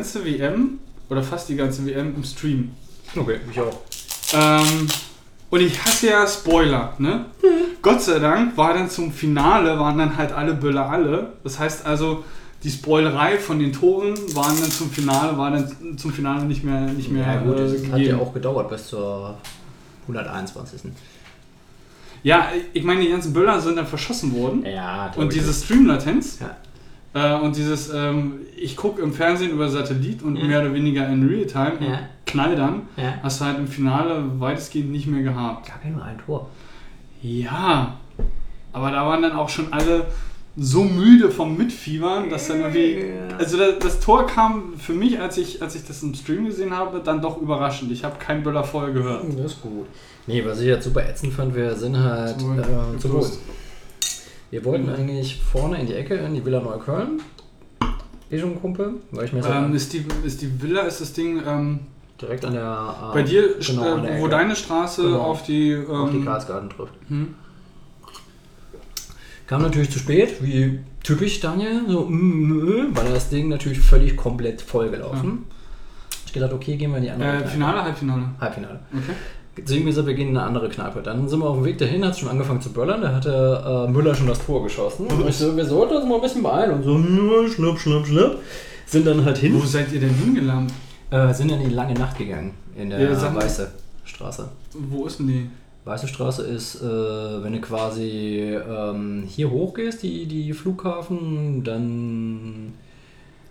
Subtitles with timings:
[0.00, 0.78] Ganze WM
[1.10, 2.70] oder fast die ganze WM im Stream.
[3.14, 3.76] Okay, ich auch.
[4.32, 4.88] Ähm,
[5.50, 7.26] und ich hasse ja Spoiler, ne?
[7.82, 11.32] Gott sei Dank war dann zum Finale, waren dann halt alle Böller alle.
[11.44, 12.24] Das heißt also,
[12.62, 16.80] die Spoilerei von den Toren waren dann zum Finale, war dann zum Finale nicht mehr,
[16.82, 18.16] nicht mehr Ja, gut, äh, es hat gegeben.
[18.18, 19.36] ja auch gedauert bis zur
[20.02, 20.92] 121.
[22.22, 24.64] Ja, ich meine, die ganzen Böller sind dann verschossen worden.
[24.64, 26.56] Ja, Und diese Stream-Latenz Ja.
[27.14, 30.44] Äh, und dieses, ähm, ich gucke im Fernsehen über Satellit und Ja.
[30.44, 31.98] mehr oder weniger in Realtime und Ja.
[32.26, 33.14] knall dann, Ja.
[33.22, 35.66] hast du halt im Finale weitestgehend nicht mehr gehabt.
[35.68, 36.48] Gab ja nur ein Tor.
[37.22, 37.96] Ja,
[38.72, 40.06] aber da waren dann auch schon alle
[40.56, 43.04] so müde vom Mitfiebern, dass dann irgendwie.
[43.38, 46.76] Also das, das Tor kam für mich, als ich, als ich das im Stream gesehen
[46.76, 47.92] habe, dann doch überraschend.
[47.92, 49.24] Ich habe keinen Böller vorher gehört.
[49.38, 49.86] Das ist gut.
[50.26, 53.22] Nee, was ich jetzt super ätzend fand, wir sind halt Zu äh, zu.
[54.50, 54.94] Wir wollten Mhm.
[54.94, 57.20] eigentlich vorne in die Ecke, in die Villa Neukölln.
[58.32, 61.12] Schon ein Kumpel, weil ich mir so Ähm, ist, die, ist die Villa, ist das
[61.12, 61.80] Ding ähm,
[62.20, 63.10] direkt an der.
[63.10, 65.18] äh, bei dir, genau, äh, wo deine Straße Genau.
[65.20, 65.72] auf die.
[65.72, 66.92] Ähm, auf die Karlsgarten trifft.
[67.08, 67.34] hm?
[69.48, 74.16] Kam natürlich zu spät, wie typisch Daniel, so, mm, mm, weil das Ding natürlich völlig
[74.16, 75.44] komplett vollgelaufen.
[76.26, 77.46] Ich gedacht, okay, gehen wir in die andere äh.
[77.48, 78.26] Finale, Halbfinale.
[78.40, 78.78] Halbfinale.
[78.92, 79.12] Okay.
[79.62, 81.02] Deswegen gesagt, wir gehen in eine andere Kneipe.
[81.02, 83.86] Dann sind wir auf dem Weg dahin, hat es schon angefangen zu böllern, da hatte
[83.88, 85.06] äh, Müller schon das Tor geschossen.
[85.06, 86.72] Und ich so, wir sollten uns mal ein bisschen beeilen.
[86.72, 88.38] Und so, "Nö, schnupp, schnupp, schnupp.
[88.86, 89.54] Sind dann halt hin.
[89.54, 90.72] Wo seid ihr denn hingelangt?
[91.10, 92.52] Äh, sind in die lange Nacht gegangen.
[92.76, 93.34] In der Ja.
[93.34, 93.70] Weiße
[94.04, 94.48] Straße.
[94.74, 95.48] Wo ist denn die?
[95.84, 102.74] Weiße Straße ist, äh, wenn du quasi ähm, hier hochgehst, die, die Flughafen, dann.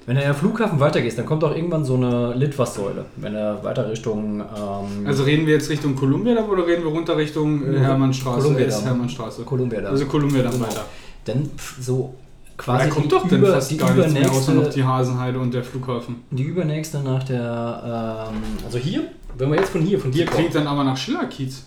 [0.10, 3.06] Wenn du ja Flughafen weitergehst, dann kommt auch irgendwann so eine Litfaßsäule.
[3.18, 4.40] Wenn du weiter Richtung.
[4.40, 8.42] Ähm, Also reden wir jetzt Richtung Columbia Damm oder reden wir runter Richtung äh, Hermannstraße?
[8.42, 8.78] Columbia S.
[8.78, 8.86] Damm.
[8.86, 9.44] Hermannstraße.
[9.44, 9.90] Columbia da.
[9.90, 10.66] Also Columbia Damm Genau.
[10.66, 10.86] weiter.
[11.26, 12.16] Dann so
[12.58, 14.84] Da quasi kommt die, doch dann über, fast die, gar nichts mehr, außer noch die
[14.84, 16.16] Hasenheide und der Flughafen.
[16.32, 18.30] die übernächste nach der.
[18.32, 19.02] Ähm, also hier,
[19.38, 20.66] wenn wir jetzt von hier, von hier Klingt kommen.
[20.66, 21.66] dann aber nach Schillerkiez.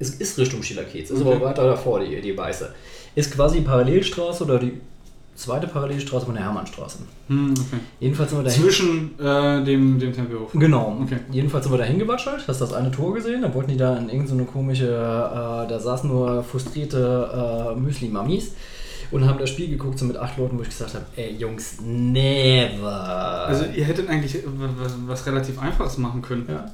[0.00, 1.36] Es ist Richtung Schillerkiez, ist Okay.
[1.36, 2.74] aber weiter davor, die, die weiße.
[3.14, 4.80] Ist quasi Parallelstraße oder die
[5.40, 6.98] zweite Parallelstraße von der Hermannstraße.
[7.28, 7.80] Hm, okay.
[7.98, 8.62] Jedenfalls sind wir dahin.
[8.62, 10.50] Zwischen äh, dem, dem Tempelhof.
[10.52, 10.98] Genau.
[11.02, 11.18] Okay.
[11.32, 14.08] Jedenfalls sind wir da hingewatschelt, hast das eine Tor gesehen, da wollten die da in
[14.08, 18.52] irgendeine komische, äh, da saßen nur frustrierte äh, Müsli-Mamis
[19.10, 21.78] und haben das Spiel geguckt, so mit acht Leuten, wo ich gesagt habe, ey Jungs,
[21.80, 23.46] never.
[23.46, 26.46] Also ihr hättet eigentlich was, was relativ Einfaches machen können.
[26.48, 26.66] ja,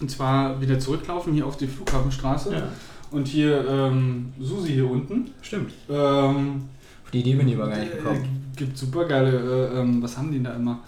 [0.00, 2.62] Und zwar wieder zurücklaufen hier auf die Flughafenstraße ja,
[3.10, 5.30] und hier ähm, Susi hier unten.
[5.40, 5.72] stimmt.
[5.88, 6.64] Ähm,
[7.08, 8.52] Auf die Idee bin ich aber gar nicht äh, gekommen.
[8.54, 10.80] gibt super geile, äh, ähm, was haben die da immer?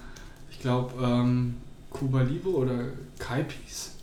[0.50, 1.54] Ich glaube ähm,
[1.88, 2.74] Cuba Libre oder
[3.18, 3.96] Kaipis.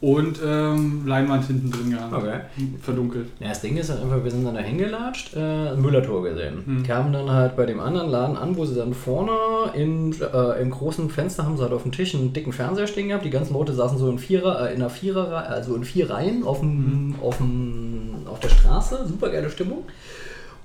[0.00, 2.14] Und ähm, Leinwand hinten drin gehabt.
[2.14, 2.40] Okay.
[2.80, 3.26] Verdunkelt.
[3.40, 6.62] Ja, das Ding ist halt einfach, wir sind dann da hingelatscht, äh, ein Müllertor gesehen.
[6.64, 6.82] Hm.
[6.82, 9.32] Kamen dann halt bei dem anderen Laden an, wo sie dann vorne
[9.74, 13.08] in, äh, im großen Fenster haben sie halt auf dem Tisch einen dicken Fernseher stehen
[13.08, 13.26] gehabt.
[13.26, 16.42] Die ganzen Leute saßen so in Vierer, äh, in einer Vierer, also in vier Reihen
[16.44, 19.06] auf, dem, auf, dem, auf der Straße.
[19.06, 19.84] Super geile Stimmung.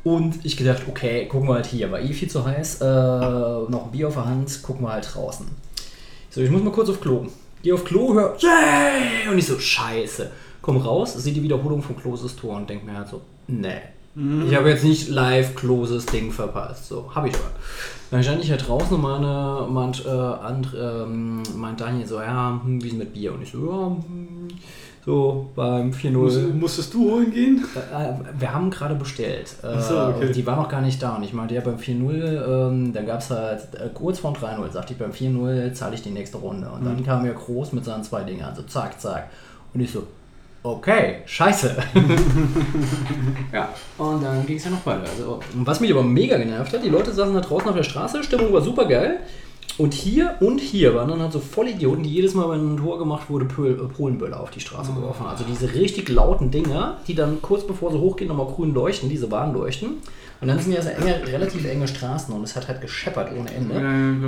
[0.03, 1.91] Und ich gedacht, okay, gucken wir halt hier.
[1.91, 2.81] War eh viel zu heiß.
[2.81, 5.45] Äh, noch ein Bier auf der Hand, gucken wir halt draußen.
[6.29, 7.25] So, ich muss mal kurz auf Klo.
[7.61, 9.31] Geh auf Klo, hör, yeah!
[9.31, 10.31] Und ich so, scheiße.
[10.61, 13.81] Komm raus, sehe die Wiederholung von Kloses Tor und denk mir halt so, nee.
[14.47, 16.87] Ich habe jetzt nicht live Kloses Ding verpasst.
[16.87, 17.51] So, habe ich aber.
[18.11, 22.59] Dann stand ich halt draußen und meine, meint, äh, and, ähm, meint Daniel so, ja,
[22.63, 23.33] hm, wie ist mit Bier?
[23.33, 24.47] Und ich so, ja, hm,
[25.05, 26.11] so beim 4-0.
[26.11, 27.65] Muss, musstest du holen gehen?
[27.75, 29.55] Äh, wir haben gerade bestellt.
[29.63, 30.27] Äh, Ach so, okay.
[30.27, 31.15] und die war noch gar nicht da.
[31.15, 34.41] Und ich meinte, ja, beim 4-0, ähm, dann gab es halt äh, kurz vor dem
[34.43, 36.69] 3-0, sagte ich, beim 4-0 zahle ich die nächste Runde.
[36.69, 36.85] Und Mhm.
[36.85, 39.29] dann kam er groß mit seinen zwei Dingern, so zack, zack.
[39.73, 40.03] Und ich so,
[40.63, 41.75] okay, scheiße.
[43.53, 45.03] ja, und dann ging es ja noch weiter.
[45.09, 47.83] Also, und was mich aber mega genervt hat, die Leute saßen da draußen auf der
[47.83, 49.19] Straße, Stimmung war super geil.
[49.79, 52.99] Und hier und hier waren dann halt so Vollidioten, die jedes Mal, wenn ein Tor
[52.99, 55.29] gemacht wurde, äh, Polenböller auf die Straße geworfen haben.
[55.29, 59.31] Also diese richtig lauten Dinger, die dann kurz bevor sie hochgehen nochmal grün leuchten, diese
[59.31, 59.99] Warnleuchten.
[60.41, 63.53] Und dann sind ja so enge, relativ enge Straßen und es hat halt gescheppert ohne
[63.53, 63.75] Ende.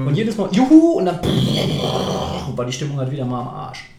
[0.07, 1.19] Und jedes Mal, juhu, und dann
[2.55, 3.89] war die Stimmung halt wieder mal am Arsch.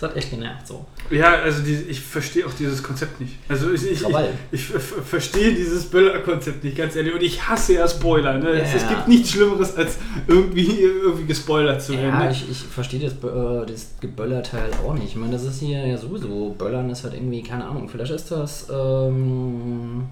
[0.00, 0.86] Das hat echt genervt so.
[1.12, 3.34] Ja, also die, ich verstehe auch dieses Konzept nicht.
[3.48, 4.06] Also ich, ich, ich,
[4.52, 7.12] ich ver- ver- verstehe dieses Böller-Konzept nicht, ganz ehrlich.
[7.14, 8.38] Und ich hasse ja Spoiler.
[8.38, 8.48] Ne?
[8.50, 8.88] es, es Ja.
[8.88, 12.06] gibt nichts Schlimmeres, als irgendwie, irgendwie gespoilert zu werden.
[12.08, 12.30] Ja, ne?
[12.32, 15.08] ich, ich verstehe das, äh, das Geböllerteil auch nicht.
[15.08, 16.54] Ich meine, das ist hier ja sowieso.
[16.58, 18.66] Böllern ist halt irgendwie, keine Ahnung, vielleicht ist das.
[18.72, 20.04] Ähm,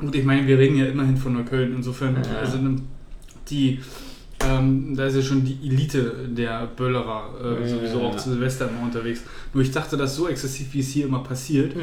[0.00, 1.74] Gut, ich meine, wir reden ja immerhin von Neukölln.
[1.76, 2.38] Insofern, Ja.
[2.40, 2.58] also
[3.50, 3.80] die,
[4.46, 8.18] ähm, da ist ja schon die Elite der Böllerer äh, Ja, sowieso ja, auch ja.
[8.18, 9.22] zu Silvester immer unterwegs.
[9.52, 11.74] Nur ich dachte, dass so exzessiv, wie es hier immer passiert,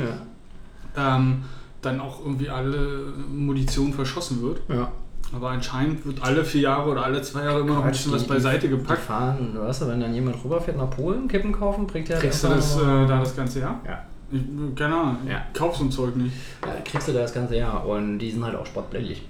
[0.97, 1.43] ähm,
[1.81, 4.61] dann auch irgendwie alle Munition verschossen wird.
[4.69, 4.91] ja.
[5.33, 8.25] Aber anscheinend wird alle vier Jahre oder alle zwei Jahre immer noch ein bisschen was
[8.25, 8.99] beiseite gepackt.
[9.03, 12.49] fahren, weißt du, wenn dann jemand rüberfährt nach Polen, Kippen kaufen, bringt der Kriegst du
[12.49, 13.79] das äh, da das ganze Jahr?
[13.87, 14.03] Ja.
[14.29, 14.41] Ich,
[14.75, 15.41] keine Ahnung, Ja.
[15.53, 16.33] kauf so ein Zeug nicht.
[16.65, 19.25] ja, kriegst du das ganze Jahr und die sind halt auch sportbillig.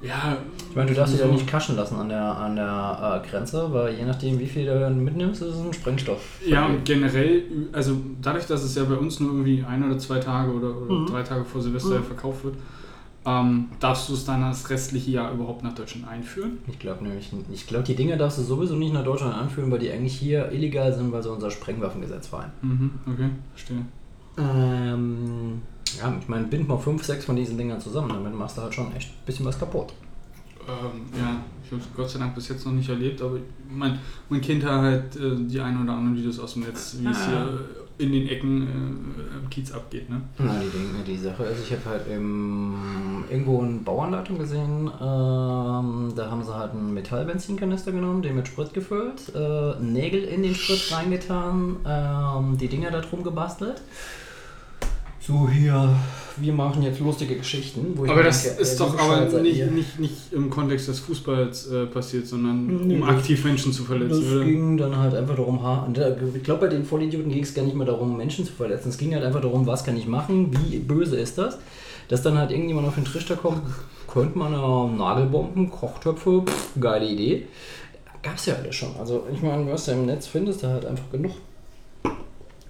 [0.00, 0.38] Ja,
[0.70, 3.72] Ich meine, du darfst dich ja nicht kaschen lassen an der, an der äh, Grenze,
[3.72, 6.40] weil je nachdem, wie viel du mitnimmst, ist es ein Sprengstoff.
[6.46, 7.42] Ja, und generell,
[7.72, 10.94] also dadurch, dass es ja bei uns nur irgendwie ein oder zwei Tage oder, oder
[10.94, 11.06] Mhm.
[11.06, 12.04] drei Tage vor Silvester Mhm.
[12.04, 12.54] verkauft wird,
[13.26, 16.58] ähm, darfst du es dann das restliche Jahr überhaupt nach Deutschland einführen?
[16.68, 19.80] Ich glaube nämlich, ich glaube, die Dinger darfst du sowieso nicht nach Deutschland anführen, weil
[19.80, 22.52] die eigentlich hier illegal sind, weil sie unser Sprengwaffengesetz fallen.
[22.62, 23.84] Mhm, okay, verstehe.
[24.38, 25.60] Ähm,
[25.98, 28.74] ja, ich meine, bind mal 5, 6 von diesen Dingern zusammen, damit machst du halt
[28.74, 29.92] schon echt ein bisschen was kaputt.
[30.68, 33.38] Ähm, ja, ich habe es Gott sei Dank bis jetzt noch nicht erlebt, aber
[33.70, 33.98] mein,
[34.28, 37.16] mein Kind hat halt äh, die ein oder anderen Videos aus dem Netz, wie es
[37.16, 37.26] Ah.
[37.26, 37.60] hier
[37.96, 40.08] in den Ecken äh, am Kiez abgeht.
[40.10, 40.20] Ne?
[40.38, 46.12] Na, die, Dinge, die Sache ist, ich habe halt im, irgendwo eine Bauanleitung gesehen, ähm,
[46.14, 50.54] da haben sie halt einen Metallbenzinkanister genommen, den mit Sprit gefüllt, äh, Nägel in den
[50.54, 53.80] Sprit reingetan, ähm, die Dinger da drum gebastelt.
[55.28, 55.94] So hier,
[56.38, 57.92] wir machen jetzt lustige Geschichten.
[57.94, 60.88] Wo ich Aber mir das denke, ist ey, doch aber nicht, nicht, nicht im Kontext
[60.88, 64.44] des Fußballs äh, passiert, sondern Nee, um aktiv Menschen zu verletzen, oder?
[64.46, 67.52] ging dann halt einfach darum, ha- und da- ich glaube, bei den Vollidioten ging es
[67.52, 68.88] gar nicht mehr darum, Menschen zu verletzen.
[68.88, 71.58] Es ging halt einfach darum, was kann ich machen, wie böse ist das.
[72.08, 73.60] Dass dann halt irgendjemand auf den Trichter kommt,
[74.10, 77.48] könnte man ja Nagelbomben, Kochtöpfe, pff, geile Idee.
[78.22, 78.96] Gab's ja alles schon.
[78.98, 81.32] Also ich meine, was du im Netz findest, da halt einfach genug.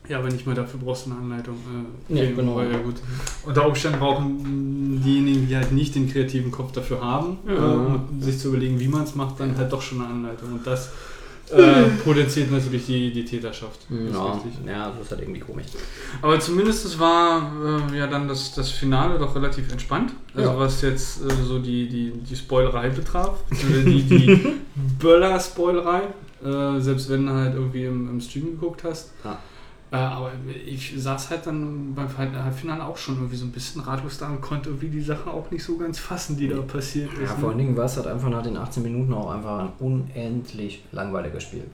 [0.09, 1.57] Ja, aber nicht mal dafür brauchst du eine Anleitung.
[2.11, 2.57] Äh, Ja, genau.
[2.57, 2.97] weil, ja, gut.
[3.45, 7.55] Unter Umständen brauchen diejenigen, die halt nicht den kreativen Kopf dafür haben, Ja.
[7.55, 10.53] äh, um sich zu überlegen, wie man es macht, dann halt doch schon eine Anleitung.
[10.53, 10.91] Und das
[11.51, 13.81] äh, potenziert natürlich die, die Täterschaft.
[13.89, 14.15] Das ist
[14.67, 15.65] Ja, das ist halt irgendwie komisch.
[16.21, 17.51] Aber zumindest war
[17.91, 20.13] äh, ja dann das, das Finale doch relativ entspannt.
[20.35, 20.59] Also Ja.
[20.59, 24.41] was jetzt äh, so die, die, die Spoilerei betraf, die, die
[24.99, 26.03] Böller-Spoilerei,
[26.45, 29.13] äh, selbst wenn du halt irgendwie im, im Stream geguckt hast.
[29.25, 29.39] Ja.
[29.91, 30.33] Äh, aber
[30.67, 34.43] ich saß halt dann beim Halbfinale auch schon irgendwie so ein bisschen ratlos da und
[34.43, 37.21] konnte irgendwie die Sache auch nicht so ganz fassen, die da passiert ist.
[37.21, 37.41] Ja, ne?
[37.41, 40.83] vor allen Dingen war es halt einfach nach den 18 Minuten auch einfach ein unendlich
[40.93, 41.65] langweiliges Spiel.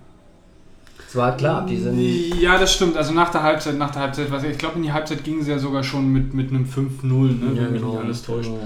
[1.08, 1.99] Es war halt klar, die sind.
[2.40, 2.96] Ja, das stimmt.
[2.96, 5.50] Also nach der Halbzeit, nach der Halbzeit, was ich glaube, in die Halbzeit ging sie
[5.50, 7.50] ja sogar schon mit, mit einem 5-0, ne?
[7.56, 8.49] wenn mich nicht alles täuscht.
[8.50, 8.61] genau.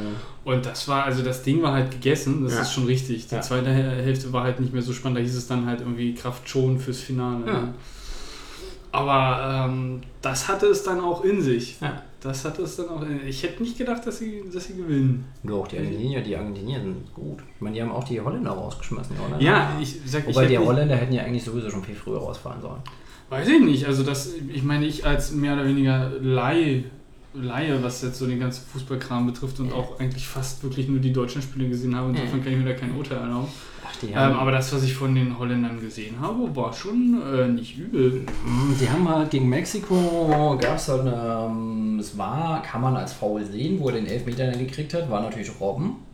[0.44, 2.60] Und das war, also das Ding war halt gegessen, das Ja.
[2.62, 3.26] ist schon richtig.
[3.28, 3.40] Die Ja.
[3.40, 6.48] zweite Hälfte war halt nicht mehr so spannend, da hieß es dann halt irgendwie Kraft
[6.48, 7.46] schon fürs Finale.
[7.46, 7.52] Ja.
[7.52, 7.74] ne?
[8.92, 11.78] Aber ähm, das hatte es dann auch in sich.
[11.80, 12.02] Ja.
[12.20, 15.24] Das hatte es dann auch in Ich hätte nicht gedacht, dass sie, dass sie gewinnen.
[15.44, 17.38] Doch, die Argentinier, die Argentinier sind gut.
[17.54, 19.40] Ich meine, die haben auch die Holländer rausgeschmissen, die Holländer.
[19.44, 21.94] Ja, ich sag, ich Wobei hätte die nicht- Holländer hätten ja eigentlich sowieso schon viel
[21.94, 22.80] früher rausfallen sollen.
[23.30, 23.86] Weiß ich nicht.
[23.86, 26.84] Also das, ich meine, ich als mehr oder weniger Laie,
[27.34, 29.74] Laie, was jetzt so den ganzen Fußballkram betrifft und Ja.
[29.74, 32.44] auch eigentlich fast wirklich nur die deutschen Spiele gesehen habe, insofern Ja.
[32.44, 33.48] kann ich mir da kein Urteil erlauben.
[33.88, 37.48] Ach, die Ähm, aber das, was ich von den Holländern gesehen habe, war schon äh,
[37.48, 38.26] nicht übel.
[38.80, 43.44] die haben halt gegen Mexiko, gab es halt ähm, es war, kann man als Foul
[43.44, 46.07] sehen, wo er den Elfmeter dann gekriegt hat, war natürlich Robben.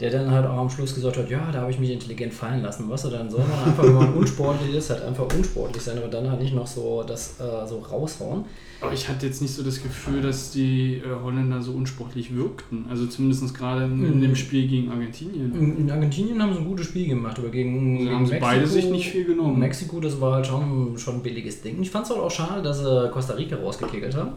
[0.00, 2.62] Der dann halt auch am Schluss gesagt hat, ja, da habe ich mich intelligent fallen
[2.62, 2.84] lassen.
[2.88, 6.06] Was er dann soll man einfach, wenn man unsportlich ist, halt einfach unsportlich sein, aber
[6.06, 8.44] dann halt nicht noch so das äh, so raushauen.
[8.80, 12.86] Aber ich hatte jetzt nicht so das Gefühl, dass die äh, Holländer so unsportlich wirkten.
[12.88, 14.20] Also zumindest gerade in, in Mhm.
[14.20, 15.52] dem Spiel gegen Argentinien.
[15.52, 18.68] In, in Argentinien haben sie ein gutes Spiel gemacht, aber gegen, gegen haben sie beide
[18.68, 19.58] sich nicht viel genommen.
[19.58, 21.82] Mexiko, das war halt schon, schon ein billiges Ding.
[21.82, 24.34] Ich fand es halt auch schade, dass sie Costa Rica rausgekegelt haben.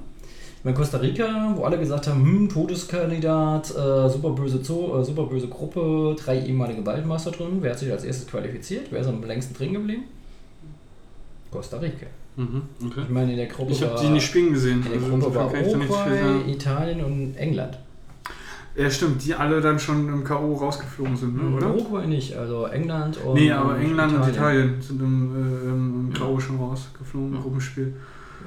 [0.63, 5.23] Meine, Costa Rica, wo alle gesagt haben, hm, Todeskandidat, äh, super, böse Zoo, äh, super
[5.23, 7.57] böse Gruppe, drei ehemalige Waldmeister drin.
[7.61, 8.87] Wer hat sich als erstes qualifiziert?
[8.91, 10.03] Wer ist am längsten drin geblieben?
[11.49, 12.05] Costa Rica.
[12.37, 13.01] Mhm, okay.
[13.03, 14.83] Ich meine, in der Gruppe Ich habe die nicht spielen gesehen.
[14.85, 16.51] in der Also Gruppe war Uruguay.
[16.51, 17.77] Italien und England.
[18.75, 20.53] Ja, stimmt, die alle dann schon im K.O.
[20.53, 21.73] rausgeflogen sind, ne, oder?
[21.75, 26.39] Uruguay nicht, also England und Nee, aber England und Italien sind im, äh, im K.O.
[26.39, 27.41] schon rausgeflogen im Ja.
[27.41, 27.93] Gruppenspiel.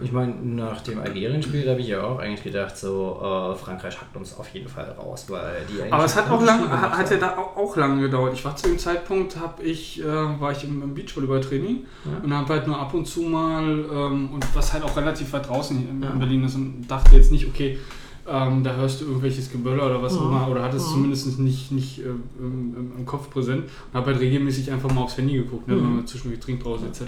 [0.03, 4.17] Ich meine, nach dem Algerien-Spiel habe ich ja auch eigentlich gedacht, so äh, Frankreich hackt
[4.17, 7.17] uns auf jeden Fall raus, weil die eigentlich Aber es hat auch lang, hat ja
[7.17, 8.33] da auch, auch lange gedauert.
[8.35, 12.11] Ich war zu dem Zeitpunkt, hab ich, äh, war ich im, im Beachvolleyball-Training Ja.
[12.25, 15.49] und habe halt nur ab und zu mal, ähm, und was halt auch relativ weit
[15.49, 16.11] draußen in, Ja.
[16.11, 17.79] in Berlin ist und dachte jetzt nicht, okay,
[18.27, 20.29] ähm, da hörst du irgendwelches Geböller oder was auch Ja.
[20.29, 20.95] immer, oder hattest es Ja.
[20.95, 22.05] zumindest nicht, nicht äh,
[22.39, 25.83] im, im, Kopf präsent und habe halt regelmäßig einfach mal aufs Handy geguckt, ne, Mhm.
[25.83, 27.03] wenn man zwischendurch Trinkpause etc.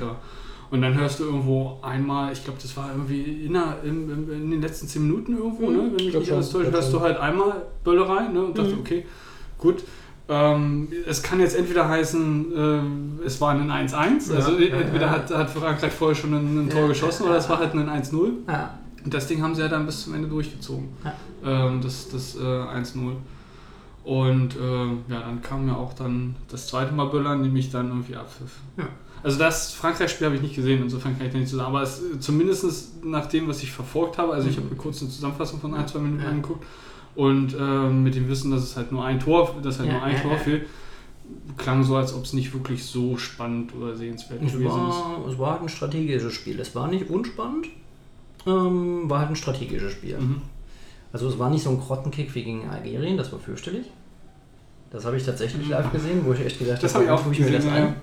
[0.71, 4.33] Und dann hörst du irgendwo einmal, ich glaube, das war irgendwie in, der, in, in,
[4.33, 5.77] in den letzten 10 Minuten irgendwo, Mhm.
[5.77, 5.83] ne?
[5.93, 8.45] wenn Ich mich nicht alles täuscht, hörst du halt einmal Böllerei ne?
[8.45, 8.81] und dachte, Mhm.
[8.81, 9.07] okay,
[9.59, 9.85] gut.
[10.29, 15.07] Ähm, es kann jetzt entweder heißen, ähm, es war ein 1-1, Ja, also ja, entweder
[15.07, 15.11] ja.
[15.13, 17.45] hat, hat Frankreich vorher schon ein, ein Tor Ja, geschossen ja, oder ja.
[17.45, 18.31] es war halt ein 1-0.
[18.49, 18.77] Ja.
[19.05, 20.89] Und das Ding haben sie ja dann bis zum Ende durchgezogen.
[21.05, 21.69] Ja.
[21.69, 23.13] Ähm, das das äh, 1-0.
[24.03, 28.17] Und äh, ja, dann kam ja auch dann das zweite Mal Böllern, nämlich dann irgendwie
[28.17, 28.57] Abpfiff.
[29.27, 31.67] Also das Frankreich-Spiel habe ich nicht gesehen, insofern kann ich da nicht zu sagen.
[31.71, 35.01] Aber es, äh, zumindest nach dem, was ich verfolgt habe, also ich habe mir kurz
[35.03, 36.29] eine Zusammenfassung von ein, zwei Minuten Ja.
[36.29, 36.65] angeguckt
[37.17, 40.03] und ähm, mit dem Wissen, dass es halt nur ein Tor, dass halt Ja, nur
[40.05, 40.67] ein ja, Tor fehlt,
[41.57, 44.95] klang so, als ob es nicht wirklich so spannend oder sehenswert Es gewesen ist.
[44.95, 46.61] war, es war halt ein strategisches Spiel.
[46.61, 47.67] Es war nicht unspannend,
[48.47, 50.19] ähm, war halt ein strategisches Spiel.
[50.21, 50.43] Mhm.
[51.13, 53.87] Also es war nicht so ein Grottenkick wie gegen Algerien, das war fürchterlich.
[54.93, 57.25] Das habe ich tatsächlich live gesehen, wo ich echt gedacht Das habe, habe ich auch
[57.25, 57.97] tue ich mir das an.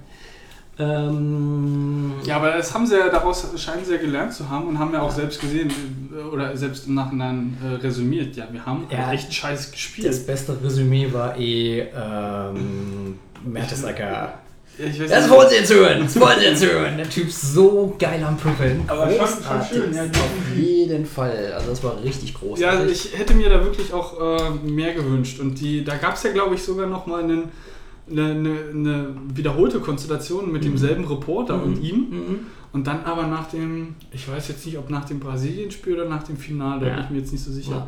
[0.80, 4.80] Ähm, Ja, aber das haben sie ja daraus scheinen sie ja gelernt zu haben und
[4.80, 5.72] haben ja auch selbst gesehen
[6.16, 8.36] äh, oder selbst im Nachhinein äh, resümiert.
[8.36, 9.12] Ja, wir haben Ja.
[9.12, 10.08] echt scheiße gespielt.
[10.08, 14.34] das beste Resümee war eh ähm, Mertesacker.
[14.80, 16.98] Ja, ich weiß Das wollen sie jetzt hören, das wollen sie jetzt hören.
[16.98, 18.84] Der Typ ist so geil am Püppeln.
[18.88, 21.54] Aber schon- schon schön, ja, Auf jeden Fall.
[21.56, 22.60] Also das war richtig großartig.
[23.06, 25.40] Ja, ich hätte mir da wirklich auch äh, mehr gewünscht.
[25.40, 27.50] Und die, da gab es ja, glaube ich, sogar noch mal einen,
[28.14, 31.96] eine, eine, eine wiederholte Konstellation mit demselben Reporter und ihm.
[32.10, 32.40] Mhm.
[32.72, 36.24] Und dann aber nach dem, ich weiß jetzt nicht, ob nach dem Brasilien-Spiel oder nach
[36.24, 36.96] dem Finale, da Ja.
[36.96, 37.72] bin ich mir jetzt nicht so sicher.
[37.72, 37.88] Ja.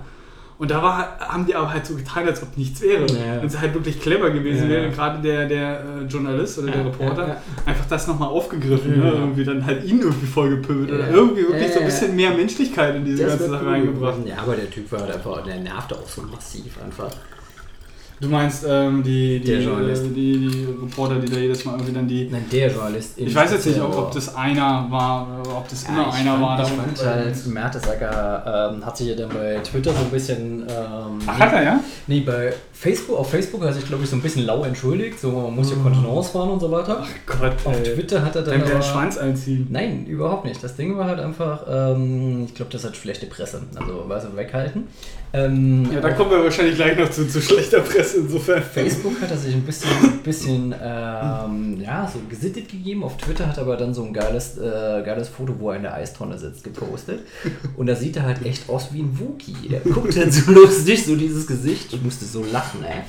[0.58, 3.05] Und da war, haben die aber halt so getan, als ob nichts wäre.
[3.08, 3.39] Ja.
[3.41, 7.41] Wenn es halt wirklich clever gewesen wäre, gerade der, der äh, Journalist oder der Reporter,
[7.65, 9.12] einfach das nochmal aufgegriffen, ne?
[9.12, 13.03] irgendwie dann halt ihn irgendwie vollgepöbelt oder irgendwie wirklich so ein bisschen mehr Menschlichkeit in
[13.03, 14.17] diese Das ganze Sache cool reingebracht.
[14.25, 17.10] Ja, aber der Typ war halt einfach, der nervte auch so massiv einfach.
[18.22, 20.05] Du meinst ähm, die, die, Der äh, Journalist.
[20.15, 22.29] die, die Reporter, die da jedes Mal irgendwie dann die.
[22.31, 23.13] Nein, der Journalist.
[23.17, 26.15] Ich weiß jetzt nicht, ob, ob das einer war oder ob das Ja, immer ich
[26.15, 26.62] einer fand, war.
[26.63, 30.62] Ich fand halt, Mertesacker ähm, hat sich ja dann bei Twitter so ein bisschen.
[30.62, 31.79] Ähm, Ach, hat er, ja?
[32.07, 35.19] Nee, bei Facebook, auf Facebook hat er sich, glaube ich, so ein bisschen lau entschuldigt.
[35.19, 37.05] So, man muss ja Kontenance fahren und so weiter.
[37.25, 37.95] Gott, Auf ey.
[37.95, 38.62] Twitter hat er dann.
[38.62, 39.67] Dann den Schwanz einziehen.
[39.69, 40.63] Nein, überhaupt nicht.
[40.63, 43.62] Das Ding war halt einfach, ähm, ich glaube, das hat schlechte Presse.
[43.75, 44.88] Also, weißt du, weghalten.
[45.36, 48.63] Ähm, Ja, da kommen wir wahrscheinlich gleich noch zu, zu schlechter Presse insofern.
[48.63, 49.89] Facebook hat er sich ein bisschen,
[50.24, 53.04] bisschen ähm, ja, so gesittet gegeben.
[53.04, 55.84] Auf Twitter hat er aber dann so ein geiles, äh, geiles Foto, wo er in
[55.84, 57.22] der Eistonne sitzt, gepostet.
[57.75, 59.70] Und da sieht er halt echt aus wie ein Wookie.
[59.70, 61.92] Der guckt halt so lustig, so dieses Gesicht.
[61.92, 63.01] Ich musste so lachen, ey.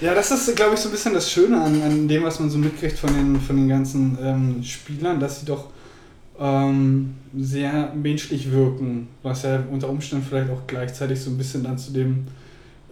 [0.00, 2.50] Ja, das ist, glaube ich, so ein bisschen das Schöne an, an dem, was man
[2.50, 5.66] so mitkriegt von den, von den ganzen ähm, Spielern, dass sie doch
[6.42, 11.78] ähm, sehr menschlich wirken, was ja unter Umständen vielleicht auch gleichzeitig so ein bisschen dann
[11.78, 12.26] zu dem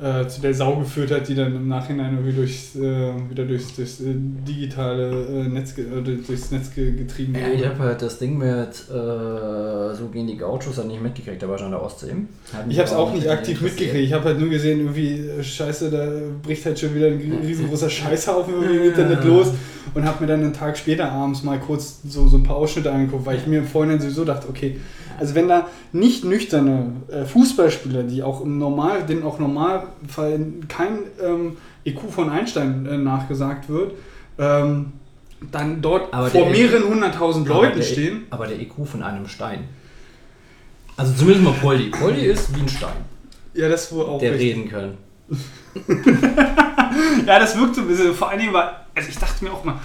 [0.00, 3.74] äh, zu der Sau geführt hat, die dann im Nachhinein irgendwie durchs, äh, wieder durchs,
[3.76, 8.38] durchs äh, digitale äh, Netz, durchs Netz ge getrieben Ja, ich habe halt das Ding
[8.38, 12.12] mit äh, so gegen die Gauchos dann nicht mitgekriegt, da war schon an der Ostsee.
[12.52, 14.04] Hat Ich habe es auch nicht aktiv mitgekriegt.
[14.04, 16.08] Ich habe halt nur gesehen, irgendwie, äh, scheiße, da
[16.42, 19.48] bricht halt schon wieder ein riesengroßer Scheißhaufen irgendwie im Internet los
[19.94, 22.90] und habe mir dann einen Tag später abends mal kurz so, so ein paar Ausschnitte
[22.90, 24.78] angeguckt, weil ich mir im Vorhinein sowieso dachte, okay,
[25.20, 30.98] also wenn da nicht nüchterne äh, Fußballspieler, die auch im Normal, denen auch Normalfall kein
[31.22, 33.92] ähm, IQ von Einstein äh, nachgesagt wird,
[34.38, 34.92] ähm,
[35.52, 38.22] dann dort Aber vor mehreren hunderttausend Leuten der- stehen.
[38.30, 39.64] Aber der IQ von einem Stein.
[40.96, 41.90] Also zumindest mal Poldi.
[41.90, 42.96] Poldi ist wie ein Stein,
[43.54, 44.56] Ja, das wohl auch der richtig.
[44.56, 44.94] reden kann.
[47.26, 48.12] Ja, das wirkt so ein bisschen.
[48.14, 49.76] Vor allen Dingen war, also ich dachte mir auch mal,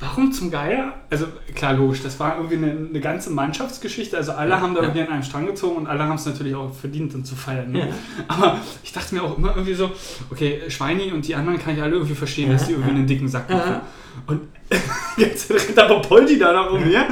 [0.00, 0.94] warum zum Geier?
[1.10, 4.16] Also klar, logisch, das war irgendwie eine, eine ganze Mannschaftsgeschichte.
[4.16, 4.86] Also alle Ja, haben da ja.
[4.88, 7.70] irgendwie an einem Strang gezogen und alle haben es natürlich auch verdient, dann zu feiern.
[7.72, 7.80] Ne?
[7.80, 7.86] Ja.
[8.28, 9.90] Aber ich dachte mir auch immer irgendwie so,
[10.30, 12.96] okay, Schweini und die anderen kann ich alle irgendwie verstehen, Ja, dass die irgendwie ja.
[12.96, 13.56] einen dicken Sack Ja.
[13.56, 13.80] machen.
[14.26, 14.40] Und
[15.16, 17.06] jetzt rennt aber Poldi da noch umher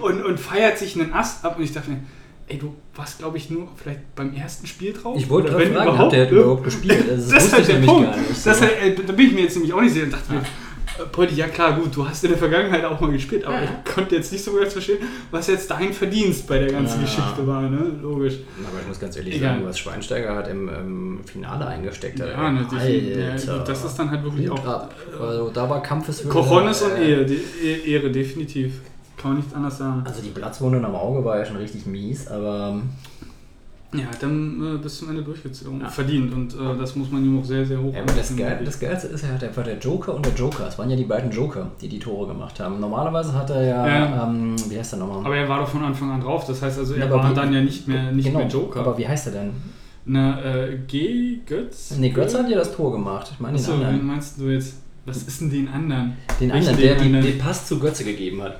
[0.00, 1.98] und, und feiert sich einen Ast ab und ich dachte mir,
[2.48, 5.16] Ey, du warst, glaube ich, nur vielleicht beim ersten Spiel drauf.
[5.16, 7.08] Ich wollte gerade fragen, hat der überhaupt gespielt?
[7.08, 8.10] Also, das, das ist wusste halt ich der nämlich Punkt.
[8.10, 8.46] gar nicht.
[8.46, 8.64] Das so.
[8.64, 10.42] halt, äh, da bin ich mir jetzt nämlich auch nicht sicher und dachte mir, äh,
[11.10, 13.62] Poldi, ja klar, gut, du hast in der Vergangenheit auch mal gespielt, aber Ja.
[13.84, 14.98] ich konnte jetzt nicht so ganz verstehen,
[15.30, 17.02] was jetzt dein Verdienst bei der ganzen Ja.
[17.06, 17.92] Geschichte war, ne?
[18.02, 18.34] Logisch.
[18.68, 19.54] Aber ich muss ganz ehrlich Egal.
[19.54, 22.28] sagen, was Schweinsteiger hat im, im Finale eingesteckt hat.
[22.28, 23.16] Ja, natürlich.
[23.16, 24.64] Ja, das ist dann halt wirklich auch.
[24.66, 24.94] ab.
[25.20, 26.30] Also da war Kampfeswille.
[26.32, 28.80] Cojones und äh, Ehe, die, E- Ehre, definitiv.
[29.16, 30.02] Kann man nicht anders sagen.
[30.04, 32.80] Also die Platzwunde am Auge war ja schon richtig mies, aber
[33.94, 35.80] Ja, dann äh, bis zum Ende durchgezogen.
[35.82, 35.88] Ja.
[35.88, 38.60] Verdient und äh, das muss man ihm auch sehr, sehr hoch Ja, aber das, Geil,
[38.64, 40.66] das Geilste ist ja halt einfach der Joker und der Joker.
[40.66, 42.80] Es waren ja die beiden Joker, die die Tore gemacht haben.
[42.80, 44.24] Normalerweise hat er ja, Ja.
[44.28, 45.18] Ähm, wie heißt der nochmal?
[45.26, 47.52] Aber er war doch von Anfang an drauf, das heißt also, er war wie- dann
[47.52, 48.80] ja nicht mehr, nicht genau, mehr Joker.
[48.80, 49.50] aber wie heißt er denn?
[50.06, 51.38] Na, äh, G.
[51.46, 51.94] Götz?
[51.98, 53.28] Nee, Götze hat ja das Tor gemacht.
[53.32, 54.76] Ich meine Achso, wen meinst du jetzt?
[55.04, 56.14] Was ist denn den anderen?
[56.40, 58.56] Den Welchen anderen, der den den Pass zu Götze gegeben hat.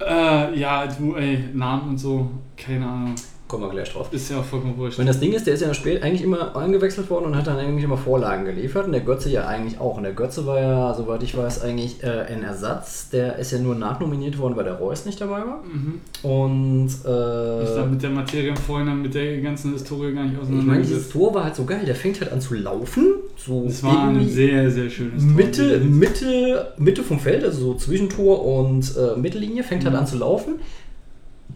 [0.00, 3.14] Äh, ja, du, ey, Namen und so, keine Ahnung.
[3.48, 4.08] Kommen wir gleich drauf.
[4.12, 4.98] Ist ja auch vollkommen wurscht.
[4.98, 7.58] Wenn das Ding ist, der ist ja spät eigentlich immer eingewechselt worden und hat dann
[7.58, 8.86] eigentlich immer Vorlagen geliefert.
[8.86, 9.96] Und der Götze ja eigentlich auch.
[9.96, 13.08] Und der Götze war ja, soweit ich weiß, eigentlich äh, ein Ersatz.
[13.10, 15.62] Der ist ja nur nachnominiert worden, weil der Reus nicht dabei war.
[15.62, 16.00] Mhm.
[16.28, 20.36] Und Ich da äh, mit der Materie im Vorhinein, mit der ganzen Historie gar nicht
[20.42, 21.10] ich meine, dieses.
[21.10, 21.82] Tor war halt so geil.
[21.86, 23.14] Der fängt halt an zu laufen.
[23.36, 25.32] So Es war ein sehr, sehr schönes Tor.
[25.32, 30.00] Mitte, Mitte, Mitte vom Feld, also so Zwischentor und äh, Mittellinie, fängt halt Mhm.
[30.00, 30.54] an zu laufen.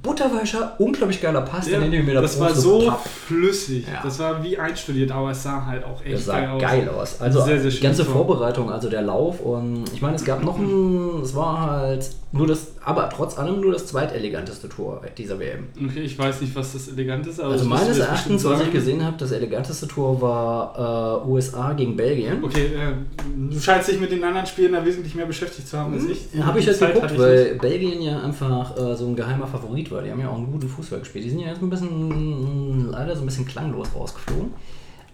[0.03, 3.07] Butterweicher, unglaublich geiler Pass, Ja, den ich mir da das war so papp.
[3.07, 3.87] flüssig.
[3.87, 4.01] Ja.
[4.03, 7.15] Das war wie einstudiert, aber es sah halt auch echt Das sah geil geil, aus.
[7.15, 7.21] aus.
[7.21, 8.05] Also Sehr, sehr die ganze.
[8.05, 12.47] Vorbereitung, also der Lauf und ich meine, es gab noch ein, es war halt nur
[12.47, 15.65] das, aber trotz allem nur das zweiteleganteste Tor dieser WM.
[15.85, 19.05] Okay, ich weiß nicht, was das elegant ist, aber Also meines Erachtens, was ich gesehen
[19.05, 22.43] habe, das eleganteste Tor war äh, USA gegen Belgien.
[22.43, 25.93] Okay, äh, du scheinst dich mit den anderen Spielen da wesentlich mehr beschäftigt zu haben
[25.93, 26.29] als ich.
[26.33, 29.90] Ja, habe ich jetzt geguckt, ich weil Belgien ja einfach äh, so ein geheimer Favorit
[29.91, 30.03] war.
[30.03, 31.25] Die haben ja auch einen guten Fußball gespielt.
[31.25, 34.53] Die sind ja jetzt ein bisschen, leider so ein bisschen klanglos rausgeflogen.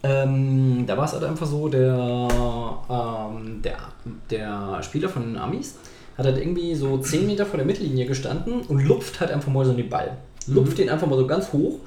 [0.02, 2.28] Ähm, da war es halt einfach so, der,
[2.88, 3.78] ähm, der,
[4.30, 5.76] der Spieler von den Amis
[6.16, 9.64] hat halt irgendwie so 10 Meter vor der Mittellinie gestanden und lupft halt einfach mal
[9.64, 10.16] so den Ball.
[10.47, 11.80] Lupft den einfach mal so ganz hoch.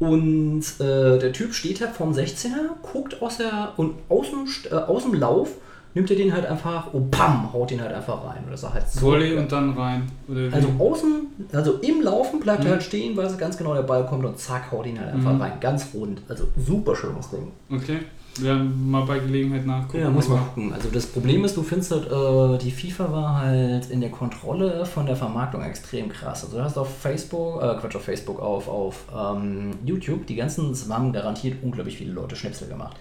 [0.00, 4.74] Und äh, der Typ steht halt vorm 16er, guckt aus der und aus dem, äh,
[4.74, 5.50] aus dem Lauf
[5.94, 8.44] nimmt er den halt einfach und pam, haut den halt einfach rein.
[8.50, 10.02] Das war halt so Volley und dann rein.
[10.28, 10.54] Oder wie?
[10.54, 12.66] Also außen, also im Laufen bleibt Mhm.
[12.66, 15.32] er halt stehen, weiß ganz genau, der Ball kommt und zack, haut ihn halt einfach
[15.34, 15.40] Mhm.
[15.42, 15.52] rein.
[15.60, 16.20] Ganz rund.
[16.28, 17.50] Also super schönes Ding.
[17.70, 17.98] okay,
[18.36, 20.00] wir werden mal bei Gelegenheit nachgucken.
[20.04, 20.72] Ja, muss man gucken.
[20.72, 24.86] Also das Problem ist, du findest halt, äh, die FIFA war halt in der Kontrolle
[24.86, 26.44] von der Vermarktung extrem krass.
[26.44, 30.70] Also du hast auf Facebook, äh, Quatsch, auf Facebook, auf, auf ähm, YouTube, die ganzen,
[30.70, 32.96] es haben garantiert unglaublich viele Leute Schnipsel gemacht.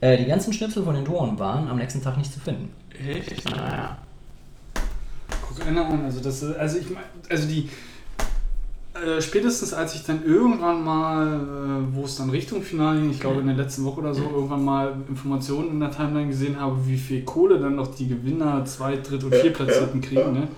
[0.00, 2.68] Äh, die ganzen Schnipsel von den Toren waren am nächsten Tag nicht zu finden.
[3.08, 3.48] Echt?
[3.50, 3.98] Naja.
[5.48, 7.68] Guck einer an, also das ist- also ich meine, also die
[8.94, 13.20] äh, spätestens als ich dann irgendwann mal, äh, wo es dann Richtung Finale ging, ich
[13.20, 16.76] glaube in der letzten Woche oder so, irgendwann mal Informationen in der Timeline gesehen habe,
[16.86, 20.48] wie viel Kohle dann noch die Gewinner, Zweit-, Dritt- und Viertplatzierten kriegen, ne?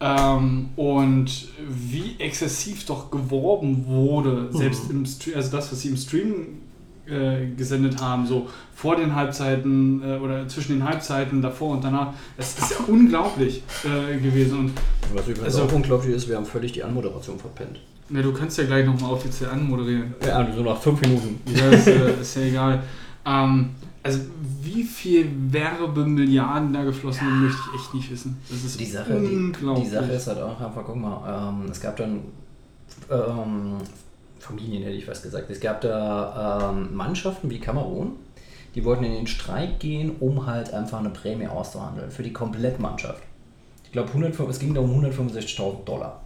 [0.00, 5.96] Ähm, und wie exzessiv doch geworben wurde, selbst im Stream, also das, was sie im
[5.98, 6.61] Stream
[7.06, 12.12] äh, gesendet haben, so vor den Halbzeiten äh, oder zwischen den Halbzeiten davor und danach,
[12.36, 14.58] das ist ja unglaublich äh, gewesen.
[14.58, 14.72] Und
[15.14, 17.80] Was übrigens Also- auch unglaublich ist, wir haben völlig die Anmoderation verpennt.
[18.10, 20.14] ja, du kannst ja gleich nochmal offiziell anmoderieren.
[20.24, 21.40] Ja, so nach fünf Minuten.
[21.46, 22.82] Ja, ist, äh, ist ja egal.
[23.26, 23.70] Ähm,
[24.04, 24.18] also
[24.62, 28.36] wie viel Werbemilliarden da geflossen sind, möchte ich echt nicht wissen.
[28.48, 29.84] Das ist Die Sache, die, unglaublich.
[29.84, 32.20] die Sache ist halt auch einfach, guck mal, ähm, es gab dann
[33.10, 33.76] ähm,
[34.42, 35.50] Familien, hätte ich fast gesagt.
[35.50, 38.16] Es gab da ähm, Mannschaften wie Kamerun,
[38.74, 43.22] die wollten in den Streik gehen, um halt einfach eine Prämie auszuhandeln für die Komplettmannschaft.
[43.84, 44.10] Ich glaube,
[44.48, 46.22] es ging da um 165.000 Dollar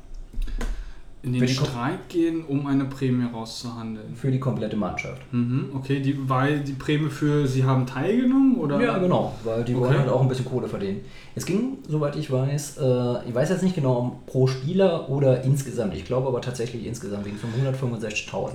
[1.27, 4.15] in den Streik gehen, um eine Prämie rauszuhandeln.
[4.15, 5.21] für die komplette Mannschaft.
[5.33, 8.81] Mhm, okay, die, weil die Prämie für sie haben teilgenommen oder?
[8.81, 9.99] Ja, genau, weil die wollen Okay.
[9.99, 11.01] halt auch ein bisschen Kohle verdienen.
[11.35, 15.43] Es ging, soweit ich weiß, äh, ich weiß jetzt nicht genau um pro Spieler oder
[15.43, 15.95] insgesamt.
[15.95, 17.51] Ich glaube aber tatsächlich insgesamt ging es um
[18.01, 18.53] 165.000.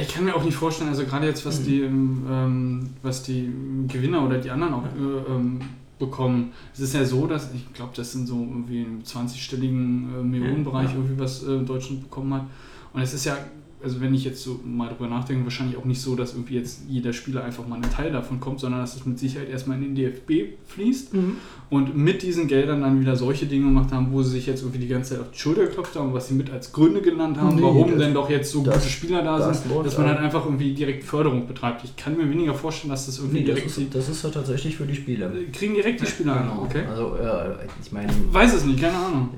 [0.00, 1.64] Ich kann mir auch nicht vorstellen, also gerade jetzt, was Mhm.
[1.64, 3.52] die, ähm, was die
[3.88, 5.60] Gewinner oder die anderen auch äh, ähm,
[6.06, 6.52] bekommen.
[6.74, 10.90] Es ist ja so, dass ich glaube, das sind so irgendwie im 20-stelligen äh, Millionenbereich
[10.90, 10.96] Ja.
[10.96, 12.46] irgendwie was äh, Deutschland bekommen hat.
[12.92, 13.36] Und es ist ja,
[13.82, 16.82] also wenn ich jetzt so mal drüber nachdenke, wahrscheinlich auch nicht so, dass irgendwie jetzt
[16.88, 19.94] jeder Spieler einfach mal einen Teil davon kommt, sondern dass es mit Sicherheit erstmal in
[19.94, 21.14] den DFB fließt
[21.72, 24.78] und mit diesen Geldern dann wieder solche Dinge gemacht haben, wo sie sich jetzt irgendwie
[24.80, 27.56] die ganze Zeit auf die Schulter geklopft haben, was sie mit als Gründe genannt haben,
[27.56, 30.08] Nee, warum das- denn doch jetzt so das- gute Spieler da das sind, dass man
[30.08, 31.82] halt einfach irgendwie direkt Förderung betreibt.
[31.84, 34.28] Ich kann mir weniger vorstellen, dass das irgendwie Nee, das direkt ist, das ist ja
[34.28, 35.30] tatsächlich für die Spieler.
[35.52, 36.62] kriegen direkt die Spieler an, Genau.
[36.64, 36.82] okay?
[36.90, 39.30] Also, äh, ich meine, Weiß es nicht, keine Ahnung.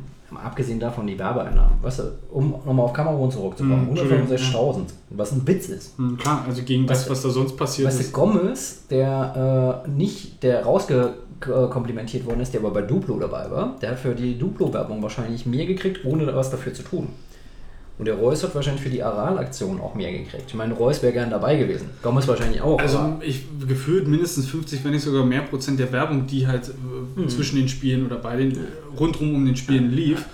[0.45, 5.31] abgesehen davon die Werbeeinnahmen, weißt du, um nochmal auf Kamerun zurückzukommen, Hm, Entschuldigung, 165.000, was
[5.31, 5.97] ein Witz ist.
[5.97, 8.13] Hm, klar, also gegen das, Weißt du- was da sonst passiert Weißt du, ist.
[8.13, 10.67] Gomez, der äh, nicht, der
[11.49, 15.47] rausgekomplimentiert worden ist, der aber bei Duplo dabei war, der hat für die Duplo-Werbung wahrscheinlich
[15.47, 17.09] mehr gekriegt, ohne was dafür zu tun.
[17.97, 20.45] Und der Reus hat wahrscheinlich für die Aral-Aktion auch mehr gekriegt.
[20.49, 21.91] Ich meine, Reus wäre gern dabei gewesen.
[22.03, 22.79] Gomez wahrscheinlich auch.
[22.81, 27.21] Also ich gefühlt mindestens 50, wenn nicht sogar mehr Prozent der Werbung, die halt äh,
[27.21, 27.29] Hm.
[27.29, 28.59] zwischen den Spielen oder bei den
[28.99, 30.25] rundrum um den Spielen lief,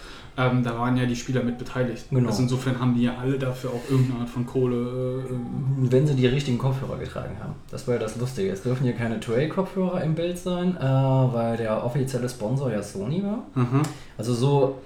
[0.41, 2.07] ähm, da waren ja die Spieler mit beteiligt.
[2.11, 2.29] Genau.
[2.29, 4.77] Also insofern haben die ja alle dafür auch irgendeine Art von Kohle.
[4.77, 7.55] Äh, äh, Wenn sie die richtigen Kopfhörer getragen haben.
[7.71, 8.51] Das war ja das Lustige.
[8.51, 13.23] Es dürfen hier keine Trail-Kopfhörer im Bild sein, äh, weil der offizielle Sponsor ja Sony
[13.23, 13.45] war.
[13.55, 13.83] aha.
[14.17, 14.79] Also so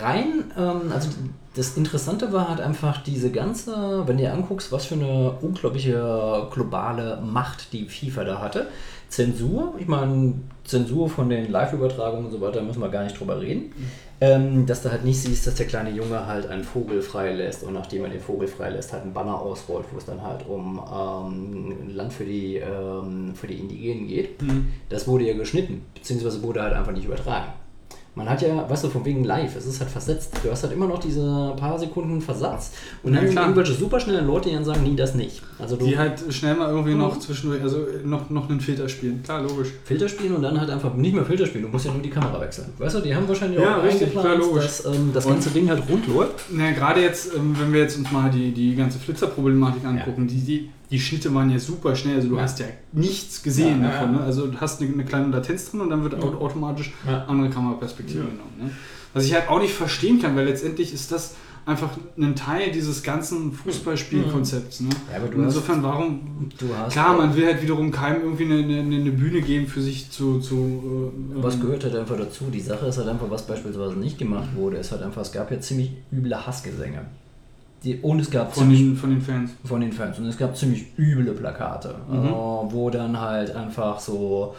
[0.00, 1.10] rein, ähm, also
[1.54, 6.46] das Interessante war halt einfach diese ganze, wenn du dir anguckst, was für eine unglaubliche
[6.50, 8.68] globale Macht die FIFA da hatte.
[9.08, 13.38] Zensur, ich meine, Zensur von den Live-Übertragungen und so weiter, müssen wir gar nicht drüber
[13.40, 13.72] reden.
[14.22, 17.74] Ähm, dass du halt nicht siehst, dass der kleine Junge halt einen Vogel freilässt und
[17.74, 21.88] nachdem er den Vogel freilässt, halt ein Banner ausrollt, wo es dann halt um ähm,
[21.88, 24.40] Land für die, ähm, für die Indigenen geht.
[24.40, 24.68] Mhm.
[24.88, 27.52] Das wurde ja geschnitten, beziehungsweise wurde halt einfach nicht übertragen.
[28.14, 30.34] Man hat ja, weißt du, von wegen live, es ist halt versetzt.
[30.44, 32.72] Du hast halt immer noch diese paar Sekunden Versatz
[33.02, 33.44] und Ja, dann sind klar.
[33.48, 35.40] irgendwelche superschnellen Leute, die dann sagen, nee, das nicht.
[35.58, 36.98] Also du Die halt schnell mal irgendwie Mhm.
[36.98, 39.22] noch zwischendurch, also noch, noch einen Filter spielen.
[39.22, 39.68] Klar, logisch.
[39.84, 42.10] Filter spielen und dann halt einfach nicht mehr Filter spielen, du musst ja nur die
[42.10, 42.66] Kamera wechseln.
[42.76, 44.64] Weißt du, die haben wahrscheinlich Ja, auch richtig, eingeplant, klar, logisch.
[44.64, 46.34] dass ähm, das Und- ganze Ding halt rund läuft.
[46.50, 50.40] Na, gerade jetzt, ähm, wenn wir jetzt uns mal die, die ganze Flitzerproblematik angucken, die,
[50.40, 52.42] die, die Schnitte waren ja super schnell, also du Ja.
[52.42, 54.12] hast ja nichts gesehen Ja, davon.
[54.12, 54.20] Ne?
[54.20, 56.92] Also du hast eine, eine kleine Latenz drin und dann wird automatisch
[57.26, 58.52] andere Kameraperspektive genommen.
[58.60, 58.70] Ne?
[59.14, 61.34] Was ich halt auch nicht verstehen kann, weil letztendlich ist das
[61.66, 64.80] einfach ein Teil dieses ganzen Fußballspielkonzepts.
[64.80, 64.88] Ne?
[65.12, 66.20] Ja, Und hast- insofern, warum
[66.58, 69.80] Du hast Klar, man will halt wiederum keinem irgendwie eine, eine, eine Bühne geben für
[69.80, 70.40] sich zu.
[70.40, 72.44] zu äh, Was ähm, gehört halt einfach dazu?
[72.52, 75.50] Die Sache ist halt einfach, was beispielsweise nicht gemacht wurde, ist halt einfach, es gab
[75.50, 77.02] ja ziemlich üble Hassgesänge.
[77.84, 79.50] Die, und es gab von ziemlich den, von den Fans.
[79.64, 80.18] von den Fans.
[80.18, 82.26] Und es gab ziemlich üble Plakate, Mhm.
[82.26, 84.54] äh, wo dann halt einfach so,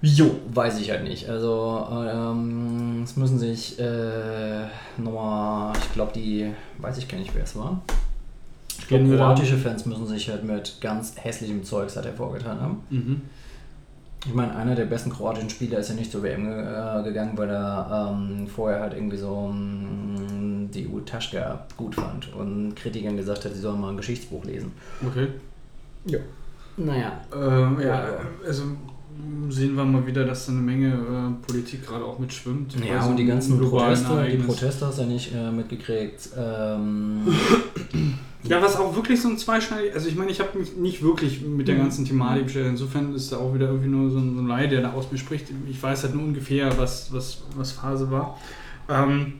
[0.00, 1.28] jo, weiß ich halt nicht.
[1.28, 4.64] Also, ähm, es müssen sich äh,
[4.96, 7.82] nochmal, ich glaube, die, weiß ich gar nicht, wer es war.
[8.78, 12.80] Ich glaube, kroatische Fans müssen sich halt mit ganz hässlichem Zeugs halt hervorgetan haben.
[12.90, 13.20] Mhm.
[14.26, 17.50] Ich meine, einer der besten kroatischen Spieler ist ja nicht zur WM äh, gegangen, weil
[17.50, 23.52] er ähm, vorher halt irgendwie so mm, die Utaschka gut fand und Kritikern gesagt hat,
[23.52, 24.72] sie sollen mal ein Geschichtsbuch lesen.
[25.06, 25.28] Okay.
[26.06, 26.18] Ja.
[26.76, 27.20] Naja.
[27.34, 28.04] Ähm, ja, Ja.
[28.46, 28.62] also
[29.48, 32.74] sehen wir mal wieder, dass da eine Menge äh, Politik gerade auch mitschwimmt.
[32.84, 34.38] Ja, so und die ganzen Proteste, die.
[34.38, 36.30] Proteste hast du ja nicht äh, mitgekriegt.
[36.36, 37.20] Ähm,
[38.46, 41.40] Ja, was auch wirklich so ein zweischneidig, also ich meine, ich habe mich nicht wirklich
[41.42, 41.80] mit der Mhm.
[41.80, 42.72] ganzen Thematik beschäftigt.
[42.72, 45.10] Insofern ist da auch wieder irgendwie nur so ein, so ein Laie, der da aus
[45.10, 45.46] mir spricht.
[45.70, 48.38] Ich weiß halt nur ungefähr, was, was, was Phase war.
[48.88, 49.34] Ähm,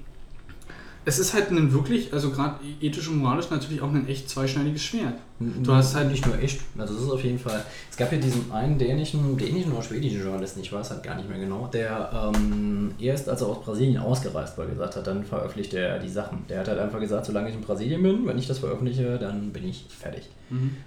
[1.05, 4.83] es ist halt ein wirklich, also gerade ethisch und moralisch natürlich auch ein echt zweischneidiges
[4.83, 5.15] Schwert.
[5.63, 7.63] Du hast halt- nicht nur echt, also es ist auf jeden Fall.
[7.91, 11.29] Es gab ja diesen einen dänischen, dänischen oder schwedischen Journalisten, ich weiß halt gar nicht
[11.29, 15.75] mehr genau, der ähm, erst als er aus Brasilien ausgereist war, gesagt hat, dann veröffentlicht
[15.75, 16.45] er die Sachen.
[16.49, 19.51] Der hat halt einfach gesagt, solange ich in Brasilien bin, wenn ich das veröffentliche, dann
[19.51, 20.29] bin ich fertig.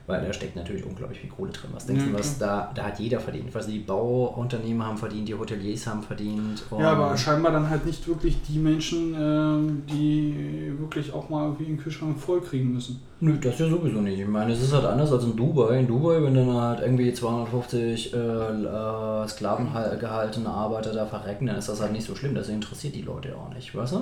[0.06, 1.72] Weil da steckt natürlich unglaublich viel Kohle drin.
[1.74, 3.54] Was denkst Ja, du, was da, da hat jeder verdient?
[3.54, 6.64] Was die Bauunternehmen haben verdient, die Hoteliers haben verdient.
[6.80, 11.66] Ja, aber scheinbar dann halt nicht wirklich die Menschen, ähm, die wirklich auch mal irgendwie
[11.66, 13.02] den Kühlschrank voll kriegen müssen.
[13.20, 14.20] Nö, das ja sowieso nicht.
[14.20, 15.80] Ich meine, es ist halt anders als in Dubai.
[15.80, 21.70] In Dubai, wenn dann halt irgendwie 250 äh, äh, sklavengehaltene Arbeiter da verrecken, dann ist
[21.70, 22.36] das halt nicht so schlimm.
[22.36, 24.02] Das interessiert die Leute auch nicht, weißt du?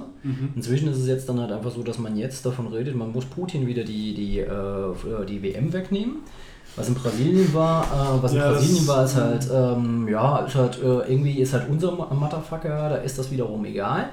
[0.55, 3.25] Inzwischen ist es jetzt dann halt einfach so, dass man jetzt davon redet, man muss
[3.25, 6.17] Putin wieder die, die, äh, die WM wegnehmen.
[6.75, 10.55] Was in Brasilien war, äh, was in Ja, Brasilien war, ist halt, ähm, ja, ist
[10.55, 14.09] halt, äh, irgendwie ist halt unser Motherfucker, da ist das wiederum egal.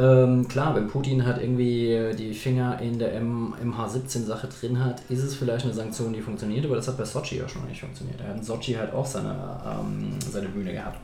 [0.00, 5.24] Ähm, klar, wenn Putin halt irgendwie die Finger in der M MH17-Sache drin hat, ist
[5.24, 8.20] es vielleicht eine Sanktion, die funktioniert, aber das hat bei Sochi ja schon nicht funktioniert.
[8.20, 11.00] Er hat in Sochi halt auch seine, ähm, seine Bühne gehabt.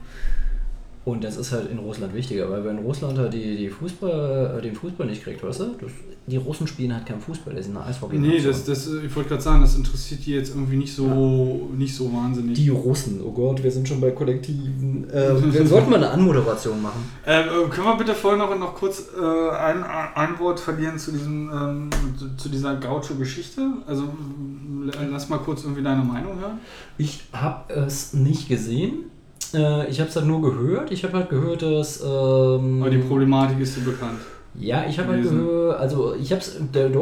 [1.06, 4.62] Und das ist halt in Russland wichtiger, weil wenn Russland halt die, die Fußball, äh,
[4.62, 5.90] den Fußball nicht kriegt, weißt du, das,
[6.26, 9.28] die Russen spielen halt keinen Fußball, das ist eine eishockey Nee, das, das, ich wollte
[9.28, 12.54] gerade sagen, das interessiert die jetzt irgendwie nicht so, nicht so wahnsinnig.
[12.56, 15.06] Die Russen, oh Gott, wir sind schon bei Kollektiven.
[15.12, 17.04] Ähm, wir sollten mal eine Anmoderation machen.
[17.26, 21.12] Äh, äh, können wir bitte vorher noch, noch kurz äh, ein, ein Wort verlieren zu,
[21.12, 21.90] diesem, ähm,
[22.38, 23.60] zu, dieser Gaucho-Geschichte?
[23.86, 26.60] Also l- lass mal kurz irgendwie deine Meinung hören.
[26.96, 29.10] Ich habe es nicht gesehen.
[29.54, 30.90] Äh, ich habe es halt nur gehört.
[30.90, 32.00] Ich habe halt gehört, dass.
[32.02, 34.18] Ähm, Aber die Problematik ist dir bekannt.
[34.56, 36.60] Ja, ich habe halt gehört, also ich habe es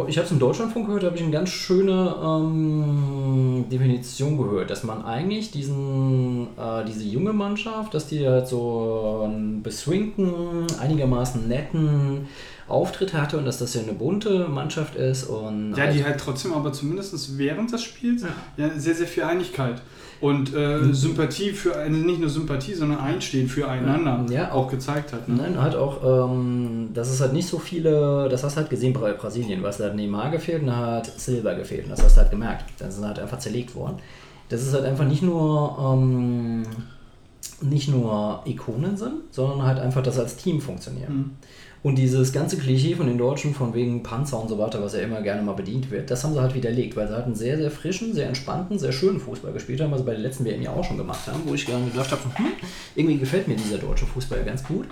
[0.08, 4.84] ich hab's im Deutschlandfunk gehört, da habe ich eine ganz schöne ähm, Definition gehört, dass
[4.84, 12.26] man eigentlich diesen, äh, diese junge Mannschaft, dass die halt so einen beswingten, einigermaßen netten
[12.68, 16.18] Auftritt hatte und dass das ja eine bunte Mannschaft ist und Ja, halt- die halt
[16.18, 18.28] trotzdem aber zumindest während des Spiels Ja.
[18.66, 18.70] ja.
[18.78, 19.82] sehr, sehr viel Einigkeit
[20.22, 20.94] und äh.
[20.94, 24.52] Sympathie für, also nicht nur Sympathie, sondern Einstehen füreinander Ja.
[24.52, 25.28] auch gezeigt hat.
[25.28, 25.34] Ne?
[25.42, 28.92] Nein, halt auch, ähm, dass es halt nicht so viele, das hast du halt gesehen
[28.94, 32.16] bei Brasilien, was da hat Neymar gefehlt und da hat Silva gefehlt und das hast
[32.16, 32.64] du halt gemerkt.
[32.78, 33.96] Dann sind halt einfach zerlegt worden.
[34.48, 36.62] Das ist halt einfach nicht nur, ähm,
[37.60, 41.14] nicht nur Ikonen sind, sondern halt einfach, dass als Team funktionieren.
[41.16, 41.30] Mhm.
[41.82, 45.00] Und dieses ganze Klischee von den Deutschen, von wegen Panzer und so weiter, was ja
[45.00, 47.56] immer gerne mal bedient wird, das haben sie halt widerlegt, weil sie halt einen sehr,
[47.56, 50.62] sehr frischen, sehr entspannten, sehr schönen Fußball gespielt haben, was sie bei der letzten WM
[50.62, 52.52] ja auch schon gemacht haben, wo ich gerade gedacht habe, hm,
[52.94, 54.86] irgendwie gefällt mir dieser deutsche Fußball ganz gut.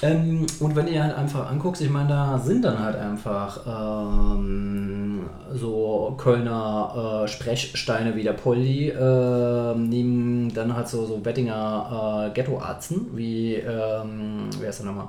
[0.00, 5.20] Ähm, und wenn dir halt einfach anguckst, ich meine, da sind dann halt einfach ähm,
[5.52, 12.34] so Kölner äh, Sprechsteine wie der Polly, äh, neben dann halt so, so Wettinger äh,
[12.34, 15.08] Ghettoarzen wie, ähm, wer ist der nochmal?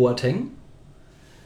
[0.00, 0.48] Boateng.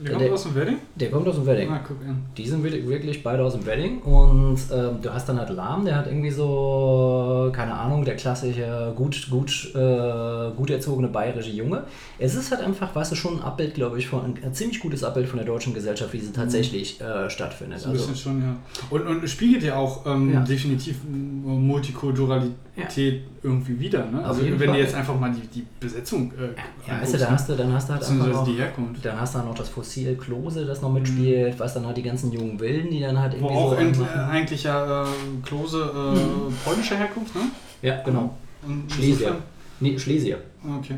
[0.05, 0.77] Der kommt Der- aus dem Wedding?
[0.97, 1.71] Der kommt aus dem Wedding.
[1.71, 2.23] Ah, guck an.
[2.37, 5.97] Die sind wirklich, beide aus dem Wedding und ähm, du hast dann halt Lahm, der
[5.97, 11.85] hat irgendwie so, keine Ahnung, der klassische, gut, gut, äh, gut erzogene bayerische Junge.
[12.19, 15.03] Es ist halt einfach, weißt du, schon ein Abbild, glaube ich, von, ein ziemlich gutes
[15.03, 17.81] Abbild von der deutschen Gesellschaft, wie sie tatsächlich äh, stattfindet.
[17.81, 18.57] So ein Also, bisschen schon, ja.
[18.91, 20.41] Und, und spiegelt ja auch ähm, Ja.
[20.41, 24.05] definitiv m, Multikulturalität irgendwie wieder.
[24.07, 24.25] Ne?
[24.25, 24.67] Also wenn Fall.
[24.69, 27.31] du jetzt einfach mal die, die Besetzung äh, ja, weißt du, da ne?
[27.33, 29.05] hast du, dann hast du halt einfach noch, die Herkunft.
[29.05, 32.03] dann hast du halt noch das Fossil Klose, das noch mitspielt, weißt dann halt die
[32.03, 34.31] ganzen jungen Wilden, die dann halt Wo irgendwie auch so anmachen.
[34.31, 35.07] eigentlich ja äh,
[35.45, 37.43] Klose äh, polnischer Herkunft, ne?
[37.83, 38.35] Ja, genau.
[38.67, 39.37] Und Schlesier.
[39.81, 40.39] Nee, Schlesier.
[40.79, 40.97] Okay.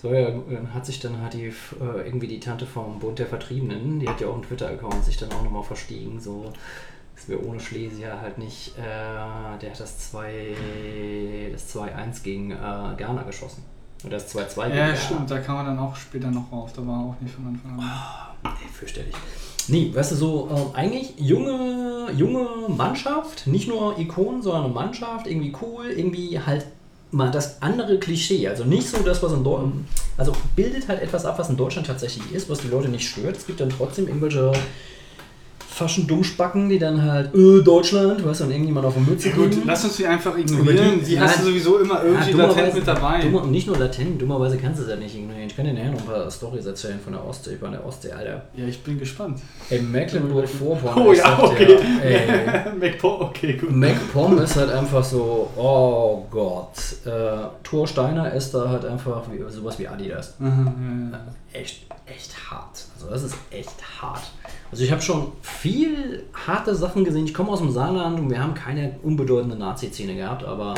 [0.00, 1.52] So, ja, dann hat sich dann halt die, äh,
[2.06, 5.32] irgendwie die Tante vom Bund der Vertriebenen, die hat ja auch einen Twitter-Account, sich dann
[5.32, 6.52] auch nochmal verstiegen, so,
[7.14, 10.56] dass wir ohne Schlesier halt nicht, äh, der hat das 2,
[11.52, 12.54] das 2-1 gegen äh,
[12.96, 13.62] Ghana geschossen.
[14.04, 14.96] Oder das 2-2 gegen Ja, Ghana.
[14.96, 16.72] stimmt, da kam man dann auch später noch rauf.
[16.74, 17.90] Da war auch nicht von Anfang an.
[18.44, 19.14] Nee, fürchterlich.
[19.68, 25.26] Nee, weißt du, so ähm, eigentlich junge, junge Mannschaft, nicht nur Ikonen, sondern eine Mannschaft,
[25.26, 26.66] irgendwie cool, irgendwie halt
[27.12, 28.46] mal das andere Klischee.
[28.48, 29.86] Also nicht so das, was in Deutschland.
[30.18, 33.36] Also bildet halt etwas ab, was in Deutschland tatsächlich ist, was die Leute nicht stört.
[33.36, 34.52] Es gibt dann trotzdem irgendwelche
[35.74, 39.34] faschen Dummspacken, die dann halt, äh, Deutschland, weißt du, und irgendjemand auf die Mütze Ja,
[39.34, 41.00] gut, lass uns die einfach ignorieren.
[41.00, 43.20] die- Die, hast du sowieso immer irgendwie Ja, latent mit dabei.
[43.22, 45.46] Dummer, nicht nur latent, dummerweise kannst du es ja nicht ignorieren.
[45.48, 48.12] Ich kann dir nachher noch ein paar Storys erzählen von der Ostsee, von der Ostsee,
[48.12, 48.42] Alter.
[48.56, 49.40] Ja, ich bin gespannt.
[49.68, 51.06] Ey, Mecklenburg-Vorpommern.
[51.08, 51.66] Oh ich ja, sag okay.
[51.66, 53.72] dir, ey, MacPo, okay, gut.
[53.72, 56.72] MacPom ist halt einfach so, oh Gott.
[57.04, 60.34] Äh, Thor Steiner ist da halt einfach wie, sowas wie Adidas.
[60.40, 61.60] Aha, ja, ja.
[61.60, 62.84] Echt, echt hart.
[63.10, 64.30] Also das ist echt hart.
[64.70, 67.24] Also ich habe schon viel harte Sachen gesehen.
[67.26, 70.74] Ich komme aus dem Saarland und wir haben keine unbedeutende Nazi-Szene gehabt, aber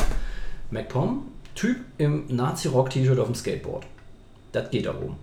[0.71, 1.23] MacPom,
[1.55, 3.85] Typ im Nazi-Rock-T-Shirt auf dem Skateboard.
[4.51, 5.15] Das geht da oben.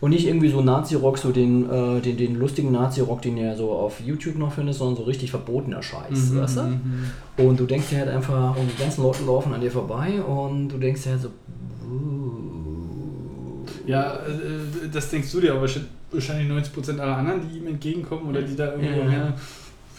[0.00, 3.72] Und nicht irgendwie so Nazi-Rock, so den, äh, den, den lustigen Nazi-Rock, den ihr so
[3.72, 7.46] auf YouTube noch findet, sondern so richtig verbotener Scheiß, Mhm, weißt du?
[7.48, 10.68] Und du denkst dir halt einfach, und die ganzen Leute laufen an dir vorbei und
[10.68, 12.55] du denkst dir halt so, uh,
[13.86, 18.28] Ja, äh, das denkst du dir, aber wahrscheinlich- wahrscheinlich 90% aller anderen, die ihm entgegenkommen
[18.28, 19.08] oder die da irgendwo Ja.
[19.10, 19.32] her.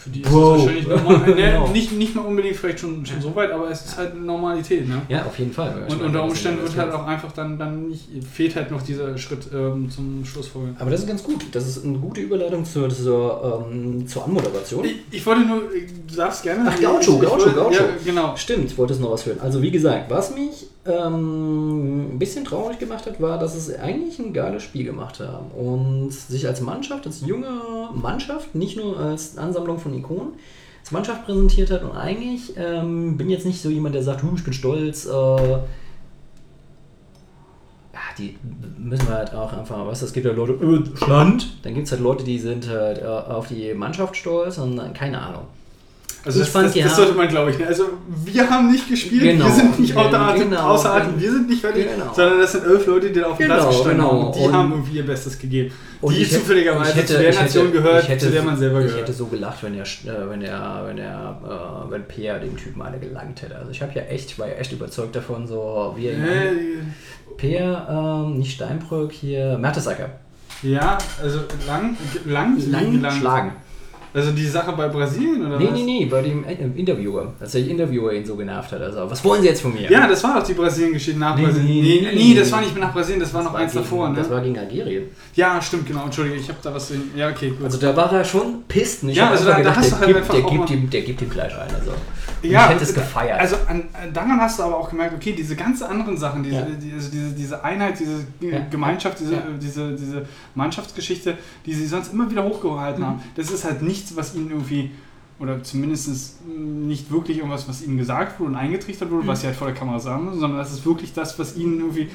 [0.00, 0.52] Für die ist Bro.
[0.52, 1.18] das wahrscheinlich normal.
[1.26, 1.68] Ne, Genau.
[1.68, 4.86] nicht, nicht mal unbedingt vielleicht schon, schon so weit, aber es ist halt Normalität.
[4.88, 5.02] Ne?
[5.08, 5.74] Ja, auf jeden Fall.
[5.88, 8.54] Ich Und meine, unter das Umständen wird ja halt auch einfach dann, dann nicht, fehlt
[8.54, 10.76] halt noch dieser Schritt ähm, zum Schlussfolgerung.
[10.78, 11.44] Aber das ist ganz gut.
[11.50, 14.84] Das ist eine gute Überleitung zur, zur, ähm, zur Anmoderation.
[14.84, 15.62] Ich, ich wollte nur,
[16.08, 16.62] du darfst gerne.
[16.72, 17.74] Ach, Gaucho, ich, ich Gaucho, wollte, Gaucho.
[17.74, 18.36] Ja, genau.
[18.36, 19.40] Stimmt, ich wollte es noch was hören.
[19.40, 24.18] Also wie gesagt, was mich ähm, ein bisschen traurig gemacht hat, war, dass es eigentlich
[24.18, 27.48] ein geiles Spiel gemacht haben und sich als Mannschaft, als junge
[27.94, 30.32] Mannschaft, nicht nur als Ansammlung von Ikonen,
[30.80, 34.32] als Mannschaft präsentiert hat und eigentlich ähm, bin jetzt nicht so jemand, der sagt, "Huh,
[34.34, 35.06] ich bin stolz.
[35.06, 35.58] Äh,
[38.18, 38.36] die
[38.78, 41.86] müssen wir halt auch einfach, weißt du, es gibt ja Leute, äh, Schland, dann gibt
[41.86, 45.44] es halt Leute, die sind halt äh, auf die Mannschaft stolz und äh, keine Ahnung.
[46.24, 47.66] Also Ich das, fand, das, haben- sollte man, glaube ich, ne?
[47.68, 47.84] also
[48.24, 49.46] wir haben nicht gespielt, Genau.
[49.46, 50.06] wir sind nicht Genau.
[50.08, 50.60] außer Atem, Genau.
[50.68, 52.12] außer Atem, wir sind nicht fertig, Genau.
[52.12, 54.10] sondern das sind elf Leute, die da auf dem Genau, Platz gestanden genau.
[54.10, 55.74] haben und die Und- haben irgendwie ihr Bestes gegeben.
[56.00, 58.32] Und die ich zufälligerweise ich hätte- zu der ich Nation hätte- gehört, ich hätte- zu
[58.32, 59.02] der man selber Ich gehört.
[59.02, 61.40] hätte so gelacht, wenn der, äh, wenn der, wenn der,
[61.86, 63.56] äh, wenn Peer dem Typen alle gelangt hätte.
[63.56, 66.52] Also ich habe ja echt, ich war ja echt überzeugt davon, so wie er Äh,
[67.36, 70.10] Peer, ähm, nicht Steinbrück, hier Mertesacker.
[70.62, 72.56] ja, also lang, lang,
[73.00, 73.52] Lang, schlagen.
[74.14, 75.72] Also die Sache bei Brasilien oder Nee, was?
[75.74, 78.80] nee, nee, bei dem äh, Interviewer, als der Interviewer ihn so genervt hat.
[78.80, 79.90] Also, was wollen Sie jetzt von mir?
[79.90, 81.68] Ja, das war doch die Brasilien-Geschichte nach Nee, Brasilien.
[81.68, 82.34] nee, Nee, nee, nee, nee.
[82.40, 84.16] das war nicht nach Brasilien, das war noch war eins gegen, davor, ne?
[84.16, 85.04] Das war gegen Algerien.
[85.34, 86.90] Ja, stimmt, genau, entschuldige, ich habe da was...
[86.90, 87.64] in- Ja, okay, gut.
[87.64, 89.04] Also da war er schon pisst.
[89.04, 91.00] Ich Ja, also da- da hast der, du halt einfach der, auch gibt ihm, der
[91.02, 91.74] gibt ihm gleich ein.
[91.74, 91.92] Also.
[92.42, 93.40] Ja, ich hätte es gefeiert.
[93.40, 96.56] Also an, an- daran hast du aber auch gemerkt, okay, diese ganz anderen Sachen, diese,
[96.56, 96.62] Ja.
[96.66, 98.60] die, also diese, diese Einheit, diese Ja.
[98.70, 99.42] Gemeinschaft, diese, Ja.
[99.60, 103.06] diese, diese Mannschaftsgeschichte, die sie sonst immer wieder hochgehalten Mhm.
[103.06, 104.90] haben, das ist halt nichts, was ihnen irgendwie,
[105.40, 109.28] oder zumindest nicht wirklich irgendwas, was ihnen gesagt wurde und eingetrichtert wurde, Mhm.
[109.28, 111.78] was sie halt vor der Kamera sagen müssen, sondern das ist wirklich das, was ihnen
[111.78, 112.08] irgendwie,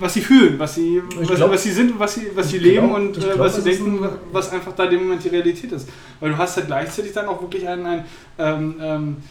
[0.00, 2.58] was sie fühlen, was sie, was, glaub- was sie sind, und was sie, was sie
[2.58, 5.28] leben glaub- und äh, glaub, was sie denken, ein- was einfach da dem Moment die
[5.28, 5.88] Realität ist.
[6.18, 8.04] Weil du hast halt gleichzeitig dann auch wirklich ein, ein
[8.38, 9.22] ähm, ähm, äh,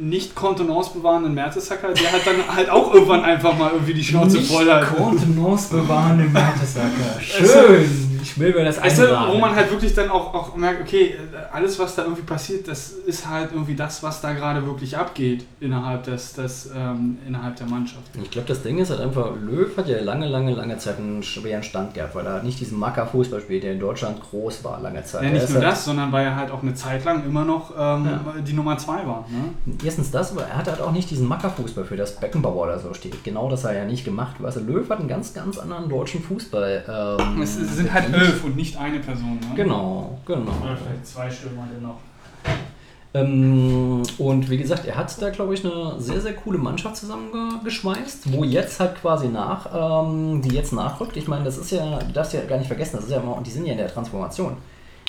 [0.00, 4.40] nicht Kontenance bewahrenden Mertesacker, der hat dann halt auch irgendwann einfach mal irgendwie die Schnauze
[4.40, 4.94] voll hat.
[4.96, 7.20] Kontenance bewahrende Mertesacker.
[7.20, 8.17] Schön.
[8.20, 11.14] Ich will mir das Weißt du, wo man halt wirklich dann auch, auch merkt, okay,
[11.52, 15.44] alles was da irgendwie passiert, das ist halt irgendwie das, was da gerade wirklich abgeht
[15.60, 18.02] innerhalb, des, des, ähm, innerhalb der Mannschaft.
[18.22, 21.22] Ich glaube, das Ding ist halt einfach, Löw hat ja lange, lange, lange Zeit einen
[21.22, 24.80] schweren Stand gehabt, weil er halt nicht diesen Macker-Fußball spielt, der in Deutschland groß war,
[24.80, 25.22] lange Zeit.
[25.22, 27.70] Ja, nicht nur halt, das, sondern weil er halt auch eine Zeit lang immer noch
[27.72, 28.20] ähm, Ja.
[28.46, 29.26] die Nummer zwei war.
[29.28, 29.74] Ne?
[29.84, 32.92] Erstens das, aber er hat halt auch nicht diesen Macker-Fußball, für das Beckenbauer oder so
[32.94, 33.22] steht.
[33.24, 34.36] Genau das hat er ja nicht gemacht.
[34.40, 37.16] Weißt du, Löw hat einen ganz, ganz anderen deutschen Fußball.
[37.20, 38.28] Ähm, Es sind halt bedient.
[38.28, 39.34] elf und nicht eine Person.
[39.34, 39.54] Ne?
[39.56, 40.52] Genau, genau.
[40.62, 41.96] Oder vielleicht zwei Stürmer dennoch.
[43.14, 48.32] Ähm, und wie gesagt, er hat da, glaube ich, eine sehr, sehr coole Mannschaft zusammengeschweißt,
[48.32, 51.16] wo jetzt halt quasi nach, ähm, die jetzt nachrückt.
[51.16, 53.36] Ich meine, das ist ja, du darfst ja gar nicht vergessen, das ist ja immer,
[53.36, 54.56] und die sind ja in der Transformation.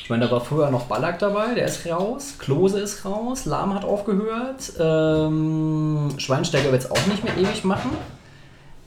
[0.01, 3.75] Ich meine, da war früher noch Ballack dabei, der ist raus, Klose ist raus, Lahm
[3.75, 7.91] hat aufgehört, ähm, Schweinsteiger wird es auch nicht mehr ewig machen.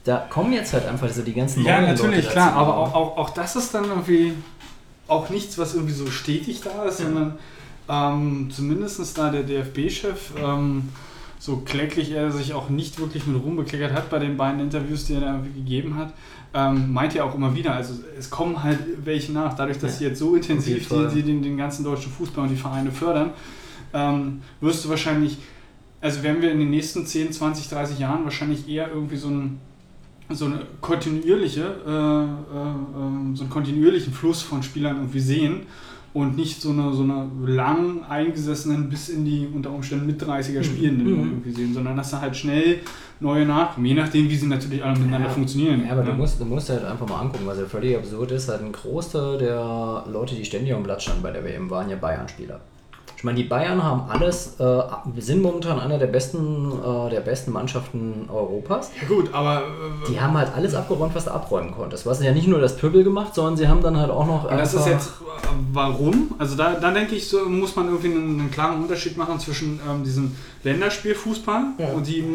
[0.03, 2.59] Da kommen jetzt halt einfach so die ganzen Ja, natürlich, Leute klar, dazu.
[2.59, 4.33] aber auch, auch, auch das ist dann irgendwie
[5.07, 7.37] auch nichts, was irgendwie so stetig da ist, sondern
[7.89, 10.89] ähm, zumindest da der DFB-Chef, ähm,
[11.39, 15.05] so kläglich er sich auch nicht wirklich mit Ruhm bekleckert hat bei den beiden Interviews,
[15.05, 16.13] die er da irgendwie gegeben hat,
[16.53, 19.97] ähm, meint er auch immer wieder, also es kommen halt welche nach, dadurch, dass Ja.
[19.99, 22.91] sie jetzt so intensiv jeden die, die, den, den ganzen deutschen Fußball und die Vereine
[22.91, 23.31] fördern,
[23.93, 25.37] ähm, wirst du wahrscheinlich,
[25.99, 29.59] also werden wir in den nächsten 10, 20, 30 Jahren wahrscheinlich eher irgendwie so ein
[30.35, 35.61] so eine kontinuierliche, äh, äh, äh, so einen kontinuierlichen Fluss von Spielern irgendwie sehen
[36.13, 40.63] und nicht so eine, so eine lang eingesessenen bis in die unter Umständen mit 30er
[40.63, 41.19] Spielenden Mhm.
[41.31, 42.79] irgendwie sehen, sondern dass da halt schnell
[43.19, 45.33] neue nachkommen, je nachdem, wie sie natürlich alle miteinander Ja.
[45.33, 45.83] funktionieren.
[45.85, 46.11] Ja, aber ne?
[46.11, 48.47] du musst, du musst halt einfach mal angucken, was ja völlig absurd ist.
[48.49, 51.95] Halt ein Großteil der Leute, die ständig am Platz standen bei der WM, waren ja
[51.95, 52.59] Bayern-Spieler.
[53.23, 54.81] Ich meine, die Bayern haben alles, äh,
[55.19, 58.91] sind momentan einer der besten, äh, der besten Mannschaften Europas.
[59.01, 62.05] ja gut, aber äh, Die haben halt alles abgeräumt, was du abräumen konntest.
[62.05, 64.49] Was ja nicht nur das Pöbel gemacht, sondern sie haben dann halt auch noch.
[64.49, 66.31] Das ist jetzt, äh, warum?
[66.37, 69.79] Also da, da denke ich, so muss man irgendwie einen, einen klaren Unterschied machen zwischen
[69.89, 71.93] ähm, diesem Länderspielfußball Ja.
[71.93, 72.25] und die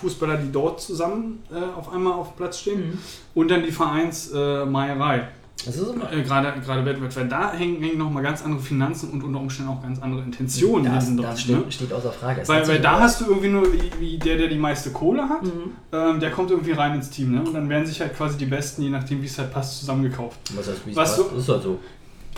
[0.00, 2.98] Fußballer, die dort zusammen äh, auf einmal auf Platz stehen Mhm.
[3.36, 5.28] und dann die Vereinsmeierei.
[5.64, 6.12] Das ist immer.
[6.12, 9.70] äh, gerade gerade weltweit, weil da hängen, hängen nochmal ganz andere Finanzen und unter Umständen
[9.72, 11.72] auch ganz andere Intentionen das, hinten das steht, ne?
[11.72, 12.42] steht außer Frage.
[12.42, 13.66] Es Weil, weil da hast du irgendwie nur
[13.98, 15.70] wie, der, der die meiste Kohle hat, Mhm.
[15.92, 17.32] ähm, der kommt irgendwie rein ins Team.
[17.32, 17.40] Ne?
[17.42, 20.38] Und dann werden sich halt quasi die Besten, je nachdem wie es halt passt, zusammengekauft.
[20.54, 21.18] Was heißt, wie es passt?
[21.18, 21.78] Das ist halt so.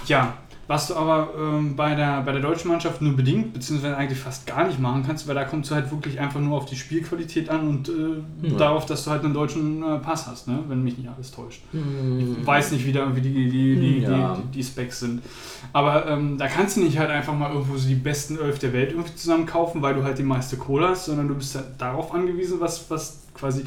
[0.06, 0.34] Ja,
[0.68, 4.46] was du aber ähm, bei, der, bei der deutschen Mannschaft nur bedingt, beziehungsweise eigentlich fast
[4.46, 7.48] gar nicht machen kannst, weil da kommst du halt wirklich einfach nur auf die Spielqualität
[7.50, 8.56] an und äh, Ja.
[8.58, 10.58] darauf, dass du halt einen deutschen äh, Pass hast, ne?
[10.68, 11.60] wenn mich nicht alles täuscht.
[11.72, 12.38] Mhm.
[12.40, 14.34] Ich weiß nicht, wie da irgendwie die, die, die, Ja.
[14.36, 15.22] die, die, Specs sind.
[15.72, 18.72] Aber ähm, da kannst du nicht halt einfach mal irgendwo so die besten Elf der
[18.72, 21.66] Welt irgendwie zusammen kaufen, weil du halt die meiste Kohle hast, sondern du bist halt
[21.78, 23.64] darauf angewiesen, was, was quasi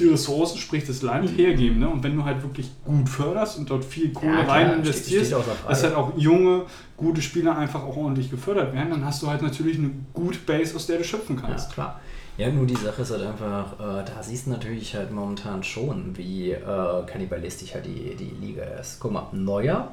[0.00, 1.78] die Ressourcen, sprich das Land, hergeben.
[1.78, 1.88] Ne?
[1.88, 5.32] Und wenn du halt wirklich gut förderst und dort viel Kohle Ja, rein investierst,
[5.68, 6.62] dass halt auch junge,
[6.96, 10.74] gute Spieler einfach auch ordentlich gefördert werden, dann hast du halt natürlich eine gute Base,
[10.74, 11.72] aus der du schöpfen Ja, kannst.
[11.72, 12.00] klar.
[12.38, 16.16] Ja, nur die Sache ist halt einfach, äh, da siehst du natürlich halt momentan schon,
[16.16, 16.58] wie äh,
[17.06, 18.98] kannibalistisch halt die, die Liga ist.
[18.98, 19.88] Guck mal, Neuer.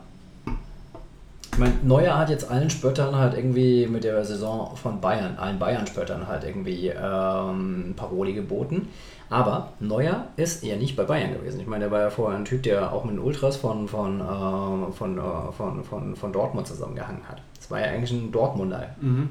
[1.52, 5.58] Ich meine, Neuer hat jetzt allen Spöttern halt irgendwie mit der Saison von Bayern, allen
[5.58, 8.90] Bayern-Spöttern halt irgendwie ähm, Paroli geboten.
[9.30, 11.60] Aber Neuer ist ja nicht bei Bayern gewesen.
[11.60, 14.22] Ich meine, der war ja vorher ein Typ, der auch mit den Ultras von, von,
[14.22, 17.42] äh, von, äh, von, von, von Dortmund zusammengehangen hat.
[17.58, 19.30] Das war ja eigentlich ein Dortmunder Mhm.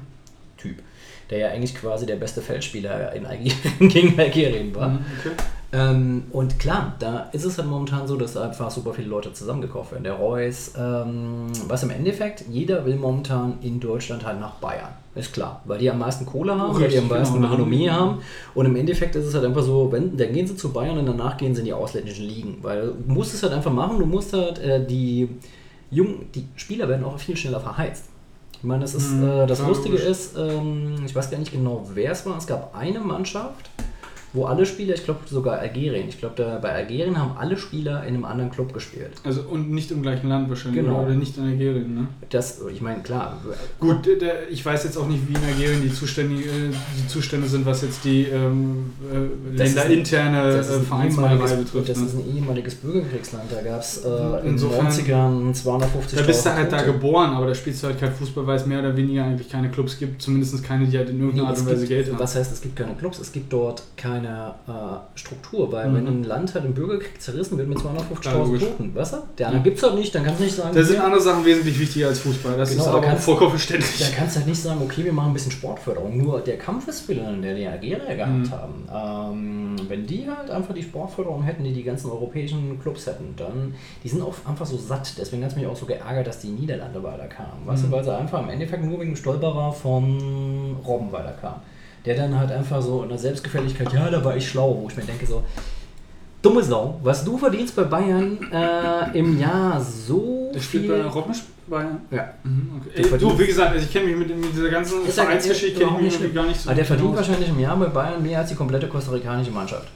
[0.57, 0.77] Typ,
[1.29, 3.53] der ja eigentlich quasi der beste Feldspieler in Algerien,
[3.89, 4.89] gegen Algerien war.
[4.89, 5.31] Mhm, Okay.
[5.73, 9.91] Ähm, und klar, da ist es halt momentan so, dass einfach super viele Leute zusammengekauft
[9.91, 10.05] werden.
[10.05, 14.93] Der Reus, ähm, was im Endeffekt, jeder will momentan in Deutschland halt nach Bayern.
[15.17, 17.53] Ist klar, weil die am meisten Kohle haben, weil die am Richtig, meisten genau.
[17.53, 18.19] Renommee haben.
[18.53, 21.05] Und im Endeffekt ist es halt einfach so, wenn, dann gehen sie zu Bayern und
[21.07, 22.57] danach gehen sie in die ausländischen Ligen.
[22.61, 25.27] Weil du musst es halt einfach machen, du musst halt äh, die
[25.89, 28.05] Jungen, die Spieler werden auch viel schneller verheizt.
[28.53, 31.87] Ich meine, das ist, Mhm, äh, das Lustige ist, ähm, ich weiß gar nicht genau,
[31.93, 32.37] wer es war.
[32.37, 33.69] Es gab eine Mannschaft,
[34.33, 38.01] wo alle Spieler, ich glaube sogar Algerien, ich glaube, da- bei Algerien haben alle Spieler
[38.03, 39.11] in einem anderen Club gespielt.
[39.23, 41.03] Also und nicht im gleichen Land wahrscheinlich, Genau.
[41.03, 42.07] oder nicht in Algerien, ne?
[42.29, 43.41] Das, ich meine, klar,
[43.79, 47.47] Gut, der- ich weiß jetzt auch nicht, wie in Algerien die Zustände, äh, die Zustände
[47.47, 51.89] sind, was jetzt die ähm, äh, länderinterne äh, ein Vereinsmalerei betrifft.
[51.89, 52.05] das ne?
[52.05, 53.45] ist ein ehemaliges Bürgerkriegsland.
[53.51, 57.31] Da gab es äh, in den Insofern- 90ern 250 Da bist du halt da geboren,
[57.31, 59.97] aber da spielst du halt kein Fußball, weil es mehr oder weniger eigentlich keine Clubs
[59.97, 62.19] gibt, zumindest keine, die halt in Nee, irgendeiner Art es und Weise gibt, Geld haben.
[62.19, 64.71] was heißt, es gibt keine Clubs, es gibt dort keine äh,
[65.15, 65.95] Struktur, weil Mhm.
[65.95, 68.63] wenn ein Land halt im Bürgerkrieg zerrissen wird mit Klar, 250.000 logisch.
[68.63, 69.17] Toten, weißt du?
[69.37, 71.45] Der andere gibt's halt nicht, dann kannst du nicht sagen, Da sind ja, andere Sachen
[71.45, 72.57] wesentlich wichtiger als Fußball.
[72.57, 74.13] Das Genau, ist da aber kannst- vollkommen da verständlich.
[74.15, 76.17] kannst du halt nicht sagen, okay, wir machen ein bisschen Sportförderung.
[76.17, 78.51] Nur der Kampfesspieler, der die Algerier gehabt Mhm.
[78.51, 78.87] haben,
[79.33, 83.73] ähm, wenn die halt einfach die Sportförderung hätten, die die ganzen europäischen Clubs hätten, dann,
[84.03, 85.13] die sind auch einfach so satt.
[85.17, 87.65] Deswegen hat es mich auch so geärgert, dass die Niederlande weiterkamen.
[87.65, 87.89] Weißt Mhm.
[87.91, 91.61] du, weil sie einfach im Endeffekt nur wegen dem Stolperer von Robben weiterkamen.
[92.07, 94.95] Der dann halt einfach so in der Selbstgefälligkeit, ja, da war ich schlau, wo ich
[94.95, 95.43] mir denke so,
[96.41, 100.87] dumme Sau, was du verdienst bei Bayern äh, im Jahr so spielt viel...
[100.87, 101.33] bei Robben
[101.67, 101.83] bei.
[102.11, 102.33] ja.
[102.45, 103.01] Mhm, okay.
[103.01, 105.83] Der Ey, du, wie gesagt, also ich kenne mich mit, mit dieser ganzen Ist Vereinsgeschichte
[105.83, 107.17] ich mich gar nicht so Aber der verdient aus.
[107.17, 109.89] wahrscheinlich im Jahr bei Bayern mehr als die komplette kostarikanische Mannschaft.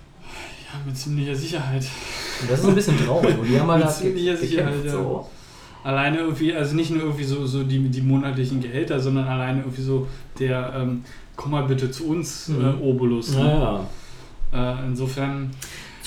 [0.65, 1.85] Ja, mit ziemlicher Sicherheit.
[2.41, 3.37] Und das ist ein bisschen traurig.
[3.37, 4.91] Und die haben halt Mit ziemlicher Sicherheit, gekämpft, ja.
[4.91, 5.29] so.
[5.83, 9.81] Alleine irgendwie, also nicht nur irgendwie so, so die, die monatlichen Gehälter, sondern alleine irgendwie
[9.81, 10.07] so
[10.39, 11.03] der ähm,
[11.35, 12.65] komm mal bitte zu uns, Mhm.
[12.65, 13.35] äh, Obolus.
[13.35, 13.43] Ne?
[13.43, 13.85] Naja.
[14.53, 15.49] Äh, insofern,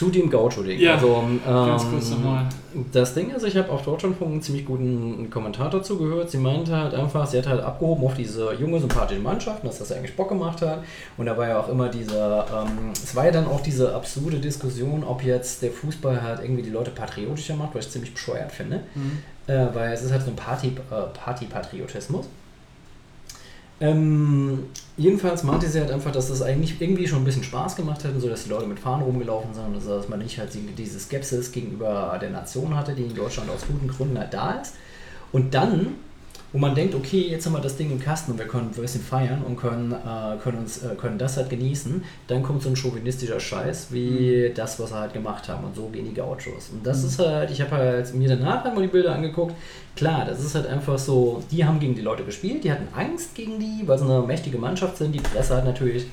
[0.05, 0.79] Zu dem Gaucho-Ding.
[0.79, 2.47] Ja, also, ganz ähm, kurz nochmal.
[2.93, 6.31] Das Ding ist, ich habe auf Deutschlandfunk einen ziemlich guten Kommentar dazu gehört.
[6.31, 9.93] Sie meinte halt einfach, sie hat halt abgehoben auf diese junge, sympathische Mannschaft, dass das
[9.93, 10.83] eigentlich Bock gemacht hat.
[11.17, 14.39] Und da war ja auch immer dieser, ähm, es war ja dann auch diese absurde
[14.39, 18.53] Diskussion, ob jetzt der Fußball halt irgendwie die Leute patriotischer macht, was ich ziemlich bescheuert
[18.53, 18.81] finde.
[18.95, 19.23] Mhm.
[19.47, 22.27] Äh, weil es ist halt so ein Party, äh, Party-Patriotismus.
[23.85, 24.61] Ähm,
[24.97, 28.13] jedenfalls meinte sie halt einfach, dass das eigentlich irgendwie schon ein bisschen Spaß gemacht hat,
[28.13, 30.73] und so dass die Leute mit Fahnen rumgelaufen sind und dass man nicht halt die-
[30.73, 34.75] diese Skepsis gegenüber der Nation hatte, die in Deutschland aus guten Gründen halt da ist.
[35.33, 35.97] Und dann,
[36.55, 38.81] wo man denkt, okay, jetzt haben wir das Ding im Kasten und wir können ein
[38.81, 42.69] bisschen feiern und können, äh, können, uns, äh, können das halt genießen, dann kommt so
[42.69, 45.65] ein chauvinistischer Scheiß wie das, was sie halt gemacht haben.
[45.65, 46.71] Und so gehen die Gauchos.
[46.73, 49.57] Und das ist halt, ich habe halt mir danach halt mal die Bilder angeguckt.
[49.97, 53.35] Klar, das ist halt einfach so, die haben gegen die Leute gespielt, die hatten Angst
[53.35, 55.13] gegen die, weil sie eine mächtige Mannschaft sind.
[55.13, 56.07] Die Presse hat natürlich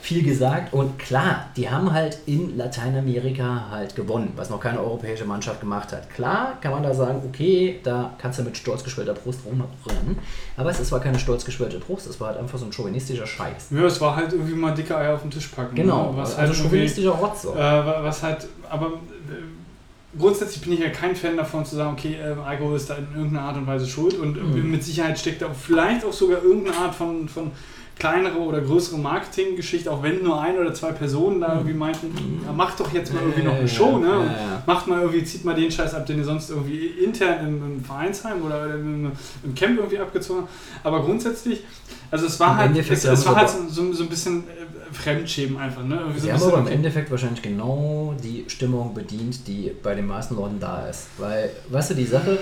[0.00, 5.24] viel gesagt und klar, die haben halt in Lateinamerika halt gewonnen, was noch keine europäische
[5.24, 6.08] Mannschaft gemacht hat.
[6.10, 10.18] Klar kann man da sagen, okay, da kannst du mit stolz geschwellter Brust rumrennen,
[10.56, 13.68] aber es zwar keine stolz geschwellte Brust, es war halt einfach so ein chauvinistischer Scheiß.
[13.70, 15.74] Ja, es war halt irgendwie mal dicke Eier auf den Tisch packen.
[15.74, 16.18] Genau, ne?
[16.18, 17.44] was also halt chauvinistischer Rotz.
[17.44, 22.14] Äh, was halt, aber äh, grundsätzlich bin ich ja kein Fan davon zu sagen, okay,
[22.14, 24.70] äh, Alkohol ist da in irgendeiner Art und Weise schuld und Mhm.
[24.70, 27.50] mit Sicherheit steckt da vielleicht auch sogar irgendeine Art von, von
[27.98, 32.52] kleinere oder größere Marketinggeschichte, auch wenn nur ein oder zwei Personen da irgendwie meinten, ja,
[32.52, 34.18] macht doch jetzt mal irgendwie noch eine Show, ne?
[34.18, 34.30] Und.
[34.66, 37.84] Macht mal irgendwie, zieht mal den Scheiß ab, den ihr sonst irgendwie intern im, im
[37.84, 39.10] Vereinsheim oder im,
[39.42, 40.86] im Camp irgendwie abgezogen habt.
[40.86, 41.64] Aber grundsätzlich,
[42.10, 44.94] also es war Im halt, Endeffekt es, es war halt so, so, ein bisschen äh,
[44.94, 45.96] Fremdschämen einfach, ne?
[45.96, 46.74] Irgendwie so haben aber im okay.
[46.74, 51.08] Endeffekt wahrscheinlich genau die Stimmung bedient, die bei den meisten Leuten da ist.
[51.18, 52.38] Weil, weißt du, die Sache,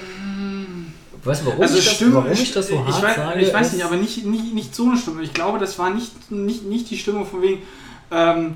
[1.26, 3.40] weißt du, warum, Also ich, das, Stimme, warum ich das so hart ich weiß, sage?
[3.40, 5.22] ich weiß nicht, aber nicht, nicht, nicht so eine Stimme.
[5.22, 7.62] Ich glaube, das war nicht, nicht, nicht die Stimmung von wegen
[8.10, 8.54] ähm,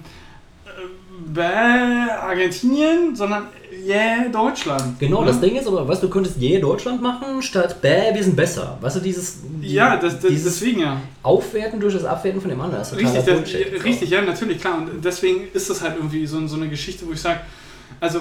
[0.65, 0.71] äh,
[1.27, 3.49] bäh, Argentinien, sondern
[3.87, 4.99] yeah, Deutschland.
[4.99, 5.29] Genau, ne?
[5.29, 8.37] das Ding ist aber, weißt du, du könntest je Deutschland machen, statt bäh, wir sind
[8.37, 8.79] besser.
[8.81, 11.01] Weißt du, dieses, die- Ja, das, das, dieses deswegen ja.
[11.23, 12.81] Aufwerten durch das Abwerten von dem anderen.
[12.81, 14.79] Das Richtig, das, richtig, ja, natürlich, klar.
[14.79, 17.41] Und deswegen ist das halt irgendwie so, so eine Geschichte, wo ich sage,
[18.01, 18.21] also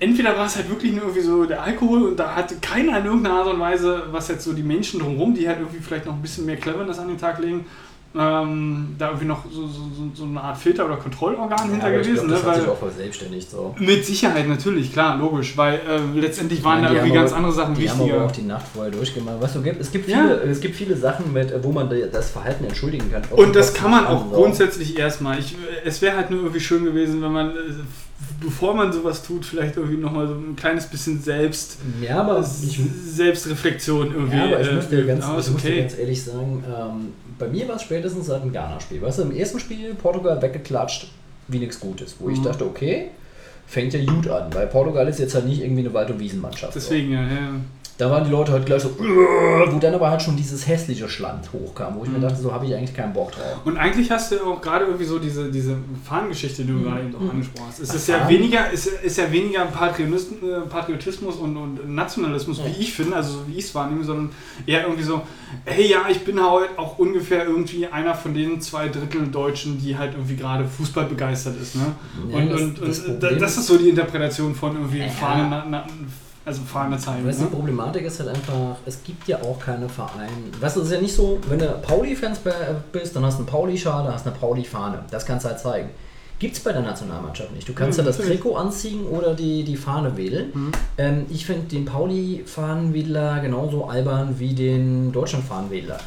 [0.00, 3.06] entweder war es halt wirklich nur irgendwie so der Alkohol und da hatte keiner in
[3.06, 6.14] irgendeiner Art und Weise, was jetzt so die Menschen drumherum, die halt irgendwie vielleicht noch
[6.14, 7.64] ein bisschen mehr Cleverness an den Tag legen,
[8.12, 9.82] ähm, da irgendwie noch so, so,
[10.14, 12.14] so, eine Art Filter- oder Kontrollorgan Ja, hinter gewesen.
[12.26, 12.48] glaub, das ne?
[12.48, 13.72] hat sich Weil, auch voll selbstständig so.
[13.78, 17.30] mit Sicherheit natürlich, klar, logisch, weil äh, letztendlich waren meine, da die irgendwie haben ganz
[17.30, 18.24] aber- andere Sachen Die haben aber wichtiger.
[18.26, 19.40] auch die Nacht vorher durchgemacht.
[19.40, 20.16] Weißt du, es gibt Ja.
[20.22, 23.22] viele, es gibt viele Sachen, mit, wo man das Verhalten entschuldigen kann.
[23.30, 25.38] Und das kann man auch grundsätzlich erstmal.
[25.38, 25.54] Ich,
[25.84, 27.54] es wäre halt nur irgendwie schön gewesen, wenn man, äh,
[28.40, 32.80] bevor man sowas tut, vielleicht irgendwie nochmal so ein kleines bisschen selbst, Ja, aber ich,
[33.06, 34.36] Selbstreflexion irgendwie.
[34.36, 35.80] ja, aber ich äh, muss dir ganz, ich ist muss dir okay.
[35.82, 39.00] ganz ehrlich sagen, ähm, bei mir war es spätestens seit dem Ghana-Spiel.
[39.02, 41.08] Weißt du, im ersten Spiel Portugal weggeklatscht,
[41.48, 42.16] wie nichts Gutes.
[42.18, 42.44] Wo ich Mhm.
[42.44, 43.08] dachte, okay,
[43.70, 46.74] fängt ja gut an, weil Portugal ist jetzt halt nicht irgendwie eine Wald- und Wiesenmannschaft.
[46.74, 46.80] so.
[46.80, 47.50] Deswegen, ja, ja.
[47.98, 51.50] Da waren die Leute halt gleich so, wo dann aber halt schon dieses hässliche Schland
[51.52, 52.22] hochkam, wo ich mir Mhm.
[52.22, 53.58] dachte, so habe ich eigentlich keinen Bock drauf.
[53.66, 56.84] Und eigentlich hast du auch gerade irgendwie so diese, diese Fahnengeschichte, die du Mhm.
[56.84, 57.30] gerade eben auch Mhm.
[57.30, 57.80] angesprochen hast.
[57.80, 58.30] Es Ach, ist ja Fahnen?
[58.30, 62.64] weniger, ist, ist ja weniger Patriotismus, äh, und, und Nationalismus, Ja.
[62.66, 64.30] wie ich finde, also so wie ich es wahrnehme, sondern
[64.66, 65.20] eher irgendwie so,
[65.64, 69.96] hey ja, ich bin halt auch ungefähr irgendwie einer von den zwei Drittel Deutschen, die
[69.96, 71.76] halt irgendwie gerade Fußball begeistert ist.
[71.76, 71.82] Ne?
[72.30, 74.98] Ja, und das- und, und das das, Problem- das ist so die Interpretation von irgendwie
[74.98, 75.08] Ja.
[75.08, 75.84] Fahne, na, na,
[76.44, 77.26] also Fahne zeigen.
[77.26, 77.50] Weißt du, Ne?
[77.50, 80.30] die Problematik ist halt einfach, es gibt ja auch keine Vereine.
[80.60, 82.40] Weißt du, es ist ja nicht so, wenn du Pauli-Fans
[82.92, 85.04] bist, dann hast du eine Pauli-Schale, hast eine Pauli-Fahne.
[85.10, 85.90] Das kannst du halt zeigen.
[86.38, 87.68] Gibt es bei der Nationalmannschaft nicht.
[87.68, 88.16] Du kannst Ja, ja das.
[88.16, 90.50] Trikot anziehen oder die, die Fahne wählen.
[90.54, 90.72] Mhm.
[90.96, 95.98] Ähm, ich finde den Pauli-Fahnenwedler genauso albern wie den Deutschland-Fahnenwedler.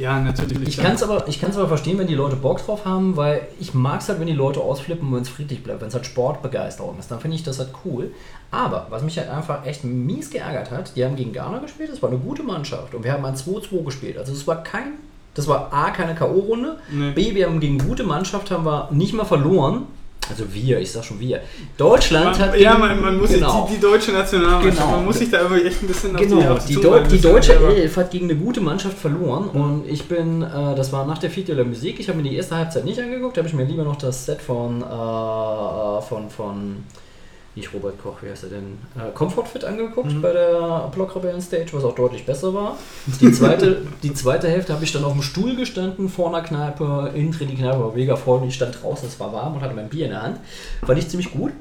[0.00, 0.66] Ja, natürlich.
[0.66, 3.74] Ich kann es aber, ich aber verstehen, wenn die Leute Bock drauf haben, weil ich
[3.74, 6.98] mag es halt, wenn die Leute ausflippen, wenn es friedlich bleibt, wenn es halt Sportbegeisterung
[6.98, 8.10] ist, dann finde ich das halt cool.
[8.50, 12.00] Aber was mich halt einfach echt mies geärgert hat, die haben gegen Ghana gespielt, das
[12.00, 14.16] war eine gute Mannschaft und wir haben ein 2-2 gespielt.
[14.16, 14.94] Also es war kein,
[15.34, 17.10] das war A, keine K.O.-Runde, Nee.
[17.10, 19.82] B, wir haben gegen gute Mannschaft, haben wir nicht mal verloren.
[20.30, 21.40] Also wir, ich sag schon wir.
[21.76, 23.62] Deutschland hat Man, ja, gegen- man, man muss genau.
[23.66, 24.90] sich die, die deutsche Nationalmannschaft, Genau.
[24.96, 27.08] man muss sich da irgendwie echt ein bisschen auf Genau, auf die, Zunge Deu beißen.
[27.10, 30.92] die ist deutsche Elf hat gegen eine gute Mannschaft verloren und ich bin, äh, das
[30.92, 33.48] war nach der Fiete der Musik, ich habe mir die erste Halbzeit nicht angeguckt, habe
[33.48, 36.84] ich mir lieber noch das Set von, äh, von, von,
[37.60, 40.22] nicht Robert Koch, wie heißt er denn, äh, Comfort Fit angeguckt Mhm.
[40.22, 42.76] bei der Blockrebellen Stage, was auch deutlich besser war.
[43.20, 47.10] Die zweite, die zweite Hälfte habe ich dann auf dem Stuhl gestanden, vor einer Kneipe,
[47.14, 49.60] innen drin die Kneipe war mega voll und ich stand draußen, es war warm und
[49.62, 50.38] hatte mein Bier in der Hand.
[50.84, 51.52] Fand ich ziemlich gut.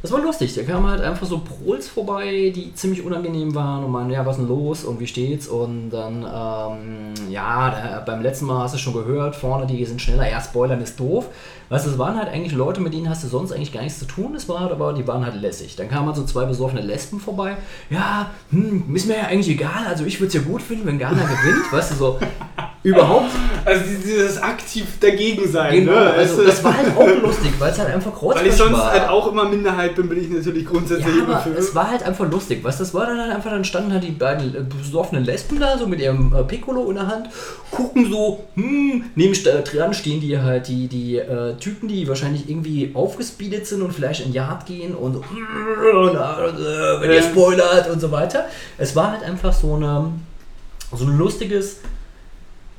[0.00, 0.52] Das war lustig.
[0.56, 4.36] Da kamen halt einfach so Prols vorbei, die ziemlich unangenehm waren und meinen, ja, was
[4.36, 5.46] ist denn los und wie steht's?
[5.46, 10.02] Und dann, ähm, ja, da, beim letzten Mal hast du schon gehört, vorne, die sind
[10.02, 11.26] schneller, ja, Spoilern ist doof.
[11.72, 13.98] Weißt du, es waren halt eigentlich Leute, mit denen hast du sonst eigentlich gar nichts
[13.98, 15.74] zu tun, es war halt aber, die waren halt lässig.
[15.74, 17.56] Dann kamen halt so zwei besoffene Lesben vorbei,
[17.88, 20.98] ja, hm, ist mir ja eigentlich egal, also ich würde es ja gut finden, wenn
[20.98, 22.18] Ghana gewinnt, weißt du, so,
[22.82, 23.30] überhaupt
[23.64, 25.72] Also dieses aktiv dagegen sein.
[25.72, 26.10] Genau, ne?
[26.10, 28.90] also Es- das war halt auch lustig, weil es halt einfach Weil ich sonst war.
[28.90, 31.50] halt auch immer Minderheit bin, bin ich natürlich grundsätzlich Ja, aber für.
[31.50, 34.02] es war halt einfach lustig, weißt du, das war dann halt einfach, dann standen halt
[34.04, 37.28] die beiden äh, besoffenen Lesben da, so mit ihrem äh, Piccolo in der Hand,
[37.70, 39.32] gucken so, hm, neben
[39.72, 44.26] dran stehen die halt, die, die äh, Typen, die wahrscheinlich irgendwie aufgespeedet sind und vielleicht
[44.26, 48.46] in Yard gehen und und, äh, wenn ihr spoilert und so weiter.
[48.78, 50.10] Es war halt einfach so eine,
[50.92, 51.78] so ein lustiges,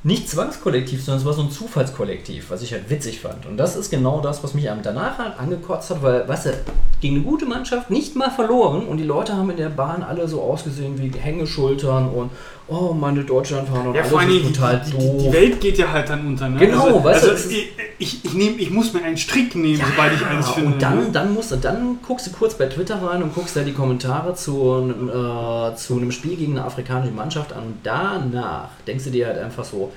[0.06, 3.46] nicht Zwangskollektiv, sondern es war so ein Zufallskollektiv, was ich halt witzig fand.
[3.46, 6.54] Und das ist genau das, was mich danach halt angekotzt hat, weil, weißt du,
[7.00, 10.28] gegen eine gute Mannschaft nicht mal verloren und die Leute haben in der Bahn alle
[10.28, 12.32] so ausgesehen wie Hängeschultern und
[12.74, 15.02] oh, meine Deutschlandfahne und ja, alles vor allem total die, doof.
[15.20, 16.50] die, die Welt geht ja halt dann unter.
[16.50, 16.60] Ne?
[16.60, 17.52] Genau, also, weißt du, also ist-
[18.00, 20.74] ich, ich, nehm, ich muss mir einen Strick nehmen, sobald ich eins Ja, finde.
[20.74, 21.10] und dann, ne?
[21.12, 24.34] dann, musst du, dann guckst du kurz bei Twitter rein und guckst da die Kommentare
[24.36, 27.64] zu, äh, zu einem Spiel gegen eine afrikanische Mannschaft an.
[27.64, 29.92] Und danach denkst du dir halt einfach so,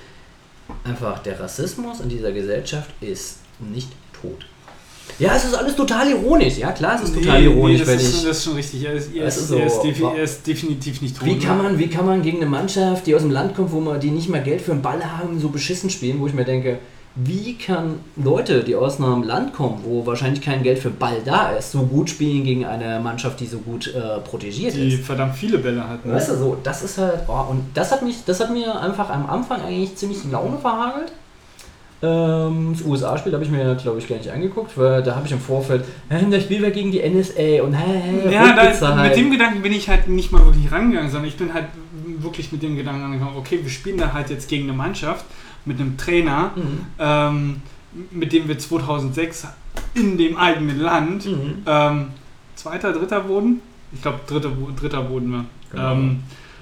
[0.84, 3.88] einfach der Rassismus in dieser Gesellschaft ist nicht
[4.20, 4.46] tot.
[5.18, 6.58] Ja, es ist alles total ironisch.
[6.58, 8.14] Ja, klar, es ist total Nee, ironisch, nee, das wenn ist, ich...
[8.16, 8.84] schon- das ist schon richtig.
[8.84, 11.26] Er ist, er Es ist, ist so, er ist, defi er ist definitiv nicht tot.
[11.26, 11.38] Wie ne?
[11.40, 13.98] kann, man, wie kann man gegen eine Mannschaft, die aus dem Land kommt, wo man
[14.00, 16.78] die nicht mal Geld für einen Ball haben, so beschissen spielen, wo ich mir denke,
[17.18, 21.52] wie kann Leute, die aus einem Land kommen, wo wahrscheinlich kein Geld für Ball da
[21.52, 25.04] ist, so gut spielen gegen eine Mannschaft, die so gut äh, protegiert die ist?
[25.06, 26.04] verdammt viele Bälle hat.
[26.04, 26.12] Ne?
[26.12, 29.08] Weißt du, so, das ist halt, oh, und das hat mich, das hat mir einfach
[29.08, 31.10] am Anfang eigentlich ziemlich die Laune verhagelt.
[32.02, 35.32] Ähm, das USA-Spiel habe ich mir, glaube ich, gar nicht angeguckt, weil da habe ich
[35.32, 39.08] im Vorfeld, das Spiel war gegen die NSA und hä, hä, Ja, da, Rückbezahlt.
[39.08, 41.66] mit dem Gedanken bin ich halt nicht mal wirklich rangegangen, sondern ich bin halt
[42.18, 45.24] wirklich mit dem Gedanken angefangen, okay, wir spielen da halt jetzt gegen eine Mannschaft
[45.64, 46.78] mit einem Trainer, Mhm.
[46.98, 47.56] ähm,
[48.10, 49.46] mit dem wir 2006
[49.94, 51.62] in dem eigenen Land Mhm.
[51.66, 52.06] ähm,
[52.56, 53.60] Zweiter, Dritter wurden.
[53.92, 55.44] Ich glaube, Dritter, Dritter wurden wir.
[55.72, 55.94] Genau.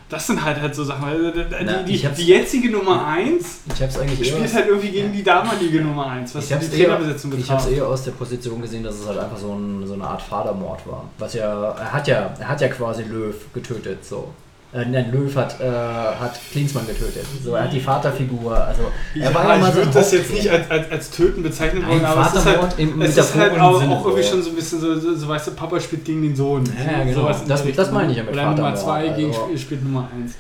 [0.08, 1.04] Das sind halt halt so Sachen.
[1.04, 4.68] Also, die, Na, die, die jetzige Nummer 1 Ich habe es eigentlich eher spielt halt
[4.68, 7.64] irgendwie gegen die damalige Nummer 1, was Ich die habe es eher, Trainerbesetzung ich hab's
[7.64, 7.78] betraf.
[7.78, 10.86] eher aus der Position gesehen, dass es halt einfach so, ein, so eine Art Vatermord
[10.86, 11.04] war.
[11.18, 14.28] Was ja, er hat ja, er hat ja quasi Löw getötet, so.
[14.74, 17.24] Äh, nein, Löw hat, äh, hat Klinsmann getötet.
[17.44, 18.82] So, er hat die Vaterfigur, also
[19.14, 21.82] er war ja, ich mal so würde das jetzt nicht als, als, als Töten bezeichnen
[21.82, 24.30] Nein, wollen, aber es ist halt, im es ist halt auch, Sinne auch irgendwie so.
[24.30, 26.64] schon so ein bisschen so, so, so weißt du, Papa spielt gegen den Sohn.
[26.64, 27.28] Ja, genau.
[27.46, 29.44] Das- das meine ich ja mit Oder Nummer Vatermord, 2 gegen also.
[29.46, 30.34] Sp- spielt Nummer 1.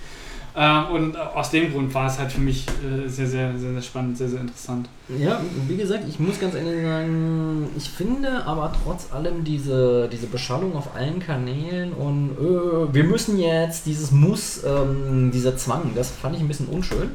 [0.56, 3.82] Äh, und aus dem Grund war es halt für mich äh, sehr, sehr, sehr, sehr
[3.82, 4.88] spannend, sehr, sehr interessant.
[5.08, 10.26] Ja, wie gesagt, ich muss ganz ehrlich sagen, ich finde aber trotz allem diese, diese
[10.26, 16.10] Beschallung auf allen Kanälen und äh, wir müssen jetzt dieses Muss, ähm, dieser Zwang, das
[16.10, 17.10] fand ich ein bisschen unschön.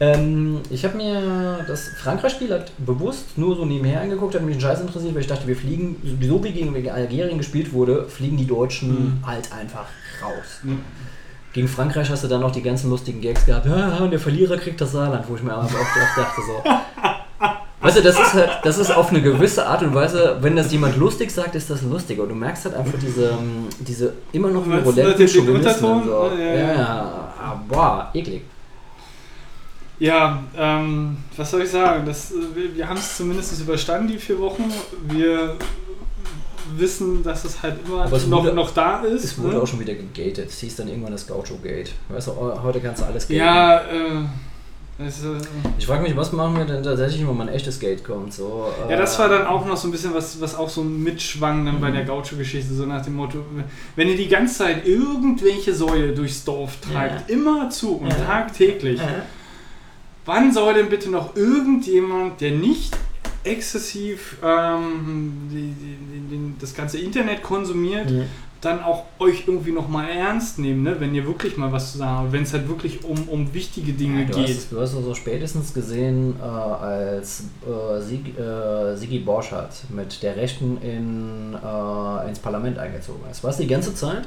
[0.00, 4.60] Ähm, ich habe mir das Frankreich-Spiel halt bewusst nur so nebenher angeguckt, hat mich den
[4.60, 8.46] Scheiß interessiert, weil ich dachte, wir fliegen, so wie gegen Algerien gespielt wurde, fliegen die
[8.46, 9.26] Deutschen Mhm.
[9.26, 9.86] halt einfach
[10.20, 10.60] raus.
[10.64, 10.78] Ne?
[11.54, 13.66] Gegen Frankreich hast du dann noch die ganzen lustigen Gags gehabt.
[13.66, 16.70] Ja, und der Verlierer kriegt das Saarland, wo ich mir aber auch oft dachte so.
[17.80, 20.72] Weißt du, das ist halt, das ist auf eine gewisse Art und Weise, wenn das
[20.72, 22.18] jemand lustig sagt, ist das lustig.
[22.18, 26.04] Und du merkst halt einfach diese, ähm, diese immer noch virulenten Chauvinismen.
[26.04, 26.32] So.
[26.36, 27.34] Ja, Ja, ja, ja, ja.
[27.40, 28.42] Ah, boah, eklig.
[30.00, 32.04] Ja, ähm, was soll ich sagen?
[32.04, 34.64] Das, äh, wir, wir haben es zumindest überstanden, die vier Wochen.
[35.08, 35.56] Wir
[36.76, 39.24] wissen, dass es halt immer Aber es noch, wurde- noch da ist.
[39.24, 39.62] Es wurde ne?
[39.62, 40.48] auch schon wieder gegatet.
[40.50, 41.92] Es hieß dann irgendwann das Gaucho-Gate.
[42.08, 43.34] Weißt du, heute kannst du alles gaten.
[43.40, 44.24] Ja, äh,
[44.98, 45.26] das, äh,
[45.78, 48.32] Ich frage mich, was machen wir denn tatsächlich, wenn mal ein echtes Gate kommt?
[48.32, 50.82] So, ja, das äh, war dann auch noch so ein bisschen was, was auch so
[50.84, 51.94] mitschwang dann bei Mhm.
[51.94, 53.38] der Gaucho-Geschichte, so nach dem Motto,
[53.96, 58.14] wenn ihr die ganze Zeit irgendwelche Säue durchs Dorf treibt, immer zu und Ja.
[58.16, 59.22] tagtäglich, Äh,
[60.26, 62.96] wann soll denn bitte noch irgendjemand, der nicht
[63.44, 68.24] exzessiv ähm, die, die, die, das ganze Internet konsumiert, Ja.
[68.64, 70.96] Dann auch euch irgendwie noch mal ernst nehmen, ne?
[70.98, 73.92] wenn ihr wirklich mal was zu sagen habt, wenn es halt wirklich um, um wichtige
[73.92, 74.48] Dinge Ja, du, geht.
[74.48, 80.36] hast, du hast also spätestens gesehen, äh, als äh, Sig, äh, Sigi Borschert mit der
[80.36, 83.44] Rechten in, äh, ins Parlament eingezogen ist.
[83.44, 84.22] Was die ganze Zeit?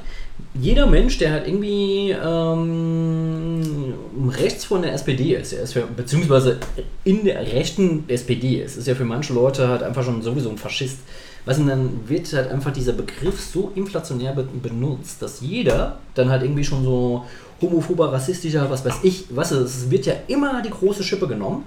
[0.54, 3.94] Jeder Mensch, der halt irgendwie ähm,
[4.30, 6.58] rechts von der SPD ist, ist für, beziehungsweise
[7.04, 10.58] in der rechten SPD ist, ist ja für manche Leute halt einfach schon sowieso ein
[10.58, 10.98] Faschist.
[11.44, 16.28] Was denn dann wird halt einfach dieser Begriff so inflationär be benutzt, dass jeder dann
[16.28, 17.24] halt irgendwie schon so
[17.60, 21.64] homophober, rassistischer, was weiß ich, was ist, es wird ja immer die große Schippe genommen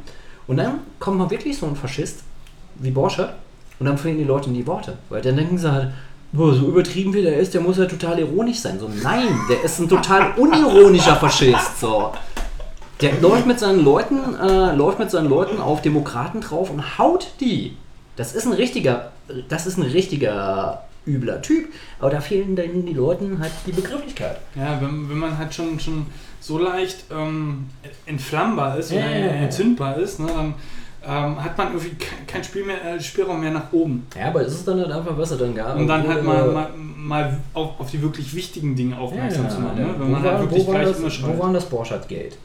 [0.48, 2.20] und dann kommt mal wirklich so ein Faschist
[2.76, 3.34] wie Borschert
[3.80, 5.90] und dann fehlen die Leute in die Worte, weil dann denken sie halt,
[6.34, 8.80] so übertrieben wie der ist, der muss ja total ironisch sein.
[8.80, 11.82] So, nein, der ist ein total unironischer Faschist.
[11.82, 12.12] So.
[13.02, 17.28] Der läuft mit seinen Leuten, äh, läuft mit seinen Leuten auf Demokraten drauf und haut
[17.40, 17.76] die.
[18.16, 19.11] Das ist ein richtiger,
[19.50, 21.70] das ist ein richtiger übler Typ,
[22.00, 24.38] aber da fehlen dann die Leuten halt die Begrifflichkeit.
[24.56, 26.06] Ja, wenn, wenn man halt schon, schon
[26.40, 27.66] so leicht ähm,
[28.06, 29.32] entflammbar ist Ja, oder ja, ja.
[29.32, 30.54] entzündbar ist, ne, dann
[31.04, 31.96] ähm, hat man irgendwie
[32.28, 34.06] kein, Spiel mehr, äh, Spielraum mehr nach oben.
[34.16, 35.76] Ja, aber es ist dann halt einfach, was er dann gab.
[35.76, 39.60] Um dann halt mal, Äh, mal, mal auf, auf die wirklich wichtigen Dinge aufmerksam zu
[39.60, 39.78] machen.
[39.78, 39.88] Ne?
[39.88, 40.00] ja.
[40.00, 42.38] Wenn man wo, halt war, wirklich wo, war gleich das, wo war das Borschert-Geld?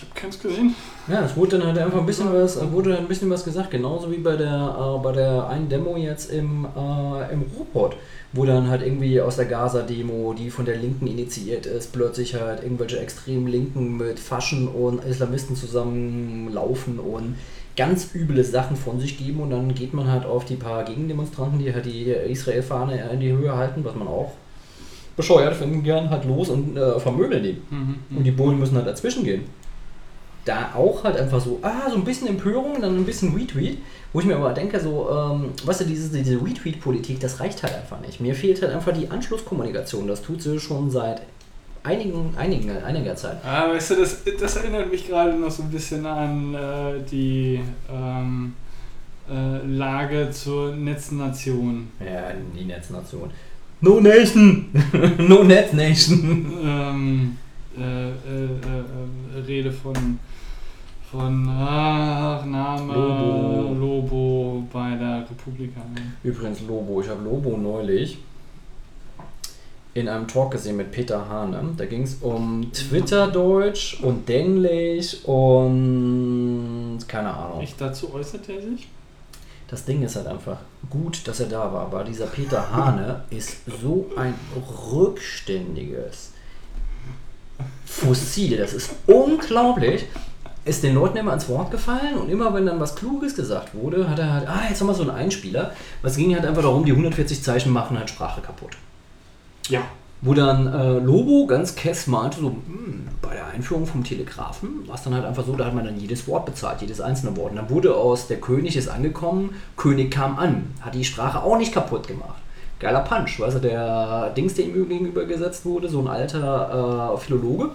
[0.00, 0.74] Ich habe keins gesehen.
[1.08, 3.70] Ja, es wurde dann halt einfach ein bisschen was, äh, wurde ein bisschen was gesagt,
[3.70, 7.96] genauso wie bei der, äh, bei der einen Demo jetzt im, äh, im Ruhrpott,
[8.32, 12.62] wo dann halt irgendwie aus der Gaza-Demo, die von der Linken initiiert ist, plötzlich halt
[12.62, 17.36] irgendwelche extremen Linken mit Faschen und Islamisten zusammenlaufen und
[17.76, 21.58] ganz üble Sachen von sich geben und dann geht man halt auf die paar Gegendemonstranten,
[21.58, 24.32] die halt die Israel-Fahne in die Höhe halten, was man auch
[25.14, 27.58] bescheuert finden kann, halt los und äh, vermöbeln die.
[27.68, 27.96] Mhm.
[28.16, 29.59] Und die Bullen müssen halt dazwischen gehen.
[30.44, 33.78] Da auch halt einfach so, ah, so ein bisschen Empörung, dann ein bisschen Retweet,
[34.12, 37.74] wo ich mir aber denke, so, ähm, weißt du, diese, diese Retweet-Politik, das reicht halt
[37.74, 38.20] einfach nicht.
[38.20, 40.06] Mir fehlt halt einfach die Anschlusskommunikation.
[40.06, 41.22] Das tut sie schon seit
[41.82, 43.38] einigen, einigen, einiger Zeit.
[43.44, 47.60] Ah, weißt du, das, das erinnert mich gerade noch so ein bisschen an äh, die
[47.92, 48.54] ähm,
[49.30, 51.88] äh, Lage zur Netznation.
[52.00, 53.30] Ja, die Netznation.
[53.82, 54.66] No Nation!
[55.18, 56.52] no Net Nation!
[56.62, 57.38] Ähm,
[57.78, 60.18] äh, äh, äh, äh, Rede von,
[61.10, 63.74] von ach, Name Lobo.
[63.74, 65.80] Lobo bei der Republika.
[66.22, 68.18] Übrigens Lobo, ich habe Lobo neulich
[69.94, 71.74] in einem Talk gesehen mit Peter Hane.
[71.76, 77.60] Da ging es um Twitter-Deutsch und Denglisch und keine Ahnung.
[77.60, 78.88] Echt dazu äußert er sich?
[79.66, 80.58] Das Ding ist halt einfach
[80.88, 84.34] gut, dass er da war, aber dieser Peter Hane ist so ein
[84.92, 86.32] rückständiges
[87.84, 88.58] Fossil.
[88.58, 90.04] Das ist unglaublich.
[90.64, 94.08] Ist den Leuten immer ans Wort gefallen und immer wenn dann was Kluges gesagt wurde,
[94.10, 95.72] hat er halt, ah, jetzt haben wir so einen Einspieler.
[96.02, 98.76] Was ging halt einfach darum, die 140 Zeichen machen halt Sprache kaputt.
[99.68, 99.80] Ja.
[100.22, 104.96] Wo dann äh, Lobo ganz kess meinte, so, hm, bei der Einführung vom Telegrafen war
[104.96, 107.52] es dann halt einfach so, da hat man dann jedes Wort bezahlt, jedes einzelne Wort.
[107.52, 111.56] Und dann wurde aus der König ist angekommen, König kam an, hat die Sprache auch
[111.56, 112.42] nicht kaputt gemacht.
[112.80, 117.18] Geiler Punch, weißt du, der Dings, der ihm gegenüber gesetzt wurde, so ein alter äh,
[117.18, 117.70] Philologe,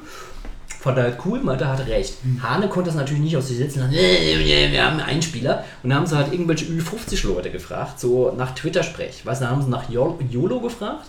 [0.86, 2.14] fand er halt cool, hatte recht.
[2.42, 5.66] Hane konnte das natürlich nicht aus sich setzen, lassen, "Äh, wir haben einen Einspieler.
[5.84, 9.26] Und dann haben sie halt irgendwelche Ü50-Leute gefragt, so nach Twitter-Sprech.
[9.26, 11.08] Weißt du, dann haben sie nach Yol- YOLO gefragt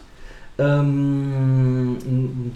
[0.59, 1.99] ähm,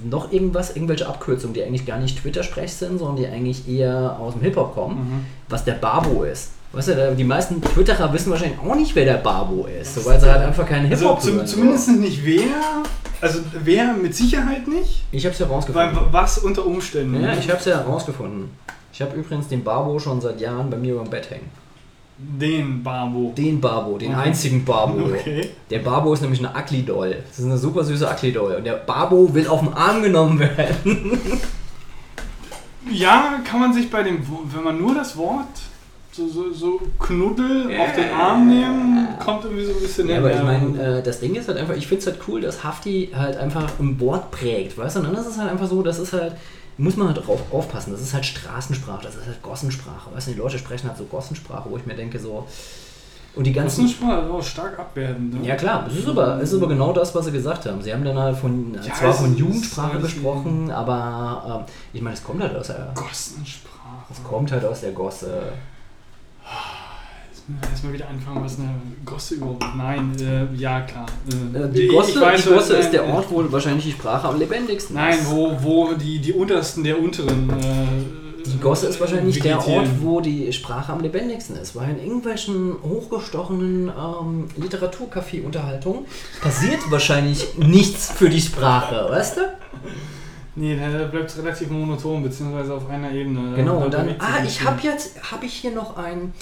[0.09, 4.33] noch irgendwas, irgendwelche Abkürzungen, die eigentlich gar nicht Twitter-Sprech sind, sondern die eigentlich eher aus
[4.35, 5.25] dem Hip-Hop kommen, Mhm.
[5.49, 6.53] was der Babo ist.
[6.73, 10.21] Weißt du, die meisten Twitterer wissen wahrscheinlich auch nicht, wer der Babo ist, so, weil
[10.21, 11.47] sie halt einfach keinen Also Hip-Hop zum, hören.
[11.47, 12.45] zumindest nicht wer.
[13.21, 15.03] Also wer mit Sicherheit nicht.
[15.11, 15.99] Ich hab's ja Weil rausgefunden.
[16.13, 17.15] was unter Umständen.
[17.21, 17.39] Ja, ne?
[17.41, 18.51] ich hab's ja rausgefunden.
[18.93, 21.49] Ich habe übrigens den Babo schon seit Jahren bei mir beim Bett hängen.
[22.19, 23.33] Den Babo.
[23.37, 24.21] Den Babo, den Okay.
[24.29, 25.07] einzigen Babo.
[25.07, 25.51] Okay.
[25.71, 27.17] Der Babo ist nämlich eine Ugly-Doll.
[27.29, 28.55] Das ist eine super süße Ugly-Doll.
[28.57, 31.19] Und der Babo will auf den Arm genommen werden.
[32.91, 34.19] Ja, kann man sich bei dem,
[34.55, 35.47] wenn man nur das Wort
[36.13, 40.25] so, so, so Knuddel auf den Arm nehmen, kommt irgendwie so ein bisschen Ja, hin,
[40.25, 40.45] aber ich ja.
[40.45, 43.37] meine, äh, das Ding ist halt einfach, ich finde es halt cool, dass Hafti halt
[43.37, 45.01] einfach ein Wort prägt, weißt du?
[45.01, 46.35] Und dann ist es halt einfach so, das ist halt,
[46.79, 50.33] muss man halt drauf aufpassen, das ist halt Straßensprache, das ist halt Gossensprache, weißt du?
[50.33, 52.47] Die Leute sprechen halt so Gossensprache, wo ich mir denke so,
[53.37, 53.85] und die Das ganzen...
[53.85, 55.41] ist schon auch stark abwertend.
[55.41, 55.47] Ne?
[55.47, 57.81] Ja klar, es ist, aber, es ist aber genau das, was sie gesagt haben.
[57.81, 61.73] Sie haben dann halt von, Ja, zwar von ist- Jugendsprache es ist- gesprochen, aber ähm,
[61.93, 64.07] ich meine, es kommt halt aus der, Gossensprache.
[64.11, 65.53] es kommt halt aus der Gosse.
[67.69, 68.71] Erstmal wieder anfangen, was eine
[69.05, 71.07] Gosse überhaupt Nein, äh, ja klar.
[71.55, 73.85] Äh, Äh, Die ich Gosse, weiß, die Gosse ist nein, der äh, Ort, wo wahrscheinlich
[73.87, 75.31] die Sprache am lebendigsten Nein, ist.
[75.31, 79.81] wo, wo die, die untersten der unteren äh, Die Gosse ist wahrscheinlich der vegetieren.
[79.81, 86.05] Ort, wo die Sprache am lebendigsten ist, weil in irgendwelchen hochgestochenen ähm, Literaturcafé-Unterhaltungen
[86.41, 89.41] passiert wahrscheinlich nichts für die Sprache, weißt du?
[90.57, 93.55] Nee, da bleibt es relativ monoton, beziehungsweise auf einer Ebene.
[93.57, 96.33] Genau, und dann, ah, ich habe jetzt, habe ich hier noch ein,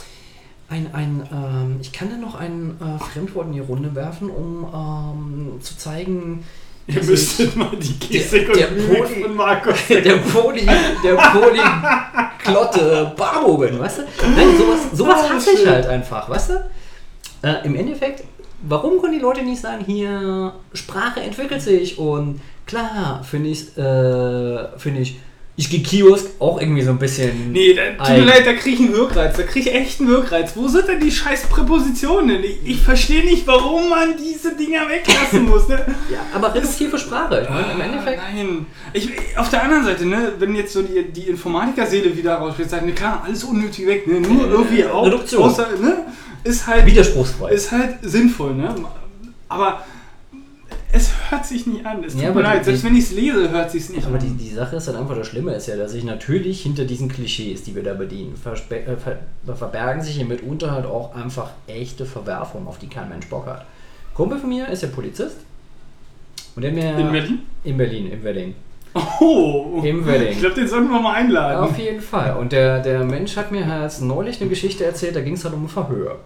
[0.71, 4.67] ein, ein ähm, ich kann da noch ein äh, Fremdwort in die Runde werfen, um
[5.55, 6.45] ähm, zu zeigen,
[6.91, 10.65] Ihr müsstet mal die Gestik der und Mimik Poli- von Markus der Poli,
[11.05, 14.03] der Polyglotte Barbo bin, weißt du?
[14.35, 16.65] Nein, sowas, sowas Ah, hasse ich halt einfach, weißt du?
[17.43, 18.25] Äh, Im Endeffekt,
[18.63, 24.79] warum können die Leute nicht sagen, hier, Sprache entwickelt sich und klar, finde ich, äh,
[24.79, 25.17] finde ich,
[25.57, 27.51] ich gehe Kiosk auch irgendwie so ein bisschen.
[27.51, 29.37] Nee, da, tut mir leid, da krieg ich einen Wirkreiz.
[29.37, 30.53] Da krieg ich echt einen Wirkreiz.
[30.55, 32.45] Wo sind denn die scheiß Präpositionen?
[32.45, 35.67] Ich, ich verstehe nicht, warum man diese Dinger weglassen muss.
[35.67, 35.85] Ne?
[36.13, 37.41] Ja, aber reduktive Sprache.
[37.43, 38.21] Ich meine, im Endeffekt.
[38.21, 38.67] Ah, Nein.
[38.93, 42.87] Ich, auf der anderen Seite, ne, wenn jetzt so die, die Informatikerseele wieder rausspielt, sagt,
[42.87, 45.43] ne, klar, alles unnötig weg, ne, nur Äh, irgendwie auch, Reduktion.
[45.43, 46.05] außer, ne,
[46.45, 47.51] ist halt, Widerspruchsfrei.
[47.51, 48.73] ist halt sinnvoll, ne,
[49.49, 49.83] aber
[50.93, 53.05] es hört sich nicht an, es tut Ja, mir aber leid, die- selbst wenn ich
[53.05, 54.21] es lese, hört sich nicht Aber an.
[54.21, 57.09] die, die Sache ist halt einfach, das Schlimme ist ja, dass sich natürlich hinter diesen
[57.09, 59.19] Klischees, die wir da bedienen, äh, ver
[59.57, 63.67] verbergen sich hier mitunter halt auch einfach echte Verwerfungen, auf die kein Mensch Bock hat.
[64.15, 65.37] Kumpel von mir ist ja Polizist.
[66.57, 67.39] Und der mir In Berlin?
[67.65, 68.55] In Berlin, in Berlin.
[69.21, 70.29] Oh, Im Wedding.
[70.31, 71.63] ich glaube, den sollten wir mal einladen.
[71.63, 72.37] Auf jeden Fall.
[72.37, 75.55] Und der, der Mensch hat mir halt neulich eine Geschichte erzählt, da ging es halt
[75.55, 76.19] um Verhör.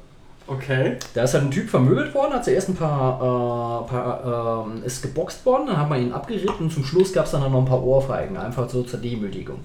[0.56, 0.96] Okay.
[1.14, 5.02] Da ist halt ein Typ vermöbelt worden, hat zuerst ein paar, äh, paar ähm, ist
[5.02, 7.64] geboxt worden, dann hat man ihn abgeritten und zum Schluss gab es dann noch ein
[7.64, 9.60] paar Ohrfeigen, einfach so zur Demütigung.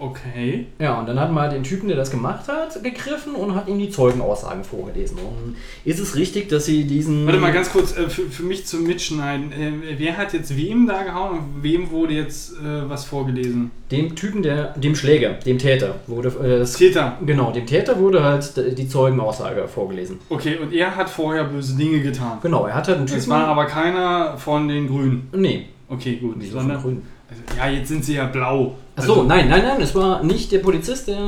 [0.00, 0.66] Okay.
[0.78, 3.66] Ja, und dann hat man halt den Typen, der das gemacht hat, gegriffen und hat
[3.66, 5.18] ihm die Zeugenaussagen vorgelesen.
[5.18, 7.26] Und ist es richtig, dass sie diesen.
[7.26, 9.50] Warte mal ganz kurz, äh, für, für mich zum Mitschneiden.
[9.50, 13.72] Äh, wer hat jetzt wem da gehauen und wem wurde jetzt äh, was vorgelesen?
[13.90, 14.74] Dem Typen, der.
[14.76, 16.28] dem Schläger, dem Täter, wurde.
[16.28, 17.18] Äh, das, Täter.
[17.26, 20.20] genau, dem Täter wurde halt die Zeugenaussage vorgelesen.
[20.28, 22.38] Okay, und er hat vorher böse Dinge getan.
[22.40, 23.18] Genau, er hat halt einen Typen.
[23.18, 25.28] Es war aber keiner von den Grünen.
[25.34, 26.34] Nee, Okay, gut.
[26.38, 27.02] wieso von Sondern, Grün?
[27.30, 28.76] also, ja, jetzt sind sie ja blau.
[28.98, 31.18] Achso, Also, nein, nein, nein, es war nicht der Polizist, der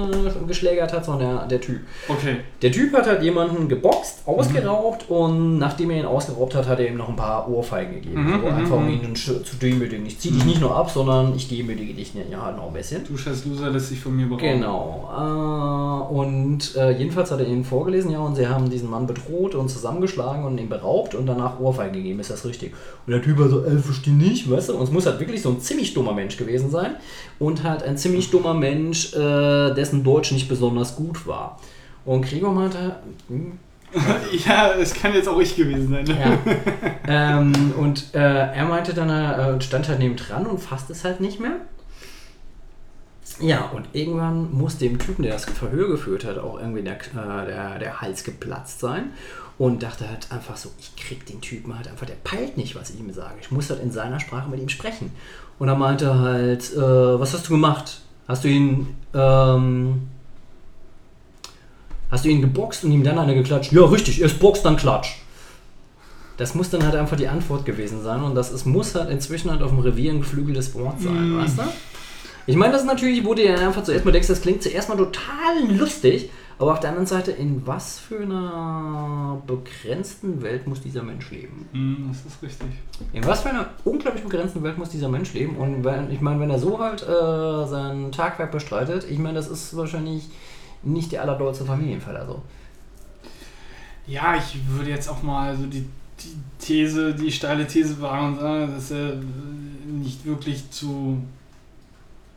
[0.46, 1.80] geschlägert hat, sondern der, der Typ.
[2.08, 2.36] Okay.
[2.62, 4.34] Der Typ hat halt jemanden geboxt, Mhm.
[4.34, 8.24] ausgeraubt und nachdem er ihn ausgeraubt hat, hat er ihm noch ein paar Ohrfeigen gegeben.
[8.24, 8.90] Mhm, so, mhm, einfach um mhm.
[8.90, 10.04] ihn zu demütigen.
[10.06, 13.04] Ich zieh dich nicht nur ab, sondern ich demütige dich ja halt noch ein bisschen.
[13.06, 14.42] Du scheiß Loser lässt sich von mir berauben.
[14.60, 15.08] Genau.
[15.16, 19.54] Äh, und äh, jedenfalls hat er ihnen vorgelesen, ja, und sie haben diesen Mann bedroht
[19.54, 22.20] und zusammengeschlagen und ihn beraubt und danach Ohrfeigen gegeben.
[22.20, 22.72] Ist das richtig?
[23.06, 24.76] Und der Typ war so, äh, verstehe nicht, weißt du?
[24.76, 26.96] Und es muss halt wirklich so ein ziemlich dummer Mensch gewesen sein
[27.38, 31.58] und halt ein ziemlich dummer Mensch, äh, dessen Deutsch nicht besonders gut war.
[32.04, 32.96] Und Gregor meinte,
[33.28, 33.58] hm,
[34.46, 36.04] Ja, es kann jetzt auch ich gewesen sein.
[36.04, 36.18] Ne?
[36.20, 36.38] ja.
[37.38, 41.04] ähm, und äh, er meinte dann, er äh, stand halt neben dran und fasst es
[41.04, 41.56] halt nicht mehr.
[43.40, 47.46] Ja, und irgendwann muss dem Typen, der das Verhör geführt hat, auch irgendwie der, äh,
[47.46, 49.12] der, der Hals geplatzt sein.
[49.56, 52.90] Und dachte halt einfach so, ich krieg den Typen halt einfach, der peilt nicht, was
[52.90, 53.34] ich ihm sage.
[53.42, 55.12] Ich muss halt in seiner Sprache mit ihm sprechen.
[55.60, 58.00] Und er meinte halt, äh, was hast du gemacht?
[58.26, 60.08] Hast du ihn, ähm,
[62.10, 63.70] hast du ihn geboxt und ihm dann eine geklatscht?
[63.70, 65.18] Ja, richtig, erst boxt, dann klatsch.
[66.38, 69.50] Das muss dann halt einfach die Antwort gewesen sein und das ist, muss halt inzwischen
[69.50, 71.62] halt auf dem Revier ein geflügeltes Wort sein, weißt du?
[72.46, 74.88] Ich meine, das ist natürlich, wo du dir einfach zuerst mal denkst, das klingt zuerst
[74.88, 76.30] mal total lustig,
[76.60, 81.66] aber auf der anderen Seite, in was für einer begrenzten Welt muss dieser Mensch leben?
[81.72, 82.68] Hm, das ist richtig.
[83.14, 85.56] In was für einer unglaublich begrenzten Welt muss dieser Mensch leben?
[85.56, 89.48] Und wenn, ich meine, wenn er so halt äh, sein Tagwerk bestreitet, ich meine, das
[89.48, 90.28] ist wahrscheinlich
[90.82, 92.18] nicht der allerdollste Familienfall.
[92.18, 92.42] Also.
[94.06, 95.86] Ja, ich würde jetzt auch mal so die,
[96.20, 99.14] die These, die steile These wagen und sagen, dass er
[99.86, 101.22] nicht wirklich zu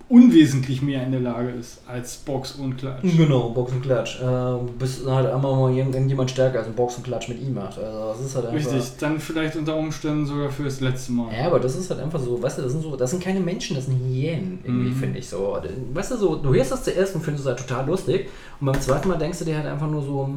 [0.10, 3.02] unwesentlich mehr in der Lage ist als Box und Klatsch.
[3.04, 4.22] Genau, Box und Klatsch.
[4.22, 7.54] Äh, bis halt einmal mal irgend- irgendjemand stärker als ein Box und Klatsch mit ihm
[7.56, 7.80] macht.
[7.80, 8.74] Also das ist halt einfach.
[8.74, 11.34] Richtig, dann vielleicht unter Umständen sogar für das letzte Mal.
[11.36, 13.40] Ja, aber das ist halt einfach so, weißt du, das sind so, das sind keine
[13.40, 14.96] Menschen, das sind Hyänen, irgendwie, Mhm.
[14.96, 15.58] finde ich so.
[15.94, 18.30] Weißt du, so, du hörst das zuerst und findest es halt total lustig
[18.60, 20.30] und beim zweiten Mal denkst du dir halt einfach nur so,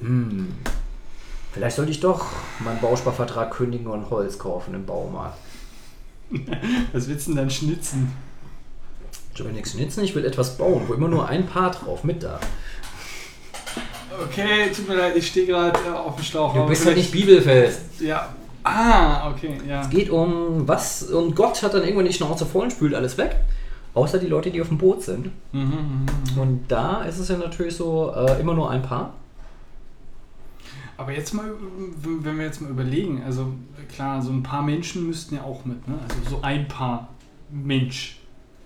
[0.00, 0.48] hm,
[1.52, 2.24] vielleicht sollte ich doch
[2.64, 5.38] meinen Bausparvertrag kündigen und Holz kaufen im Baumarkt.
[6.92, 8.12] Was willst du denn dann schnitzen?
[9.34, 12.22] Ich will nichts schnitzen, ich will etwas bauen, wo immer nur ein Paar drauf mit
[12.22, 12.38] da.
[14.22, 16.52] Okay, tut mir leid, ich stehe gerade äh, auf dem Schlauch.
[16.54, 18.00] Du bist halt nicht bibelfest.
[18.00, 18.34] Ja.
[18.62, 19.80] Ah, okay, ja.
[19.80, 23.16] Es geht um was und Gott hat dann irgendwann die Schnauze voll und spült alles
[23.16, 23.36] weg.
[23.94, 25.30] Außer die Leute, die auf dem Boot sind.
[25.52, 26.40] Mhm, mhm, mhm.
[26.40, 29.14] Und da ist es ja natürlich so, äh, immer nur ein Paar.
[31.00, 31.50] Aber jetzt mal,
[32.02, 33.54] wenn wir jetzt mal überlegen, also
[33.90, 35.94] klar, so ein paar Menschen müssten ja auch mit, ne?
[36.02, 37.08] Also so ein paar
[37.50, 38.18] Mensch.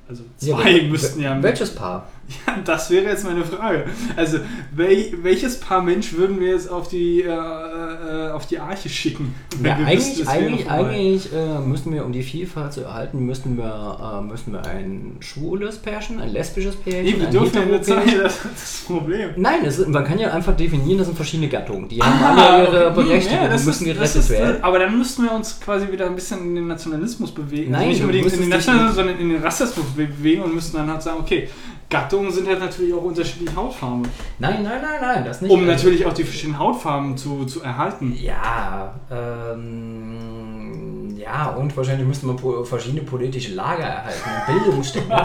[0.08, 1.40] Also Ja, zwei wel- müssten ja.
[1.40, 2.08] Welches Paar?
[2.46, 3.84] Ja, das wäre jetzt meine Frage.
[4.16, 4.38] Also,
[4.74, 9.34] wel, welches Paar Mensch würden wir jetzt auf die, äh, äh, auf die Arche schicken?
[9.62, 14.20] Ja, eigentlich, wäre eigentlich, eigentlich äh, müssen wir, um die Vielfalt zu erhalten, müssten wir,
[14.22, 18.10] äh, müssen wir ein schwules Pärchen, ein lesbisches Pärchen, Nee, wir dürfen ja nicht sagen,
[18.22, 19.30] das ist das Problem.
[19.36, 21.88] Nein, ist- man kann ja einfach definieren, das sind verschiedene Gattungen.
[21.88, 23.02] Die haben Ah, alle ihre okay.
[23.02, 24.62] Berechtigung Ja, müssen gerettet ist- werden.
[24.62, 27.72] Aber dann müssten wir uns quasi wieder ein bisschen in den Nationalismus bewegen.
[27.72, 30.90] Nein, also nicht unbedingt in den Nationalismus, sondern in den Rassismus bewegen und müssten dann
[30.90, 31.48] halt sagen, okay,
[31.94, 34.02] Gattungen sind halt natürlich auch unterschiedliche Hautfarben.
[34.40, 35.52] Nein, nein, nein, nein, das nicht.
[35.52, 38.18] Um natürlich auch die verschiedenen Hautfarben zu, zu erhalten.
[38.20, 45.14] Ja, ähm, ja, und wahrscheinlich müsste man verschiedene politische Lager erhalten, Bildungsstände.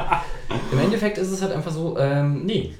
[0.72, 2.72] Im Endeffekt ist es halt einfach so, ähm, nee.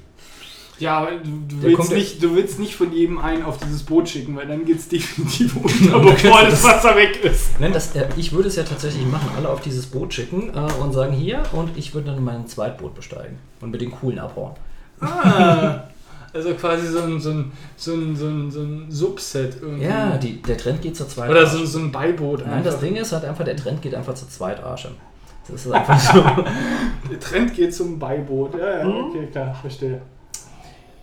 [0.80, 4.08] Ja, aber du, willst kommt- nicht, du willst nicht von jedem einen auf dieses Boot
[4.08, 7.60] schicken, weil dann geht es definitiv unter, bevor das Wasser weg ist.
[7.60, 10.82] Nein, das, äh, ich würde es ja tatsächlich machen, alle auf dieses Boot schicken äh,
[10.82, 14.54] und sagen hier und ich würde dann mein Zweitboot besteigen und mit den coolen abhauen.
[15.00, 15.84] Ah,
[16.32, 19.84] also quasi so ein, so ein, so ein, so ein, so ein Subset irgendwie.
[19.84, 22.46] Ja, die, der Trend geht zur zweiten Oder so, so ein Beiboot.
[22.46, 22.80] Nein, das.
[22.80, 24.92] Ding ist halt einfach, der Trend geht einfach zur Zweitarsche.
[25.48, 26.22] Das ist einfach so.
[27.10, 28.54] Der Trend geht zum Beiboot.
[28.58, 30.00] Ja, ja, okay, klar, verstehe.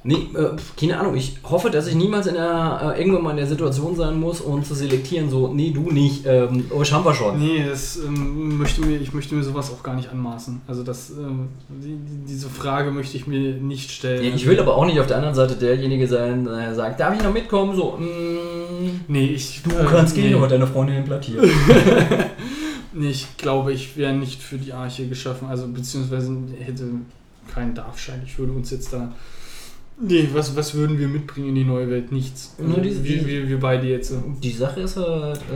[0.08, 1.18] Nee, äh, keine Ahnung.
[1.18, 4.40] Ich hoffe, dass ich niemals in der, äh, irgendwann mal in der Situation sein muss,
[4.40, 7.38] um zu selektieren, so, nee, du nicht, ähm, oh, das haben wir schon.
[7.38, 10.62] Nee, das ähm, möchte mir, ich möchte mir sowas auch gar nicht anmaßen.
[10.66, 14.24] Also das, ähm, die, die, diese Frage möchte ich mir nicht stellen.
[14.24, 17.14] Ja, ich will aber auch nicht auf der anderen Seite derjenige sein, der sagt, darf
[17.14, 17.76] ich noch mitkommen?
[17.76, 19.62] So, mm, Nee, ich.
[19.64, 21.44] du äh, kannst gehen, aber deine Freundin plattiert.
[22.94, 25.48] Nee, ich glaube, ich wäre nicht für die Arche geschaffen.
[25.48, 26.86] Also beziehungsweise hätte
[27.54, 28.24] keinen Darfschein.
[28.26, 29.14] Ich würde uns jetzt da.
[30.00, 32.12] Nee, was, was würden wir mitbringen in die neue Welt?
[32.12, 32.54] Nichts.
[32.60, 34.14] Also Nur diese- wir, wir, wir beide jetzt.
[34.44, 35.54] Die Sache ist halt äh,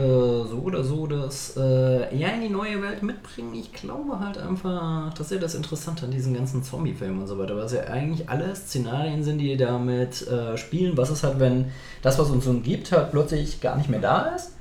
[0.48, 5.14] so oder so, dass äh, ja in die neue Welt mitbringen, ich glaube halt einfach,
[5.14, 8.28] das ist ja das Interessante an diesen ganzen Zombie-Filmen und so weiter, was ja eigentlich
[8.28, 11.66] alle Szenarien sind, die damit äh, spielen, was ist halt, wenn
[12.02, 14.52] das, was uns umgibt, halt plötzlich gar nicht mehr da ist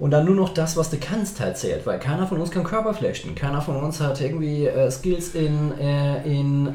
[0.00, 2.64] und dann nur noch das, was du kannst, halt zählt, weil keiner von uns kann
[2.64, 6.70] Körper flechten, keiner von uns hat irgendwie äh, Skills in, äh, in äh,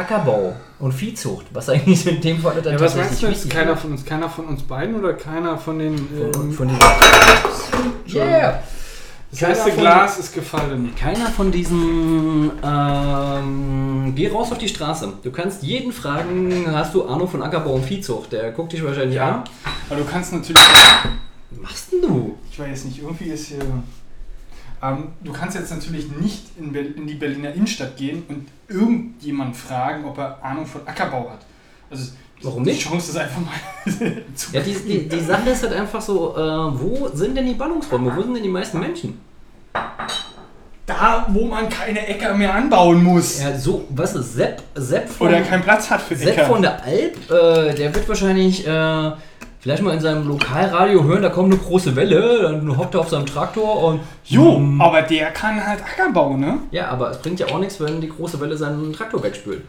[0.00, 3.50] Ackerbau und Viehzucht, was eigentlich in dem Fall dann Ja, was tatsächlich meinst du jetzt?
[3.50, 3.80] Keiner ist.
[3.80, 4.04] von uns?
[4.04, 5.96] Keiner von uns beiden oder keiner von den.
[5.96, 6.68] Von, ähm, von
[8.06, 8.60] dieser Yeah!
[9.30, 10.92] das keiner erste von- Glas ist gefallen.
[11.00, 12.52] Keiner von diesen.
[12.62, 15.12] Ähm, geh raus auf die Straße.
[15.22, 18.32] Du kannst jeden fragen, hast du Ahnung von Ackerbau und Viehzucht?
[18.32, 19.28] Der guckt dich wahrscheinlich Ja.
[19.36, 19.44] an.
[19.90, 20.62] Aber du kannst natürlich.
[21.50, 22.38] Was machst denn du?
[22.50, 23.58] Ich weiß nicht, irgendwie ist hier.
[24.82, 30.04] Ähm, du kannst jetzt natürlich nicht in, in die Berliner Innenstadt gehen und irgendjemand fragen,
[30.04, 31.40] ob er Ahnung von Ackerbau hat.
[31.90, 32.82] Also Warum die nicht?
[32.82, 33.54] Chance ist einfach mal
[34.34, 37.54] zu Ja, die, die, die Sache ist halt einfach so, äh, wo sind denn die
[37.54, 38.14] Ballungsräume?
[38.14, 39.18] Wo sind denn die meisten Menschen?
[40.86, 43.40] da, wo man keine Äcker mehr anbauen muss.
[43.42, 44.62] Ja, so, was ist Sepp?
[44.76, 46.46] Sepp von, Oder keinen Platz hat für Sepp Äcker.
[46.46, 49.10] von der Alp, äh, der wird wahrscheinlich äh,
[49.66, 53.08] vielleicht mal in seinem Lokalradio hören, da kommt eine große Welle, dann hockt er auf
[53.08, 54.00] seinem Traktor und.
[54.24, 54.80] jo, Mm.
[54.80, 56.58] aber der kann halt Ackerbau, ne?
[56.70, 59.62] Ja, aber es bringt ja auch nichts, wenn die große Welle seinen Traktor wegspült.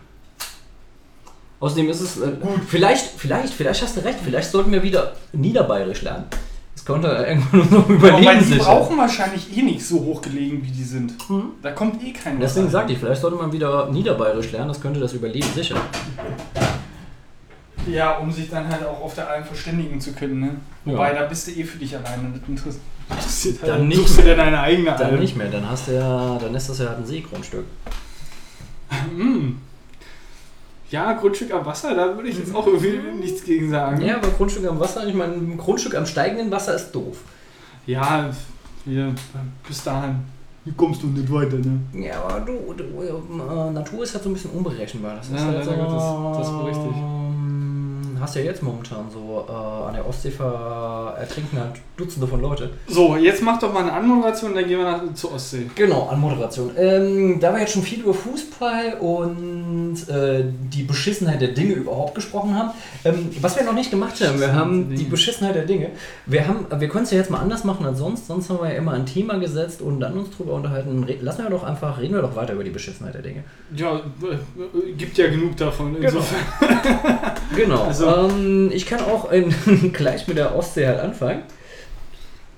[1.60, 2.22] Außerdem ist es.
[2.22, 2.30] Äh,
[2.68, 6.26] vielleicht, vielleicht, vielleicht hast du recht, vielleicht sollten wir wieder Niederbayerisch lernen.
[6.76, 10.64] Das könnte irgendwann so Aber überleben weil die brauchen wahrscheinlich eh nicht so hoch gelegen,
[10.64, 11.14] wie die sind.
[11.28, 11.54] Mhm.
[11.64, 15.00] Da kommt eh kein Deswegen sagte ich, vielleicht sollte man wieder Niederbayerisch lernen, das könnte
[15.00, 15.80] das Überleben sichern.
[17.90, 20.52] Ja, um sich dann halt auch auf der Alm verständigen zu können, ne?
[20.86, 21.22] Wobei, Ja.
[21.22, 22.32] da bist du eh für dich alleine.
[22.34, 23.72] Das interessiert- halt.
[23.72, 25.20] Dann nicht suchst du dir deine eigene Dann Alm.
[25.20, 27.66] nicht mehr, dann hast du ja, dann ist das ja halt ein Seegrundstück.
[29.18, 29.58] Mm.
[30.90, 34.02] Ja, Grundstück am Wasser, da würde ich jetzt auch irgendwie nichts gegen sagen.
[34.02, 37.18] Ja, aber Grundstück am Wasser, ich meine, ein Grundstück am steigenden Wasser ist doof.
[37.86, 38.30] Ja,
[38.86, 39.14] hier,
[39.68, 40.20] bis dahin
[40.78, 41.80] kommst du nicht weiter, ne?
[42.06, 45.16] Ja, aber du, du äh, Natur ist halt so ein bisschen unberechenbar.
[45.18, 46.96] Das ist Ja, halt leider so, Gottes, das ist richtig.
[48.20, 52.70] Hast ja jetzt momentan so äh, an der Ostsee ertrinken halt Dutzende von Leute.
[52.88, 55.70] So, jetzt mach doch mal eine Anmoderation, dann gehen wir nach, zur Ostsee.
[55.76, 56.72] Genau, an Moderation.
[56.78, 60.44] Ähm, da wir jetzt schon viel über Fußball und äh,
[60.74, 62.70] die Beschissenheit der Dinge überhaupt gesprochen haben,
[63.04, 65.90] ähm, was wir noch nicht gemacht haben, wir haben die Beschissenheit der Dinge.
[66.26, 68.28] Wir haben, wir können es ja jetzt mal anders machen als sonst.
[68.28, 71.04] Sonst haben wir ja immer ein Thema gesetzt und dann uns drüber unterhalten.
[71.04, 73.44] Re lassen wir doch einfach, reden wir doch weiter über die Beschissenheit der Dinge.
[73.76, 75.96] Ja, äh, gibt ja genug davon.
[75.96, 76.08] Genau.
[76.08, 76.40] Insofern.
[77.56, 77.84] Genau.
[77.88, 79.54] Also- ähm, ich kann auch in,
[79.94, 81.44] gleich mit der Ostsee halt anfangen.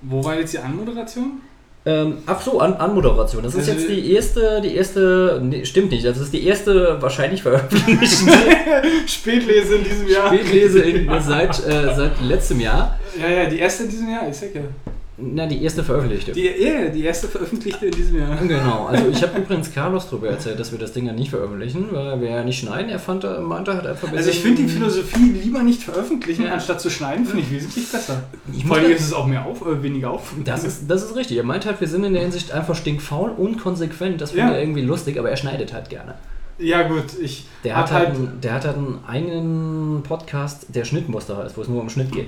[0.01, 1.41] Wo war jetzt die Anmoderation?
[1.85, 3.41] Ähm, ach so, an Anmoderation.
[3.41, 7.01] Das ist Also- jetzt die erste, die erste, nee, stimmt nicht, das ist die erste
[7.01, 8.31] wahrscheinlich veröffentlichte
[9.07, 10.27] Spätlese in diesem Jahr.
[10.27, 12.99] Spätlese in, seit, äh, seit letztem Jahr.
[13.19, 14.61] Ja, ja, die erste in diesem Jahr, ich sag ja.
[15.21, 16.31] Na, die erste veröffentlichte.
[16.31, 18.37] Die, ja, die erste veröffentlichte in diesem Jahr.
[18.37, 21.87] Genau, also ich habe übrigens Carlos darüber erzählt, dass wir das Ding ja nicht veröffentlichen,
[21.91, 22.89] weil wir ja nicht schneiden.
[22.89, 24.11] Er fand, er meinte halt einfach.
[24.13, 26.53] Also ich finde die Philosophie lieber nicht veröffentlichen, Ja.
[26.53, 28.23] anstatt zu schneiden, finde ich wesentlich besser.
[28.55, 30.33] Ich Vor allem ist es auch mehr auf, äh, weniger auf.
[30.45, 31.37] Das ist, das ist richtig.
[31.37, 34.21] Er meint halt, wir sind in der Hinsicht einfach stinkfaul und konsequent.
[34.21, 34.55] Das findet Ja.
[34.55, 36.15] er irgendwie lustig, aber er schneidet halt gerne.
[36.59, 41.37] Ja gut, ich Der hat, halt, einen- der hat halt einen eigenen Podcast, der Schnittmuster
[41.37, 42.27] heißt, wo es nur um Schnitt geht.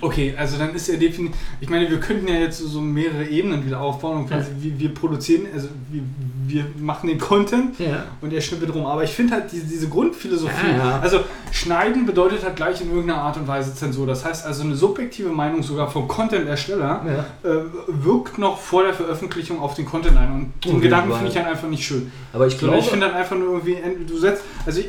[0.00, 1.36] Okay, also dann ist er definitiv.
[1.60, 4.94] Ich meine, wir könnten ja jetzt so mehrere Ebenen wieder aufbauen und quasi wir, wir
[4.94, 6.02] produzieren, also wir,
[6.46, 8.04] wir machen den Content Ja.
[8.20, 8.86] und er schnippelt rum.
[8.86, 10.98] Aber ich finde halt diese, diese Grundphilosophie, Ja, ja.
[11.00, 11.20] also
[11.50, 14.06] schneiden bedeutet halt gleich in irgendeiner Art und Weise Zensur.
[14.06, 17.02] Das heißt also eine subjektive Meinung sogar vom Content-Ersteller
[17.44, 17.50] ja.
[17.50, 20.32] äh, wirkt noch vor der Veröffentlichung auf den Content ein.
[20.32, 22.10] Und den Gedanken finde ich halt einfach nicht schön.
[22.32, 24.88] Aber ich glaube, ich finde dann einfach nur irgendwie, du setzt, also ich,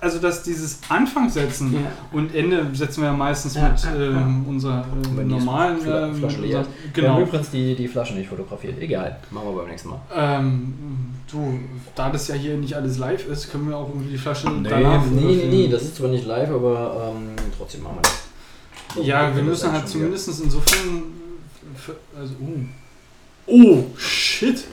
[0.00, 1.80] also dass dieses Anfang setzen Ja.
[2.12, 3.94] und Ende setzen wir ja meistens Ja, mit ja.
[3.94, 4.84] ähm, unserer
[5.18, 6.70] äh, normalen Fla- äh, Flasche leer ist.
[6.94, 7.28] Wir haben Genau.
[7.28, 8.80] übrigens die, die Flasche nicht fotografiert.
[8.80, 10.00] Egal, machen wir beim nächsten Mal.
[10.14, 10.74] Ähm,
[11.30, 11.58] du,
[11.94, 14.68] da das ja hier nicht alles live ist, können wir auch irgendwie die Flasche nee,
[14.68, 18.18] danach nee, nee, nee, das ist zwar nicht live, aber ähm, trotzdem machen wir das.
[18.94, 19.92] So, Ja, wir müssen halt wieder.
[19.92, 21.02] zumindest insofern.
[21.76, 22.64] für- Also, uh.
[23.48, 24.64] Oh, shit!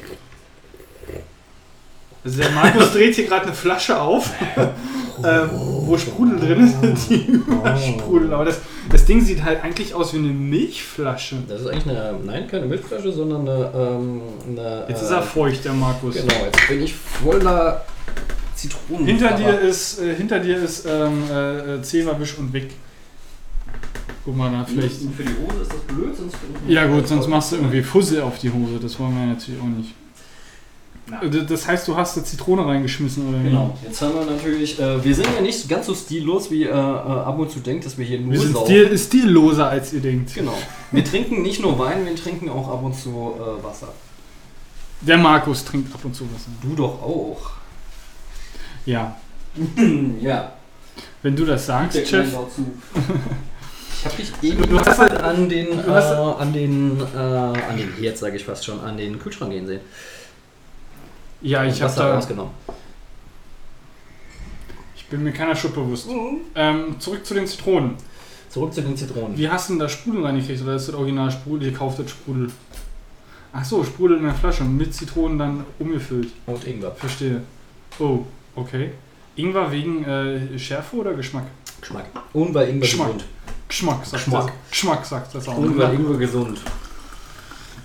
[2.24, 6.78] Also der Markus dreht hier gerade eine Flasche auf, äh, wo Sprudel drin ist,
[7.10, 8.32] die übersprudelt.
[8.32, 11.38] Aber das, das Ding sieht halt eigentlich aus wie eine Milchflasche.
[11.48, 15.22] Das ist eigentlich eine, nein, keine Milchflasche, sondern eine, ähm, eine Jetzt äh, ist er
[15.22, 16.16] feucht, der Markus.
[16.16, 17.84] Genau, jetzt bin ich voller
[18.56, 19.06] Zitronen.
[19.06, 22.70] Hinter dir ist, äh, hinter dir ist ähm, äh, äh, Zewawisch und weg.
[24.24, 24.96] Guck mal, da vielleicht.
[24.96, 26.38] Für die Hose ist das blöd, sonst
[26.70, 28.80] Ja gut, sonst machst du irgendwie Fussel auf die Hose.
[28.82, 29.94] Das wollen wir natürlich auch nicht.
[31.30, 33.44] D- Das heißt, du hast da Zitrone reingeschmissen, oder?
[33.44, 36.70] Genau, jetzt haben wir natürlich, äh, wir sind ja nicht ganz so stillos, wie äh,
[36.70, 40.00] äh, ab und zu denkt, dass wir hier nur Wir sind stil stilloser, als ihr
[40.00, 40.34] denkt.
[40.34, 40.58] Genau.
[40.92, 43.90] Wir trinken nicht nur Wein, wir trinken auch ab und zu äh, Wasser.
[45.02, 46.50] Der Markus trinkt ab und zu Wasser.
[46.62, 47.52] Du doch auch.
[48.86, 49.18] Ja,
[50.22, 50.54] ja.
[51.22, 52.28] wenn du das sagst, Chef.
[54.06, 57.94] Ich habe dich eben Du hast halt- an den, äh, an den, äh, an den
[57.98, 59.80] Herd, sage ich fast schon, an den Kühlschrank gehen sehen.
[61.44, 62.16] Ja, ich habe da.
[62.16, 62.54] rausgenommen.
[64.96, 66.08] Ich bin mir keiner Schuld bewusst.
[66.56, 67.96] Ähm, zurück zu den Zitronen.
[68.50, 69.38] Zurück zu den Zitronen.
[69.38, 70.62] Wie hast du denn da Sprudel reingekriegt?
[70.64, 71.70] Oder ist das Original Sprudel?
[71.72, 72.50] Ihr kauft das Sprudel.
[73.52, 74.64] Ach so, Sprudel in der Flasche.
[74.64, 76.30] Mit Zitronen dann umgefüllt.
[76.48, 76.92] Und Ingwer.
[76.96, 77.42] Verstehe.
[78.00, 78.20] Oh,
[78.56, 78.92] okay.
[79.36, 81.46] Ingwer wegen äh, Schärfe oder Geschmack?
[81.82, 82.06] Geschmack.
[82.32, 83.08] Und weil Ingwer Geschmack.
[83.08, 83.26] gesund.
[83.68, 84.48] Geschmack, sagt Geschmack.
[84.48, 84.70] Das.
[84.72, 85.58] Geschmack sagt das auch.
[85.58, 86.62] Und weil Ingwer gesund.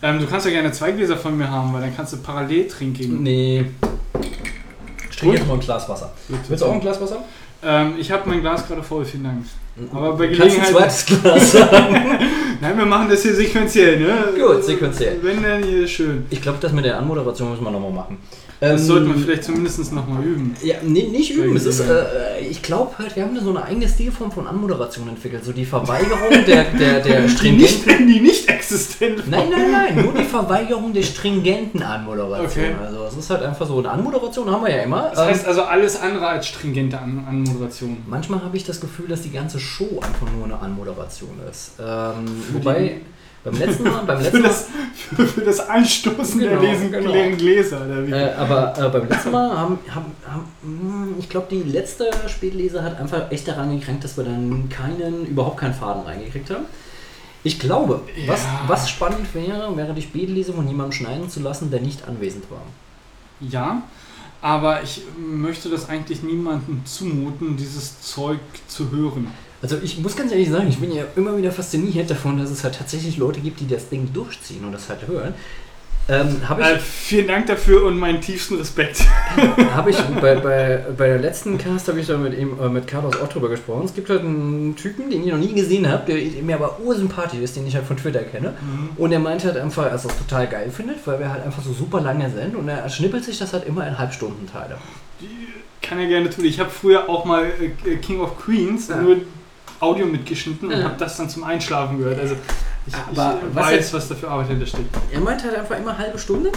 [0.03, 2.69] Ähm, du kannst ja gerne zwei Gläser von mir haben, weil dann kannst du parallel
[2.69, 3.23] trinken.
[3.23, 3.65] Nee.
[5.11, 6.13] Ich trinke jetzt mal ein Glas Wasser.
[6.49, 7.25] Willst du auch ein Glas Wasser?
[7.65, 9.45] Ähm, ich habe mein Glas gerade voll, vielen Dank.
[9.93, 11.55] Aber bei Kannst Gelegenheit- ein zweites Glas.
[12.61, 14.29] Nein, wir machen das hier sequenziell, ne?
[14.41, 15.19] Gut, sequenziell.
[15.23, 16.27] Wenn dann hier schön.
[16.31, 18.19] Ich glaube, das mit der Anmoderation müssen wir nochmal machen.
[18.61, 20.57] Das Ähm, sollten wir vielleicht zumindest nochmal üben.
[20.65, 21.57] Ja, nee, nicht üben.
[21.57, 25.09] Es ist, äh, ich glaube halt, wir haben da so eine eigene Stilform von Anmoderation
[25.09, 25.45] entwickelt.
[25.45, 28.09] So die Verweigerung der, der, der Die nicht, stringenten.
[28.09, 32.47] die nicht existent Nein, nein, nein, nur die Verweigerung der stringenten Anmoderation.
[32.65, 32.75] Okay.
[32.85, 35.11] Also es ist halt einfach so, eine Anmoderation haben wir ja immer.
[35.15, 37.99] Das heißt Ähm, also alles andere als stringente An Anmoderation.
[38.09, 41.73] manchmal habe ich das Gefühl, dass die ganze Show einfach nur eine Anmoderation ist.
[41.79, 43.01] Ähm, wobei,
[43.51, 44.67] beim letzten Mal, beim Für letzten Mal, das,
[45.17, 47.13] für, für das Einstoßen Genau, der lesen, genau.
[47.13, 47.85] leeren Gläser.
[47.87, 48.13] Oder wie?
[48.13, 52.83] Äh, aber äh, beim letzten Mal haben, haben, haben mh, ich glaube, die letzte Spätlese
[52.83, 56.65] hat einfach echt daran gekränkt, dass wir dann keinen, überhaupt keinen Faden reingekriegt haben.
[57.45, 58.65] Ich glaube, was, Ja.
[58.67, 62.63] was spannend wäre, wäre die Spätlese von jemandem schneiden zu lassen, der nicht anwesend war.
[63.41, 63.83] Ja,
[64.43, 69.29] aber ich möchte das eigentlich niemandem zumuten, dieses Zeug zu hören.
[69.63, 72.63] Also ich muss ganz ehrlich sagen, ich bin ja immer wieder fasziniert davon, dass es
[72.63, 75.35] halt tatsächlich Leute gibt, die das Ding durchziehen und das halt hören.
[76.11, 79.03] Ähm, ich, Äh, vielen Dank dafür und meinen tiefsten Respekt.
[79.75, 82.87] Habe ich bei, bei, bei der letzten Cast habe ich da mit ihm, äh, mit
[82.87, 83.85] Carlos auch drüber gesprochen.
[83.85, 87.41] Es gibt halt einen Typen, den ich noch nie gesehen habe, der mir aber ursympathisch
[87.41, 88.55] ist, den ich halt von Twitter kenne.
[88.97, 91.63] Und er meint halt einfach, dass er es total geil findet, weil wir halt einfach
[91.63, 94.79] so super lange sind und er schnippelt sich das halt immer in Halbstundenteile.
[95.83, 96.45] Kann er gerne tun.
[96.47, 97.45] Ich habe früher auch mal
[97.85, 98.97] äh, King of Queens Ja.
[98.97, 99.17] nur
[99.81, 100.85] Audio mitgeschnitten und Ja.
[100.85, 102.19] habe das dann zum Einschlafen gehört.
[102.21, 102.35] Also
[102.87, 104.87] ich, Aber ich was weiß, jetzt- was da für Arbeit hintersteckt.
[105.13, 106.51] Er meint halt einfach immer halbe Stunde.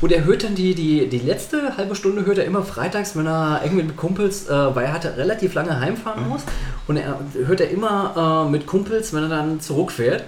[0.00, 3.26] Und er hört dann die, die, die letzte halbe Stunde hört er immer freitags, wenn
[3.26, 6.42] er irgendwie mit Kumpels, äh, weil er hatte relativ lange heimfahren muss.
[6.86, 10.22] Und er hört er immer äh, mit Kumpels, wenn er dann zurückfährt.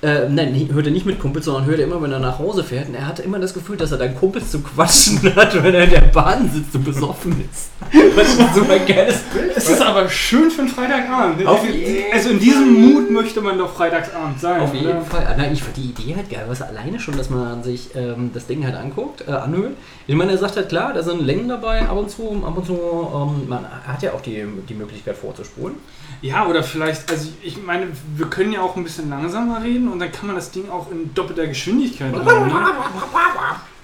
[0.00, 2.62] Äh, nein, hört er nicht mit Kumpels, sondern hört er immer, wenn er nach Hause
[2.62, 2.88] fährt.
[2.88, 5.84] Und er hatte immer das Gefühl, dass er dann Kumpels zu quatschen hat, wenn er
[5.84, 7.70] in der Bahn sitzt und besoffen ist.
[8.14, 9.56] Was ist ein geiles Bild.
[9.56, 11.44] Es ist aber schön für einen Freitagabend.
[11.44, 14.60] Auf jeden also in diesem Mut möchte man doch Freitagsabend sein.
[14.60, 15.00] Auf jeden oder?
[15.00, 15.26] Fall.
[15.26, 16.44] Ah, Nein, ich fand die Idee halt geil.
[16.46, 19.72] Was alleine schon, dass man sich ähm, das Ding halt anguckt, äh, anhört.
[20.06, 22.66] Ich meine, er sagt halt klar, da sind Längen dabei, ab und zu, ab und
[22.66, 22.74] zu.
[22.74, 25.74] Ähm, man hat ja auch die, die Möglichkeit vorzuspulen.
[26.20, 30.00] Ja, oder vielleicht, also ich meine, wir können ja auch ein bisschen langsamer reden und
[30.00, 32.12] dann kann man das Ding auch in doppelter Geschwindigkeit.
[32.12, 32.24] Ne?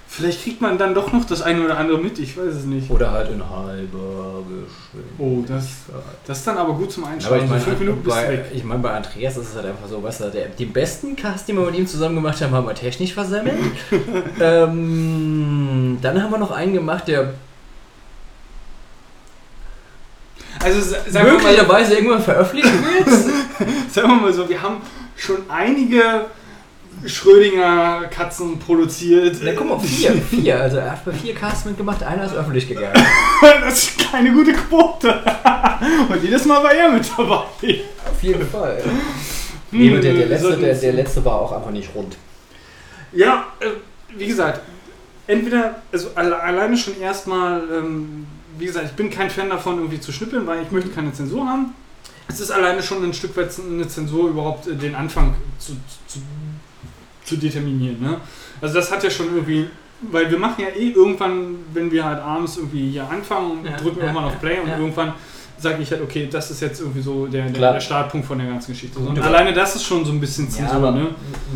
[0.07, 2.89] Vielleicht kriegt man dann doch noch das eine oder andere mit, ich weiß es nicht.
[2.89, 5.17] Oder halt in halber Geschwindigkeit.
[5.17, 5.67] Oh, das,
[6.25, 7.45] das ist dann aber gut zum Aber Einschalten.
[7.45, 8.45] ich meine, Fünf Minuten bist du bei, weg.
[8.53, 11.47] ich meine, bei Andreas ist es halt einfach so, was er, der, den besten Cast,
[11.47, 13.57] den wir mit ihm zusammen gemacht haben, haben wir technisch versemmelt.
[14.39, 17.33] ähm, dann haben wir noch einen gemacht, der
[20.65, 23.07] Also sa- sagen wir, mal, möglicherweise irgendwann veröffentlicht wird.
[23.93, 24.81] sagen wir mal so, wir haben
[25.15, 26.25] schon einige
[27.05, 29.37] Schrödinger Katzen produziert.
[29.43, 30.59] Na guck mal, vier, vier.
[30.59, 32.93] Also er hat bei vier Casts mitgemacht, einer ist öffentlich gegangen.
[33.61, 35.21] Das ist keine gute Quote.
[36.09, 37.35] Und jedes Mal war er mit dabei.
[37.35, 38.81] Auf jeden Fall.
[39.71, 42.15] Nee, Hm, der, der, wir letzte, der, der letzte war auch einfach nicht rund.
[43.11, 43.67] Ja, äh,
[44.17, 44.61] wie gesagt,
[45.27, 48.25] entweder, also alle, alleine schon erstmal, ähm,
[48.57, 51.45] wie gesagt, ich bin kein Fan davon, irgendwie zu schnippeln, weil ich möchte keine Zensur
[51.45, 51.73] haben.
[52.27, 55.73] Es ist alleine schon ein Stück weit eine Zensur, überhaupt äh, den Anfang zu,
[56.07, 56.19] zu,
[57.23, 58.01] zu determinieren.
[58.01, 58.19] Ne?
[58.61, 59.67] Also das hat ja schon irgendwie,
[60.01, 63.77] weil wir machen ja eh irgendwann, wenn wir halt abends irgendwie hier anfangen und Ja,
[63.77, 64.77] drücken ja, irgendwann auf Play und ja.
[64.77, 65.13] irgendwann
[65.57, 68.47] sage ich halt, okay, das ist jetzt irgendwie so der, der, der Startpunkt von der
[68.47, 68.99] ganzen Geschichte.
[68.99, 71.07] Und alleine das ist schon so ein bisschen Zensur, ne?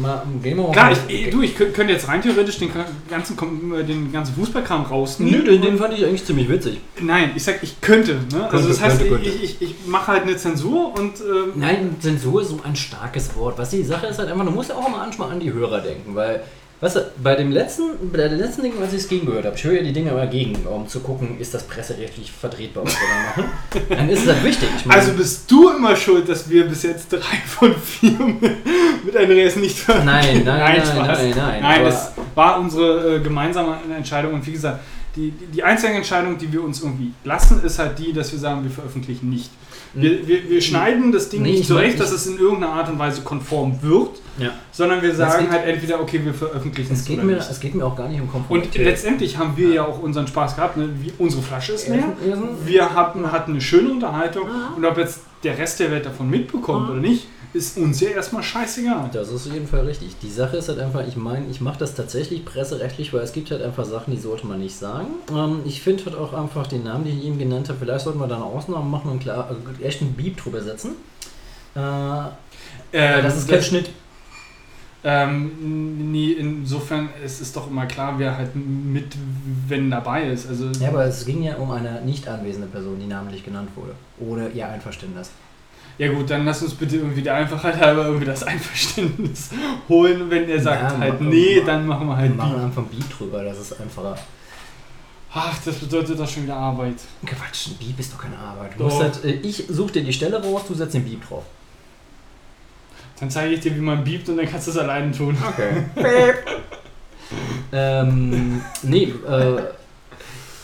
[0.01, 2.71] mal, gehen wir mal Klar, ich, eh, du, ich kö- könnte jetzt rein theoretisch den
[3.09, 3.37] ganzen,
[3.73, 5.41] äh, den ganzen Fußballkram rausnehmen.
[5.43, 6.79] Nö, den, den fand ich eigentlich ziemlich witzig.
[7.01, 8.19] Nein, ich sag, ich könnte.
[8.31, 8.49] Ne?
[8.49, 9.29] also das heißt, könnte, könnte.
[9.29, 13.35] ich, ich, ich mache halt eine Zensur und ähm, Nein, Zensur ist so ein starkes
[13.35, 13.57] Wort.
[13.57, 16.15] Was die Sache ist halt einfach, du musst ja auch manchmal an die Hörer denken,
[16.15, 16.41] weil,
[16.81, 19.63] weißt du, bei dem letzten, bei der letzten Ding, als ich es gegengehört habe, ich
[19.63, 23.07] höre ja die Dinge immer gegen, um zu gucken, ist das presserechtlich vertretbar, was wir
[23.07, 23.51] da machen.
[23.89, 24.69] Dann ist es halt wichtig.
[24.77, 29.05] Ich meine, also bist du immer schuld, dass wir bis jetzt drei von vier mit,
[29.05, 33.19] mit Andreas nicht ver- Nein, nein, nein, nein, nein, Nein, aber- das war unsere äh,
[33.19, 34.79] gemeinsame Entscheidung und wie gesagt,
[35.15, 38.63] die, die einzige Entscheidung, die wir uns irgendwie lassen, ist halt die, dass wir sagen,
[38.63, 39.49] wir veröffentlichen nicht.
[39.93, 42.89] Wir, wir, wir schneiden das Ding Nee, nicht ich zurecht, dass es in irgendeiner Art
[42.89, 44.51] und Weise konform wird, ja.
[44.71, 47.49] sondern wir sagen geht- halt entweder, okay, wir veröffentlichen es, geht oder mir, nicht.
[47.49, 48.85] es geht mir auch gar nicht um Und Komfortabilität.
[48.85, 50.77] letztendlich haben wir ja auch unseren Spaß gehabt.
[50.77, 50.89] Ne?
[51.01, 52.13] Wie, unsere Flasche ist leer.
[52.65, 54.47] Wir hatten, hatten eine schöne Unterhaltung.
[54.47, 54.73] Ah.
[54.75, 56.91] Und ob jetzt der Rest der Welt davon mitbekommt Ah.
[56.91, 59.09] oder nicht, ist uns ja erstmal scheißegal.
[59.11, 60.17] Das ist auf jeden Fall richtig.
[60.21, 63.49] Die Sache ist halt einfach, ich meine, ich mache das tatsächlich presserechtlich, weil es gibt
[63.51, 65.07] halt einfach Sachen, die sollte man nicht sagen.
[65.31, 68.19] Ähm, ich finde halt auch einfach den Namen, den ich eben genannt habe, vielleicht sollten
[68.19, 70.91] wir da eine Ausnahme machen und klar, also echt einen Beep drüber setzen.
[71.75, 72.29] Äh,
[72.91, 73.89] Äh, das ist kein Schnitt.
[75.01, 79.15] Ähm, nee, insofern es ist doch immer klar, wer halt mit,
[79.67, 80.47] wenn dabei ist.
[80.49, 83.93] Also, Ja, aber es ging ja um eine nicht anwesende Person, die namentlich genannt wurde.
[84.19, 85.31] Ohne ihr Einverständnis.
[85.99, 89.49] Ja gut, dann lass uns bitte irgendwie der Einfachheit halber irgendwie das Einverständnis
[89.89, 90.29] holen.
[90.29, 92.63] Wenn er sagt Ja, halt nee, dann machen wir Wir halt machen Beep.
[92.63, 94.17] einfach einen Beep drüber, das ist einfacher.
[95.33, 96.95] Ach, das bedeutet doch schon wieder Arbeit.
[97.25, 98.71] Quatsch, ein Beep ist doch keine Arbeit.
[98.75, 98.85] Du Doch.
[98.85, 101.43] musst halt, äh, ich suche dir die Stelle raus, du setzt den Beep drauf.
[103.19, 105.37] Dann zeige ich dir, wie man beept und dann kannst du es alleine tun.
[105.49, 105.83] Okay.
[107.73, 109.61] ähm, nee, äh,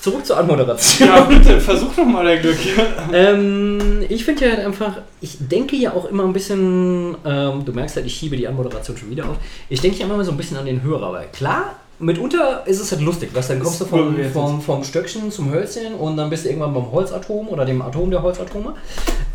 [0.05, 1.09] zurück zur Anmoderation.
[1.09, 2.57] Ja, bitte, versuch noch mal dein Glück.
[3.11, 7.71] Ähm, ich finde ja halt einfach, ich denke ja auch immer ein bisschen, ähm, du
[7.71, 9.37] merkst halt, ich schiebe die Anmoderation schon wieder auf.
[9.69, 12.91] Ich denke ja immer so ein bisschen an den Hörer, weil klar, mitunter ist es
[12.91, 16.45] halt lustig, was dann kommst du vom, vom, vom Stöckchen zum Hölzchen und dann bist
[16.45, 18.75] du irgendwann beim Holzatom oder dem Atom der Holzatome.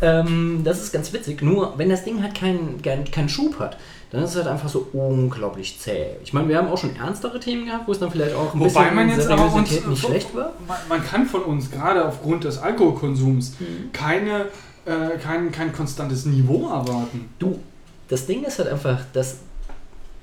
[0.01, 3.77] Ähm, das ist ganz witzig, nur wenn das Ding halt keinen kein, Schub hat,
[4.11, 6.17] dann ist es halt einfach so unglaublich zäh.
[6.23, 8.59] Ich meine, wir haben auch schon ernstere Themen gehabt, wo es dann vielleicht auch ein
[8.59, 10.53] Wobei bisschen man jetzt aber uns, Seriosität nicht schlecht war.
[10.89, 13.91] Man, kann von uns gerade aufgrund des Alkoholkonsums Mhm.
[13.91, 14.45] keine,
[14.85, 17.29] äh, kein, kein konstantes Niveau erwarten.
[17.39, 17.59] Du,
[18.07, 19.37] das Ding ist halt einfach, das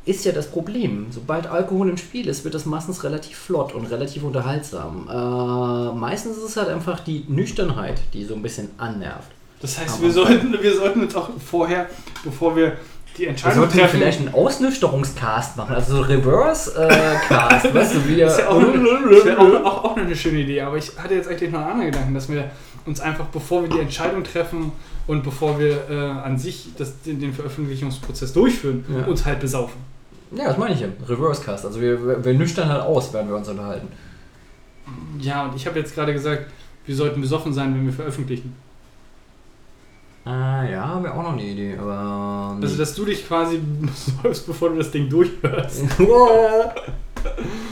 [0.08, 1.06] ist ja das Problem.
[1.10, 5.08] Sobald Alkohol im Spiel ist, wird das meistens relativ flott und relativ unterhaltsam.
[5.08, 9.30] Äh, meistens ist es halt einfach die Nüchternheit, die so ein bisschen annervt.
[9.60, 11.86] Das heißt, Aber- wir sollten, wir sollten uns auch vorher,
[12.24, 12.76] bevor wir
[13.16, 18.16] die Wir Entscheidung ja treffen, vielleicht einen Ausnüchterungscast machen, also so Reverse-Cast, weißt du, wie
[18.18, 21.28] Das ist ja auch, wär auch, auch, auch eine schöne Idee, aber ich hatte jetzt
[21.28, 22.50] eigentlich noch einen anderen Gedanken, dass wir
[22.86, 24.72] uns einfach, bevor wir die Entscheidung treffen
[25.08, 29.06] und bevor wir äh, an sich das, den, den Veröffentlichungsprozess durchführen, Ja.
[29.06, 29.74] uns halt besaufen.
[30.30, 30.88] Ja, das meine ich ja.
[31.06, 31.66] Reverse-Cast.
[31.66, 33.88] Also wir, wir, nüchtern halt aus, während wir uns unterhalten.
[35.18, 36.50] Ja, und ich habe jetzt gerade gesagt,
[36.86, 38.54] wir sollten besoffen sein, wenn wir veröffentlichen.
[40.24, 42.58] Ah, ja, wäre auch noch eine Idee, aber.
[42.60, 43.60] Also, dass du dich quasi
[44.22, 45.84] säufst, bevor du das Ding durchhörst.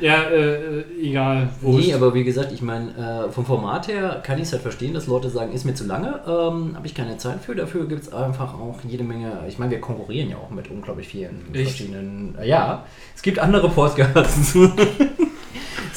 [0.00, 1.48] Ja, äh, äh, egal.
[1.60, 4.94] Nee, aber wie gesagt, ich meine, äh, vom Format her kann ich es halt verstehen,
[4.94, 7.54] dass Leute sagen, ist mir zu lange, ähm, habe ich keine Zeit für.
[7.54, 9.44] Dafür gibt es einfach auch jede Menge.
[9.48, 11.70] Ich meine, wir konkurrieren ja auch mit unglaublich vielen Echt?
[11.70, 12.36] verschiedenen.
[12.40, 12.84] Äh, ja,
[13.14, 14.56] es gibt andere Podcasts.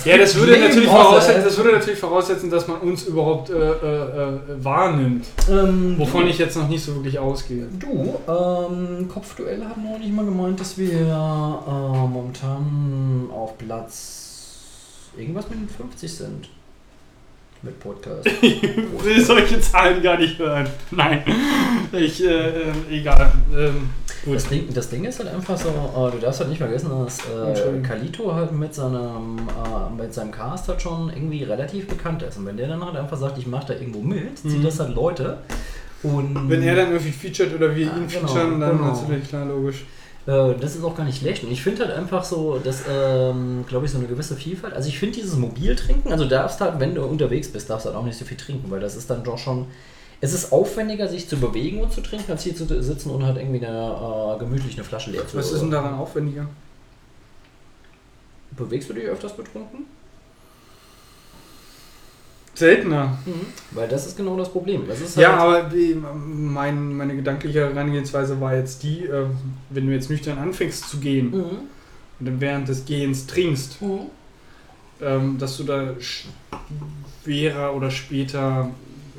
[0.06, 3.66] Ja, das würde, natürlich voraussetzen, das würde natürlich voraussetzen, dass man uns überhaupt äh, äh,
[3.66, 5.28] äh, wahrnimmt.
[5.50, 7.68] ähm, Wovon ich jetzt noch nicht so wirklich ausgehe.
[7.80, 13.91] Du, ähm, Kopfduelle haben noch nicht mal gemeint, dass wir äh, momentan auf Platz
[15.18, 16.50] irgendwas mit den 50 sind.
[17.64, 18.28] Mit Podcast.
[18.42, 20.68] Ich will solche Zahlen gar nicht hören.
[20.90, 21.24] Nein.
[21.92, 23.32] Ich, äh, äh, egal.
[23.56, 23.90] Ähm.
[24.26, 27.20] Das Ding, das Ding ist halt einfach so, äh, du darfst halt nicht vergessen, dass
[27.20, 27.82] äh.
[27.82, 32.38] Kalito halt mit seinem, äh, mit seinem Cast halt schon irgendwie relativ bekannt ist.
[32.38, 34.64] Und wenn der dann halt einfach sagt, ich mache da irgendwo mit, zieht Mhm.
[34.64, 35.38] das halt Leute.
[36.04, 38.92] Und Wenn er dann irgendwie featured oder wir ihn genau, featuren, dann genau.
[38.92, 39.86] natürlich klar, logisch.
[40.28, 41.44] Äh, das ist auch gar nicht schlecht.
[41.44, 44.74] Und ich finde halt einfach so, dass, ähm, glaube ich, so eine gewisse Vielfalt.
[44.74, 48.06] Also ich finde dieses Mobiltrinken, also darfst halt, wenn du unterwegs bist, darfst halt auch
[48.06, 49.68] nicht so viel trinken, weil das ist dann doch schon.
[50.24, 53.38] Es ist aufwendiger, sich zu bewegen und zu trinken, als hier zu sitzen und halt
[53.38, 56.48] irgendwie eine, äh, gemütlich eine Flasche leer zu Was ist denn daran aufwendiger?
[58.52, 59.88] Bewegst du dich öfters betrunken?
[62.62, 63.18] Seltener.
[63.72, 64.88] Weil das ist genau das Problem.
[64.88, 69.26] Das ist Ja, halt, aber die, mein, meine gedankliche Herangehensweise war jetzt die, äh,
[69.70, 71.58] wenn du jetzt nüchtern anfängst zu gehen Mhm.
[72.20, 73.78] und dann während des Gehens trinkst,
[75.02, 75.90] ähm, dass du da
[77.24, 78.70] schwerer oder später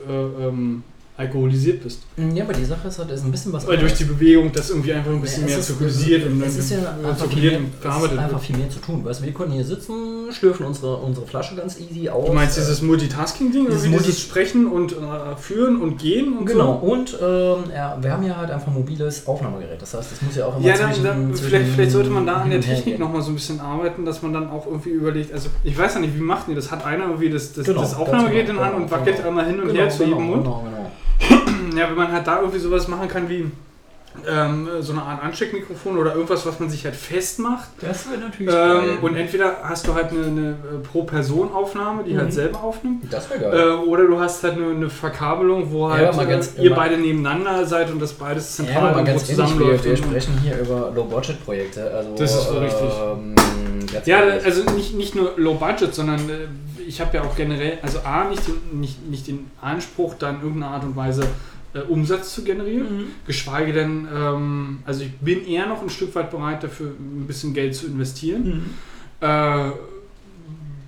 [0.09, 0.13] äh,
[0.49, 0.83] ähm,
[1.15, 2.01] alkoholisiert bist.
[2.35, 4.71] Ja, aber die Sache ist halt, ist ein bisschen was Weil durch die Bewegung das
[4.71, 7.67] irgendwie einfach ein bisschen Ja, mehr zirkulisiert und es ist ja einfach viel, mehr, und
[7.67, 9.05] es ist verarbeitet einfach viel mehr zu tun.
[9.05, 12.27] Weißt, du, wir konnten hier sitzen, schlürfen unsere, unsere Flasche ganz easy aus.
[12.29, 13.67] Du meinst dieses Multitasking-Ding?
[13.67, 14.97] dieses Multi- dieses Sprechen und äh,
[15.39, 16.93] Führen und Gehen und Genau, so?
[16.93, 19.83] und ähm, ja, wir haben ja halt einfach ein mobiles Aufnahmegerät.
[19.83, 22.09] Das heißt, das muss ja auch immer Ja, dann, zwischen, dann, zwischen vielleicht, vielleicht sollte
[22.11, 24.91] man da an der Technik nochmal so ein bisschen arbeiten, dass man dann auch irgendwie
[24.91, 26.71] überlegt, also ich weiß ja nicht, wie macht ihr das?
[26.71, 29.17] Hat einer irgendwie das, das, Genau, das ganz Aufnahmegerät genau, in Hand und genau, wackelt
[29.17, 29.29] genau.
[29.29, 30.47] einmal hin und Genau, her zu genau, jedem Mund?
[31.77, 33.51] Ja, wenn man halt da irgendwie sowas machen kann wie
[34.29, 37.69] ähm, so eine Art Ansteckmikrofon oder irgendwas, was man sich halt festmacht.
[37.81, 40.55] Das wäre natürlich Ähm, und entweder hast du halt eine, eine äh,
[40.87, 42.19] Pro-Person-Aufnahme, die Mhm.
[42.19, 43.11] halt selber aufnimmt.
[43.11, 43.75] das wäre Äh, geil.
[43.87, 46.99] oder du hast halt eine, eine Verkabelung, wo Ja, halt mal ganz- äh, ihr beide
[46.99, 49.85] nebeneinander seid und das beides ja, zentral aber mal ganz wir, zusammenläuft.
[49.85, 51.91] wir sprechen hier über Low-Budget-Projekte.
[51.91, 52.91] Also, Das ist wohl richtig.
[53.03, 53.35] Ähm,
[54.05, 56.49] Ja, also nicht, nicht nur Low Budget, sondern äh,
[56.87, 60.43] ich habe ja auch generell, also A, nicht den, nicht, nicht den Anspruch, da in
[60.43, 61.23] irgendeiner Art und Weise
[61.75, 63.05] äh, Umsatz zu generieren, Mhm.
[63.27, 67.55] geschweige denn, ähm, also ich bin eher noch ein Stück weit bereit dafür, ein bisschen
[67.55, 68.65] Geld zu investieren, Mhm.
[69.27, 69.71] äh,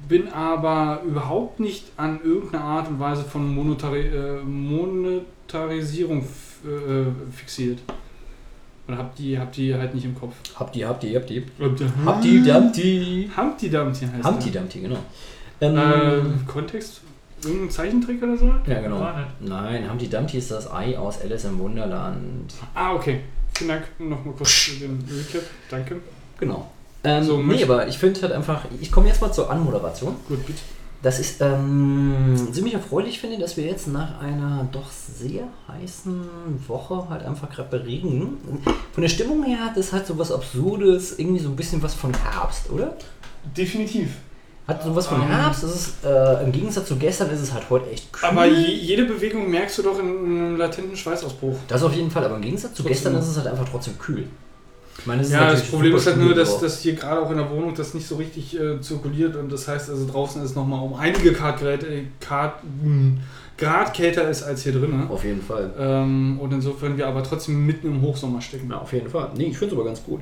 [0.09, 6.21] bin aber überhaupt nicht an irgendeine Art und Weise von Monetari äh, Monetarisierung
[6.65, 7.79] äh, fixiert.
[8.87, 10.35] Oder habt die, habt die halt nicht im Kopf.
[10.57, 11.43] Habt ihr, habt ihr, habt ihr.
[11.59, 11.87] Habt ihr?
[12.05, 13.31] Habt ihr, habt ihr.
[13.37, 14.51] Humpty Dumpty heißt Humpty.
[14.51, 14.99] Dumpty, genau.
[15.63, 17.01] Ähm, Ähm, Kontext?
[17.45, 18.47] Irgendein Zeichentrick oder so?
[18.67, 19.07] ja, genau.
[19.41, 22.53] Nein, Humpty Dumpty ist das Ei aus Alice im Wunderland.
[22.75, 23.21] Ah, okay.
[23.55, 25.43] Vielen Dank nochmal kurz für den Recap.
[25.71, 25.97] Danke.
[26.39, 26.71] Genau.
[27.05, 30.17] Ähm, So, nee, aber ich finde halt einfach, ich komme jetzt mal zur Anmoderation.
[30.29, 30.61] Gut, bitte.
[31.03, 36.23] Das ist ähm, ziemlich erfreulich, finde ich, dass wir jetzt nach einer doch sehr heißen
[36.67, 38.39] Woche halt einfach gerade bei Regen.
[38.93, 41.93] Von der Stimmung her hat es halt so was Absurdes, irgendwie so ein bisschen was
[41.93, 42.97] von Herbst, oder?
[43.55, 44.13] Definitiv.
[44.67, 45.29] Hat sowas von Ähm.
[45.29, 45.63] Herbst.
[45.63, 48.29] Es ist, äh, Im Gegensatz zu gestern ist es halt heute echt kühl.
[48.29, 51.57] Aber je, jede Bewegung merkst du doch in einem latenten Schweißausbruch.
[51.69, 52.93] das auf jeden Fall, aber im Gegensatz zu Trotzdem.
[52.93, 54.25] gestern ist es halt einfach trotzdem kühl.
[54.97, 57.31] Ich meine, es ist Ja, das Problem ist halt nur, dass, dass hier gerade auch
[57.31, 60.55] in der Wohnung das nicht so richtig äh, zirkuliert und das heißt also draußen ist
[60.55, 61.79] nochmal um einige Grad, äh,
[62.21, 63.19] Grad, mh,
[63.59, 65.09] Grad kälter ist als hier drinnen.
[65.11, 65.71] Auf jeden Fall.
[65.79, 68.71] Ähm, und insofern wir aber trotzdem mitten im Hochsommer stecken.
[68.71, 69.31] Ja, auf jeden Fall.
[69.37, 70.21] Nee, ich finde es aber ganz gut.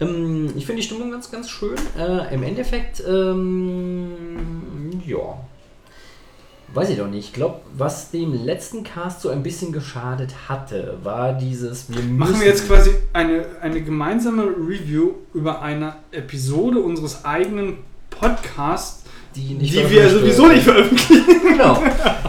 [0.00, 1.76] Ähm, ich finde die Stimmung ganz, ganz schön.
[1.98, 5.38] Äh, Im Endeffekt, ähm, ja.
[6.72, 7.28] Weiß ich doch nicht.
[7.28, 11.88] Ich glaube, was dem letzten Cast so ein bisschen geschadet hatte, war dieses.
[11.88, 17.78] Wir Machen wir jetzt quasi eine, eine gemeinsame Review über eine Episode unseres eigenen
[18.10, 19.03] Podcasts,
[19.36, 20.52] die, die veröffentlicht wir sowieso wird.
[20.54, 21.24] nicht veröffentlichen.
[21.54, 21.82] Genau.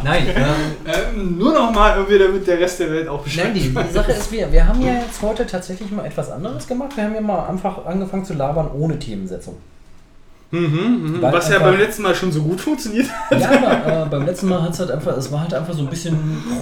[0.03, 3.69] Nein, ähm, Ähm, nur nochmal irgendwie, damit der Rest der Welt auch Bescheid Nein, die,
[3.69, 6.95] die Sache ist, wir, wir haben ja jetzt heute tatsächlich mal etwas anderes gemacht.
[6.95, 9.57] Wir haben ja mal einfach angefangen zu labern ohne Themensetzung.
[10.51, 11.21] Mhm, mhm.
[11.21, 13.41] Was ja beim letzten Mal schon so gut funktioniert hat.
[13.41, 15.81] Ja, aber äh, beim letzten Mal hat es halt einfach, es war halt einfach so
[15.81, 16.17] ein bisschen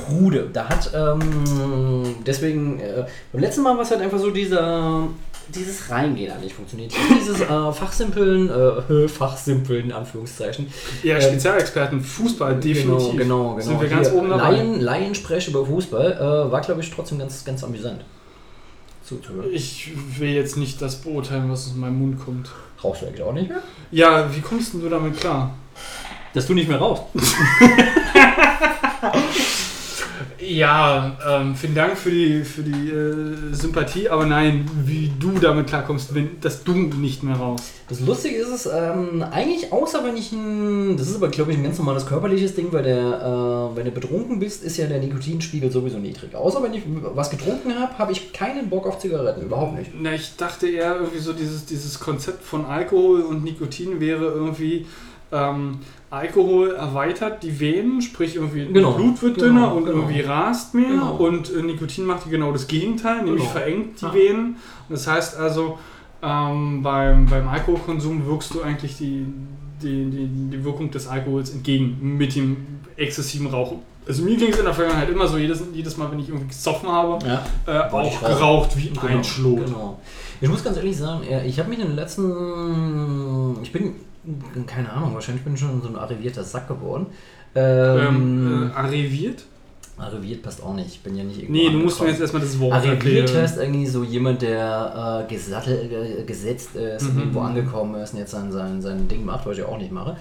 [0.08, 0.50] krude.
[0.52, 1.22] Da hat, ähm,
[2.26, 5.08] deswegen, äh, beim letzten Mal war es halt einfach so dieser,
[5.50, 6.94] dieses Reingehen hat nicht funktioniert.
[7.20, 10.68] Dieses äh, Fachsimpeln, äh, Fachsimpeln in Anführungszeichen.
[11.04, 13.18] Ja, Ähm, Spezialexperten, Fußball, definitiv.
[13.18, 13.60] Genau, genau, genau.
[13.62, 14.52] Sind wir ganz Hier, oben dabei.
[14.52, 18.04] Laien, Laiensprech über Fußball äh, war, glaube ich, trotzdem ganz, ganz amüsant.
[19.04, 19.50] Zuzuhören.
[19.52, 22.50] Ich will jetzt nicht das beurteilen, was aus meinem Mund kommt.
[22.84, 23.62] Rauchst du eigentlich auch nicht mehr?
[23.92, 25.54] Ja, wie kommst denn du damit klar?
[26.34, 27.04] Dass du nicht mehr rauchst.
[30.46, 35.68] Ja, ähm, vielen Dank für die, für die äh, Sympathie, aber nein, wie du damit
[35.68, 37.72] klarkommst, wenn, dass du nicht mehr raus.
[37.88, 41.58] Das Lustige ist es, ähm, eigentlich außer wenn ich ein, das ist aber glaube ich
[41.58, 45.00] ein ganz normales körperliches Ding, weil der, äh, wenn du betrunken bist, ist ja der
[45.00, 46.36] Nikotinspiegel sowieso niedrig.
[46.36, 49.92] Außer wenn ich was getrunken habe, habe ich keinen Bock auf Zigaretten, überhaupt nicht.
[49.98, 54.86] Na, ich dachte eher irgendwie so dieses, dieses Konzept von Alkohol und Nikotin wäre irgendwie
[55.32, 55.80] ähm,
[56.14, 59.98] Alkohol erweitert die Venen, sprich irgendwie Genau, das Blut wird genau, dünner und genau.
[59.98, 61.16] irgendwie rast mehr Genau.
[61.16, 63.52] und äh, Nikotin macht genau das Gegenteil, nämlich Genau.
[63.52, 64.14] verengt die Ja.
[64.14, 64.46] Venen.
[64.88, 65.80] Und das heißt also,
[66.22, 69.26] ähm, beim, beim Alkoholkonsum wirkst du eigentlich die,
[69.82, 72.58] die, die, die Wirkung des Alkohols entgegen mit dem
[72.96, 73.80] exzessiven Rauchen.
[74.08, 76.48] Also mir ging es in der Vergangenheit immer so, jedes, jedes Mal, wenn ich irgendwie
[76.48, 77.44] gesoffen habe, Ja.
[77.66, 79.66] äh, auch geraucht wie Genau, ein Schlot.
[79.66, 80.00] Genau.
[80.42, 83.56] Ich muss ganz ehrlich sagen, äh, ich habe mich in den letzten.
[83.64, 83.96] Ich bin.
[84.68, 87.08] Keine Ahnung, wahrscheinlich bin ich schon so ein arrivierter Sack geworden.
[87.56, 89.44] Ähm, Ähm, äh, arriviert?
[89.98, 90.88] arriviert passt auch nicht.
[90.88, 91.54] Ich bin ja nicht irgendwo.
[91.62, 93.44] Nee, du musst mir jetzt erstmal das Wort Arriviert erklären.
[93.44, 97.20] heißt eigentlich so jemand, der äh, gesattelt, äh, gesetzt ist, Mhm.
[97.20, 100.18] irgendwo angekommen ist und jetzt sein, sein, sein Ding macht, was ich auch nicht mache.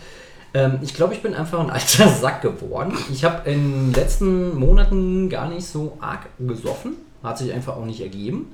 [0.55, 2.93] Ähm, ich glaube, ich bin einfach ein alter Sack geworden.
[3.11, 6.93] Ich habe in den letzten Monaten gar nicht so arg gesoffen.
[7.23, 8.53] Hat sich einfach auch nicht ergeben.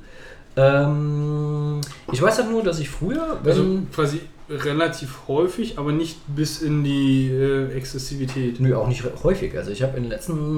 [0.56, 1.80] Ähm,
[2.12, 3.38] ich weiß halt nur, dass ich früher.
[3.44, 4.20] Also quasi
[4.50, 8.60] relativ häufig, aber nicht bis in die äh, Exzessivität.
[8.60, 9.56] Nö, auch nicht häufig.
[9.56, 10.56] Also ich habe in den letzten,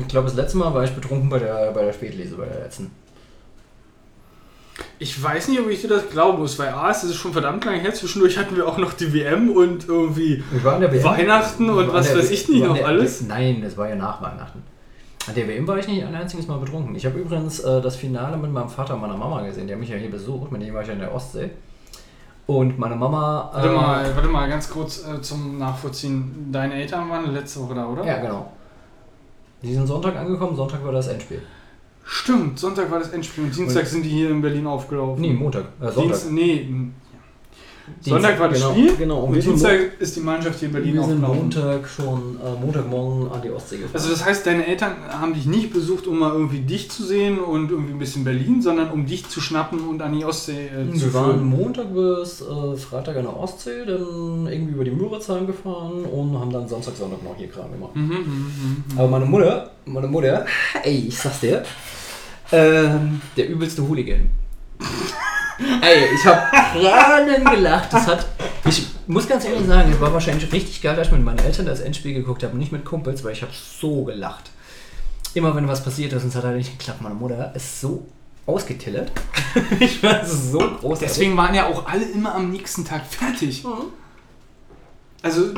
[0.00, 2.60] ich glaube das letzte Mal war ich betrunken bei der, bei der Spätlese, bei der
[2.60, 2.90] letzten.
[5.00, 7.64] Ich weiß nicht, ob ich dir das glauben muss, weil A, es ist schon verdammt
[7.64, 7.94] lange her.
[7.94, 11.04] Zwischendurch hatten wir auch noch die WM und irgendwie WM.
[11.04, 13.22] Weihnachten und was weiß ich nicht noch der- alles.
[13.22, 14.62] Nein, das war ja nach Weihnachten.
[15.26, 16.94] An der WM war ich nicht ein einziges Mal betrunken.
[16.94, 19.66] Ich habe übrigens äh, das Finale mit meinem Vater und meiner Mama gesehen.
[19.66, 21.50] Die haben mich ja hier besucht, mit denen war ich ja in der Ostsee.
[22.48, 23.50] Und meine Mama.
[23.52, 26.48] Warte äh, mal, warte mal, ganz kurz äh, zum Nachvollziehen.
[26.50, 28.02] Deine Eltern waren letzte Woche da, oder?
[28.06, 28.50] Ja, genau.
[29.62, 31.42] Die sind Sonntag angekommen, Sonntag war das Endspiel.
[32.04, 35.20] Stimmt, Sonntag war das Endspiel und Dienstag Und- sind die hier in Berlin aufgelaufen.
[35.20, 35.64] Nee, Montag.
[35.78, 36.02] Äh, Sonntag.
[36.04, 36.66] Dienst, nee,
[38.00, 40.94] Sonntag war das genau, Spiel Genau, und sind, Dienstag ist die Mannschaft hier in Berlin
[40.94, 41.20] wir sind.
[41.20, 43.94] Montag schon, äh, Montagmorgen an die Ostsee gefahren.
[43.94, 47.38] Also das heißt, deine Eltern haben dich nicht besucht, um mal irgendwie dich zu sehen
[47.38, 50.92] und irgendwie ein bisschen Berlin, sondern um dich zu schnappen und an die Ostsee äh,
[50.94, 51.44] zu Wir waren.
[51.44, 56.52] Montag bis äh, Freitag an der Ostsee, dann irgendwie über die Müritzheim gefahren und haben
[56.52, 57.94] dann Samstag, Sonntag noch hier Kram gemacht.
[57.94, 58.98] Mhm, mhm, mhm.
[58.98, 60.46] Aber meine Mutter, meine Mutter,
[60.82, 61.62] ey, ich sag's dir,
[62.52, 64.30] ähm, der übelste Hooligan.
[65.58, 67.92] ey, ich hab Tränen gelacht.
[67.92, 68.26] Das hat,
[68.64, 71.66] ich muss ganz ehrlich sagen, es war wahrscheinlich richtig geil, dass ich mit meinen Eltern
[71.66, 74.50] das Endspiel geguckt habe, nicht mit Kumpels, weil ich hab so gelacht.
[75.34, 78.06] Immer wenn was passiert ist, und es hat halt nicht geklappt, meine Mutter ist so
[78.46, 79.12] ausgetillert.
[79.80, 81.00] ich war so groß.
[81.00, 83.64] Deswegen waren ja auch alle immer am nächsten Tag fertig.
[85.22, 85.52] Also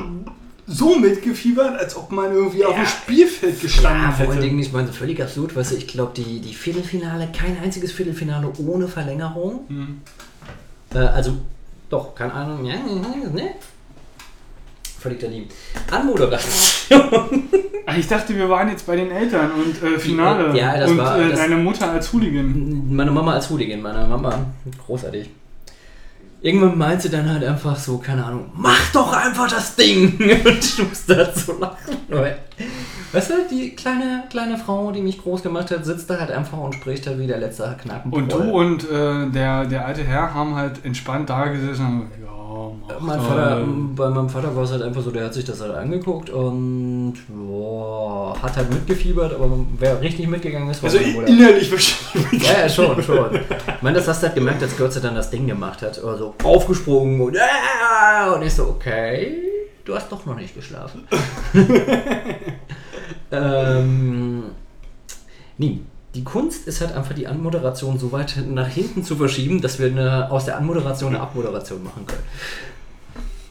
[0.73, 4.47] so mitgefiebert, als ob man irgendwie auf dem Spielfeld gestanden Ja, vor allen hätte.
[4.47, 8.53] Dingen, ich meine, völlig absurd, weißt du, ich glaube, die, die Viertelfinale, kein einziges Viertelfinale
[8.65, 9.65] ohne Verlängerung.
[9.69, 10.01] Hm.
[10.95, 11.33] Äh, also,
[11.89, 13.51] doch, keine Ahnung, ja, ne?
[15.01, 15.49] Völlig daneben.
[15.91, 17.49] Anmoderation.
[17.97, 20.57] Ich dachte, wir waren jetzt bei den Eltern und äh, Finale.
[20.57, 22.95] Ja, das und war- äh, das- deine Mutter als Hooligan.
[22.95, 24.47] Meine Mama als Hooligan, meine Mama,
[24.87, 25.31] großartig.
[26.43, 30.19] Irgendwann meint sie dann halt einfach so, keine Ahnung, mach doch einfach das Ding!
[30.19, 31.97] Und ich muss dazu lachen.
[32.09, 32.39] Weil,
[33.13, 36.59] Weißt du, die kleine, kleine Frau, die mich groß gemacht hat, sitzt da halt einfach
[36.59, 38.13] und spricht halt wie der letzte Knacken.
[38.13, 42.11] Und du und äh, der, der alte Herr haben halt entspannt da gesessen und haben,
[42.51, 43.21] ja, mach Mein.
[43.21, 43.65] Vater,
[43.95, 47.15] bei meinem Vater war es halt einfach so, der hat sich das halt angeguckt und
[47.29, 49.49] boah, hat halt mitgefiebert, aber
[49.79, 51.29] wer richtig mitgegangen ist, war Also meine Mutter.
[51.29, 52.43] innerlich wahrscheinlich.
[52.43, 53.35] Ja, ja, schon, schon.
[53.37, 56.03] Ich meine, das hast du halt gemerkt, als Götze dann das Ding gemacht hat.
[56.03, 59.37] Also aufgesprungen und äh, und ich so, okay,
[59.85, 61.07] du hast doch noch nicht geschlafen.
[63.33, 64.45] ähm,
[65.59, 65.81] nee,
[66.15, 69.87] die Kunst ist halt einfach die Anmoderation so weit nach hinten zu verschieben, dass wir
[69.87, 72.23] eine, aus der Anmoderation eine Abmoderation machen können.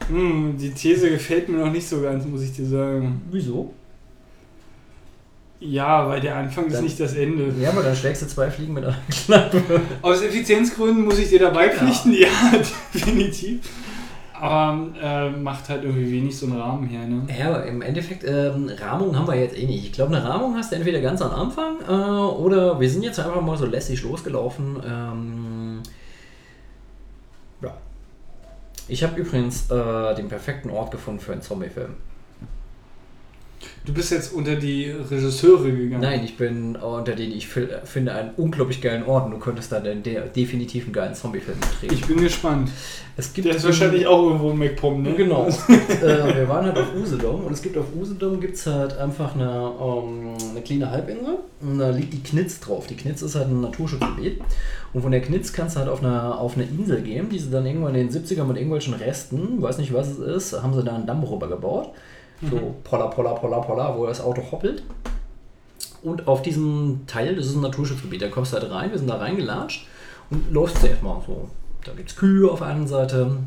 [0.10, 3.22] Hm, die These gefällt mir noch nicht so ganz, muss ich dir sagen.
[3.32, 3.74] Wieso?
[5.62, 7.54] Ja, weil der Anfang ist Dann- nicht das Ende.
[7.62, 8.96] Ja, aber dann schlägst du zwei Fliegen mit einer
[9.26, 9.62] Klappe.
[10.02, 12.28] Aus Effizienzgründen muss ich dir dabei pflichten, ja,
[12.94, 13.60] definitiv.
[14.40, 17.28] Aber äh, macht halt irgendwie wenig so einen Rahmen her, ne?
[17.38, 19.84] Ja, im Endeffekt, ähm, Rahmung haben wir jetzt eh nicht.
[19.86, 23.20] Ich glaube, eine Rahmung hast du entweder ganz am Anfang äh, oder wir sind jetzt
[23.20, 24.78] einfach mal so lässig losgelaufen.
[24.86, 25.82] Ähm,
[27.62, 27.74] Ja.
[28.88, 31.96] Ich habe übrigens äh, den perfekten Ort gefunden für einen Zombie-Film.
[33.86, 36.02] Du bist jetzt unter die Regisseure gegangen.
[36.02, 39.80] Nein, ich bin unter denen ich finde einen unglaublich geilen Ort und du könntest da
[39.80, 41.94] den, de definitiv einen geilen Zombie-Film drehen.
[41.94, 42.70] Ich bin gespannt.
[43.16, 45.14] es gibt Der ist wahrscheinlich auch irgendwo in MacPom, ne?
[45.16, 45.48] Genau.
[45.50, 48.98] Es gibt, äh, wir waren halt auf Usedom und es gibt auf Usedom gibt's halt
[48.98, 52.88] einfach eine, ähm, eine kleine Halbinsel und da liegt die Knitz drauf.
[52.88, 54.42] Die Knitz ist halt ein Naturschutzgebiet
[54.94, 57.50] und von der Knitz kannst du halt auf eine, auf eine Insel gehen, die sie
[57.50, 60.84] dann irgendwann in den 70ern mit irgendwelchen Resten, weiß nicht was es ist, haben sie
[60.84, 61.90] da einen Damm rübergebaut.
[62.42, 64.84] So polla, polla, polla, polla, wo das Auto hoppelt.
[66.02, 69.10] Und auf diesem Teil, das ist ein Naturschutzgebiet, da kommst du halt rein, wir sind
[69.10, 69.86] da reingelatscht
[70.30, 71.50] und läufst erstmal so.
[71.84, 73.38] Da gibt es Kühe auf der einen Seite,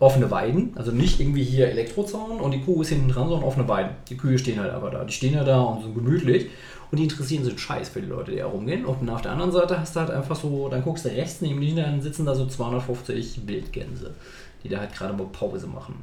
[0.00, 3.68] offene Weiden, also nicht irgendwie hier Elektrozaun und die Kuh ist hinten dran, sondern offene
[3.68, 3.90] Weiden.
[4.08, 5.04] Die Kühe stehen halt aber da.
[5.04, 6.50] Die stehen ja da und sind gemütlich
[6.90, 8.84] und die interessieren sich Scheiß für die Leute, die herumgehen.
[8.84, 11.60] Und auf der anderen Seite hast du halt einfach so, dann guckst du rechts neben
[11.60, 14.14] dich, dann sitzen da so 250 Wildgänse,
[14.62, 15.96] die da halt gerade mal Pause machen.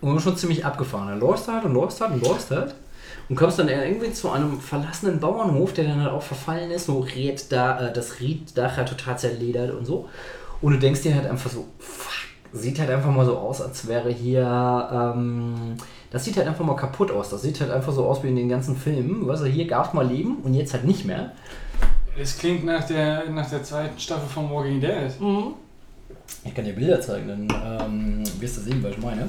[0.00, 1.08] Und schon ziemlich abgefahren.
[1.08, 2.74] Dann läufst du halt und läufst halt und läufst halt.
[3.28, 6.86] Und kommst dann irgendwie zu einem verlassenen Bauernhof, der dann halt auch verfallen ist.
[6.86, 10.08] So Ried da, äh, das Rieddach halt total zerledert und so.
[10.60, 12.12] Und du denkst dir halt einfach so, fuck,
[12.52, 14.42] sieht halt einfach mal so aus, als wäre hier,
[14.92, 15.76] ähm,
[16.10, 17.30] das sieht halt einfach mal kaputt aus.
[17.30, 19.26] Das sieht halt einfach so aus wie in den ganzen Filmen.
[19.26, 21.32] Weißt du, hier gab es mal Leben und jetzt halt nicht mehr.
[22.20, 25.12] Es klingt nach der, nach der zweiten Staffel von Walking Dead.
[26.44, 29.28] Ich kann dir Bilder zeigen, dann ähm, wirst du sehen, was ich meine.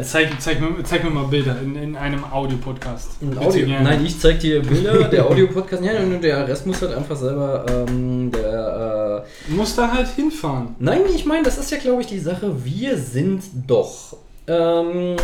[0.00, 3.10] Zeig, zeig, mir, zeig mir mal Bilder in, in einem Audio-Podcast.
[3.36, 7.66] Audio, nein, ich zeig dir Bilder, der Audio-Podcast, ja, der Rest muss halt einfach selber,
[7.68, 10.76] ähm, der, äh, Du musst da halt hinfahren.
[10.78, 14.16] Nein, ich meine, das ist ja, glaube ich, die Sache, wir sind doch
[14.46, 15.16] ähm,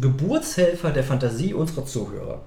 [0.00, 2.40] Geburtshelfer der Fantasie unserer Zuhörer.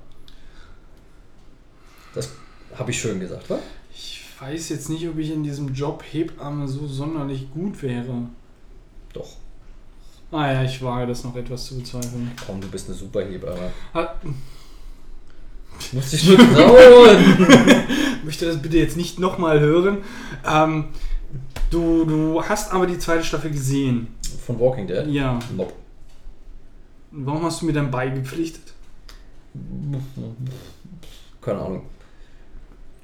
[2.14, 2.31] Das
[2.77, 3.60] habe ich schön gesagt, wa?
[3.93, 8.23] Ich weiß jetzt nicht, ob ich in diesem Job Hebamme so sonderlich gut wäre.
[9.14, 9.38] Doch.
[10.36, 12.30] Ah ja, ich wage das noch etwas zu bezweifeln.
[12.45, 13.72] Komm, du bist eine Superhebamme.
[13.94, 14.10] Ah,
[15.94, 17.18] Musst dich nur trauen.
[18.26, 19.99] möchte das bitte jetzt nicht nochmal hören.
[20.45, 20.86] Ähm,
[21.70, 24.07] du, du hast aber die zweite Staffel gesehen.
[24.45, 25.07] Von Walking Dead?
[25.07, 25.40] Ja.
[25.56, 25.74] Nope.
[27.12, 28.74] Warum hast du mir dann beigepflichtet?
[31.41, 31.84] Keine Ahnung.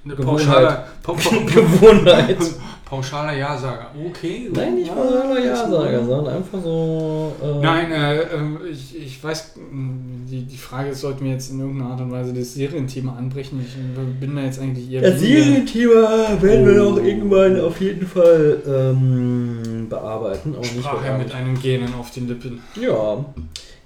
[0.03, 0.47] Eine Gewohnheit.
[0.47, 2.37] pauschaler, pa pa Gewohnheit.
[2.91, 3.89] pauschaler Ja-Sager.
[4.09, 4.49] Okay.
[4.53, 7.31] Nein, nicht selber Ja-Sager, sondern einfach so.
[7.41, 9.93] Äh, Nein, äh, ähm, ich, ich weiß, mh,
[10.29, 13.65] die, die Frage sollten wir jetzt in irgendeiner Art und Weise das Serienthema anbrechen.
[13.65, 15.01] Ich äh, bin da jetzt eigentlich eher.
[15.01, 16.89] Das Serienthema werden wir Oh.
[16.91, 20.51] noch irgendwann auf jeden Fall ähm, bearbeiten.
[20.59, 21.23] Nicht Sprach er bearbeiten.
[21.23, 22.61] mit einem Gähnen auf den Lippen.
[22.79, 23.23] Ja,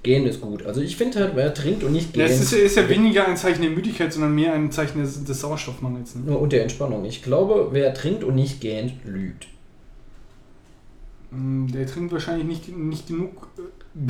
[0.05, 0.65] gehen ist gut.
[0.65, 2.35] Also ich finde halt, wer trinkt und nicht Ja, gehen.
[2.35, 5.41] es ist, ist ja weniger ein Zeichen der Müdigkeit, sondern mehr ein Zeichen des, des
[5.41, 6.15] Sauerstoffmangels.
[6.15, 6.37] Ne?
[6.37, 7.03] Und der Entspannung.
[7.05, 9.47] Ich glaube, wer trinkt und nicht gähnt, lügt.
[11.31, 13.61] Mm, Der trinkt wahrscheinlich nicht, nicht genug äh,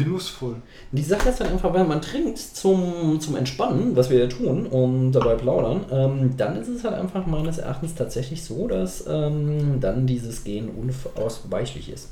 [0.03, 0.57] genussvoll.
[0.91, 4.65] Die Sache ist halt einfach, wenn man trinkt zum, zum Entspannen, was wir ja tun
[4.65, 9.79] und dabei plaudern, ähm, dann ist es halt einfach meines Erachtens tatsächlich so, dass ähm,
[9.79, 12.09] dann dieses Gehen unausweichlich ist.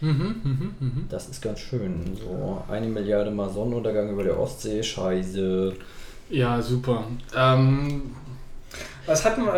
[0.00, 1.06] Mhm, mhm, mhm.
[1.10, 2.16] Das ist ganz schön.
[2.16, 5.74] So eine Milliarde Mal Sonnenuntergang über der Ostsee, scheiße.
[6.30, 7.04] Ja, super.
[7.36, 8.14] Ähm,
[9.06, 9.52] was, hatten wir,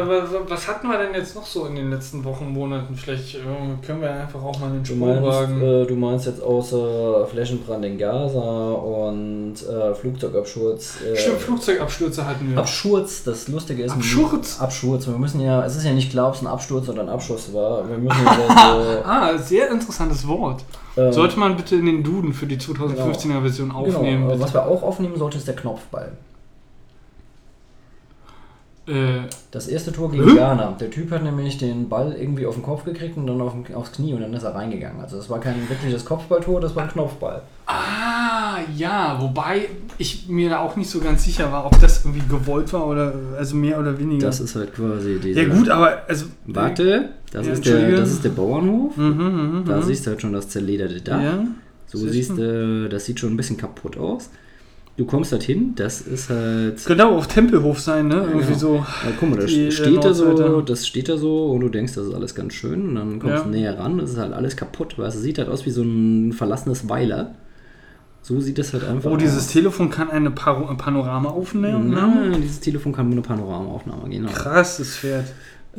[0.48, 2.94] was hatten wir denn jetzt noch so in den letzten Wochen, Monaten?
[2.94, 3.38] Vielleicht äh,
[3.84, 5.62] können wir einfach auch mal einen Du Sprung meinst, wagen.
[5.62, 10.98] äh, du meinst jetzt außer Flächenbrand in Gaza und äh, Flugzeugabsturz.
[11.02, 12.58] Äh, Stimmt, Flugzeugabstürze hatten wir.
[12.58, 13.92] Abschurz, das Lustige ist.
[13.92, 14.60] Abschurz?
[14.60, 15.06] Abschurz.
[15.06, 17.52] Wir müssen ja, es ist ja nicht klar, ob es ein Absturz oder ein Abschuss
[17.52, 17.88] war.
[17.88, 20.64] Wir müssen ja ah, sehr interessantes Wort.
[20.96, 21.02] so.
[21.02, 24.28] ähm, Sollte man bitte in den Duden für die 2015er Version aufnehmen.
[24.28, 26.12] Genau, was wir auch aufnehmen sollte, ist der Knopfball.
[28.86, 30.34] Äh, Das erste Tor gegen?
[30.34, 30.76] Ghana.
[30.80, 33.92] Der Typ hat nämlich den Ball irgendwie auf den Kopf gekriegt und dann auf, aufs
[33.92, 35.00] Knie und dann ist er reingegangen.
[35.00, 37.42] Also das war kein wirkliches Kopfballtor, das war ein Knopfball.
[37.66, 39.68] ah, ja, wobei
[39.98, 43.14] ich mir da auch nicht so ganz sicher war, ob das irgendwie gewollt war oder
[43.38, 44.26] also mehr oder weniger.
[44.26, 45.42] Das ist halt quasi diese.
[45.42, 48.96] ja gut, aber also Warte, das, Ja, ist der, das ist der Bauernhof.
[48.96, 49.82] Mhm, mhm, Da mhm.
[49.82, 51.22] siehst du halt schon das zerlederte Dach.
[51.22, 51.44] Ja.
[51.86, 54.28] so siehst siehst du, das sieht schon ein bisschen kaputt aus.
[54.98, 56.84] Du kommst halt hin, das ist halt.
[56.84, 58.16] Genau, auf Tempelhof sein, ne?
[58.28, 58.58] Irgendwie genau.
[58.58, 58.74] so.
[58.76, 61.94] Ja, guck mal, das äh, steht da so, das steht da so und du denkst,
[61.94, 62.88] das ist alles ganz schön.
[62.90, 63.42] Und dann kommst Ja.
[63.44, 65.82] du näher ran, das ist halt alles kaputt, weil es sieht halt aus wie so
[65.82, 67.34] ein verlassenes Weiler.
[68.20, 69.48] So sieht es halt einfach Oh, dieses aus.
[69.48, 71.90] Telefon kann eine Paro Panorama aufnehmen.
[71.90, 74.22] Nein, dieses Telefon kann nur eine Panoramaaufnahme gehen.
[74.26, 74.32] Genau.
[74.34, 75.24] Krass, das Pferd.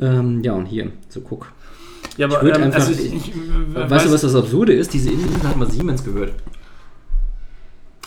[0.00, 1.52] Ähm, ja, und hier, so guck.
[2.16, 3.32] Ja, aber Ich ähm, einfach- also ich, ich,
[3.74, 4.92] weißt du, was das Absurde ist?
[4.92, 6.32] Diese Insel hat mal Siemens gehört.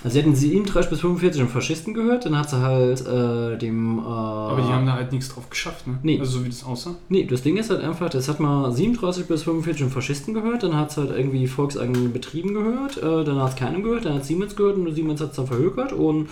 [0.03, 3.97] Also sie hatten 37 bis 45 den Faschisten gehört, dann hat sie halt äh, dem...
[3.97, 5.97] Äh, Aber die haben da halt nichts drauf geschafft, ne?
[6.03, 6.19] Nee.
[6.19, 6.95] Also so wie das aussah.
[7.09, 10.61] Nee, das Ding ist halt einfach, das hat mal 37 bis 45 den Faschisten gehört,
[10.63, 14.13] dann hat es halt irgendwie volkseigenen Betrieben gehört, äh, dann hat es keinem gehört, dann
[14.13, 16.29] hat Siemens gehört und Siemens hat es dann verhökert und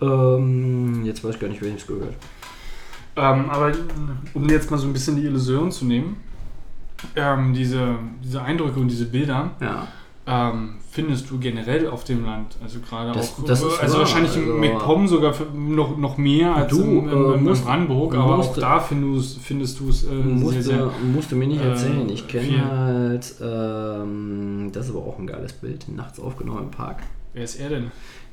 [0.00, 2.14] ähm, jetzt weiß ich gar nicht, wem es gehört.
[3.16, 3.72] Ähm, aber
[4.34, 6.16] um jetzt mal so ein bisschen die Illusion zu nehmen,
[7.14, 9.86] ähm, diese, diese Eindrücke und diese Bilder Ja.
[10.26, 12.56] Ähm, findest du generell auf dem Land.
[12.62, 15.98] Also gerade Das- auch, das ist also wahr, wahrscheinlich also- in MacPom sogar für- noch,
[15.98, 18.80] noch mehr als Du, in, in, äh, in musst- Brandenburg, du aber musst- auch da
[18.80, 20.90] findest, findest du es äh, sehr, Musste, sehr...
[21.14, 25.52] musste mir nicht äh, erzählen, ich kenne halt, ähm, das ist aber auch ein geiles
[25.52, 27.02] Bild, nachts aufgenommen im Park.
[27.32, 27.90] Wer ist er denn?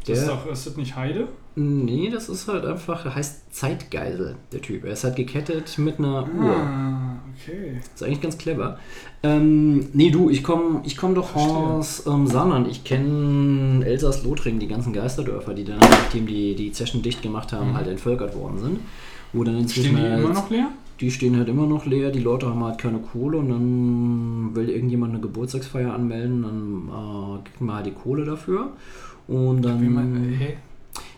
[0.07, 1.27] Das ist, doch, ist das nicht Heide?
[1.55, 4.85] Nee, das ist halt einfach, er heißt Zeitgeisel, der Typ.
[4.85, 6.55] Er ist halt gekettet mit einer Uhr.
[6.55, 7.79] Ah, okay.
[7.93, 8.79] ist eigentlich ganz clever.
[9.21, 11.53] Ähm, nee, du, ich komme ich komm doch Verstehe.
[11.53, 12.67] aus ähm, Saarland.
[12.69, 17.71] Ich kenne Elsass-Lothringen, die ganzen Geisterdörfer, die dann, nachdem die, die Zechen dicht gemacht haben,
[17.71, 17.77] Mhm.
[17.77, 18.79] halt entvölkert worden sind.
[19.33, 20.67] Wo dann inzwischen Stehen die halt, immer noch leer?
[20.99, 24.69] Die stehen halt immer noch leer, die Leute haben halt keine Kohle und dann will
[24.69, 28.69] irgendjemand eine Geburtstagsfeier anmelden, dann äh, kriegt man halt die Kohle dafür.
[29.31, 29.81] Und dann.
[29.81, 30.57] Wie man, hey,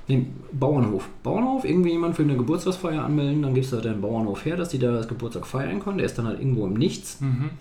[0.05, 1.07] Nee, Bauernhof.
[1.23, 4.67] Bauernhof, irgendwie jemand will eine Geburtstagsfeier anmelden, dann gibst du halt den Bauernhof her, dass
[4.67, 5.97] die da das Geburtstag feiern können.
[5.97, 7.21] Der ist dann halt irgendwo im Nichts.
[7.21, 7.51] mhm.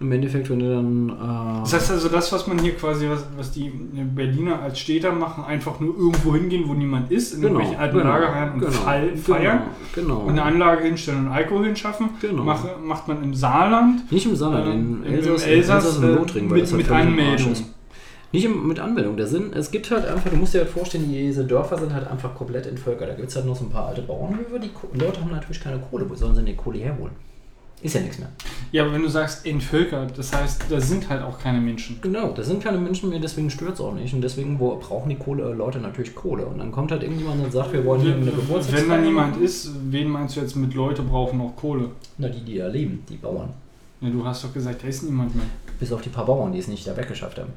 [0.00, 1.08] Und Im Endeffekt, wenn du dann.
[1.10, 5.12] Äh, Das heißt also, das, was man hier quasi, was, was die Berliner als Städter
[5.12, 9.60] machen, einfach nur irgendwo hingehen, wo niemand ist, in irgendwelchen alten Lagerhallen und Fall- feiern
[9.94, 10.20] Genau.
[10.20, 12.44] und eine Anlage hinstellen und Alkohol hinschaffen, Genau.
[12.44, 15.98] mache, macht man im Saarland Nicht im Saarland, äh, in im, im Elsass, Elsass, Elsass
[15.98, 17.52] und äh, Lothringen, mit, halt mit Anmeldung.
[18.32, 19.16] Nicht mit Anmeldung.
[19.16, 22.06] Der Sinn, es gibt halt einfach, du musst dir halt vorstellen, diese Dörfer sind halt
[22.06, 23.08] einfach komplett entvölkert.
[23.08, 25.78] Da gibt es halt noch so ein paar alte Bauernhöfe, die Leute haben natürlich keine
[25.78, 26.08] Kohle.
[26.08, 27.12] Wo sollen sie denn die Kohle herholen?
[27.82, 28.28] Ist ja nichts mehr.
[28.72, 31.98] Ja, aber wenn du sagst entvölkert, das heißt, da sind halt auch keine Menschen.
[32.02, 34.12] Genau, das sind keine Menschen mehr, deswegen stört es auch nicht.
[34.12, 36.44] Und deswegen wo, brauchen die Kohle, Leute natürlich Kohle.
[36.44, 38.82] Und dann kommt halt irgendjemand und sagt, wir wollen hier eine Geburtstagsfeier.
[38.82, 41.88] Wenn da niemand ist, wen meinst du jetzt mit Leute brauchen auch Kohle?
[42.18, 43.48] Na, die, die da leben, die Bauern.
[44.02, 45.46] Ja, du hast doch gesagt, da ist niemand mehr.
[45.78, 47.52] Bis auf die paar Bauern, die es nicht da weggeschafft haben.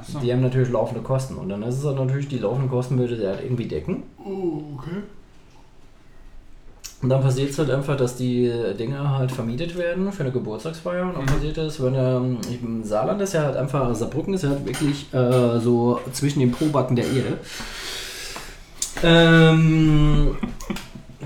[0.00, 0.18] Achso.
[0.20, 1.34] Die haben natürlich laufende Kosten.
[1.36, 4.04] Und dann ist es halt natürlich, die laufenden Kosten würde der halt irgendwie decken.
[4.24, 5.02] Oh, okay.
[7.00, 11.04] Und dann passiert es halt einfach, dass die Dinge halt vermietet werden für eine Geburtstagsfeier.
[11.04, 11.26] Und dann Mhm.
[11.26, 15.06] passiert es, wenn ähm, im Saarland ist ja halt einfach, Saarbrücken ist ja halt wirklich
[15.14, 17.38] äh, so zwischen den Probacken der Erde.
[19.04, 20.36] Ähm,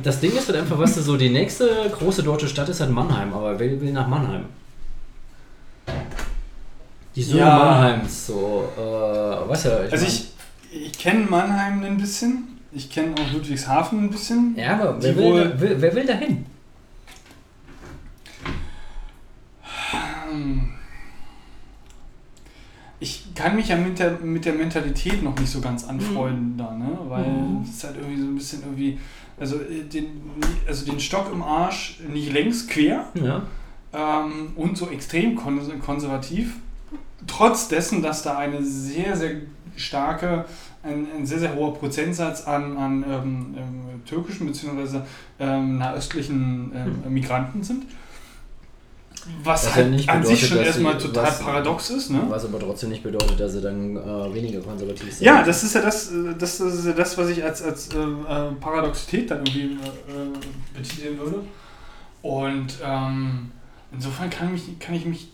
[0.03, 2.91] das Ding ist halt einfach, weißt du, so die nächste große deutsche Stadt ist halt
[2.91, 4.45] Mannheim, aber wer will nach Mannheim?
[7.15, 7.59] Die Söhne Ja.
[7.59, 8.81] Mannheims, so, äh,
[9.49, 14.05] weißt du, ich Also mein- ich, ich kenne Mannheim ein bisschen, ich kenne auch Ludwigshafen
[14.05, 14.55] ein bisschen.
[14.57, 16.47] Ja, aber wer will, wohl- da, wer will da hin?
[23.01, 26.73] Ich kann mich ja mit der, mit der Mentalität noch nicht so ganz anfreunden da,
[26.75, 26.97] ne?
[27.09, 27.63] Weil Mhm.
[27.65, 28.99] es ist halt irgendwie so ein bisschen irgendwie,
[29.41, 30.21] also äh, den,
[30.69, 33.43] also den Stock im Arsch nicht längs quer Ja.
[33.93, 36.55] ähm, und so extrem kon konservativ.
[37.27, 39.33] Trotz dessen, dass da eine sehr, sehr
[39.77, 40.45] starke,
[40.83, 45.01] ein, ein sehr, sehr hoher Prozentsatz an, an ähm, ähm, türkischen bzw.
[45.39, 47.85] Ähm, nahöstlichen ähm, Migranten sind.
[49.45, 52.23] Was ja halt nicht an sich bedeutet, schon erstmal sie- total was- paradox ist, ne?
[52.29, 55.25] Was aber trotzdem nicht bedeutet, dass sie dann äh, weniger konservativ sind.
[55.25, 57.99] Ja, das ist ja das, äh, das ist ja das, was ich als, als äh,
[57.99, 61.45] äh, Paradoxität dann irgendwie äh, betiteln würde.
[62.23, 63.53] Und ähm,
[63.93, 65.29] insofern kann, mich, kann ich mich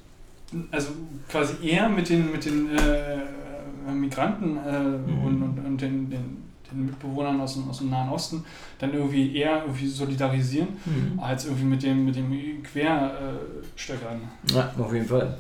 [0.71, 0.89] also
[1.29, 5.25] quasi eher mit den, mit den äh, Migranten äh, Mhm.
[5.25, 8.45] und, und, und den, den, den Mitbewohnern aus dem, aus dem Nahen Osten
[8.79, 11.19] dann irgendwie eher irgendwie solidarisieren, Mhm.
[11.21, 12.31] als irgendwie mit dem, mit dem
[12.63, 14.21] Querstöckern.
[14.55, 15.37] Ja, auf jeden Fall.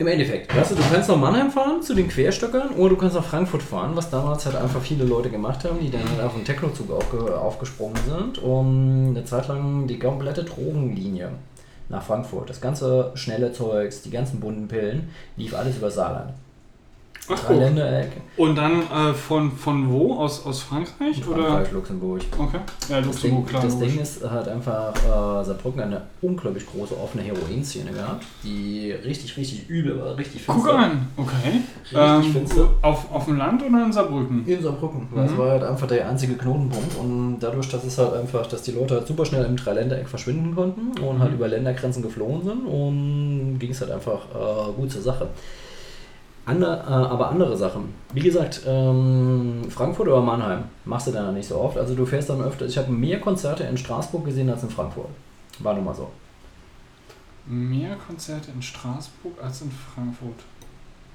[0.00, 3.16] Im Endeffekt, weißt du, du kannst nach Mannheim fahren zu den Querstöckern oder du kannst
[3.16, 6.34] nach Frankfurt fahren, was damals halt einfach viele Leute gemacht haben, die dann halt auf
[6.34, 11.30] den Technozug aufge aufgesprungen sind, um eine Zeit lang die komplette Drogenlinie
[11.88, 16.32] nach Frankfurt, das ganze schnelle Zeugs, die ganzen bunten Pillen, lief alles über Saarland.
[17.30, 20.14] Ach, Drei Ländereck, Und dann äh, von, von wo?
[20.14, 21.26] Aus, aus Frankreich?
[21.28, 21.44] Oder?
[21.44, 22.20] Frankreich, Luxemburg.
[22.38, 22.58] Okay.
[22.88, 23.62] Ja, Das Ding, Luxemburg, klar.
[23.62, 23.78] das.
[23.78, 29.68] Ding ist halt einfach, äh, Saarbrücken eine unglaublich große offene Heroin-Szene gehabt, die richtig, richtig
[29.68, 30.78] übel war, richtig Guck finster.
[30.78, 31.60] an, okay.
[31.82, 32.68] Richtig Ähm, finster.
[32.82, 34.46] auf, auf dem Land oder in Saarbrücken?
[34.46, 35.08] In Saarbrücken.
[35.14, 35.38] Das Mhm.
[35.38, 38.94] war halt einfach der einzige Knotenpunkt und dadurch, dass es halt einfach, dass die Leute
[38.94, 41.36] halt super schnell im Dreiländereck verschwinden konnten und halt Mhm.
[41.36, 45.28] über Ländergrenzen geflohen sind und ging es halt einfach äh, gut zur Sache.
[46.48, 47.92] Ander, äh, aber andere Sachen.
[48.14, 51.76] Wie gesagt, ähm, Frankfurt oder Mannheim machst du dann nicht so oft.
[51.76, 52.64] Also du fährst dann öfter.
[52.64, 55.10] Ich habe mehr Konzerte in Straßburg gesehen als in Frankfurt.
[55.58, 56.10] War nun mal so.
[57.46, 60.40] Mehr Konzerte in Straßburg als in Frankfurt.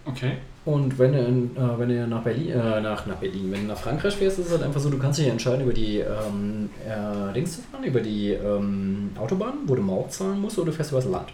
[0.05, 0.33] Okay.
[0.65, 3.67] Und wenn du, in, äh, wenn du nach Berlin, äh, nach, nach Berlin, wenn du
[3.69, 6.69] nach Frankreich fährst, ist es halt einfach so, du kannst dich entscheiden, über die ähm,
[6.87, 10.73] äh, Dings zu fahren, über die ähm, Autobahn, wo du Maut zahlen musst, oder du
[10.73, 11.29] fährst übers Land.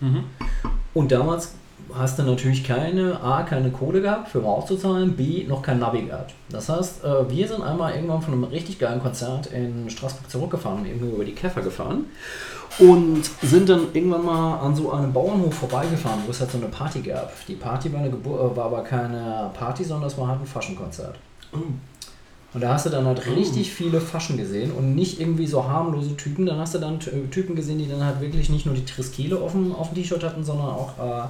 [0.00, 0.24] Mhm.
[0.94, 1.54] Und damals
[1.96, 5.78] hast du natürlich keine A, keine Kohle gehabt für Maut zu zahlen, B, noch kein
[5.78, 6.34] Navi gehabt.
[6.50, 10.84] Das heißt, äh, wir sind einmal irgendwann von einem richtig geilen Konzert in Straßburg zurückgefahren,
[10.86, 12.06] irgendwo über die Käfer gefahren
[12.78, 16.66] und sind dann irgendwann mal an so einem Bauernhof vorbeigefahren, wo es halt so eine
[16.66, 17.32] Party gab.
[17.46, 20.46] Die Party war, eine Gebur äh, war aber keine Party, sondern es war halt ein
[20.46, 21.16] Faschenkonzert.
[22.52, 26.16] Und da hast du dann halt richtig viele Faschen gesehen und nicht irgendwie so harmlose
[26.16, 26.46] Typen.
[26.46, 29.40] Dann hast du dann Ty- Typen gesehen, die dann halt wirklich nicht nur die Triskele
[29.40, 31.22] auf dem, auf dem T-Shirt hatten, sondern auch, äh,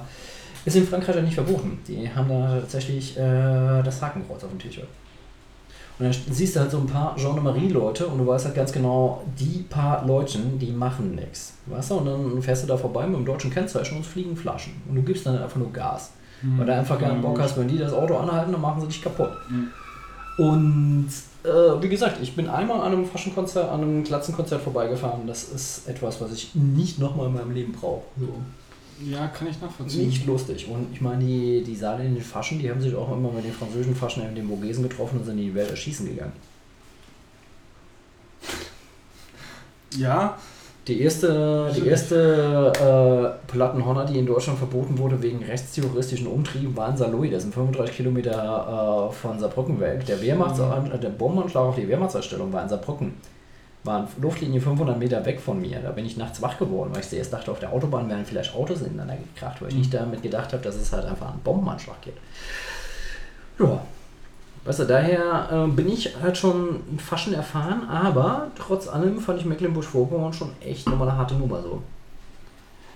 [0.65, 1.79] ist in Frankreich ja nicht verboten.
[1.87, 4.87] Die haben da tatsächlich äh, das Hakenkreuz auf dem T-Shirt.
[5.97, 9.23] Und dann siehst du halt so ein paar Gendarmerie-Leute und du weißt halt ganz genau,
[9.39, 11.53] die paar Leuten, die machen nichts.
[11.67, 11.95] Weißt du?
[11.95, 14.73] Und dann fährst du da vorbei mit dem deutschen Kennzeichen und fliegen Flaschen.
[14.89, 16.11] Und du gibst dann einfach nur Gas.
[16.57, 19.01] Weil du einfach keinen Bock hast, wenn die das Auto anhalten, dann machen sie dich
[19.01, 19.31] kaputt.
[20.37, 21.07] Und
[21.43, 25.25] äh, wie gesagt, ich bin einmal an einem Faschenkonzert, an einem Klatzenkonzert vorbeigefahren.
[25.27, 28.03] Das ist etwas, was ich nicht nochmal in meinem Leben brauche.
[28.19, 28.27] So.
[29.03, 30.07] Ja, kann ich nachvollziehen.
[30.07, 30.67] Nicht lustig.
[30.69, 33.95] Und ich meine, die, die saarländischen Faschen, die haben sich auch immer mit den französischen
[33.95, 36.33] Faschen in den Vogesen getroffen und sind in die Welt erschießen gegangen.
[39.97, 40.37] Ja,
[40.87, 42.71] Die erste, die erste
[43.47, 47.31] äh, Plattenhonner, die in Deutschland verboten wurde wegen rechtsterroristischen Umtrieben, war in Saarlouis.
[47.31, 50.05] Das sind 35 Kilometer äh, von Saarbrücken weg.
[50.05, 53.13] Der, Wehrmachts äh, der Bombenanschlag auf die Wehrmachtsausstellung war in Saarbrücken.
[53.85, 55.79] War in Luftlinie 500 Meter weg von mir.
[55.79, 58.55] Da bin ich nachts wach geworden, weil ich zuerst dachte, auf der Autobahn wären vielleicht
[58.55, 62.01] Autos ineinander gekracht, weil ich nicht damit gedacht habe, dass es halt einfach einen Bombenanschlag
[62.01, 62.19] gibt.
[63.59, 63.81] Ja,
[64.65, 69.45] Weißt du, daher äh, bin ich halt schon Faschen erfahren, aber trotz allem fand ich
[69.45, 71.83] Mecklenburg-Vorpommern schon echt nochmal eine harte Nummer so.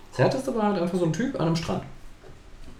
[0.09, 1.83] Das härteste war halt einfach so ein Typ an einem Strand.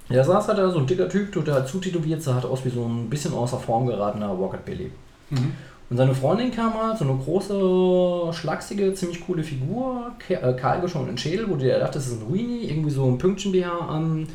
[0.10, 2.84] Der saß halt da, so ein dicker Typ, total zutätowiert, sah halt aus wie so
[2.84, 4.92] ein bisschen außer Form geratener Rocket Billy.
[5.30, 5.54] Mhm.
[5.90, 11.18] Und seine Freundin kam halt, so eine große, schlachsige, ziemlich coole Figur, äh, kahl geschorenen
[11.18, 14.28] Schädel, wo du dir dachtest, das ist ein Ruini, irgendwie so ein Pünktchen-BH an,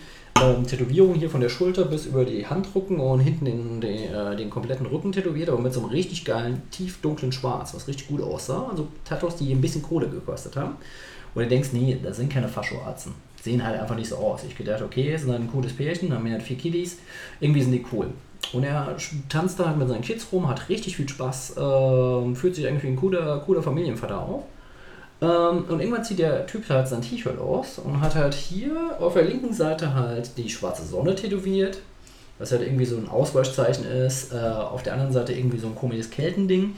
[0.42, 4.34] ähm, Tätowierung hier von der Schulter bis über die Handrücken und hinten den, den, äh,
[4.34, 8.08] den kompletten Rücken tätowiert, aber mit so einem richtig geilen, tief dunklen Schwarz, was richtig
[8.08, 8.66] gut aussah.
[8.68, 10.74] Also Tattoos, die ein bisschen Kohle gekostet haben.
[11.34, 13.12] Und du denkst, nee, das sind keine Faschoarzen.
[13.40, 14.42] Sehen halt einfach nicht so aus.
[14.44, 16.98] Ich gedacht, okay, sind halt ein cooles Pärchen, haben halt vier Kiddies,
[17.40, 18.08] irgendwie sind die cool.
[18.52, 18.96] Und er
[19.28, 22.88] tanzt da halt mit seinen Kids rum, hat richtig viel Spaß, ähm, fühlt sich irgendwie
[22.88, 24.42] ein cooler, cooler Familienvater auf.
[25.20, 29.14] Ähm, und irgendwann zieht der Typ halt sein T-Shirt aus und hat halt hier auf
[29.14, 31.78] der linken Seite halt die schwarze Sonne tätowiert,
[32.38, 34.32] was halt irgendwie so ein Ausweichzeichen ist.
[34.32, 36.74] Äh, auf der anderen Seite irgendwie so ein komisches Keltending.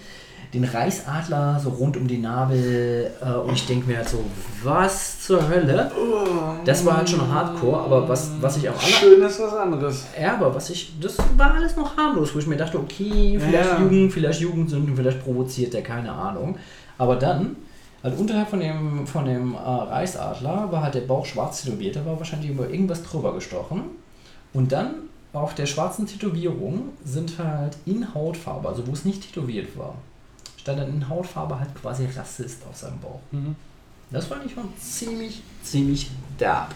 [0.56, 3.10] Den Reichsadler so rund um die Nabel.
[3.20, 4.24] Äh, und ich denke mir halt so,
[4.62, 5.90] was zur Hölle?
[6.64, 10.06] Das war halt schon hardcore, aber was, was ich am aller Schön ist was anderes.
[10.18, 13.70] ja, aber was ich, das war alles noch harmlos, wo ich mir dachte, okay, vielleicht
[13.72, 13.80] Ja.
[13.80, 16.56] Jugend, vielleicht Jugendsünden, vielleicht provoziert der, keine Ahnung.
[16.96, 17.56] Aber dann,
[18.02, 22.06] halt unterhalb von dem, von dem äh, Reichsadler war halt der Bauch schwarz tätowiert, da
[22.06, 23.82] war wahrscheinlich über irgendwas drüber gestochen.
[24.54, 24.94] Und dann
[25.34, 29.94] auf der schwarzen Tätowierung sind halt in Hautfarbe, also wo es nicht tätowiert war,
[30.66, 33.20] stand dann in Hautfarbe halt quasi Rassist auf seinem Bauch.
[33.30, 33.54] Mhm.
[34.10, 36.10] Das fand ich schon ziemlich, ziemlich
[36.40, 36.74] derb.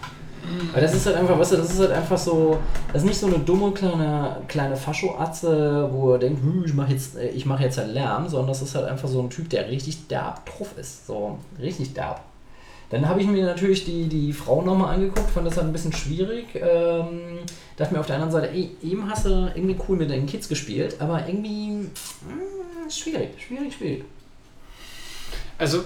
[0.73, 2.59] Weil das ist halt einfach, weißt du, das ist halt einfach so,
[2.93, 6.93] das ist nicht so eine dumme kleine, kleine Fascho-Atze, wo er denkt, "Hm, ich mache
[6.93, 9.51] jetzt, äh, ich mach jetzt halt Lärm, sondern das ist halt einfach so ein Typ,
[9.51, 11.07] der richtig derb drauf ist.
[11.09, 12.21] So, richtig derb.
[12.91, 15.93] Dann habe ich mir natürlich die, die Frau nochmal angeguckt, fand das halt ein bisschen
[15.93, 16.47] schwierig.
[16.55, 17.39] Ähm,
[17.77, 20.49] dachte mir auf der anderen Seite, ey, eben hast du irgendwie cool mit deinen Kids
[20.49, 24.05] gespielt, aber irgendwie mh, schwierig, schwierig, schwierig.
[25.57, 25.85] Also,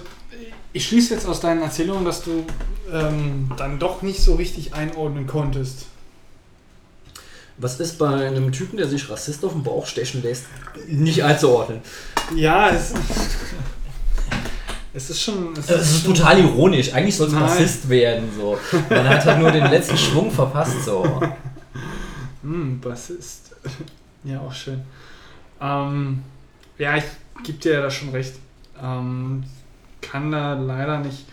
[0.73, 2.43] ich schließe jetzt aus deinen Erzählungen, dass du
[2.91, 5.85] ähm, dann doch nicht so richtig einordnen konntest.
[7.57, 10.45] Was ist bei einem Typen, der sich Rassist auf den Bauch stechen lässt,
[10.87, 11.79] nicht einzuordnen?
[12.35, 12.93] Ja, es,
[14.95, 15.53] es ist schon.
[15.57, 16.93] Es Das ist schon- total ironisch.
[16.93, 17.43] Eigentlich soll es Nein.
[17.43, 18.29] Rassist werden.
[18.35, 18.57] So.
[18.89, 20.83] Man hat halt nur den letzten Schwung verpasst.
[20.85, 21.21] So.
[22.43, 23.55] Hm, Bassist.
[24.23, 24.81] Ja, auch schön.
[25.61, 26.23] Ähm,
[26.77, 27.03] ja, ich
[27.43, 28.33] gebe dir ja da schon recht.
[28.81, 29.43] Ähm,
[30.01, 31.25] kann da leider nicht,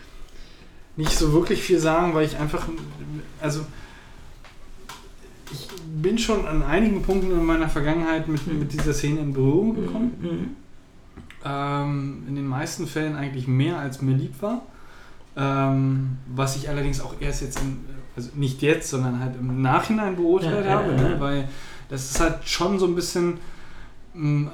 [0.95, 2.67] nicht so wirklich viel sagen, weil ich einfach,
[3.41, 3.61] also
[5.51, 5.67] ich
[6.01, 10.55] bin schon an einigen Punkten in meiner Vergangenheit mit, mit dieser Szene in Berührung gekommen.
[11.45, 14.61] Ähm, in den meisten Fällen eigentlich mehr als mir lieb war.
[15.35, 17.79] Ähm, was ich allerdings auch erst jetzt, im,
[18.15, 21.11] also nicht jetzt, sondern halt im Nachhinein beurteilt Ja, habe, ja, ne?
[21.11, 21.19] ja.
[21.19, 21.49] weil
[21.89, 23.39] das ist halt schon so ein bisschen,
[24.13, 24.51] mh,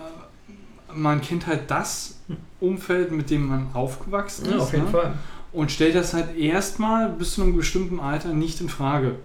[0.94, 2.20] man kennt halt das
[2.60, 4.52] Umfeld, mit dem man aufgewachsen ist.
[4.52, 4.92] Ja, auf jeden ne?
[4.92, 5.14] Fall.
[5.52, 9.16] Und stellt das halt erstmal bis zu einem bestimmten Alter nicht in Frage.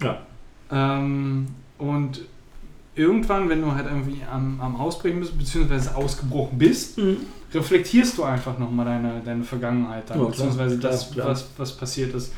[0.00, 0.18] Ja.
[0.70, 1.48] Ähm,
[1.78, 2.22] und
[2.94, 6.98] irgendwann, wenn du halt irgendwie am, am Ausbrechen bist, beziehungsweise ausgebrochen bist,
[7.54, 11.28] reflektierst du einfach nochmal deine, deine Vergangenheit, dann, Ja, beziehungsweise klar, das, klar.
[11.28, 12.32] Was, was passiert ist.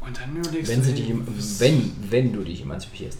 [0.00, 3.18] Und dann überlegst Wenn, du, dich, wenn, wenn du dich emanzipierst.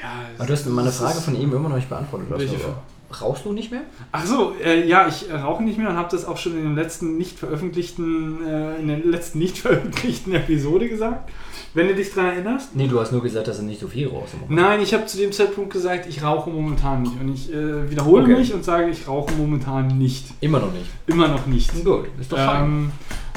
[0.00, 2.28] Ja, Aber du hast meine das Frage von eben immer noch nicht beantwortet.
[2.30, 2.74] Welche Also,
[3.20, 3.82] rauchst du nicht mehr?
[4.12, 6.62] Ach so, äh, ja, ich äh, rauche nicht mehr und habe das auch schon in
[6.62, 11.30] den letzten nicht veröffentlichten, äh, in der letzten nicht veröffentlichten Episode gesagt.
[11.72, 12.74] Wenn du dich daran erinnerst.
[12.74, 14.34] Nee, du hast nur gesagt, dass du nicht so viel rauchst.
[14.48, 17.20] Nein, ich habe zu dem Zeitpunkt gesagt, ich rauche momentan nicht.
[17.20, 18.38] Und ich äh, wiederhole Okay.
[18.38, 20.26] mich und sage, ich rauche momentan nicht.
[20.40, 20.86] Immer noch nicht.
[21.06, 21.72] Immer noch nicht.
[21.84, 22.64] Gut, ist doch fein.
[22.64, 22.92] Ähm,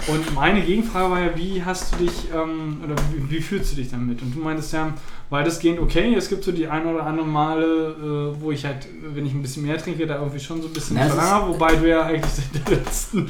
[0.07, 3.75] und meine Gegenfrage war ja, wie hast du dich, ähm, oder wie, wie fühlst du
[3.75, 4.21] dich damit?
[4.21, 4.93] Und du meintest ja,
[5.29, 6.13] weitestgehend okay.
[6.15, 9.41] Es gibt so die ein oder andere Male, äh, wo ich halt, wenn ich ein
[9.41, 12.67] bisschen mehr trinke, da irgendwie schon so ein bisschen verlange, wobei du ja eigentlich seit
[12.67, 13.27] der letzten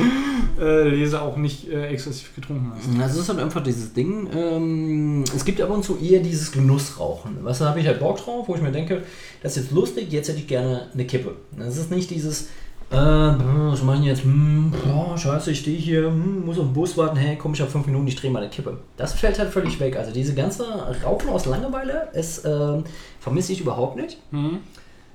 [0.59, 2.89] äh, Lese auch nicht äh, exzessiv getrunken hast.
[3.01, 6.51] Also es ist halt einfach dieses Ding, ähm, es gibt ab und zu eher dieses
[6.51, 7.37] Genussrauchen.
[7.41, 9.03] Was habe ich halt Bock drauf, wo ich mir denke,
[9.41, 11.35] das ist jetzt lustig, jetzt hätte ich gerne eine Kippe.
[11.57, 12.49] Das ist nicht dieses,
[12.93, 14.23] äh, was mache ich jetzt?
[14.23, 17.61] Hm, boah, scheiße, ich stehe hier, hm, muss auf den Bus warten, hey, komm, ich
[17.61, 18.77] habe fünf Minuten, ich drehe mal eine Kippe.
[18.97, 19.97] Das fällt halt völlig weg.
[19.97, 20.65] Also diese ganze
[21.03, 22.83] Rauchen aus Langeweile, es ähm,
[23.19, 24.17] vermisse ich überhaupt nicht.
[24.31, 24.59] Mhm.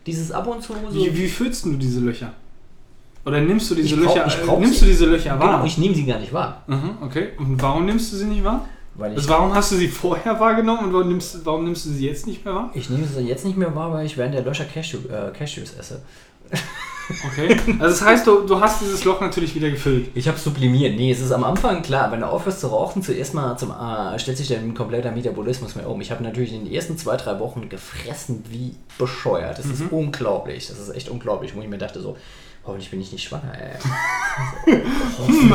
[0.06, 0.94] Dieses ab und zu so...
[0.94, 2.32] Wie, wie füllst du diese Löcher?
[3.24, 4.84] Oder nimmst du diese brauch- Löcher, äh, nimmst sie.
[4.86, 5.52] du diese Löcher wahr?
[5.52, 6.62] genau, ich nehme sie gar nicht wahr.
[6.66, 7.28] Mhm, okay.
[7.38, 8.64] Und warum nimmst du sie nicht wahr?
[8.94, 11.90] Weil ich Also warum hast du sie vorher wahrgenommen und warum nimmst, warum nimmst du
[11.90, 12.70] sie jetzt nicht mehr wahr?
[12.74, 15.74] Ich nehme sie jetzt nicht mehr wahr, weil ich während der Löcher Cashew, äh, Cashews
[15.78, 16.00] esse.
[17.26, 17.56] Okay.
[17.78, 20.10] Also das heißt, du, du hast dieses Loch natürlich wieder gefüllt.
[20.14, 20.96] Ich habe sublimiert.
[20.96, 24.18] Nee, es ist am Anfang klar, wenn du aufhörst zu rauchen, zuerst mal zum äh,
[24.18, 26.00] stellt sich dein kompletter Metabolismus mehr um.
[26.00, 29.58] Ich habe natürlich in den ersten zwei, drei Wochen gefressen wie bescheuert.
[29.58, 30.68] Das ist unglaublich.
[30.68, 32.16] Das ist echt unglaublich, wo ich mir dachte so,
[32.68, 34.76] hoffentlich bin ich nicht schwanger, ey.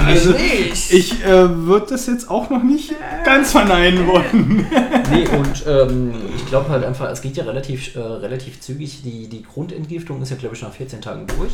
[0.05, 0.91] Also nicht.
[0.91, 4.65] ich äh, würde das jetzt auch noch nicht ganz verneinen wollen.
[5.11, 9.01] Nee, und ähm, ich glaube halt einfach, es geht ja relativ, äh, relativ zügig.
[9.03, 11.51] Die, die Grundentgiftung ist ja, glaube ich, nach 14 Tagen durch.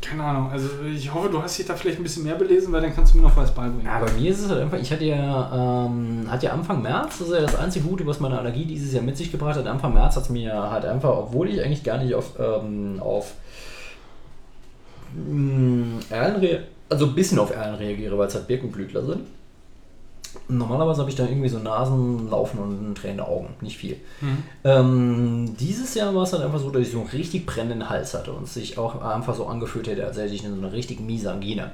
[0.00, 0.50] Keine Ahnung.
[0.50, 3.12] Also ich hoffe, du hast dich da vielleicht ein bisschen mehr belesen, weil dann kannst
[3.12, 3.84] du mir noch was beibringen.
[3.84, 7.18] Ja, bei mir ist es halt einfach, ich hatte ja, ähm, hatte ja Anfang März,
[7.18, 9.66] das ist ja das einzige Gute, was meine Allergie dieses Jahr mit sich gebracht hat.
[9.66, 13.34] Anfang März hat es mir halt einfach, obwohl ich eigentlich gar nicht auf, ähm, auf
[16.10, 19.20] Erlen rea- also ein bisschen auf Erlen reagiere, weil es halt Birkenblütler sind.
[20.48, 23.96] Normalerweise habe ich dann irgendwie so Nasen, Laufen und tränende Augen, nicht viel.
[24.22, 24.38] Mhm.
[24.64, 28.14] Ähm, dieses Jahr war es halt einfach so, dass ich so einen richtig brennenden Hals
[28.14, 31.00] hatte und es sich auch einfach so angefühlt hätte, als hätte ich so eine richtig
[31.00, 31.72] miese Angina.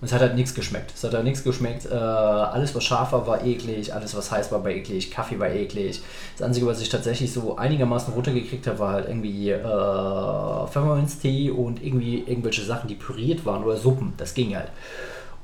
[0.00, 0.92] Und es hat halt nichts geschmeckt.
[0.94, 1.86] Es hat halt nichts geschmeckt.
[1.86, 3.94] Äh, alles, was scharf war, war eklig.
[3.94, 5.10] Alles, was heiß war, war eklig.
[5.10, 6.02] Kaffee war eklig.
[6.36, 11.82] Das Einzige, was ich tatsächlich so einigermaßen runtergekriegt habe, war halt irgendwie äh, Pfefferminztee und
[11.82, 14.12] irgendwie irgendwelche Sachen, die püriert waren oder Suppen.
[14.18, 14.68] Das ging halt.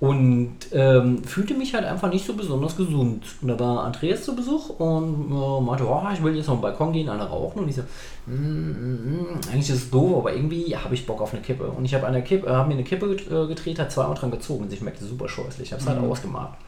[0.03, 3.23] Und ähm, fühlte mich halt einfach nicht so besonders gesund.
[3.41, 6.63] Und da war Andreas zu Besuch und äh, meinte, oh, ich will jetzt auf den
[6.63, 7.61] Balkon gehen, eine rauchen.
[7.61, 7.83] Und ich so,
[8.27, 11.69] mm, mm, mm, eigentlich ist es doof, aber irgendwie habe ich Bock auf eine Kippe.
[11.69, 14.33] Und ich habe eine Kippe, äh, hab mir eine Kippe äh, gedreht, hat zweimal dran
[14.33, 15.69] gezogen und sie schmeckte super scheußlich.
[15.69, 16.59] Ich habe es halt ausgemacht.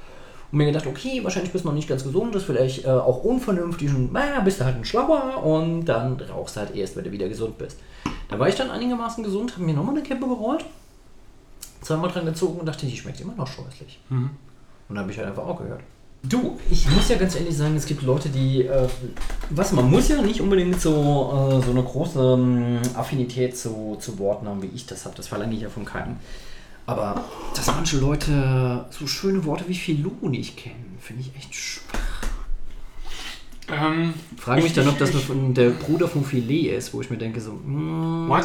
[0.52, 2.90] Und mir gedacht, okay, wahrscheinlich bist du noch nicht ganz gesund, das ist vielleicht äh,
[2.90, 6.94] auch unvernünftig und naja, bist du halt ein Schlauer und dann rauchst du halt erst,
[6.94, 7.80] wenn du wieder gesund bist.
[8.28, 10.64] Da war ich dann einigermaßen gesund, habe mir nochmal eine Kippe gerollt,
[11.84, 14.00] zweimal dran gezogen und dachte, die schmeckt immer noch scheußlich.
[14.08, 14.30] Mhm.
[14.88, 15.80] Und dann habe ich halt einfach auch gehört.
[16.22, 18.88] Du, ich muss ja ganz ehrlich sagen, es gibt Leute, die, äh,
[19.50, 24.18] was, man muss ja nicht unbedingt so, äh, so eine große ähm, Affinität zu, zu
[24.18, 25.14] Worten haben, wie ich das habe.
[25.14, 26.16] Das verlange ich ja von keinem.
[26.86, 27.24] Aber
[27.54, 32.13] dass manche Leute so schöne Worte wie Filou nicht kennen, finde ich echt schwach.
[33.72, 37.08] Ähm, Frage mich ich- dann, ob das nur der Bruder von Filet ist, wo ich
[37.08, 38.44] mir denke, so, mm, What?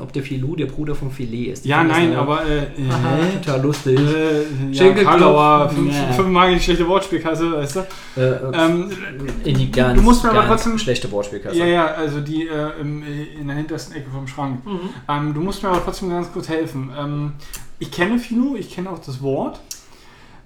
[0.00, 1.64] ob der Filou der Bruder von Filet ist.
[1.64, 3.98] Ich ja, nein, eine- aber äh, äh, total lustig.
[4.00, 4.42] äh,
[4.72, 4.92] ja.
[4.94, 7.80] Karlauer, fünf, fünfmal die schlechte Wortspielkasse, weißt du?
[8.16, 8.90] Äh, äh, Ähm,
[9.44, 11.56] in die ganz, du musst mir aber trotzdem- schlechte Wortspielkasse.
[11.58, 13.02] Ja, ja, also die äh, im,
[13.38, 14.60] in der hintersten Ecke vom Schrank.
[15.08, 16.90] Ähm, du musst mir aber trotzdem ganz kurz helfen.
[16.98, 17.32] Ähm,
[17.78, 19.60] ich kenne Finu, ich kenne auch das Wort.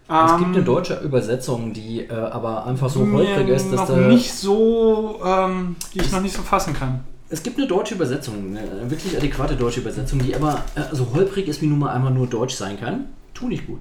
[0.09, 3.89] Es Ähm, gibt eine deutsche Übersetzung, die äh, aber einfach so mir holprig ist, dass
[3.89, 7.01] noch nicht so, ähm, die ich noch nicht so fassen kann.
[7.29, 11.49] Es gibt eine deutsche Übersetzung, eine wirklich adäquate deutsche Übersetzung, die aber äh, so holprig
[11.49, 13.07] ist, wie nun mal einmal nur Deutsch sein kann.
[13.35, 13.81] Tu nicht gut.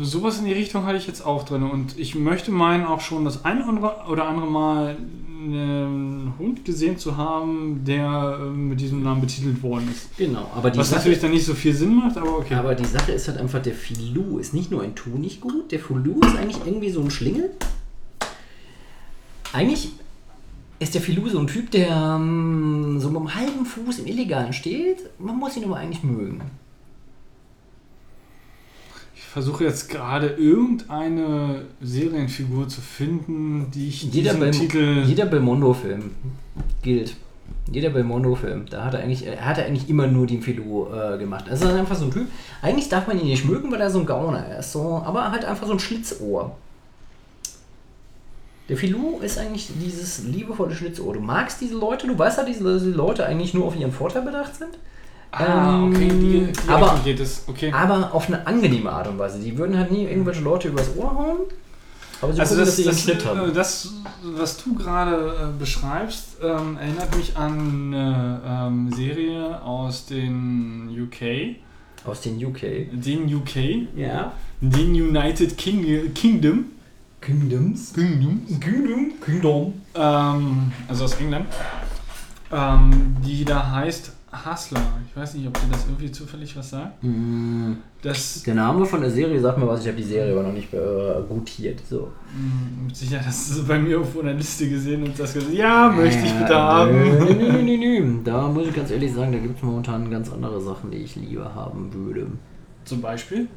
[0.00, 3.24] Sowas in die Richtung hatte ich jetzt auch drin und ich möchte meinen auch schon
[3.24, 4.96] das ein oder andere Mal
[5.44, 10.16] einen Hund gesehen zu haben, der äh, mit diesem Namen betitelt worden ist.
[10.16, 12.54] Genau, aber die, Was Sache, natürlich dann nicht so viel Sinn macht, aber okay.
[12.54, 15.70] aber die Sache ist halt einfach, der Filou ist nicht nur ein Tu nicht gut,
[15.70, 17.50] der Filou ist eigentlich irgendwie so ein Schlingel.
[19.52, 19.90] Eigentlich
[20.78, 24.52] ist der Filou so ein Typ, der ähm, so mit einem halben Fuß im Illegalen
[24.52, 24.98] steht.
[25.18, 26.40] Man muss ihn aber eigentlich mögen.
[29.34, 35.02] Versuche jetzt gerade irgendeine Serienfigur zu finden, die ich Jeder, diesen Bel Titel...
[35.04, 36.12] jeder Belmondo-Film
[36.82, 37.16] gilt.
[37.68, 41.18] Jeder Belmondo-Film, da hat er eigentlich, er hat er eigentlich immer nur den Filou äh,
[41.18, 41.46] gemacht.
[41.50, 42.28] Also er ist einfach so ein Typ.
[42.62, 44.70] Eigentlich darf man ihn nicht mögen, weil er so ein Gauner ist.
[44.70, 46.56] So, aber halt einfach so ein Schlitzohr.
[48.68, 51.12] Der Filou ist eigentlich dieses liebevolle Schlitzohr.
[51.12, 54.22] Du magst diese Leute, du weißt halt, dass diese Leute eigentlich nur auf ihren Vorteil
[54.22, 54.78] bedacht sind.
[55.38, 57.44] Ah, okay, die, die aber- geht es.
[57.46, 57.72] Okay.
[57.72, 59.38] Aber auf eine angenehme Art und Weise.
[59.40, 61.38] Die würden halt nie irgendwelche Leute übers Ohr hauen.
[62.22, 63.54] Aber sie Also gucken, das, dass sie das, Schnitt äh, haben.
[63.54, 63.92] das,
[64.22, 65.16] was du gerade
[65.54, 71.56] äh, beschreibst, ähm, erinnert mich an eine ähm, Serie aus den UK,
[72.06, 72.60] Aus den UK.
[72.92, 74.32] den UK, Ja.
[74.60, 76.66] den United King Kingdom,
[77.20, 77.92] Kingdoms.
[77.92, 79.12] Kingdom, Kingdom.
[79.22, 79.72] Kingdom.
[79.94, 81.46] ähm, also aus England,
[82.52, 84.12] ähm, die da heißt
[84.44, 84.80] Hustler.
[85.08, 87.02] Ich weiß nicht, ob dir das irgendwie zufällig was sagt.
[87.02, 90.42] Mm, Das Der Name von der Serie sagt mir was, ich habe die Serie aber
[90.44, 90.78] noch nicht äh,
[91.28, 91.80] gutiert.
[91.88, 92.08] So.
[92.86, 96.24] mit Sicherheit hast du bei mir auf einer Liste gesehen und das gesagt, ja, möchte
[96.24, 96.92] ich bitte Äh, haben.
[97.18, 98.14] Nö, nö, nö, nö, nö.
[98.24, 101.16] Da muss ich ganz ehrlich sagen, da gibt es momentan ganz andere Sachen, die ich
[101.16, 102.26] lieber haben würde.
[102.84, 103.48] Zum Beispiel.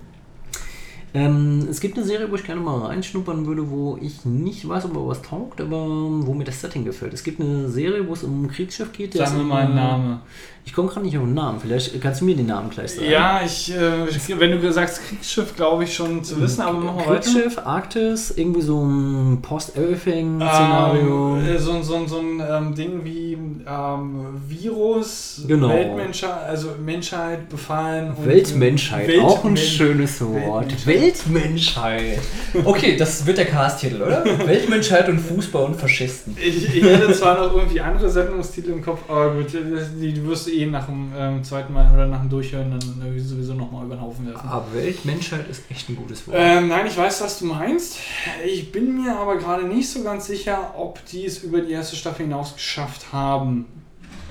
[1.14, 4.86] Ähm, es gibt eine Serie, wo ich gerne mal reinschnuppern würde, wo ich nicht weiß,
[4.86, 7.14] ob er was taugt, aber wo mir das Setting gefällt.
[7.14, 9.14] Es gibt eine Serie, wo es um ein Kriegsschiff geht.
[9.14, 10.20] der Sag ist mir mal einen Namen.
[10.68, 11.62] Ich komme gerade nicht auf den Namen.
[11.62, 13.10] Vielleicht kannst du mir den Namen gleich sagen.
[13.10, 17.06] Ja, ich, äh, wenn du sagst Kriegsschiff, glaube ich schon zu wissen, aber machen wir
[17.08, 17.22] weiter.
[17.22, 21.38] Kriegsschiff, Arktis, irgendwie so ein Post-Everything-Szenario.
[21.38, 23.34] Ähm, äh, so, ein- so, so ein ähm, Ding wie
[23.66, 25.70] ähm, Virus, Genau.
[25.70, 28.12] Weltmenschheit, also Menschheit befallen.
[28.16, 30.86] und- Weltmenschheit, Welt- auch ein Men- schönes Wort.
[30.86, 32.02] Weltmenschheit.
[32.02, 32.20] Weltmenschheit.
[32.66, 34.26] Okay, das wird der Cast-Titel, oder?
[34.46, 36.36] Weltmenschheit und Fußball und Faschisten.
[36.44, 40.48] Ich, ich hätte zwar noch irgendwie andere Sendungstitel im Kopf, aber gut, die, die wirst
[40.48, 43.86] du eh nach dem ähm, zweiten Mal oder nach dem Durchhören dann irgendwie sowieso nochmal
[43.86, 44.48] über den Haufen werfen.
[44.50, 46.38] Aber Weltmenschheit ist echt ein gutes Wort.
[46.40, 47.98] Ähm, nein, ich weiß, was du meinst.
[48.46, 51.96] Ich bin mir aber gerade nicht so ganz sicher, ob die es über die erste
[51.96, 53.66] Staffel hinaus geschafft haben.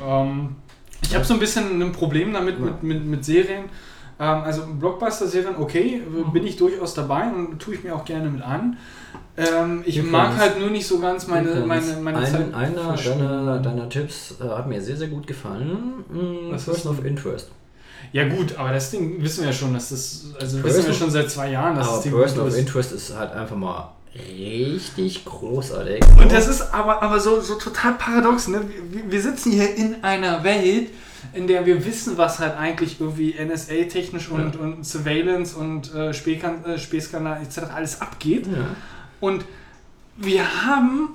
[0.05, 0.57] Ähm,
[1.03, 3.65] ich habe so ein bisschen ein Problem damit mit, mit, mit Serien.
[4.19, 8.43] Ähm, also Blockbuster-Serien, okay, bin ich durchaus dabei und tue ich mir auch gerne mit
[8.43, 8.78] an.
[9.36, 12.54] Ähm, ich Wir mag halt nur nicht so ganz meine, Übrigens, meine, meine ein, Zeit.
[12.54, 16.04] Einer deiner, deiner Tipps äh, hat mir sehr, sehr gut gefallen.
[16.08, 17.04] Mm, Was Person of?
[17.04, 17.50] Interest.
[18.12, 20.94] Ja gut, aber das Ding wissen wir ja schon, dass das, also Person wissen wir
[20.94, 22.56] schon seit zwei Jahren, dass Aber das Ding Person of ist.
[22.56, 26.02] Interest ist halt einfach mal richtig großartig.
[26.18, 28.48] Und das ist aber, aber so, so total paradox.
[28.48, 28.62] Ne?
[28.90, 30.88] Wir, wir sitzen hier in einer Welt,
[31.34, 34.60] in der wir wissen, was halt eigentlich irgendwie NSA-technisch und, Ja.
[34.60, 37.58] und Surveillance und äh, äh, Spähskandal etc.
[37.74, 38.46] alles abgeht.
[38.46, 38.68] Ja.
[39.20, 39.44] Und
[40.16, 41.10] wir haben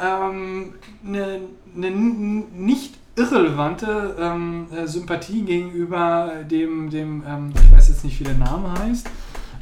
[0.00, 0.74] ähm,
[1.04, 1.40] eine,
[1.76, 8.24] eine nicht irrelevante ähm, äh, Sympathie gegenüber dem, dem ähm, ich weiß jetzt nicht, wie
[8.24, 9.08] der Name heißt,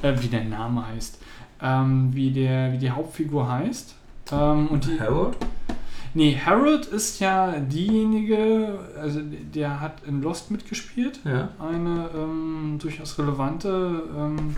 [0.03, 1.19] äh, wie der Name heißt,
[1.63, 3.95] ähm, wie, der, wie die Hauptfigur heißt.
[4.33, 5.37] Ähm, und die, Harold?
[6.15, 11.51] nee, Harold ist ja diejenige, also der hat in Lost mitgespielt Ja.
[11.61, 14.57] eine ähm, durchaus relevante ähm,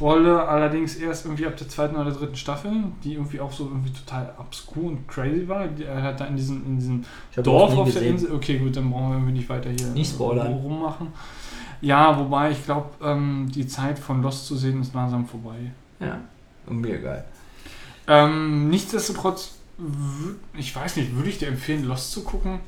[0.00, 2.70] Rolle, allerdings erst irgendwie ab der zweiten oder dritten Staffel,
[3.02, 5.66] die irgendwie auch so irgendwie total obskur und crazy war.
[5.80, 7.04] Er hat da in diesem, in diesem
[7.42, 8.14] Dorf auf der gesehen.
[8.14, 8.32] Insel.
[8.32, 10.52] Okay, gut, dann brauchen wir irgendwie nicht weiter hier Nicht spoilern.
[10.52, 11.08] rummachen.
[11.80, 15.56] Ja, wobei ich glaube, ähm, die Zeit von Lost zu sehen ist langsam vorbei.
[16.00, 16.20] Ja.
[16.66, 17.24] Und mir egal.
[18.06, 19.56] Ähm, nichtsdestotrotz,
[20.56, 22.60] ich weiß nicht, würde ich dir empfehlen, Lost zu gucken?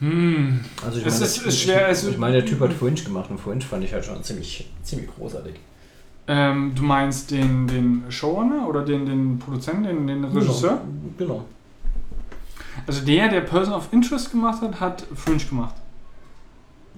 [0.00, 0.64] Hm.
[0.84, 3.00] Also ich Es meine, ist- ich, ist schwer, ich, ich meine, der Typ hat Fringe
[3.00, 5.54] gemacht und Fringe fand ich halt schon ziemlich, ziemlich großartig.
[6.26, 10.80] Ähm, du meinst den, den Showrunner oder den, den Produzenten, den, den Regisseur?
[11.18, 11.44] Genau.
[12.86, 15.74] Also der, der Person of Interest gemacht hat, hat Fringe gemacht.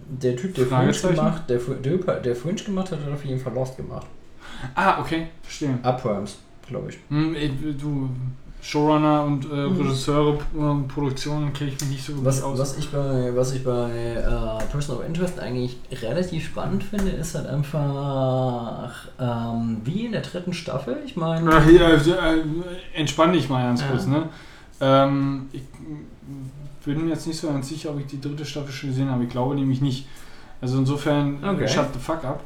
[0.09, 3.53] Der Typ, der Fringe gemacht, der, der, der Fringe gemacht hat, hat auf jeden Fall
[3.55, 4.07] Lost gemacht.
[4.75, 5.79] Ah, okay, verstehe.
[5.83, 6.99] Upworms, glaube ich.
[7.09, 8.09] Hm, ey, du,
[8.69, 9.77] Showrunner und äh, Mhm.
[9.81, 12.59] Regisseure, äh, Produktionen kenne ich mich nicht so gut Was, aus.
[12.59, 17.37] was ich bei, was ich bei äh, Person of Interest eigentlich relativ spannend finde, ist
[17.37, 20.99] halt einfach ähm, wie in der dritten Staffel.
[21.07, 22.43] Ich meine, Ach, hier, äh,
[22.95, 23.87] entspann dich mal ganz Ja.
[23.89, 24.29] kurz, ne?
[24.81, 25.63] Ähm, ich
[26.85, 29.25] bin mir jetzt nicht so ganz sicher, ob ich die dritte Staffel schon gesehen habe.
[29.25, 30.07] Ich glaube nämlich nicht.
[30.61, 31.69] Also insofern, äh, Okay.
[31.69, 32.43] shut the fuck up.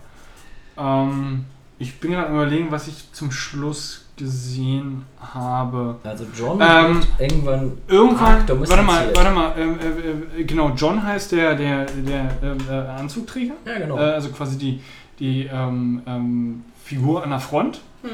[0.77, 1.47] Ähm,
[1.79, 5.97] ich bin gerade überlegen, was ich zum Schluss gesehen habe.
[6.05, 11.03] also John Ähm, wird irgendwann Irgendwann, warte mal, warte mal, ähm, äh, äh, genau, John
[11.03, 13.55] heißt der, der, der ähm, äh, Anzugträger.
[13.65, 13.97] Ja, genau.
[13.97, 14.81] Äh, also quasi die,
[15.19, 17.81] die ähm, ähm, Figur an der Front.
[18.03, 18.09] Mhm.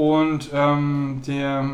[0.00, 1.68] Und ähm, der,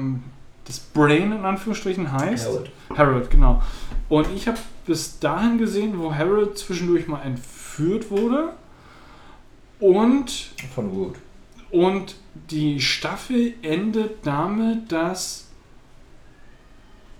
[0.64, 2.70] das Brain in Anführungsstrichen heißt Harold.
[2.96, 3.62] Harold, genau.
[4.08, 8.50] Und ich habe bis dahin gesehen, wo Harold zwischendurch mal entführt wurde.
[9.78, 11.14] Und, Von Wood.
[11.70, 12.16] und
[12.50, 15.46] die Staffel endet damit, dass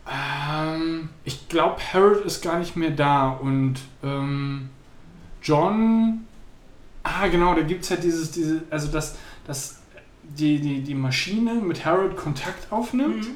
[0.09, 4.70] ähm, ich glaube, Harold ist gar nicht mehr da und ähm,
[5.43, 6.26] John.
[7.02, 9.16] Ah, genau, da gibt es halt dieses, diese, also dass,
[9.47, 9.80] dass
[10.22, 13.26] die, die, die Maschine mit Harold Kontakt aufnimmt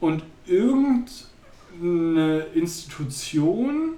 [0.00, 3.94] und irgendeine Institution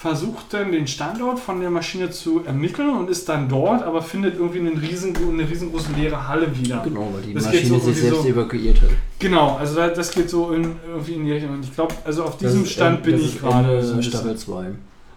[0.00, 4.36] versucht dann den Standort von der Maschine zu ermitteln und ist dann dort, aber findet
[4.36, 6.82] irgendwie einen riesen, eine riesengroße leere Halle wieder.
[6.84, 8.90] Genau, weil die Das Maschine so sich selbst so- evakuiert hat.
[9.18, 11.50] Genau, also da- das geht so in, irgendwie in die Richtung.
[11.54, 14.02] Und ich glaube, also auf diesem Stand äh, bin ich gerade.
[14.02, 14.66] Staffel 2.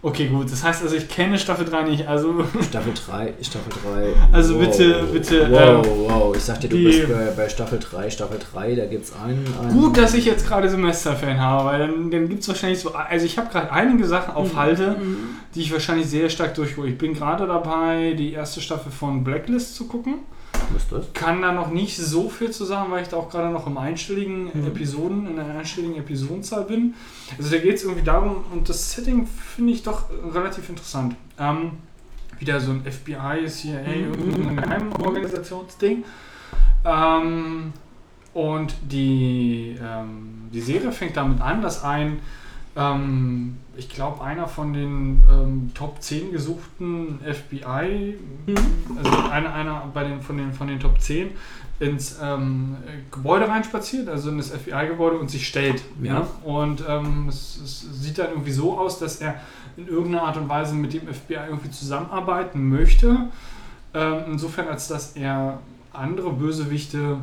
[0.03, 0.51] Okay, gut.
[0.51, 2.07] Das heißt also, ich kenne Staffel 3 nicht.
[2.07, 4.13] Also, Staffel 3, Staffel 3.
[4.31, 6.35] Also bitte, bitte, Wow, ähm, wow.
[6.35, 8.09] Ich sagte, du die- bist bei, bei Staffel 3.
[8.09, 9.45] Staffel 3, da gibt's einen.
[9.61, 12.93] einen gut, dass ich jetzt gerade Semesterfan habe, weil dann, dann gibt es wahrscheinlich so.
[12.93, 14.95] Also, ich habe gerade einige Sachen auf Halte,
[15.53, 16.89] die ich wahrscheinlich sehr stark durchhole.
[16.89, 20.15] Ich bin gerade dabei, die erste Staffel von Blacklist zu gucken.
[20.89, 21.13] Das?
[21.13, 23.77] Kann da noch nicht so viel zu sagen, weil ich da auch gerade noch im
[23.77, 24.67] einstelligen Mhm.
[24.67, 26.93] Episoden, in der einstelligen Episodenzahl bin.
[27.37, 30.03] Also da geht es irgendwie darum, und das Setting finde ich doch
[30.33, 31.15] relativ interessant.
[31.39, 31.73] Ähm,
[32.39, 34.13] wieder so ein FBI, CIA, Mhm.
[34.13, 36.03] irgendein Geheimorganisationsding.
[36.85, 37.73] Ähm,
[38.33, 42.19] und die, ähm, die Serie fängt damit an, dass ein,
[42.75, 48.15] ähm, ich glaube, einer von den ähm, Top 10 gesuchten FBI,
[48.97, 51.31] also einer, einer bei den, von, den, von den Top 10,
[51.79, 52.77] ins ähm,
[53.11, 55.83] Gebäude reinspaziert, also in das FBI-Gebäude und sich stellt.
[56.01, 56.13] Ja.
[56.13, 56.27] Ja.
[56.43, 59.41] Und ähm, es, es sieht dann irgendwie so aus, dass er
[59.77, 63.29] in irgendeiner Art und Weise mit dem FBI irgendwie zusammenarbeiten möchte.
[63.93, 65.59] Ähm, insofern, als dass er
[65.91, 67.17] andere Bösewichte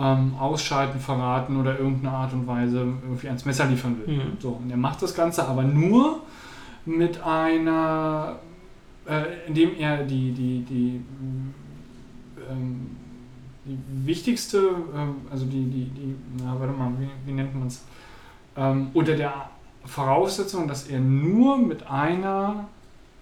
[0.00, 4.16] ähm, ausschalten, verraten oder irgendeine Art und Weise irgendwie ans Messer liefern will.
[4.16, 4.22] Mhm.
[4.40, 6.22] So, und er macht das Ganze aber nur
[6.86, 8.36] mit einer,
[9.06, 11.00] äh, indem er die, die, die,
[12.50, 12.96] ähm,
[13.66, 14.58] die wichtigste,
[14.96, 17.84] ähm, also die, die, die, na, warte mal, wie, wie nennt man es?
[18.56, 19.50] Ähm, unter der
[19.84, 22.68] Voraussetzung, dass er nur mit einer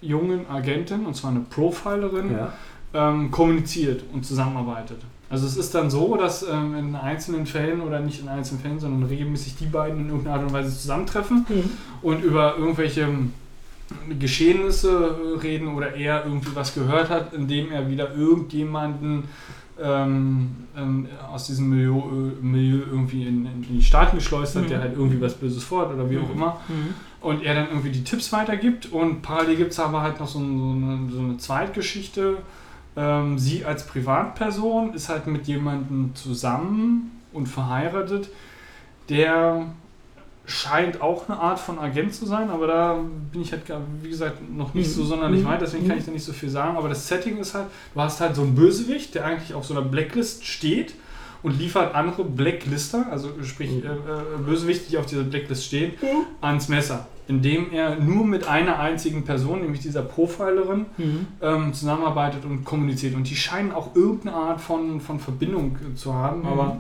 [0.01, 2.53] jungen Agentin, und zwar eine Profilerin, Ja.
[2.95, 4.99] Ähm, kommuniziert und zusammenarbeitet.
[5.31, 8.81] Also es ist dann so, dass ähm, in einzelnen Fällen oder nicht in einzelnen Fällen,
[8.81, 11.45] sondern regelmäßig die beiden in irgendeiner Art und Weise zusammentreffen
[12.01, 13.07] und über irgendwelche
[14.19, 19.25] Geschehnisse äh, reden oder er irgendwie was gehört hat, indem er wieder irgendjemanden
[19.81, 24.69] ähm, ähm, aus diesem Milieu, äh, Milieu irgendwie in, in die Staaten geschleust hat, Mhm.
[24.69, 26.33] der halt irgendwie was Böses vorhat oder wie auch Mhm.
[26.35, 26.61] immer.
[27.21, 30.39] Und er dann irgendwie die Tipps weitergibt und parallel gibt es aber halt noch so,
[30.39, 32.39] ein- so, eine, so eine Zweitgeschichte.
[32.97, 38.29] Ähm, sie als Privatperson ist halt mit jemandem zusammen und verheiratet,
[39.09, 39.67] der
[40.47, 42.99] scheint auch eine Art von Agent zu sein, aber da
[43.33, 43.63] bin ich halt,
[44.03, 45.07] wie gesagt, noch nicht so Mhm.
[45.07, 45.49] sonderlich Mhm.
[45.49, 46.77] weit, deswegen kann ich da nicht so viel sagen.
[46.79, 49.75] Aber das Setting ist halt, du hast halt so einen Bösewicht, der eigentlich auf so
[49.75, 50.95] einer Blacklist steht
[51.43, 53.83] und liefert andere Blacklister, also sprich Mhm.
[53.85, 55.93] äh, äh, Bösewichte, die auf dieser Blacklist stehen,
[56.41, 57.07] ans Messer.
[57.29, 60.87] Indem er nur mit einer einzigen Person, nämlich dieser Profilerin,
[61.43, 63.15] ähm, zusammenarbeitet und kommuniziert.
[63.15, 66.47] Und die scheinen auch irgendeine Art von, von Verbindung äh, zu haben, Mhm.
[66.47, 66.77] aber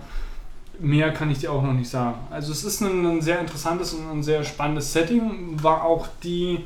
[0.80, 2.14] mehr kann ich dir auch noch nicht sagen.
[2.30, 5.56] Also es ist ein, ein sehr interessantes und ein sehr spannendes Setting.
[5.62, 6.60] War auch die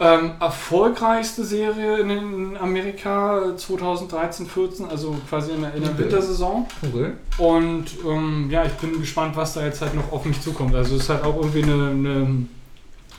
[0.00, 6.02] ähm, erfolgreichste Serie in, Amerika 2013, 14, also quasi in der, in der Okay.
[6.04, 6.66] Wintersaison.
[6.82, 7.12] Okay.
[7.38, 10.74] Und ähm, ja, ich bin gespannt, was da jetzt halt noch auf mich zukommt.
[10.74, 12.46] Also es ist halt auch irgendwie eine, eine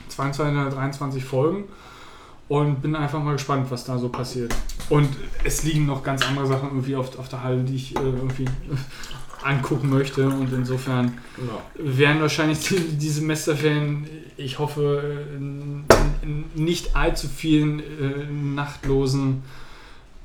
[0.08, 1.64] 22 oder 23 Folgen
[2.48, 4.54] und bin einfach mal gespannt, was da so passiert.
[4.88, 5.08] Und
[5.44, 8.46] es liegen noch ganz andere Sachen irgendwie auf, auf der Halle, die ich äh, irgendwie
[9.44, 11.60] angucken möchte und insofern Ja.
[11.98, 14.06] werden wahrscheinlich die, die Semesterferien,
[14.36, 15.84] ich hoffe, in,
[16.22, 17.82] in nicht allzu vielen äh,
[18.54, 19.42] nachtlosen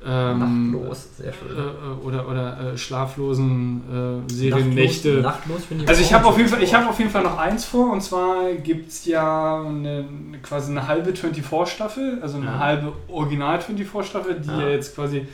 [0.08, 1.56] ähm, Nachtlos, sehr schön.
[1.56, 5.14] äh, äh, oder, oder äh, schlaflosen äh, Seriennächte.
[5.20, 7.22] Nachtlos finde ich Also ich habe auf, jeden Fall- schönes ich hab auf jeden Fall
[7.24, 10.04] noch eins vor und zwar gibt es ja eine,
[10.42, 12.58] quasi eine halbe 24-Staffel, also eine Ja.
[12.58, 14.60] halbe Original 24-Staffel, die Ja.
[14.60, 15.26] ja jetzt quasi,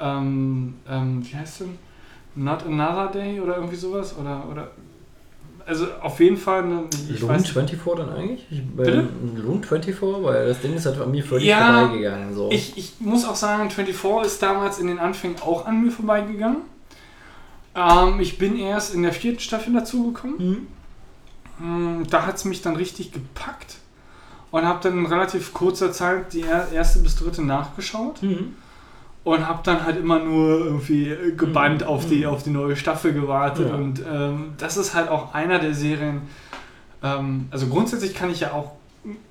[0.00, 1.78] ähm, ähm, wie heißt denn?
[2.36, 4.14] Not Another Day oder irgendwie sowas?
[4.18, 4.70] Oder, oder
[5.66, 8.46] also auf jeden Fall eine, ich Lohnt weiß 24 dann eigentlich?
[8.50, 9.08] Ich, Bitte?
[9.24, 10.22] ähm, Lohnt 24?
[10.22, 12.34] Weil das Ding ist halt an mir völlig Ja, vorbeigegangen.
[12.34, 12.50] So.
[12.52, 16.58] Ich, ich muss auch sagen, 24 ist damals in den Anfängen auch an mir vorbeigegangen.
[17.74, 20.38] Ähm, ich bin erst in der vierten Staffel dazugekommen.
[20.38, 20.66] Hm?
[21.58, 23.76] Hm, Da hat es mich dann richtig gepackt
[24.50, 28.54] und habe dann in relativ kurzer Zeit die er- erste bis dritte nachgeschaut Hm?
[29.26, 31.86] Und habe dann halt immer nur irgendwie gebannt Mhm.
[31.88, 32.26] auf, die, Mhm.
[32.26, 33.68] auf die neue Staffel gewartet.
[33.70, 33.74] Ja.
[33.74, 36.22] Und ähm, das ist halt auch einer der Serien.
[37.02, 38.70] Ähm, also grundsätzlich kann ich ja auch,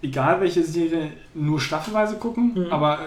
[0.01, 2.71] egal welche Serie, nur staffelweise gucken, Mhm.
[2.71, 2.99] aber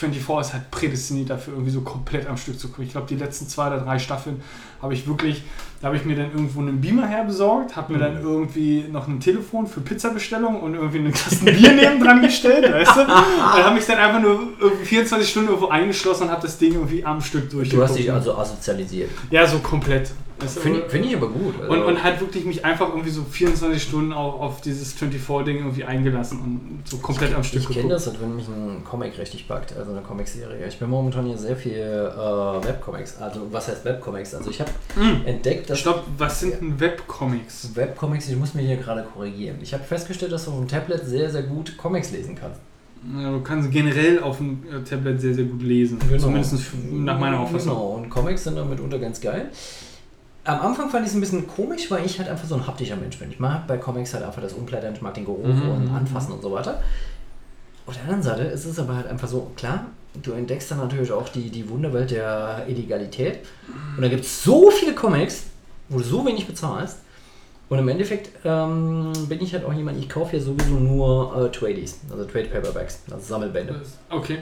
[0.00, 2.84] 24 ist halt prädestiniert dafür, irgendwie so komplett am Stück zu gucken.
[2.84, 4.40] Ich glaube, die letzten zwei oder drei Staffeln
[4.82, 5.42] habe ich wirklich,
[5.80, 8.02] da habe ich mir dann irgendwo einen Beamer herbesorgt, habe mir Mhm.
[8.14, 12.72] dann irgendwie noch ein Telefon für Pizzabestellung und irgendwie einen Kasten Bier neben dran gestellt,
[12.72, 13.00] weißt du?
[13.02, 13.08] Und
[13.64, 17.04] habe mich dann einfach nur irgendwie 24 Stunden irgendwo eingeschlossen und habe das Ding irgendwie
[17.04, 17.88] am Stück Du durchgeguckt.
[17.90, 19.10] hast dich also asozialisiert.
[19.30, 20.10] ja, so komplett.
[20.48, 21.54] Finde find ich aber gut.
[21.60, 25.58] Also, und, und halt wirklich mich einfach irgendwie so 24 Stunden auf, auf dieses 24-Ding
[25.58, 29.18] irgendwie eingelassen und so komplett am Stück ich kenne das, als wenn mich ein Comic
[29.18, 30.66] richtig packt, also eine Comicserie.
[30.68, 33.18] Ich bin momentan hier sehr viel äh, Webcomics.
[33.20, 34.34] Also was heißt Webcomics?
[34.34, 35.26] Also ich habe Mm.
[35.26, 37.70] entdeckt, dass Stopp, was sind denn Webcomics?
[37.74, 39.56] Webcomics, ich muss mich hier gerade korrigieren.
[39.62, 42.60] Ich habe festgestellt, dass du auf dem Tablet sehr, sehr gut Comics lesen kannst.
[43.02, 45.98] Du kannst generell auf dem äh, Tablet sehr, sehr gut lesen.
[46.18, 46.54] Zumindest
[46.90, 47.72] nach meiner Auffassung.
[47.72, 49.48] Genau, und Comics sind damit unter ganz geil.
[50.44, 52.96] Am Anfang fand ich es ein bisschen komisch, weil ich halt einfach so ein haptischer
[52.96, 53.30] Mensch bin.
[53.30, 55.94] Ich mag bei Comics halt einfach das Umblättern, ich mag den Geruch Mhm, und mhm,
[55.94, 56.82] Anfassen und so weiter.
[57.86, 59.86] Auf der anderen Seite ist es aber halt einfach so, klar,
[60.22, 63.40] du entdeckst dann natürlich auch die, die Wunderwelt der Illegalität.
[63.96, 65.44] Und da gibt es so viele Comics,
[65.88, 66.98] wo du so wenig bezahlst.
[67.68, 71.50] Und im Endeffekt ähm, bin ich halt auch jemand, ich kaufe ja sowieso nur äh,
[71.56, 73.80] Tradies, also Trade Paperbacks, also Sammelbände.
[74.08, 74.38] Okay.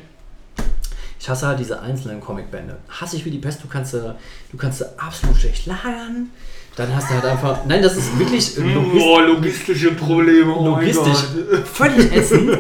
[1.21, 2.77] Ich hasse halt diese einzelnen Comicbände.
[2.89, 3.63] Hasse ich wie die Pest.
[3.63, 4.15] Du kannst, sie-
[4.53, 6.31] du kannst sie absolut schlecht lagern.
[6.77, 7.65] Dann hast du halt einfach.
[7.67, 9.03] Nein, das ist wirklich äh, logistisch.
[9.03, 10.55] Boah, logistische Probleme.
[10.55, 11.25] Oh Logistisch.
[11.65, 12.57] Völlig ätzend.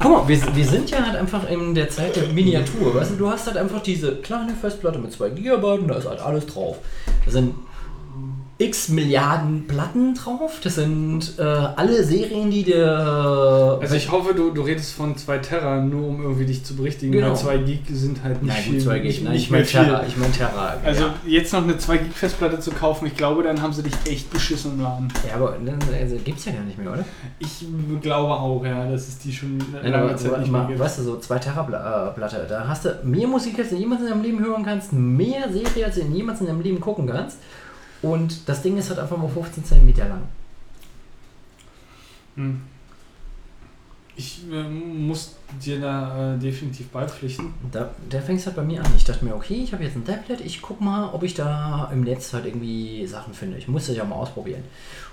[0.00, 2.94] Guck mal, wir, wir sind ja halt einfach in der Zeit der Miniatur.
[2.94, 6.08] Weißt du, du hast halt einfach diese kleine Festplatte mit 2 GB und da ist
[6.08, 6.78] halt alles drauf.
[7.26, 7.54] Da sind
[8.58, 10.60] x Milliarden Platten drauf.
[10.62, 13.78] Das sind äh, alle Serien, die der.
[13.80, 17.12] Also ich hoffe, du, du redest von 2 Terra, nur um irgendwie dich zu berichtigen.
[17.12, 17.30] Genau.
[17.30, 18.74] Weil 2 Gig sind halt nicht Nein, viel.
[18.74, 19.24] gut, 2 nicht.
[19.24, 19.64] Nein, nicht ich meine.
[19.64, 20.04] Terra.
[20.06, 20.76] Ich meine Terra.
[20.84, 21.14] Also ja.
[21.26, 24.30] jetzt noch eine 2 Gig Festplatte zu kaufen, ich glaube, dann haben sie dich echt
[24.30, 25.08] beschissen im Laden.
[25.28, 27.04] Ja, aber dann, also, gibt's ja gar nicht mehr, oder?
[27.38, 27.64] Ich
[28.00, 30.78] glaube auch, ja, dass es die schon Nein, aber, Zeit aber, nicht mehr mal, gibt.
[30.78, 34.22] weißt du, so 2 Terra-Platte, da hast du mehr Musik, als du jemals in deinem
[34.22, 37.38] Leben hören kannst, mehr Serie, als du jemals in deinem Leben gucken kannst.
[38.02, 40.22] Und das Ding ist halt einfach mal 15 cm lang.
[42.34, 42.60] Hm.
[44.14, 47.54] Ich ähm, muss dir da äh, definitiv beipflichten.
[47.70, 48.92] Da, da fängt es halt bei mir an.
[48.96, 51.88] Ich dachte mir, okay, ich habe jetzt ein Tablet, ich guck mal, ob ich da
[51.92, 53.56] im Netz halt irgendwie Sachen finde.
[53.56, 54.64] Ich muss das ja mal ausprobieren.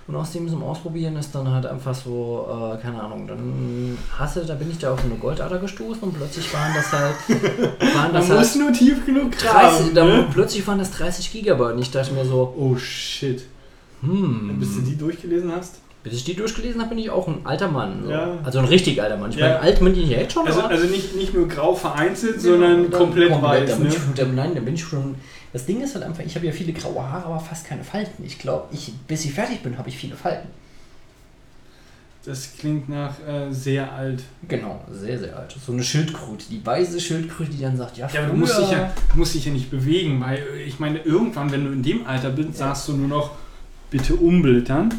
[0.10, 4.44] Und aus dem zum Ausprobieren ist dann halt einfach so, äh, keine Ahnung, dann hasse,
[4.44, 7.16] da bin ich da auf so eine Goldader gestoßen und plötzlich waren das halt,
[7.80, 10.08] waren Man das muss halt nur tief genug 30, graben.
[10.10, 10.26] Ne?
[10.34, 13.44] plötzlich waren das 30 Gigabyte und ich dachte mir so, Oh shit.
[14.02, 15.76] hm, Bis du die durchgelesen hast?
[16.04, 18.04] Bis ich die durchgelesen habe, bin ich auch ein alter Mann.
[18.06, 18.12] So.
[18.12, 18.38] Ja.
[18.44, 19.32] Also ein richtig alter Mann.
[19.32, 19.48] Ich Ja.
[19.48, 22.42] meine, alt bin ich ja jetzt schon, Also, also nicht, nicht nur grau vereinzelt, Ja,
[22.42, 23.76] sondern komplett, Da weiß.
[23.78, 23.94] bin Ne?
[23.94, 25.16] ich da, nein, da bin ich schon.
[25.52, 28.24] Das Ding ist halt einfach, ich habe ja viele graue Haare, aber fast keine Falten.
[28.24, 30.48] Ich glaube, ich, bis ich fertig bin, habe ich viele Falten.
[32.26, 34.22] Das klingt nach äh, sehr alt.
[34.48, 35.56] Genau, sehr, sehr alt.
[35.66, 38.70] So eine Schildkröte, die weiße Schildkröte, die dann sagt, ja, Ja, aber du musst, dich
[38.72, 42.06] ja, musst dich ja nicht bewegen, weil äh, ich meine, irgendwann, wenn du in dem
[42.06, 43.32] Alter bist, sagst du nur noch,
[43.90, 44.94] bitte umblättern.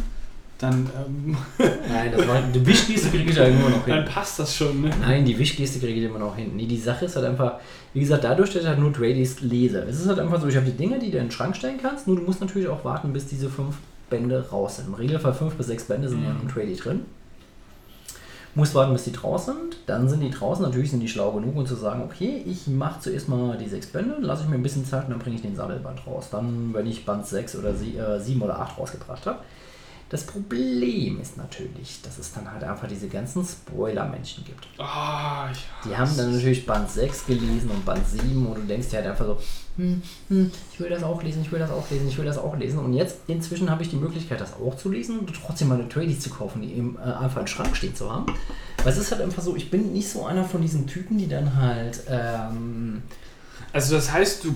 [0.61, 4.13] Dann, ähm, Nein, das war, die Wischgeste kriege ich ja immer noch dann hin.
[4.13, 4.83] passt das schon.
[4.83, 4.91] Ne?
[5.01, 6.51] Nein, die Wischgeste kriege ich immer noch hin.
[6.55, 7.55] Nee, die Sache ist halt einfach,
[7.95, 9.81] wie gesagt, dadurch, dass ich halt nur Tradies lese.
[9.89, 11.79] Es ist halt einfach so, ich habe die Dinge, die du in den Schrank stellen
[11.81, 13.77] kannst, nur du musst natürlich auch warten, bis diese fünf
[14.11, 14.89] Bände raus sind.
[14.89, 17.03] Im Regelfall fünf bis sechs Bände sind ja in einem Tradie drin.
[18.55, 19.77] Musst warten, bis die draußen sind.
[19.87, 20.63] Dann sind die draußen.
[20.63, 23.87] Natürlich sind die schlau genug, um zu sagen, okay, ich mache zuerst mal die sechs
[23.87, 26.29] Bände, lasse ich mir ein bisschen Zeit und dann bringe ich den Sammelband raus.
[26.31, 29.39] Dann, wenn ich Band 6 oder sie, äh, 7 oder 8 rausgebracht habe.
[30.11, 34.67] Das Problem ist natürlich, dass es dann halt einfach diese ganzen Spoiler-Menschen gibt.
[34.77, 38.89] Ah, ich Die haben dann natürlich Band 6 gelesen und Band 7 und du denkst
[38.89, 39.39] dir halt einfach so,
[39.77, 42.39] hm, hm, ich will das auch lesen, ich will das auch lesen, ich will das
[42.39, 42.81] auch lesen.
[42.81, 46.19] Und jetzt inzwischen habe ich die Möglichkeit, das auch zu lesen und trotzdem meine Tradies
[46.19, 48.27] zu kaufen, die eben äh, einfach im Schrank stehen zu haben.
[48.83, 51.29] Weil es ist halt einfach so, ich bin nicht so einer von diesen Typen, die
[51.29, 53.03] dann halt, ähm,
[53.73, 54.49] Also das heißt, du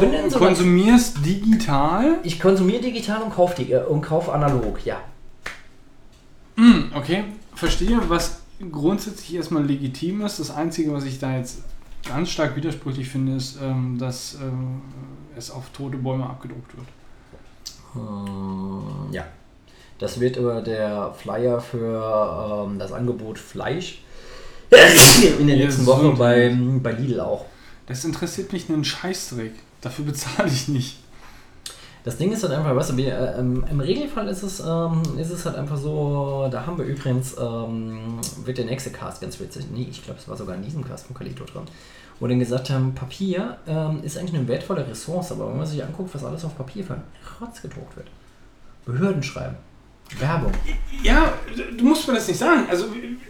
[0.00, 2.18] in so konsumierst digital?
[2.22, 4.96] ich konsumiere digital und kaufe äh, und kaufe analog, ja.
[6.56, 7.24] Hm, okay,
[7.54, 8.38] verstehe, was
[8.70, 10.38] grundsätzlich erstmal legitim ist.
[10.38, 11.58] Das Einzige, was ich da jetzt
[12.08, 14.80] ganz stark widersprüchlich finde, ist, ähm, dass ähm,
[15.36, 16.86] es auf tote Bäume abgedruckt wird.
[17.94, 19.24] Hm, ja.
[19.98, 24.02] Das wird über der Flyer für ähm, das Angebot Fleisch
[25.38, 27.44] in der Ja, nächsten so Woche die- bei, bei Lidl auch.
[27.86, 29.52] Das interessiert mich einen Scheißdreck.
[29.80, 30.98] Dafür bezahle ich nicht.
[32.04, 35.02] Das Ding ist halt einfach, weißt du, wir, äh, im, im Regelfall ist es, ähm,
[35.18, 39.38] ist es halt einfach so, da haben wir übrigens, ähm, wird der nächste Cast ganz
[39.38, 41.62] witzig, nee, ich glaube, es war sogar in diesem Cast von Kalito drin,
[42.18, 45.82] wo dann gesagt haben, Papier ähm, ist eigentlich eine wertvolle Ressource, aber wenn man sich
[45.82, 47.02] anguckt, was alles auf Papier für ein
[47.40, 48.08] Rotz gedruckt wird.
[48.84, 49.54] Behörden schreiben,
[50.18, 50.50] Werbung.
[51.04, 51.32] Ja,
[51.78, 52.66] du musst mir das nicht sagen.
[52.68, 52.86] Also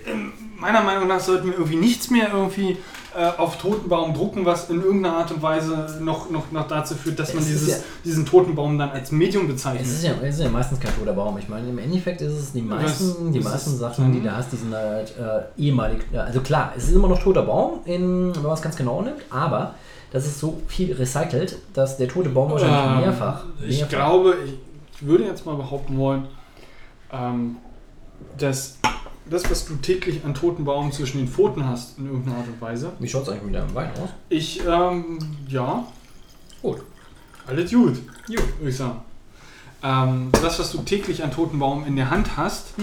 [0.06, 2.78] ähm, meiner Meinung nach sollten wir irgendwie nichts mehr irgendwie
[3.16, 7.18] äh, auf Totenbaum drucken, was in irgendeiner Art und Weise noch, noch, noch dazu führt,
[7.18, 9.82] dass man Es ist dieses, ja- diesen Totenbaum dann als Medium bezeichnet.
[9.86, 11.36] Es ist, ja, es ist ja meistens kein toter Baum.
[11.38, 14.18] Ich meine, im Endeffekt ist es die meisten, Was- die das meisten ist- Sachen, die
[14.20, 14.24] mhm.
[14.24, 16.00] du hast, die sind halt äh, ehemalig.
[16.16, 19.22] Also klar, es ist immer noch toter Baum, in, wenn man es ganz genau nimmt,
[19.30, 19.74] aber
[20.12, 23.44] das ist so viel recycelt, dass der tote Baum wahrscheinlich Ähm, mehrfach.
[23.66, 24.54] Ich mehrfach glaube, ich,
[24.94, 26.26] ich würde jetzt mal behaupten wollen,
[27.12, 27.56] ähm,
[28.38, 28.78] dass
[29.32, 32.92] das, was du täglich an Totenbaum zwischen den Pfoten hast, in irgendeiner Art und Weise,
[32.98, 34.10] Wie schaut es eigentlich mit deinem Wein aus?
[34.28, 35.18] ich, ähm,
[35.48, 35.86] ja,
[36.60, 36.82] Gut.
[37.46, 37.94] alles gut,
[38.26, 39.00] gut, würde ich sagen.
[39.82, 42.74] Ähm, das, was du täglich an Totenbaum in der Hand hast,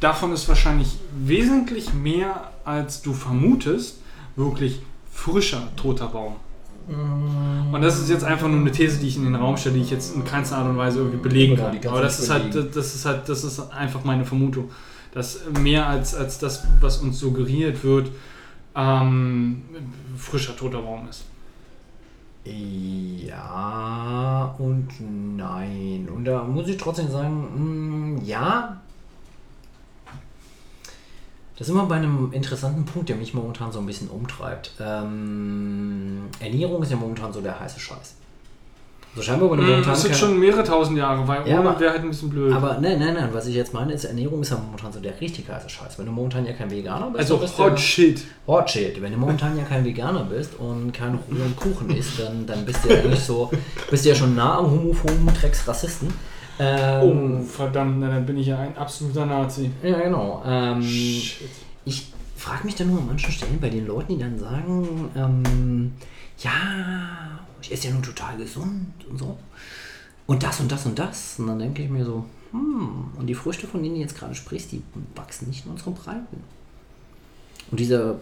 [0.00, 3.98] davon ist wahrscheinlich wesentlich mehr, als du vermutest,
[4.34, 4.80] wirklich
[5.12, 6.36] frischer toter Baum.
[6.88, 9.82] Und das ist jetzt einfach nur eine These, die ich in den Raum stelle, die
[9.82, 11.78] ich jetzt in keinster Art und Weise irgendwie belegen kann.
[11.86, 14.68] Aber das ist halt, das ist halt, das ist einfach meine Vermutung,
[15.12, 18.10] dass mehr als, als das, was uns suggeriert wird,
[18.74, 19.62] ähm,
[20.16, 21.24] frischer toter Baum ist.
[22.44, 24.88] Ja und
[25.36, 26.08] nein.
[26.12, 28.80] Und da muss ich trotzdem sagen, mh, ja.
[31.56, 34.72] Das ist immer bei einem interessanten Punkt, der mich momentan so ein bisschen umtreibt.
[34.80, 38.16] Ähm, Ernährung ist ja momentan so der heiße Scheiß.
[39.14, 41.80] Also scheinbar bei einem momentan Das sind schon mehrere tausend Jahre, weil Ja, ohne aber-
[41.80, 42.52] wäre halt ein bisschen blöd.
[42.52, 45.20] Aber nein, nein, nein, was ich jetzt meine, ist, Ernährung ist ja momentan so der
[45.20, 45.98] richtig heiße Scheiß.
[45.98, 48.24] Wenn du momentan ja kein Veganer bist, also bist Hot Shit.
[48.46, 49.02] Hot shit.
[49.02, 52.84] Wenn du momentan ja kein Veganer bist und keinen rohen Kuchen isst, dann, dann bist
[52.84, 53.50] du ja eigentlich so,
[53.90, 56.08] bist du ja schon nah am homophoben Drecks Rassisten.
[56.58, 59.70] Oh, Ähm, verdammt, na, dann bin ich ja ein absoluter Nazi.
[59.82, 60.42] Ja, genau.
[60.46, 61.48] Ähm, Shit.
[61.84, 62.06] ich
[62.36, 65.92] frage mich dann nur an manchen Stellen bei den Leuten, die dann sagen, ähm,
[66.38, 66.50] ja,
[67.62, 69.38] ich esse ja nur total gesund und so.
[70.26, 71.38] Und das und das und das.
[71.38, 74.34] Und dann denke ich mir so, hm, und die Früchte, von denen du jetzt gerade
[74.34, 74.82] sprichst, die
[75.14, 76.42] wachsen nicht in unseren Breiten.
[77.70, 78.16] Und dieser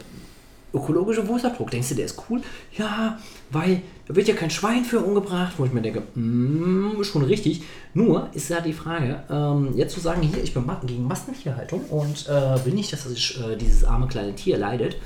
[0.75, 2.41] ökologische Fußabdruck, denkst du, der ist cool?
[2.77, 3.19] Ja,
[3.51, 7.63] weil da wird ja kein Schwein für umgebracht, wo ich mir denke, mm, schon richtig.
[7.95, 12.29] Nur ist ja die Frage, ähm, jetzt zu sagen, hier, ich bin gegen Massentierhaltung und
[12.29, 14.97] äh, will nicht, dass das, äh, dieses arme kleine Tier leidet.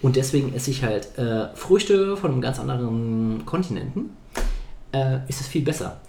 [0.00, 4.10] Und deswegen esse ich halt äh, Früchte von einem ganz anderen Kontinenten.
[4.92, 6.00] Äh, ist es viel besser.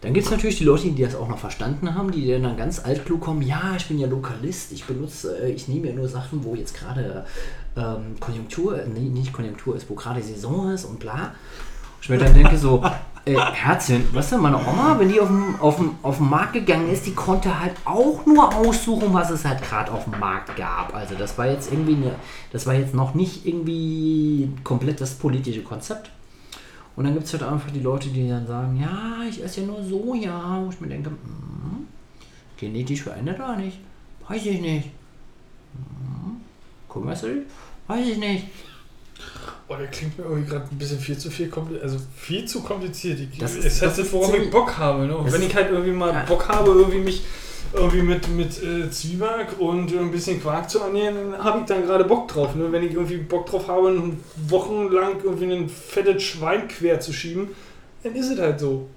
[0.00, 2.82] Dann gibt es natürlich die Leute, die das auch noch verstanden haben, die dann ganz
[2.82, 6.42] altklug kommen, ja, ich bin ja Lokalist, ich benutze, äh, ich nehme ja nur Sachen,
[6.42, 7.26] wo jetzt gerade
[7.76, 11.34] ähm, Konjunktur, nee, nicht Konjunktur ist, wo gerade Saison ist und bla.
[12.02, 12.82] Ich mir dann denke so,
[13.24, 17.06] äh, Herzchen, weißt du, meine Oma, wenn die auf dem, auf, auf Markt gegangen ist,
[17.06, 20.94] die konnte halt auch nur aussuchen, was es halt gerade auf dem Markt gab.
[20.94, 22.14] Also das war jetzt irgendwie, eine,
[22.52, 26.10] das war jetzt noch nicht irgendwie komplett das politische Konzept.
[26.96, 29.66] Und dann gibt es halt einfach die Leute, die dann sagen, ja, ich esse ja
[29.66, 30.60] nur Soja.
[30.62, 31.86] Wo ich mir denke, hm,
[32.56, 33.78] genetisch verändert oder nicht?
[34.28, 34.90] Weiß ich nicht.
[35.72, 36.40] Hm,
[36.90, 37.38] Commercial?
[37.86, 38.46] Weiß ich nicht.
[39.68, 42.60] Boah, der klingt mir irgendwie gerade ein bisschen viel zu viel kompliziert, also viel zu
[42.62, 43.20] kompliziert.
[43.20, 45.06] Ich, Das es ist- halt das worauf ich Bock habe.
[45.06, 45.16] Ne?
[45.16, 46.24] Und wenn ich halt irgendwie mal Ja.
[46.24, 47.22] Bock habe, irgendwie mich
[47.72, 51.82] irgendwie mit, mit äh, Zwieback und ein bisschen Quark zu ernähren, dann habe ich dann
[51.86, 52.54] gerade Bock drauf.
[52.56, 52.72] Ne?
[52.72, 54.12] Wenn ich irgendwie Bock drauf habe,
[54.48, 57.48] wochenlang irgendwie ein fettes Schwein quer zu schieben,
[58.02, 58.88] dann ist es halt so.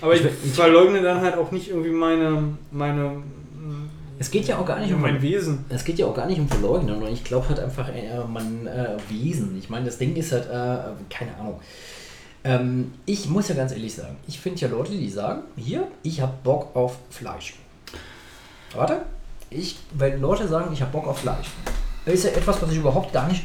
[0.00, 3.22] Aber ich, Ich- ich- verleugne dann halt auch nicht irgendwie meine, meine,
[4.18, 5.64] Es geht ja auch gar nicht um mein Wesen.
[5.68, 8.66] Es geht ja auch gar nicht um Verleugnen, und ich glaube halt einfach, äh, man
[8.66, 9.56] äh, Wesen.
[9.58, 11.60] Ich meine, das Ding ist halt, äh, keine Ahnung.
[12.44, 16.20] Ähm, ich muss ja ganz ehrlich sagen, ich finde ja Leute, die sagen, hier, ich
[16.20, 17.54] habe Bock auf Fleisch.
[18.74, 19.02] Warte,
[19.50, 21.48] ich, wenn Leute sagen, ich habe Bock auf Fleisch,
[22.06, 23.44] ist ja etwas, was ich überhaupt gar nicht,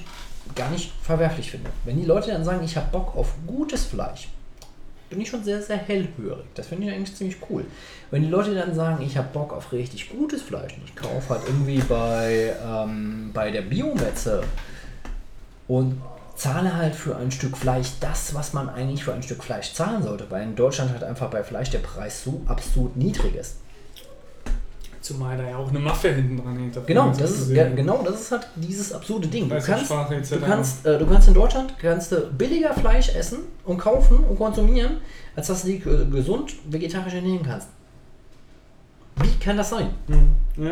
[0.56, 1.70] gar nicht verwerflich finde.
[1.86, 4.30] Wenn die Leute dann sagen, ich habe Bock auf gutes Fleisch,
[5.14, 6.46] bin ich schon sehr, sehr hellhörig.
[6.56, 7.66] Das finde ich eigentlich ziemlich cool.
[8.12, 11.30] Wenn die Leute dann sagen, ich habe Bock auf richtig gutes Fleisch und ich kaufe
[11.30, 14.44] halt irgendwie bei, ähm, bei der Biometze
[15.68, 16.02] und
[16.36, 20.04] zahle halt für ein Stück Fleisch das, was man eigentlich für ein Stück Fleisch zahlen
[20.04, 23.58] sollte, weil in Deutschland halt einfach bei Fleisch der Preis so absurd niedrig ist.
[25.04, 26.88] Zumal da ja auch eine Mafia hinten dran hängt.
[26.88, 29.50] Genau, das ist, ja, genau, das ist halt dieses absurde Ding.
[29.50, 30.30] Du kannst, etc.
[30.30, 34.38] du, kannst, äh, du kannst in Deutschland kannst du billiger Fleisch essen und kaufen und
[34.38, 35.00] konsumieren,
[35.36, 37.68] als dass du dich äh, gesund vegetarisch ernähren kannst.
[39.18, 39.90] Wie kann das sein?
[40.08, 40.64] Mhm.
[40.64, 40.72] Ja,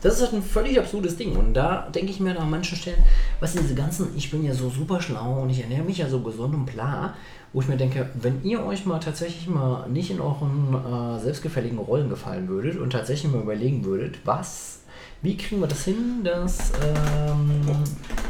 [0.00, 1.34] Das ist halt ein völlig absurdes Ding.
[1.34, 3.02] Und da denke ich mir an manchen Stellen,
[3.40, 6.20] was diese ganzen, ich bin ja so super schlau und ich ernähre mich ja so
[6.20, 7.14] gesund und bla,
[7.56, 11.78] wo ich mir denke, wenn ihr euch mal tatsächlich mal nicht in euren äh, selbstgefälligen
[11.78, 14.80] Rollen gefallen würdet und tatsächlich mal überlegen würdet, was,
[15.22, 17.62] wie kriegen wir das hin, dass ähm,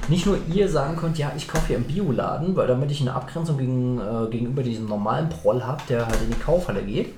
[0.07, 3.15] nicht nur ihr sagen könnt, ja, ich kaufe hier im Bioladen, weil damit ich eine
[3.15, 7.13] Abgrenzung gegen, äh, gegenüber diesem normalen Proll habe, der halt in die Kaufhalle geht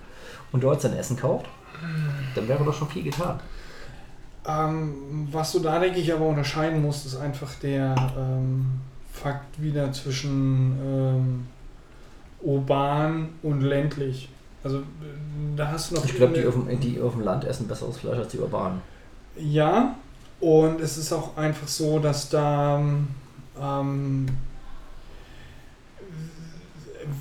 [0.51, 1.44] und dort sein Essen kauft,
[2.35, 3.39] dann wäre doch schon viel getan.
[4.47, 8.80] Ähm, was du da, denke ich, aber unterscheiden musst, ist einfach der ähm,
[9.12, 11.47] Fakt wieder zwischen ähm,
[12.43, 14.28] urban und ländlich.
[14.65, 14.82] Also
[15.56, 16.05] da hast du noch.
[16.05, 18.39] Ich glaube, die, eine- auf dem- die auf dem Land essen besseres Fleisch als die
[18.39, 18.81] urbanen.
[19.39, 19.97] Ja,
[20.40, 22.82] und es ist auch einfach so, dass da
[23.60, 24.27] ähm,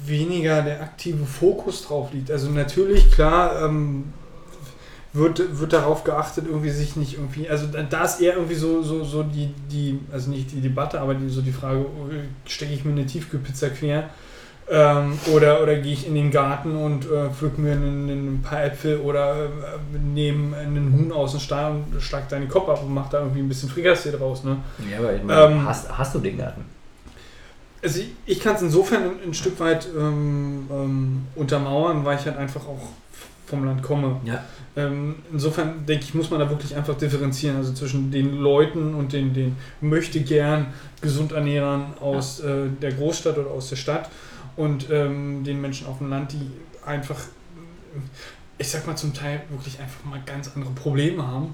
[0.05, 2.31] weniger der aktive Fokus drauf liegt.
[2.31, 4.05] Also natürlich, klar, ähm,
[5.13, 9.03] wird, wird darauf geachtet, irgendwie sich nicht irgendwie, also da- ist eher irgendwie so, so,
[9.03, 12.83] so die, die, also nicht die Debatte, aber die, so die Frage, äh, stecke ich
[12.85, 14.09] mir eine Tiefkühlpizza quer
[14.69, 18.65] ähm, oder, oder gehe ich in den Garten und äh, pflück mir einen, ein paar
[18.65, 22.93] Äpfel oder äh, nehme einen Huhn aus dem Stall und schlag deinen Kopf ab und
[22.93, 24.43] mach da irgendwie ein bisschen Frikassee draus.
[24.43, 24.57] Ne?
[24.91, 26.65] Ja, aber ich meine, Ähm, hast, hast du den Garten?
[27.81, 32.25] Also ich, ich kann es insofern ein, ein Stück weit ähm, ähm, untermauern, weil ich
[32.25, 32.89] halt einfach auch
[33.45, 34.19] vom Land komme.
[34.25, 34.43] Ja.
[34.75, 39.13] Ähm, insofern denke ich, muss man da wirklich einfach differenzieren, also zwischen den Leuten und
[39.13, 40.67] den, den möchte gern
[40.99, 44.09] gesund ernährern aus äh, der Großstadt oder aus der Stadt
[44.57, 46.51] und ähm, den Menschen auf dem Land, die
[46.85, 47.19] einfach,
[48.57, 51.53] ich sag mal zum Teil wirklich einfach mal ganz andere Probleme haben,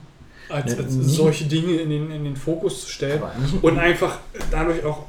[0.49, 3.21] als, als solche Dinge in den, in den Fokus zu stellen.
[3.61, 4.19] Und einfach
[4.51, 5.05] dadurch auch,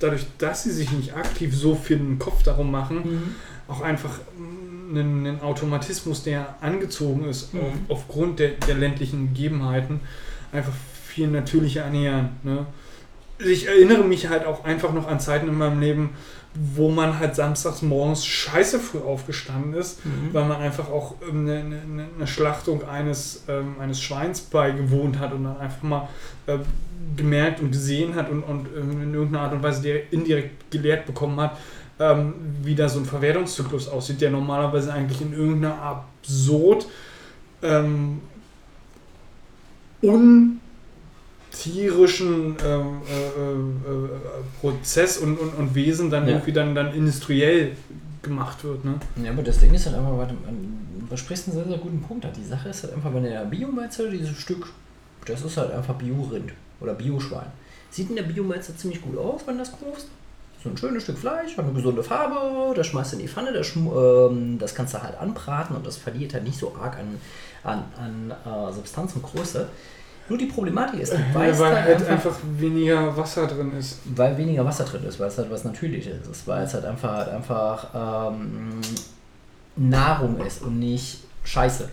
[0.00, 3.34] dadurch, dass sie sich nicht aktiv so viel den Kopf darum machen, Mhm.
[3.68, 7.60] auch einfach einen, einen Automatismus, der angezogen ist, Mhm.
[7.60, 10.00] auf, aufgrund der, der ländlichen Gegebenheiten,
[10.52, 10.72] einfach
[11.08, 12.30] viel natürlicher ernähren.
[12.44, 12.66] Ne?
[13.38, 16.10] Ich erinnere mich halt auch einfach noch an Zeiten in meinem Leben,
[16.74, 20.32] wo man halt samstags morgens scheiße früh aufgestanden ist, Mhm.
[20.32, 25.32] weil man einfach auch ähm, eine, eine, eine Schlachtung eines, ähm, eines Schweins beigewohnt hat
[25.32, 26.08] und dann einfach mal
[26.46, 26.58] äh,
[27.16, 31.04] gemerkt und gesehen hat und, und ähm, in irgendeiner Art und Weise direkt- indirekt gelehrt
[31.06, 31.56] bekommen hat,
[31.98, 36.86] ähm, wie da so ein Verwertungszyklus aussieht, der normalerweise eigentlich in irgendeiner absurd
[37.62, 38.20] ähm,
[41.56, 44.08] untierischen ähm, äh, äh, äh,
[44.60, 46.34] Prozess und, und, und Wesen dann Ja.
[46.34, 47.72] irgendwie dann, dann industriell
[48.22, 48.84] gemacht wird.
[48.84, 48.94] Ne?
[49.22, 50.34] Ja, aber das Ding ist halt einfach, warte,
[51.08, 52.32] du sprichst einen sehr, sehr guten Punkt an.
[52.36, 54.72] Die Sache ist halt einfach, wenn der Biomelzer dieses Stück,
[55.24, 57.46] das ist halt einfach Bio-Rind oder Bioschwein.
[57.90, 60.08] Sieht in der Biomelzer ziemlich gut aus, wenn du das kaufst.
[60.62, 63.52] So ein schönes Stück Fleisch, hat eine gesunde Farbe, das schmeißt du in die Pfanne,
[63.52, 67.20] das, ähm, das kannst du halt anbraten und das verliert halt nicht so arg an,
[67.62, 69.68] an, an äh, Substanz und Größe.
[70.28, 73.72] Nur die Problematik ist, du Ja, weißt weil halt halt einfach, einfach weniger Wasser drin
[73.78, 73.98] ist.
[74.16, 77.12] weil weniger Wasser drin ist, weil es halt was Natürliches ist, weil es halt einfach,
[77.12, 78.80] halt einfach ähm,
[79.76, 81.88] Nahrung ist und nicht Scheiße.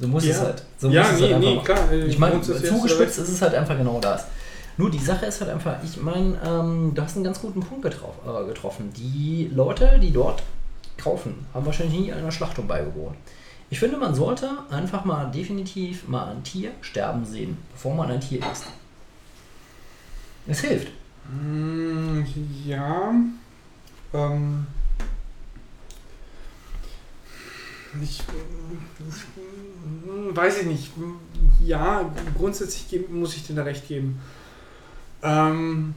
[0.00, 0.42] So muss es Ja.
[0.44, 0.62] halt.
[0.78, 1.64] So ja, muss es nee, halt nee, einfach.
[1.64, 1.92] klar.
[1.92, 4.26] äh, Ich meine, zugespitzt ist es halt einfach genau das.
[4.78, 7.82] Nur die Sache ist halt einfach, ich meine, ähm, du hast einen ganz guten Punkt
[7.82, 8.90] getroff, äh, getroffen.
[8.96, 10.42] Die Leute, die dort
[10.96, 13.16] kaufen, haben wahrscheinlich nie einer Schlachtung beigewohnt.
[13.72, 18.20] Ich finde, man sollte einfach mal definitiv mal ein Tier sterben sehen, bevor man ein
[18.20, 18.66] Tier isst.
[20.46, 20.88] Es hilft.
[21.32, 22.20] Mm,
[22.66, 23.14] Ja.
[24.12, 24.66] Ähm,
[28.02, 28.20] ich,
[30.04, 30.92] mm, weiß ich nicht.
[31.64, 34.20] Ja, grundsätzlich muss ich dir da recht geben.
[35.22, 35.94] Ähm,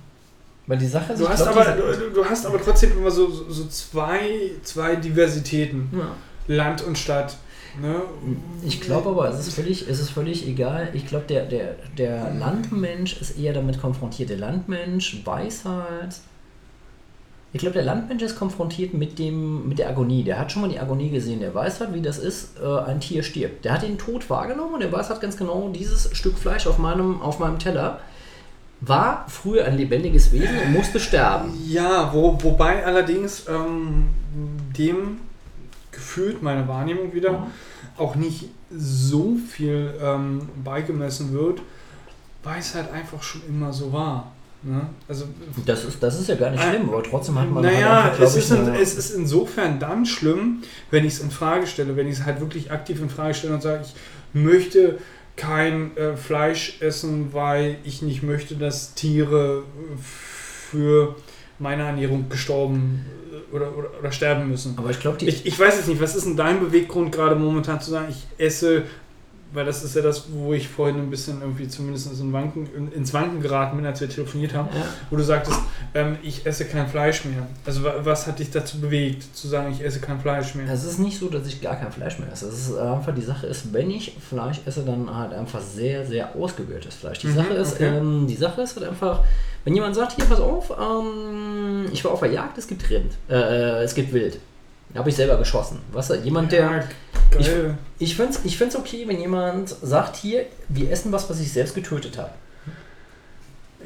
[0.66, 3.12] Weil die Sache ist, du, ich hast glaub, aber, du, du hast aber trotzdem immer
[3.12, 5.90] so, so, so zwei, zwei Diversitäten.
[5.92, 6.16] ja.
[6.48, 7.36] Land und Stadt.
[7.82, 8.02] Ne?
[8.64, 10.90] Ich glaube aber, es ist völlig, es ist völlig egal.
[10.94, 14.30] Ich glaube, der, der, der Landmensch ist eher damit konfrontiert.
[14.30, 16.16] Der Landmensch weiß halt.
[17.54, 20.24] Ich glaube, der Landmensch ist konfrontiert mit, dem, mit der Agonie.
[20.24, 21.40] Der hat schon mal die Agonie gesehen.
[21.40, 23.64] Der weiß halt, wie das ist, äh, ein Tier stirbt.
[23.64, 26.78] Der hat den Tod wahrgenommen und der weiß halt ganz genau, dieses Stück Fleisch auf
[26.78, 28.00] meinem, auf meinem Teller
[28.82, 31.54] war früher ein lebendiges Wesen und musste sterben.
[31.66, 34.10] Ja, wo, wobei allerdings ähm,
[34.78, 35.20] dem
[35.96, 37.46] gefühlt meine Wahrnehmung wieder Mhm.
[37.98, 41.62] auch nicht so viel ähm, beigemessen wird,
[42.44, 44.32] weil es halt einfach schon immer so war.
[44.64, 44.82] Ne?
[45.08, 45.26] Also,
[45.66, 48.24] Das ist, das ist ja gar nicht schlimm, aber trotzdem hat man naja, halt einfach,
[48.24, 50.62] es, ist in, es ist insofern dann schlimm,
[50.92, 53.54] wenn ich es in Frage stelle, wenn ich es halt wirklich aktiv in Frage stelle
[53.54, 53.94] und sage, ich
[54.34, 54.98] möchte
[55.36, 61.16] kein äh, Fleisch essen, weil ich nicht möchte, dass Tiere äh, für
[61.60, 64.74] meine Ernährung gestorben äh, oder, oder, oder sterben müssen.
[64.78, 67.36] aber ich glaube, die, Ich, ich weiß jetzt nicht, was ist denn dein Beweggrund gerade
[67.36, 68.84] momentan zu sagen, ich esse,
[69.54, 72.92] weil das ist ja das, wo ich vorhin ein bisschen irgendwie zumindest in Wanken, in,
[72.92, 74.84] ins Wanken geraten bin, als wir telefoniert haben, ja.
[75.10, 75.58] wo du sagtest,
[75.94, 77.48] ähm, ich esse kein Fleisch mehr.
[77.66, 80.68] Also wa- was hat dich dazu bewegt, zu sagen, ich esse kein Fleisch mehr?
[80.70, 82.48] Es ist nicht so, dass ich gar kein Fleisch mehr esse.
[82.50, 86.36] Es ist einfach die Sache ist, wenn ich Fleisch esse, dann halt einfach sehr, sehr
[86.36, 87.20] ausgewähltes Fleisch.
[87.20, 87.98] Die Mhm, Sache ist, okay.
[87.98, 89.24] ähm, die Sache ist halt einfach,
[89.66, 93.14] wenn jemand sagt, hier pass auf, ähm, ich war auf der Jagd, es gibt Rind,
[93.30, 94.40] äh, es gibt Wild.
[94.96, 95.82] Habe ich selber geschossen.
[95.92, 96.10] Was?
[96.24, 96.62] Jemand, der.
[96.62, 96.80] ja,
[97.32, 97.78] geil.
[98.00, 101.52] Ich finde es ich find's okay, wenn jemand sagt, hier, wir essen was, was ich
[101.52, 102.32] selbst getötet habe.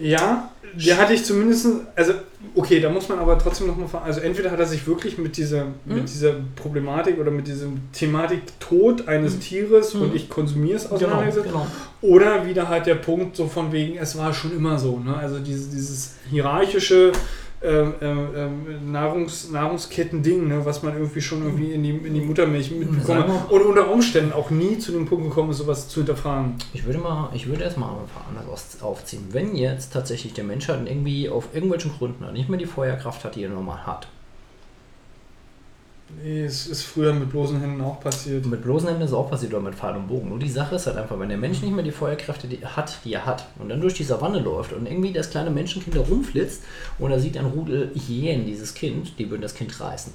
[0.01, 2.13] Ja, der hatte ich zumindest, also
[2.55, 5.65] okay, da muss man aber trotzdem nochmal, also entweder hat er sich wirklich mit dieser,
[5.85, 9.39] mit dieser Problematik oder mit dieser Thematik Tod eines Mhm.
[9.41, 10.01] Tieres Mhm.
[10.03, 11.47] und ich konsumiere es Genau, auseinandergesetzt.
[11.47, 11.67] genau.
[12.01, 15.15] Oder wieder halt der Punkt so von wegen, es war schon immer so, ne?
[15.17, 17.11] also dieses, dieses hierarchische
[17.61, 20.65] ähm, ähm, ähm, Nahrungs, Nahrungsketten-Ding, ne?
[20.65, 24.49] was man irgendwie schon irgendwie in die, in die Muttermilch wir- und unter Umständen auch
[24.49, 26.55] nie zu dem Punkt gekommen ist, sowas zu hinterfragen.
[26.73, 29.27] Ich würde mal, ich würde erstmal ein paar anders aufziehen.
[29.31, 33.35] Wenn jetzt tatsächlich der Mensch halt irgendwie auf irgendwelchen Gründen nicht mehr die Feuerkraft hat,
[33.35, 34.07] die er normal hat.
[36.17, 38.45] Nee, es ist früher mit bloßen Händen auch passiert.
[38.45, 40.29] Mit bloßen Händen ist es auch passiert oder mit Pfeil und Bogen.
[40.29, 42.97] Nur die Sache ist halt einfach, wenn der Mensch nicht mehr die Feuerkräfte die hat,
[43.05, 46.01] die er hat, und dann durch die Savanne läuft und irgendwie das kleine Menschenkind da
[46.01, 46.63] rumflitzt
[46.97, 50.11] und er sieht ein Rudel Hyänen, dieses Kind, die würden das Kind reißen.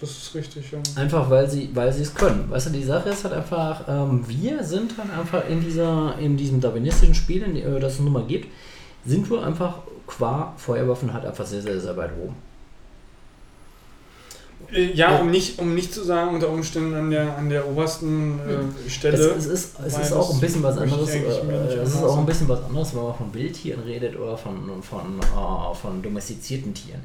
[0.00, 0.78] Das ist richtig, ja.
[0.96, 2.50] Einfach weil sie, weil sie es können.
[2.50, 6.36] Weißt du, die Sache ist halt einfach, ähm, wir sind halt einfach in dieser, in
[6.36, 8.48] diesem darwinistischen Spiel, in, äh, das es nun mal gibt,
[9.04, 12.34] sind wir einfach qua Feuerwaffen halt einfach sehr, sehr, sehr weit oben.
[14.72, 18.38] Äh, Ja, um nicht, um nicht zu sagen, unter Umständen an der, an der obersten
[18.86, 19.16] äh, Stelle.
[19.16, 21.10] Es, es ist, es ist auch ein bisschen was anderes.
[21.10, 21.22] Äh,
[21.82, 25.20] es ist auch ein bisschen was anderes, wenn man von Wildtieren redet oder von, von,
[25.20, 27.00] äh, von domestizierten Tieren.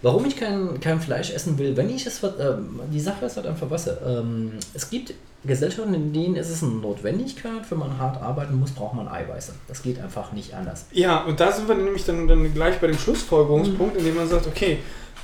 [0.00, 2.22] Warum ich kein, kein Fleisch essen will, wenn ich es.
[2.22, 3.98] Ähm, die Sache ist halt einfach Wasser.
[4.06, 5.12] Ähm, es gibt
[5.44, 9.52] Gesellschaften, in denen ist es eine Notwendigkeit, wenn man hart arbeiten muss, braucht man Eiweiße.
[9.66, 10.86] Das geht einfach nicht anders.
[10.92, 13.98] Ja, und da sind wir nämlich dann, dann gleich bei dem Schlussfolgerungspunkt, Mhm.
[14.00, 14.78] in dem man sagt, okay,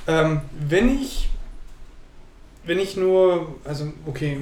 [0.07, 1.29] ähm, wenn ich
[2.67, 4.37] wenn ich nur, also okay,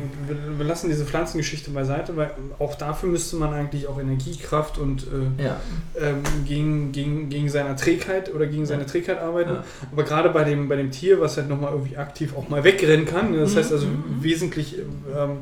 [0.58, 5.04] wir, lassen diese Pflanzengeschichte beiseite, weil auch dafür müsste man eigentlich auch Energiekraft und
[5.40, 5.60] äh, Ja.
[6.00, 8.86] ähm, gegen, gegen, gegen seine Trägheit oder gegen seine.
[8.86, 9.52] Trägheit arbeiten.
[9.56, 9.64] Ja.
[9.91, 13.06] Aber gerade bei dem, bei dem Tier, was halt nochmal irgendwie aktiv auch mal wegrennen
[13.06, 14.04] kann, ne, das Mhm, heißt also mhm.
[14.22, 15.40] wesentlich ähm,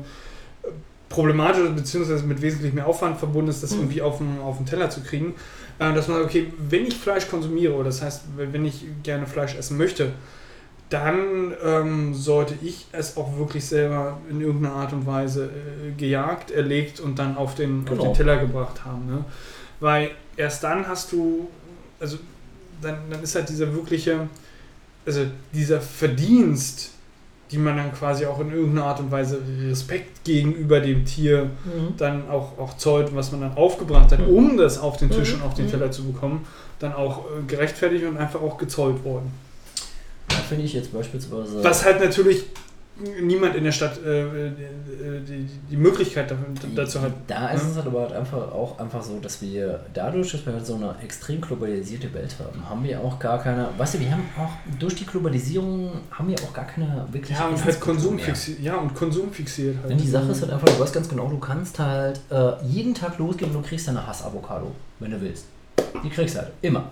[1.08, 3.80] problematisch beziehungsweise mit wesentlich mehr Aufwand verbunden ist, das Mhm.
[3.80, 5.34] irgendwie auf den, auf den Teller zu kriegen,
[5.78, 9.26] äh, dass man sagt, okay, wenn ich Fleisch konsumiere, oder das heißt, wenn ich gerne
[9.26, 10.12] Fleisch essen möchte,
[10.92, 16.50] dann ähm, sollte ich es auch wirklich selber in irgendeiner Art und Weise äh, gejagt,
[16.50, 18.02] erlegt und dann auf den, auf Genau.
[18.04, 19.06] den Teller gebracht haben.
[19.06, 19.24] Ne?
[19.80, 21.48] Weil erst dann hast du,
[22.00, 22.18] also
[22.80, 24.28] dann, dann ist halt dieser wirkliche,
[25.06, 25.20] also
[25.52, 26.90] dieser Verdienst,
[27.50, 29.38] die man dann quasi auch in irgendeiner Art und Weise
[29.68, 31.96] Respekt gegenüber dem Tier Mhm.
[31.98, 34.28] dann auch, auch zollt, was man dann aufgebracht hat, Mhm.
[34.34, 35.42] um das auf den Tisch Mhm.
[35.42, 35.70] und auf den Mhm.
[35.70, 36.46] Teller zu bekommen,
[36.78, 39.30] dann auch äh, gerechtfertigt und einfach auch gezollt worden.
[40.52, 41.62] Finde ich jetzt beispielsweise.
[41.62, 42.44] Was halt natürlich
[43.20, 44.50] niemand in der Stadt äh,
[45.26, 46.32] die, die Möglichkeit
[46.74, 47.12] dazu hat.
[47.26, 50.52] Da ist es halt aber halt einfach auch einfach so, dass wir dadurch, dass wir
[50.52, 54.10] halt so eine extrem globalisierte Welt haben, haben wir auch gar keine, weißt du, wir
[54.10, 58.18] haben auch durch die Globalisierung haben wir auch gar keine wirklich Ja, und halt Konsum
[58.18, 58.60] fixiert.
[58.60, 59.90] Ja, und Konsum fixiert halt.
[59.90, 62.94] Denn die Sache ist halt einfach, du weißt ganz genau, du kannst halt äh, jeden
[62.94, 64.70] Tag losgehen und du kriegst deine Hass-Avocado,
[65.00, 65.46] wenn du willst.
[66.04, 66.90] Die kriegst du halt, immer.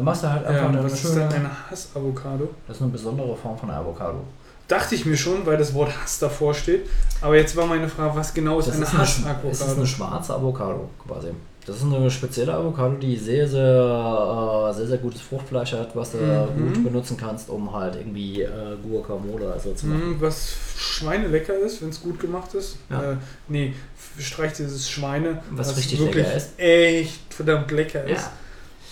[0.00, 2.48] Dann machst du halt einfach ja, deine was ist schöne, denn eine Hass-Avocado?
[2.66, 4.20] Das ist eine besondere Form von Avocado.
[4.66, 6.86] Dachte ich mir schon, weil das Wort Hass davor steht.
[7.20, 9.26] Aber jetzt war meine Frage, was genau ist Das eine ist eine, sch- es ist
[9.26, 9.76] Hass-Avocado?
[9.76, 11.28] eine schwarze Avocado quasi.
[11.66, 16.12] Das ist eine spezielle Avocado, die sehr, sehr, äh, sehr, sehr gutes Fruchtfleisch hat, was
[16.12, 16.72] du Mhm.
[16.74, 18.48] gut benutzen kannst, um halt irgendwie äh,
[18.82, 20.16] Guacamole also zu machen.
[20.16, 22.76] Mm, was schweinelecker ist, wenn es gut gemacht ist.
[22.88, 23.12] Ja.
[23.12, 23.16] Äh,
[23.48, 23.74] nee,
[24.18, 26.58] streich dieses Schweine, Was richtig lecker ist.
[26.58, 28.30] echt verdammt lecker ist.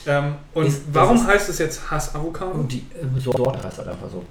[0.08, 2.52] Ähm, und Ist- warum heißt es jetzt Hass-Avocado?
[2.52, 4.24] Und die äh, Sorte heißt halt einfach so.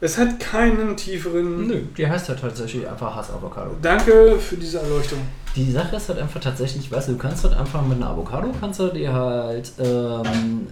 [0.00, 1.66] Es hat keinen tieferen...
[1.66, 3.72] Nö, die heißt halt tatsächlich einfach Hass-Avocado.
[3.82, 5.18] Danke für diese Erleuchtung.
[5.56, 8.48] Die Sache ist halt einfach tatsächlich, weißt du, du kannst halt einfach mit einer Avocado
[8.60, 10.68] kannst du dir halt ähm,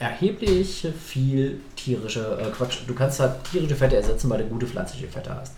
[0.00, 5.06] erheblich viel tierische, äh, Quatsch, du kannst halt tierische Fette ersetzen, weil du gute pflanzliche
[5.06, 5.52] Fette hast.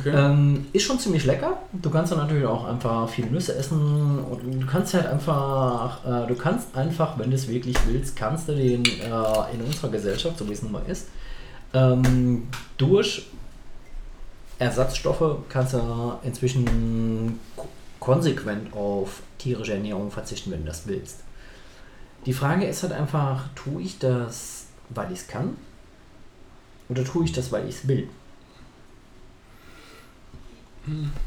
[0.00, 0.10] Okay.
[0.16, 1.58] Ähm, ist schon ziemlich lecker.
[1.72, 6.26] Du kannst dann natürlich auch einfach viele Nüsse essen und du kannst halt einfach, äh,
[6.26, 10.38] du kannst einfach, wenn du es wirklich willst, kannst du den äh, in unserer Gesellschaft,
[10.38, 11.08] so wie es nun mal ist,
[11.74, 13.26] ähm, durch
[14.58, 17.68] Ersatzstoffe kannst du inzwischen ko-
[18.00, 21.18] konsequent auf tierische Ernährung verzichten, wenn du das willst.
[22.28, 25.56] Die Frage ist halt einfach, tue ich das, weil ich es kann?
[26.90, 28.06] Oder tue ich das, weil ich es will?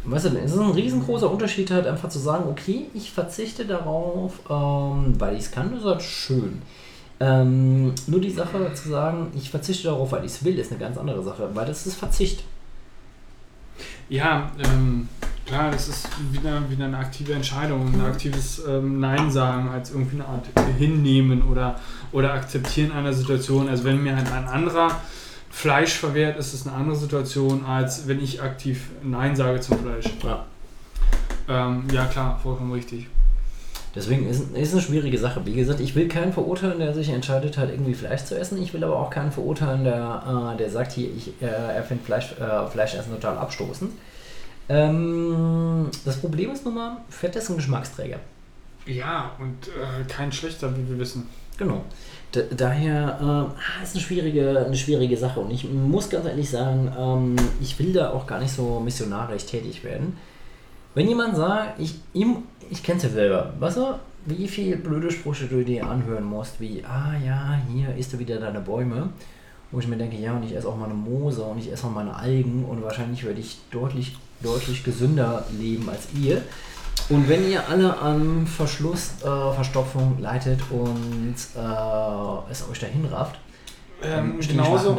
[0.06, 4.42] Weißt du, es ist ein riesengroßer Unterschied halt einfach zu sagen, okay, ich verzichte darauf,
[4.48, 6.62] ähm, weil ich es kann, das ist halt schön.
[7.20, 10.80] Ähm, nur die Sache zu sagen, ich verzichte darauf, weil ich es will, ist eine
[10.80, 12.44] ganz andere Sache, weil das ist Verzicht.
[14.08, 15.10] Ja, ähm,
[15.52, 20.16] klar, das ist wieder, wieder eine aktive Entscheidung, ein aktives ähm, Nein sagen als irgendwie
[20.16, 20.46] eine Art
[20.78, 21.76] Hinnehmen oder,
[22.14, 23.68] oder Akzeptieren einer Situation.
[23.68, 25.02] Also wenn mir halt ein anderer
[25.50, 30.06] Fleisch verwehrt, ist es eine andere Situation, als wenn ich aktiv Nein sage zum Fleisch.
[30.24, 30.46] Ja.
[31.50, 33.08] Ähm, ja klar, vollkommen richtig.
[33.94, 35.46] Deswegen ist, ist eine schwierige Sache.
[35.46, 38.62] Wie gesagt, ich will keinen verurteilen, der sich entscheidet, halt irgendwie Fleisch zu essen.
[38.64, 42.06] Ich will aber auch keinen verurteilen, der, äh, der sagt, hier, ich, äh, er findet
[42.06, 43.92] Fleisch, äh, Fleischessen total abstoßend.
[44.72, 48.20] Ähm, das Problem ist nun mal, Fett ist ein Geschmacksträger.
[48.86, 51.28] Ja, und äh, kein schlechter, wie wir wissen.
[51.58, 51.84] Genau.
[52.34, 55.42] D daher äh, ist eine schwierige, eine schwierige Sache.
[55.42, 59.46] Und ich muss ganz ehrlich sagen, ähm, ich will da auch gar nicht so missionarisch
[59.46, 60.18] tätig werden.
[60.96, 65.48] Wenn jemand sagt, ich, ihm, ich kenn's ja selber, weißt du, wie viel blöde Sprüche
[65.48, 69.10] du dir anhören musst, wie, ah ja, hier isst du wieder deine Bäume.
[69.72, 71.92] Wo ich mir denke, ja, und ich esse auch meine Moose und ich esse auch
[71.92, 76.42] meine Algen und wahrscheinlich werde ich deutlich, deutlich gesünder leben als ihr.
[77.10, 83.40] Und wenn ihr alle an Verschluss, äh, Verstopfung leitet und äh, es euch dahin rafft,
[84.04, 84.98] Ähm, genauso,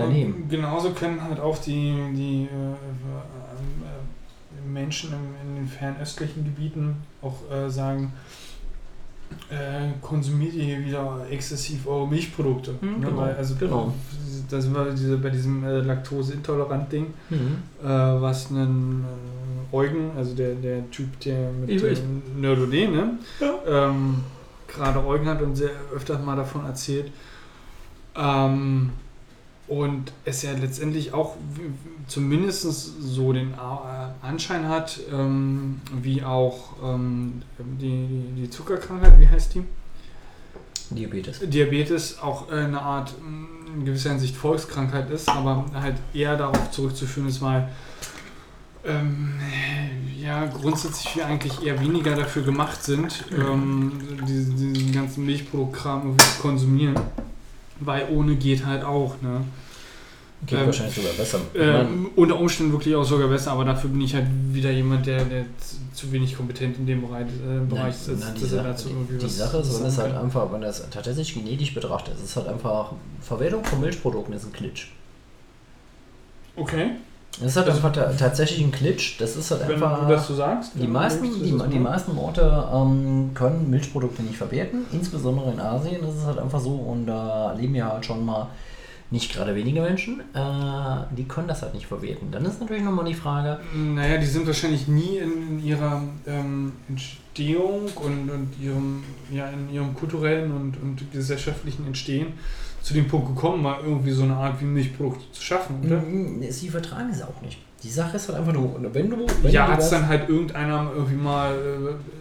[0.48, 7.34] genauso können halt auch die, die äh, äh, Menschen in, in den fernöstlichen Gebieten auch
[7.50, 8.12] äh, sagen,
[9.50, 12.74] äh, konsumiert ihr hier wieder exzessiv eure Milchprodukte.
[12.80, 13.06] Mhm, ne?
[13.06, 13.92] genau, Weil, also genau.
[14.50, 17.56] Da sind wir diese, bei diesem äh, Laktoseintolerant-Ding, mhm.
[17.82, 23.18] äh, was einen äh, Eugen, also der, der Typ, der mit Ich ähm, Neuroden, ne?
[23.66, 24.16] ähm,
[24.68, 27.10] gerade Eugen hat und sehr öfter mal davon erzählt.
[28.16, 28.90] Ähm,
[29.68, 31.36] und es ja letztendlich auch
[32.06, 32.62] zumindest
[33.00, 39.64] so den äh, Anschein hat, ähm, wie auch ähm, die, die Zuckerkrankheit, wie heißt die?
[40.94, 41.40] Diabetes.
[41.40, 46.70] Diabetes auch äh, eine Art mh, in gewisser Hinsicht Volkskrankheit ist, aber halt eher darauf
[46.70, 47.68] zurückzuführen ist, weil
[48.84, 49.34] ähm,
[50.20, 53.92] ja grundsätzlich wir eigentlich eher weniger dafür gemacht sind, ähm,
[54.26, 56.96] diesen, diesen ganzen Milchproduktkram zu konsumieren.
[57.80, 59.42] Weil ohne geht halt auch, ne?
[60.46, 61.38] Geht Ähm, wahrscheinlich sogar besser.
[61.54, 61.84] Äh,
[62.16, 65.44] unter Umständen wirklich auch sogar besser, aber dafür bin ich halt wieder jemand, der, der
[65.94, 69.58] zu, wenig kompetent in dem Bereich, äh, Bereich ist, na, die, irgendwie die, die Sache
[69.58, 73.64] ist, wenn es halt einfach, wenn das tatsächlich genetisch betrachtet ist, ist halt einfach, Verwertung
[73.64, 74.88] von Milchprodukten ist ein Klitsch.
[76.56, 76.90] Okay,
[77.38, 79.18] Das ist halt Also- einfach ta tatsächlich ein Klitsch.
[79.20, 80.06] Das ist halt wenn einfach.
[80.06, 80.72] du das so sagst.
[80.74, 86.02] Die meisten, die, das die meisten Leute ähm, können Milchprodukte nicht verwerten, insbesondere in Asien
[86.02, 88.48] ist es halt einfach so und da leben ja halt schon mal
[89.12, 92.30] nicht gerade wenige Menschen, äh, die können das halt nicht verwerten.
[92.32, 97.90] Dann ist natürlich nochmal die Frage, Naja, die sind wahrscheinlich nie in, ihrer ähm, Entstehung
[97.96, 102.28] und, und ihrem, ja, in ihrem kulturellen und, und gesellschaftlichen Entstehen
[102.80, 105.98] zu dem Punkt gekommen, mal irgendwie so eine Art wie Milchprodukte zu schaffen, oder?
[105.98, 107.58] mm, sie vertragen es auch nicht.
[107.82, 109.26] Die Sache ist halt einfach nur, wenn du.
[109.42, 111.54] Wenn ja, hat es dann halt irgendeiner irgendwie mal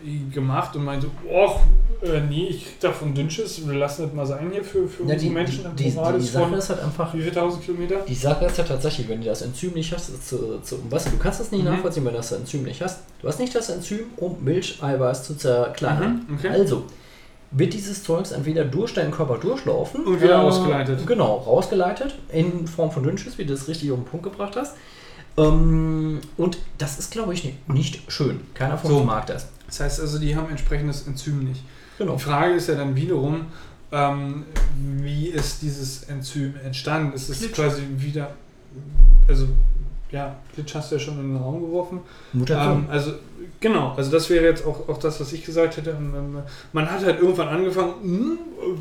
[0.05, 1.59] äh, gemacht und meinte, oh,
[2.03, 5.13] äh, nee, ich krieg davon Dünnschiss, wir lassen das mal sein hier für, für ja,
[5.13, 7.97] unsere die, Menschen die, die, die Sache von ist halt einfach, wie viel tausend Kilometer?
[8.07, 11.07] Die Sache ist ja tatsächlich, wenn du das Enzym nicht hast, ist zu, zu, weißt
[11.07, 11.71] du, kannst das nicht Mhm.
[11.71, 12.99] nachvollziehen, wenn du das Enzym nicht hast.
[13.21, 16.25] Du hast nicht das Enzym, um Milcheiweiß zu zerkleinern.
[16.27, 16.49] Mhm, okay.
[16.49, 16.83] Also
[17.51, 21.05] wird dieses Zeugs entweder durch deinen Körper durchlaufen Und wieder ausgeleitet.
[21.05, 24.75] Genau, rausgeleitet in Form von Dünnschiss, wie du das richtig auf den Punkt gebracht hast.
[25.37, 28.41] Ähm, und das ist, glaube ich, nicht, nicht schön.
[28.53, 28.97] Keiner von So.
[28.97, 29.47] uns mag das.
[29.67, 31.63] Das heißt also, die haben entsprechendes Enzym nicht.
[32.01, 32.15] Genau.
[32.15, 33.45] Die Frage ist ja dann wiederum,
[33.91, 34.45] ähm,
[34.75, 37.13] wie ist dieses Enzym entstanden?
[37.13, 37.53] Ist es Glitch.
[37.53, 38.31] quasi wieder,
[39.27, 39.47] also
[40.09, 41.99] ja, Glitch hast du ja schon in den Raum geworfen.
[42.33, 43.13] Ähm, also
[43.59, 45.91] genau, also das wäre jetzt auch, auch das, was ich gesagt hätte.
[45.91, 46.39] Ähm,
[46.73, 48.37] Man hat halt irgendwann angefangen, hm,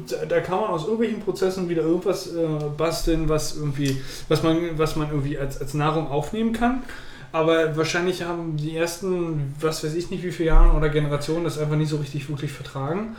[0.09, 4.78] da, da kann man aus irgendwelchen Prozessen wieder irgendwas äh, basteln, was irgendwie, was man,
[4.78, 6.84] was man irgendwie als, als Nahrung aufnehmen kann.
[7.32, 11.59] Aber wahrscheinlich haben die ersten, was weiß ich nicht, wie viele Jahre oder Generationen das
[11.59, 13.16] einfach nicht so richtig wirklich vertragen.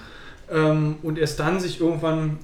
[0.51, 2.39] Ähm, und erst dann sich irgendwann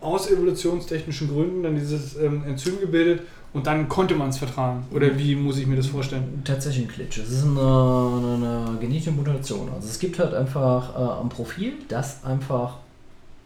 [0.00, 3.22] aus evolutionstechnischen Gründen dann dieses ähm, Enzym gebildet
[3.52, 4.86] und dann konnte man es vertragen.
[4.92, 6.42] Oder wie muss ich mir das vorstellen?
[6.44, 7.18] Tatsächlich ein Klitsch.
[7.18, 9.68] Es ist eine, eine, eine genetische Mutation.
[9.74, 12.76] Also es gibt halt einfach äh, ein Profil, das einfach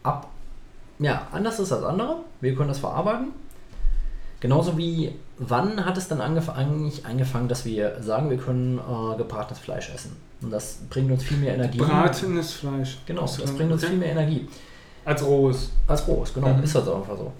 [0.03, 0.29] ab,
[0.99, 2.17] ja, anders ist als andere.
[2.41, 3.29] Wir können das verarbeiten.
[4.41, 9.17] Genauso wie, wann hat es dann angef eigentlich angefangen, dass wir sagen, wir können äh,
[9.17, 10.15] gebratenes Fleisch essen.
[10.41, 11.77] Und das bringt uns viel mehr Energie.
[11.77, 12.97] Bratenes Fleisch.
[13.05, 13.91] Genau, das bringt uns okay.
[13.91, 14.47] viel mehr Energie.
[15.05, 15.71] Als rohes.
[15.87, 16.49] Als rohes, genau.
[16.49, 16.63] Mhm.
[16.63, 17.31] Ist halt einfach so.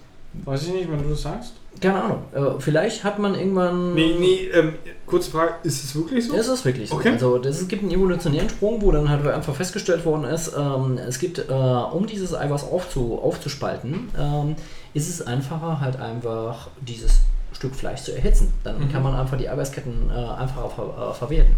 [0.46, 1.54] Weiß ich nicht, wenn du das sagst.
[1.80, 2.24] Keine Ahnung.
[2.34, 3.94] Äh, vielleicht hat man irgendwann.
[3.94, 4.74] Nee, nee, ähm,
[5.06, 6.36] kurze Frage, ist es wirklich so?
[6.36, 6.96] Es ist wirklich so.
[6.96, 7.10] Okay.
[7.10, 10.98] Also das, es gibt einen evolutionären Sprung, wo dann halt einfach festgestellt worden ist, ähm,
[10.98, 14.56] es gibt, äh, um dieses Eiweiß aufzu, aufzuspalten, ähm,
[14.94, 17.22] ist es einfacher halt einfach dieses
[17.64, 18.54] Stück Fleisch zu erhitzen.
[18.66, 18.92] Dann Mhm.
[18.92, 21.56] kann man einfach die Eiweißketten äh, einfacher ver, äh, verwerten.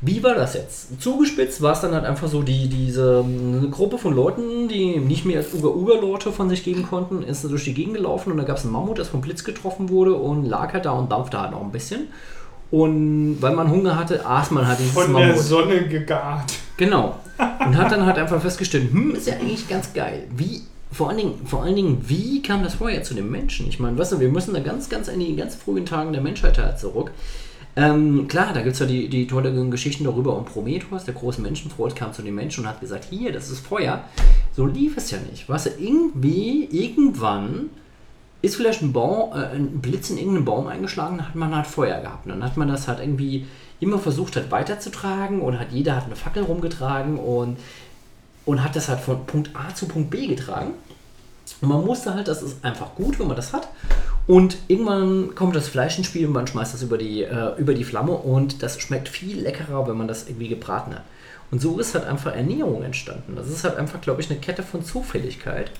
[0.00, 1.00] Wie war das jetzt?
[1.00, 5.24] Zugespitzt war es dann halt einfach so, die, diese ähm, Gruppe von Leuten, die nicht
[5.24, 8.56] mehr als Uga-Uga-Leute von sich geben konnten, ist durch die Gegend gelaufen und da gab
[8.58, 11.52] es einen Mammut, das vom Blitz getroffen wurde und lag halt da und dampfte halt
[11.52, 12.08] noch ein bisschen.
[12.70, 15.42] Und weil man Hunger hatte, aß man halt dieses Von der Mammut.
[15.42, 16.52] Sonne gegart.
[16.76, 17.14] Genau.
[17.38, 20.24] Und hat dann halt einfach festgestellt, hm, ist ja eigentlich ganz geil.
[20.36, 20.62] Wie,
[20.94, 23.68] vor allen Dingen, vor allen Dingen, wie kam das Feuer zu den Menschen?
[23.68, 26.22] Ich meine, weißt du, wir müssen da ganz, ganz in die ganz frühen Tagen der
[26.22, 27.10] Menschheit halt zurück.
[27.76, 31.40] Ähm, klar, da gibt es ja die, die tollen Geschichten darüber und Prometheus, der große
[31.40, 34.04] Menschenfreund, kam zu den Menschen und hat gesagt, hier, das ist Feuer.
[34.54, 35.48] So lief es ja nicht.
[35.48, 37.70] Weißt du, irgendwie, irgendwann
[38.42, 41.66] ist vielleicht ein, Baum, äh, ein Blitz in irgendeinen Baum eingeschlagen, dann hat man halt
[41.66, 42.26] Feuer gehabt.
[42.26, 43.46] Und dann hat man das halt irgendwie
[43.80, 47.58] immer versucht hat weiterzutragen und hat jeder hat eine Fackel rumgetragen und,
[48.44, 50.72] und hat das halt von Punkt A zu Punkt B getragen.
[51.60, 53.68] Und man musste halt, das ist einfach gut, wenn man das hat.
[54.26, 57.74] Und irgendwann kommt das Fleisch ins Spiel und man schmeißt das über die, äh, über
[57.74, 61.02] die Flamme und das schmeckt viel leckerer, wenn man das irgendwie gebraten hat.
[61.50, 63.36] Und so ist halt einfach Ernährung entstanden.
[63.36, 65.70] Das ist halt einfach, glaube ich, eine Kette von Zufälligkeit,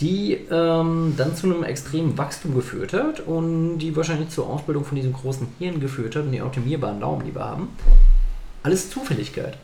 [0.00, 4.96] die ähm, dann zu einem extremen Wachstum geführt hat und die wahrscheinlich zur Ausbildung von
[4.96, 7.68] diesem großen Hirn geführt hat und die optimierbaren Daumen, die wir haben.
[8.62, 9.56] Alles Zufälligkeit.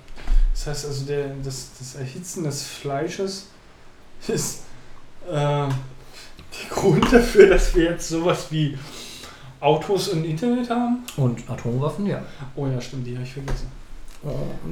[0.57, 3.49] Das heißt also, der, das, das Erhitzen des Fleisches
[4.29, 4.63] ist
[5.29, 5.69] äh, der
[6.71, 8.79] Grund dafür, dass wir jetzt sowas wie
[9.61, 11.01] Autos und Internet haben.
[11.19, 12.23] Und Atomwaffen, ja.
[12.55, 13.69] Oh ja, stimmt, die habe ich vergessen.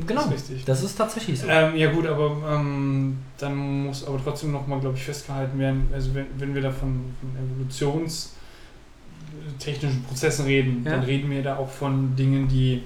[0.06, 0.22] Genau.
[0.24, 0.64] Das ist richtig.
[0.64, 1.46] Das ist tatsächlich so.
[1.48, 6.14] Ähm, ja gut, aber ähm, dann muss aber trotzdem nochmal, glaube ich, festgehalten werden, also
[6.14, 10.92] wenn, wenn wir da von, von evolutionstechnischen Prozessen reden, Ja.
[10.92, 12.82] dann reden wir da auch von Dingen, die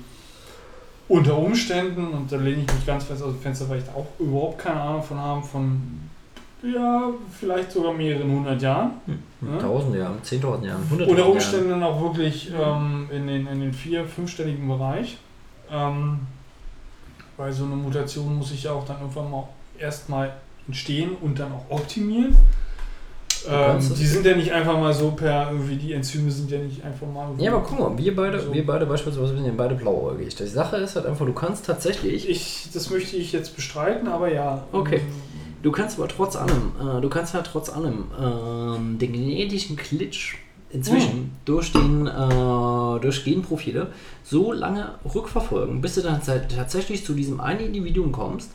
[1.09, 3.93] unter Umständen, und da lehne ich mich ganz fest aus dem Fenster, weil ich da
[3.93, 5.81] auch überhaupt keine Ahnung von habe, von
[6.63, 7.09] ja,
[7.39, 8.91] vielleicht sogar mehreren hundert Jahren.
[9.07, 9.59] Ja.
[9.59, 11.33] Tausend Jahren, zehntausend Jahren, hunderttausend Unter Jahren.
[11.33, 15.19] Umständen dann auch wirklich ähm, in, den, in den vier-, fünfstelligen Bereich.
[15.71, 16.21] Ähm,
[17.37, 19.45] weil so eine Mutation muss sich ja auch dann irgendwann mal
[19.79, 20.33] erstmal
[20.67, 22.35] entstehen und dann auch optimieren.
[23.49, 26.83] Ähm, die sind ja nicht einfach mal so per, irgendwie die Enzyme sind ja nicht
[26.85, 27.31] einfach mal.
[27.39, 28.53] Ja, aber guck mal, wir beide, So.
[28.53, 30.35] wir beide beispielsweise wir sind ja beide blauäugig.
[30.35, 34.33] Die Sache ist halt einfach, du kannst tatsächlich, Ich, das möchte ich jetzt bestreiten, aber
[34.33, 34.65] ja.
[34.73, 34.97] Okay.
[34.97, 35.03] Ähm,
[35.63, 40.37] du kannst aber trotz allem, äh, du kannst halt trotz allem ähm, den genetischen Klitsch
[40.71, 43.89] inzwischen durch den äh, durch Genprofile
[44.23, 48.51] so lange rückverfolgen, bis du dann tatsächlich zu diesem einen Individuum kommst,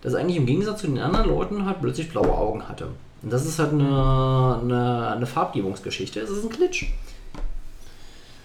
[0.00, 2.88] das eigentlich im Gegensatz zu den anderen Leuten halt plötzlich blaue Augen hatte.
[3.22, 6.20] Und das ist halt eine, eine, eine Farbgebungsgeschichte.
[6.20, 6.86] Es ist ein Klitsch.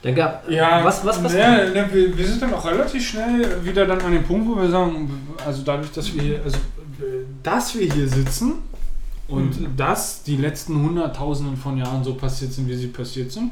[0.02, 3.64] Dann gab Ja, was was was ne, ne, wir, wir sind dann auch relativ schnell
[3.66, 5.10] wieder dann an dem Punkt, wo wir sagen,
[5.44, 6.58] also dadurch, dass wir hier, also
[7.42, 8.54] dass wir hier sitzen
[9.28, 9.76] und Mhm.
[9.76, 13.52] dass die letzten Hunderttausenden von Jahren so passiert sind, wie sie passiert sind,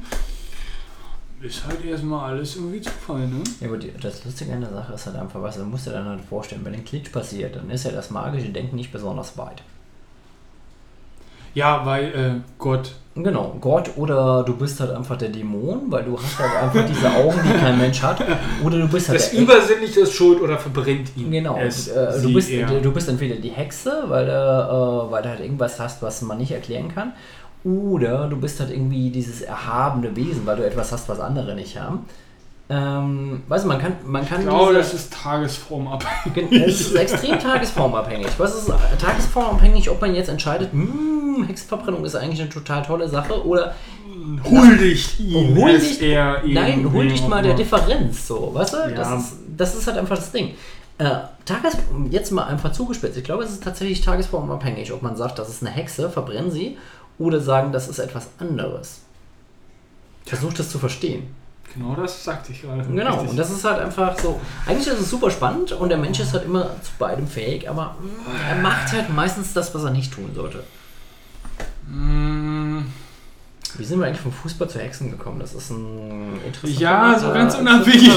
[1.41, 3.43] ist halt erstmal alles irgendwie Zufall, ne?
[3.59, 5.91] Ja, aber die, das Lustige an der Sache ist halt einfach, was du musst dir
[5.91, 9.37] dann halt vorstellen, wenn ein Klitsch passiert, dann ist ja das magische Denken nicht besonders
[9.37, 9.63] weit.
[11.53, 12.93] Ja, weil äh, Gott.
[13.15, 17.13] Genau, Gott oder du bist halt einfach der Dämon, weil du hast halt einfach diese
[17.13, 18.19] Augen, die kein Mensch hat.
[18.63, 21.30] Oder du bist halt Das Übersinnliche ist schuld oder verbrennt ihn.
[21.30, 22.65] Genau, Es, äh, du, bist, er.
[22.65, 26.39] du bist entweder die Hexe, weil, du, äh, weil du halt irgendwas hast, was man
[26.39, 27.13] nicht erklären kann.
[27.63, 31.80] Oder du bist halt irgendwie dieses erhabene Wesen, weil du etwas hast, was andere nicht
[31.80, 32.05] haben.
[32.69, 36.52] Ähm, weißt du, man kann, man kann Ich glaube, das ist tagesformabhängig.
[36.68, 38.27] Es ist extrem tagesformabhängig.
[38.38, 43.45] Was ist tagesformabhängig, ob man jetzt entscheidet, hm, Hexenverbrennung ist eigentlich eine total tolle Sache
[43.45, 43.76] oder
[44.49, 45.57] Huldigt ihn.
[45.57, 47.56] Huldigt- es er nein, wem mal der.
[47.56, 48.78] Differenz, so, weißt du?
[48.78, 48.89] Ja.
[48.91, 50.54] Das, ist, das ist halt einfach das Ding.
[50.99, 51.10] Äh,
[51.46, 51.76] Tages
[52.12, 53.18] jetzt mal einfach zugespitzt.
[53.18, 56.78] Ich glaube, es ist tatsächlich tagesformabhängig, ob man sagt, das ist eine Hexe, verbrennen sie,
[57.20, 59.02] oder sagen, das ist etwas anderes.
[60.26, 61.23] Versucht das zu verstehen.
[61.76, 62.84] Genau das sagte ich gerade.
[62.84, 63.29] Genau, Richtig.
[63.31, 64.39] und das ist halt einfach so.
[64.68, 67.95] Eigentlich ist es super spannend und der Mensch ist halt immer zu beidem fähig, aber
[67.99, 70.63] mm, er macht halt meistens das, was er nicht tun sollte.
[71.87, 72.81] Mm,
[73.77, 75.39] Wie sind wir eigentlich vom Fußball zu Hexen gekommen?
[75.39, 78.07] Das ist ein interessanter Ja, so ganz äh, unabhängig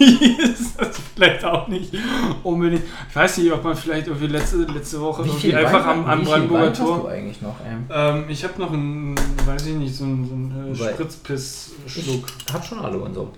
[0.40, 1.94] ist das vielleicht auch nicht
[2.42, 2.82] unbedingt.
[3.08, 6.06] Ich weiß nicht, ob man vielleicht irgendwie letzte, letzte Woche Wie irgendwie einfach Wein- am,
[6.06, 7.08] am wie viel Brandenburger hast du Tor.
[7.10, 7.56] eigentlich noch?
[7.90, 9.14] Ähm, ich habe noch einen,
[9.46, 12.26] weiß ich nicht, so einen, so einen äh, Spritzpiss-Schluck.
[12.46, 13.30] ich hab schon alle und so.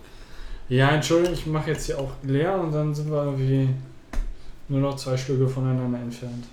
[0.69, 3.69] Ja, Entschuldigung, ich mache jetzt hier auch leer und dann sind wir irgendwie
[4.69, 6.45] nur noch zwei Schlücke voneinander entfernt.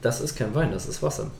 [0.00, 1.30] Das ist kein Wein, das ist Wasser.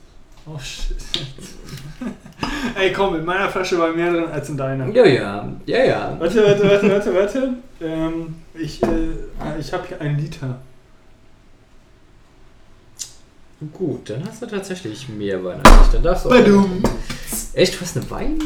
[0.47, 0.97] Oh shit.
[2.75, 4.87] Ey, komm, in meiner Flasche war mehr drin als in deiner.
[4.89, 6.15] Ja, ja, ja, ja.
[6.19, 7.53] Warte, warte, warte, warte, warte.
[7.79, 8.87] Ähm, ich äh,
[9.59, 10.59] ich habe hier einen Liter.
[13.73, 15.91] Gut, dann hast du tatsächlich mehr Wein als ich.
[15.93, 16.33] Dann darfst du auch.
[16.33, 16.81] Badum.
[17.53, 18.39] Echt, du hast eine Wein?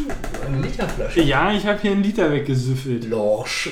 [0.45, 1.21] Eine Literflasche?
[1.21, 3.05] Ja, ich habe hier einen Liter weggesüffelt.
[3.05, 3.69] Lorsch.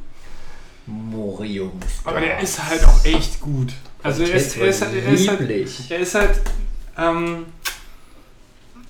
[0.86, 1.72] Morium.
[2.04, 3.72] Aber der ist halt auch echt gut.
[4.02, 5.50] Also er ist, er ist, halt- er ist halt,
[5.90, 6.40] er ist halt,
[7.00, 7.46] ähm,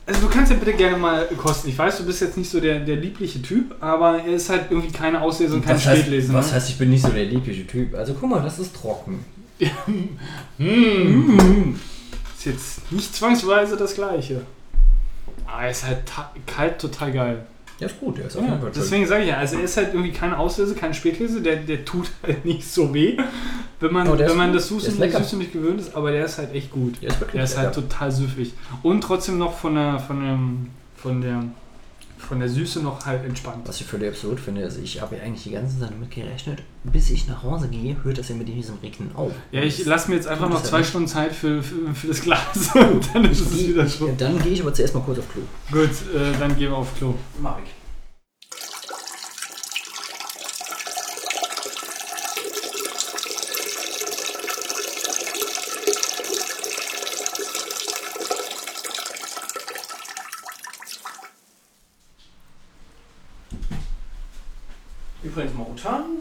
[0.06, 1.68] Also du kannst ja bitte gerne mal kosten.
[1.68, 4.66] Ich weiß, du bist jetzt nicht so der, der liebliche Typ, aber er ist halt
[4.70, 6.32] irgendwie keine Auslese und kein was heißt, Spätlese.
[6.34, 6.55] was ne?
[6.55, 7.94] heißt, ich bin nicht so der liebliche Typ?
[7.94, 9.24] Also guck mal, das ist trocken.
[12.39, 14.40] Ist jetzt nicht zwangsweise das gleiche.
[15.47, 15.98] Aber er ist halt
[16.47, 17.47] kalt total geil.
[17.81, 19.76] Ja, ist gut, der ist auf jeden Fall deswegen sage ich ja, also er ist
[19.76, 23.17] halt irgendwie keine Auslese, keine Spätlese, der, der tut halt nicht so weh,
[23.81, 25.18] wenn man, der wenn man das Der Süße, lecker.
[25.23, 27.00] Süße nicht gewöhnt ist, aber der ist halt echt gut.
[27.00, 28.52] Der ist Der ist halt total süffig.
[28.83, 31.42] Und trotzdem noch von der, von dem, von der,
[32.31, 33.67] von der Süße noch halt entspannt.
[33.67, 36.62] Was ich völlig absurd finde, ist, ich habe ja eigentlich die ganze Zeit damit gerechnet,
[36.84, 39.33] bis ich nach Hause gehe, hört das ja mit diesem Regnen auf.
[39.50, 40.84] Ja, ich lasse mir jetzt einfach noch ja zwei.
[40.84, 44.17] Stunden Zeit für, für, für das Glas und dann ist es wieder schon.
[44.17, 45.42] Dann gehe ich aber zuerst mal kurz auf Klo.
[45.73, 47.17] Gut, äh, dann gehen wir auf Klo.
[47.42, 47.80] Mach ich.
[65.83, 66.18] Momentan,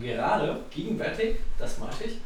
[0.00, 2.18] gerade, gegenwärtig, das meinte ich,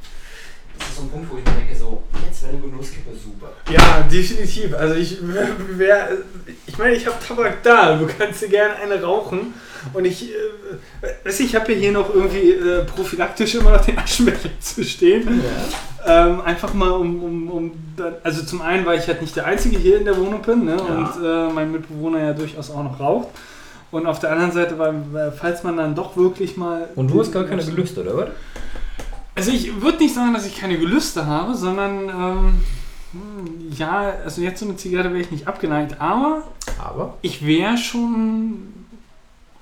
[0.79, 3.51] das ist so ein Punkt, wo ich mir denke, so, jetzt wäre eine Genusskippe super.
[3.69, 4.75] Ja, definitiv.
[4.75, 5.19] Also ich
[5.71, 6.11] wär,
[6.67, 7.97] ich meine, ich habe Tabak da.
[7.97, 9.55] Du kannst dir gerne eine rauchen.
[9.93, 14.85] Und ich, äh, ich, habe hier noch irgendwie äh, prophylaktisch immer noch den Aschenbecher zu
[14.85, 15.43] stehen.
[16.07, 17.73] Ähm, einfach mal um, um, um
[18.23, 20.81] also zum einen, weil ich halt nicht der Einzige hier in der Wohnung bin ne?
[20.81, 23.29] und äh, mein Mitbewohner ja durchaus auch noch raucht.
[23.91, 26.89] Und auf der anderen Seite, weil, falls man dann doch wirklich mal.
[26.95, 28.29] Und du hast gar keine Gelüste, oder was?
[29.35, 32.61] Also ich würde nicht sagen, dass ich keine Gelüste habe, sondern ähm,
[33.13, 36.43] hm, ja, also jetzt so eine Zigarette wäre ich nicht abgeneigt, aber
[36.79, 38.75] Aber ich wäre schon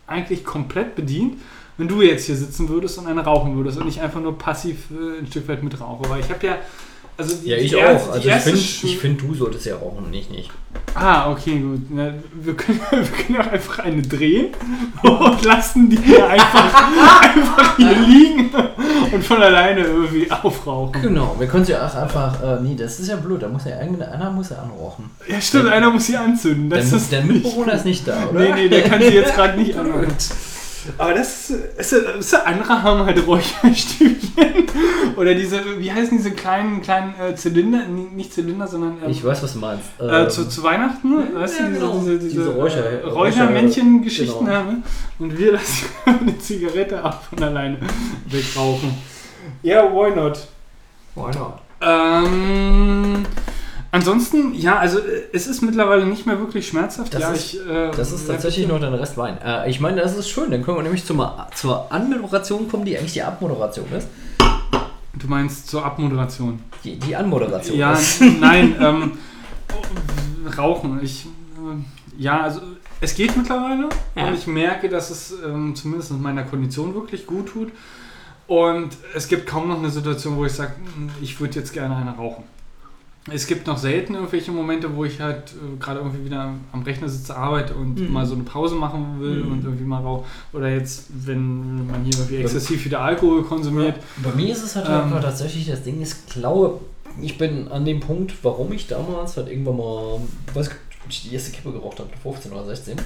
[0.07, 1.39] eigentlich komplett bedient,
[1.79, 4.91] wenn du jetzt hier sitzen würdest und eine rauchen würdest und nicht einfach nur passiv
[4.91, 6.09] äh, ein Stück weit mit rauche.
[6.09, 6.59] Weil ich habe ja,
[7.19, 8.21] also die, Ja, die ich erste- auch.
[8.21, 8.59] die Also ich finde,
[8.93, 10.51] ich find, du solltest ja rauchen und ich nicht.
[10.95, 11.81] Ah, okay, gut.
[11.91, 14.49] Na, wir, können, wir können auch einfach eine drehen
[15.03, 18.51] und lassen die hier einfach, einfach hier liegen
[19.13, 21.01] und von alleine irgendwie aufrauchen.
[21.03, 23.77] Genau, wir können sie auch einfach, äh, nee, das ist ja blöd, da muss ja
[23.79, 25.11] einer muss ja anrauchen.
[25.29, 26.69] Ja, stimmt, einer muss sie anzünden.
[26.71, 28.41] Das der, ist der Mitbewohner ist nicht da, oder?
[28.41, 30.09] Nee, nee, der kann sie jetzt gerade nicht anmachen.
[30.99, 34.67] Aber das ist, ist, ist, andere haben halt Räucherstübchen.
[35.17, 37.87] Oder diese, wie heißen diese kleinen, kleinen äh, Zylinder?
[37.87, 39.85] Nicht Zylinder, sondern ähm, Ich weiß, was du meinst.
[40.01, 41.35] äh, Ähm, zu, zu Weihnachten.
[41.35, 41.99] weißt ja, du, diese, genau.
[41.99, 44.57] diese, diese, Diese Räucher- äh, Räuchermännchen-Geschichten Genau.
[44.57, 44.83] haben.
[45.19, 47.79] Und wir lassen eine Zigarette ab von alleine
[48.29, 48.95] wegrauchen.
[49.63, 50.47] Ja, why not?
[51.15, 51.55] why not?
[51.81, 53.25] Ähm,
[53.93, 57.15] ansonsten, ja, also äh, es ist mittlerweile nicht mehr wirklich schmerzhaft.
[57.15, 59.39] Das ja, ist- ich, äh, Das ist tatsächlich noch der Rest Wein.
[59.45, 62.97] Äh, ich meine, das ist schön, dann können wir nämlich zur, zur Anmoderation kommen, die
[62.99, 64.09] eigentlich die Abmoderation ist.
[65.19, 66.61] Du meinst zur Abmoderation?
[66.85, 68.21] Die, die Anmoderation Ja, ist.
[68.41, 69.13] nein, ähm,
[70.59, 71.01] Rauchen.
[71.03, 72.61] Ich, äh, ja, also
[73.01, 74.29] es geht mittlerweile Ja.
[74.29, 77.73] und ich merke, dass es ähm, zumindest meiner Kondition wirklich gut tut.
[78.47, 80.73] Und es gibt kaum noch eine Situation, wo ich sage,
[81.21, 82.45] ich würde jetzt gerne eine rauchen.
[83.33, 87.09] Es gibt noch selten irgendwelche Momente, wo ich halt äh, gerade irgendwie wieder am Rechner
[87.09, 88.13] sitze, arbeite und Mhm.
[88.13, 89.53] mal so eine Pause machen will Mhm.
[89.53, 90.25] und irgendwie mal rauche.
[90.53, 93.97] Oder jetzt, wenn man hier irgendwie exzessiv wieder Alkohol konsumiert.
[94.23, 94.93] Bei mir ist es halt Ähm.
[94.95, 96.81] einfach tatsächlich, das Ding ist, glaube,
[97.21, 100.21] ich bin an dem Punkt, warum ich damals halt irgendwann mal,
[100.55, 100.71] weiß
[101.09, 102.97] ich, die erste Kippe geraucht habe, 15 oder 16,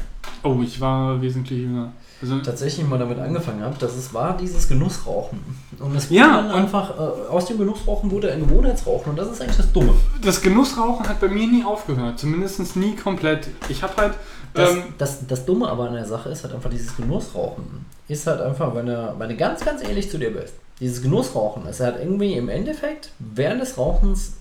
[0.43, 1.93] Oh, ich war wesentlich jünger.
[2.23, 5.39] Also, tatsächlich mal damit angefangen habe, dass es war dieses Genussrauchen.
[5.79, 9.31] Und es wurde Ja, dann einfach, äh, aus dem Genussrauchen wurde ein Gewohnheitsrauchen und das
[9.31, 9.95] ist eigentlich das Dumme.
[10.23, 12.19] das Genussrauchen hat bei mir nie aufgehört.
[12.19, 13.49] Zumindest nie komplett.
[13.69, 14.15] Ich habe halt.
[14.53, 17.87] Das, ähm, das, das Dumme aber an der Sache ist halt einfach dieses Genussrauchen.
[18.09, 20.53] Ist halt einfach, wenn du, wenn du ganz, ganz ehrlich zu dir bist.
[20.81, 24.35] Dieses Genussrauchen ist halt irgendwie im Endeffekt während des Rauchens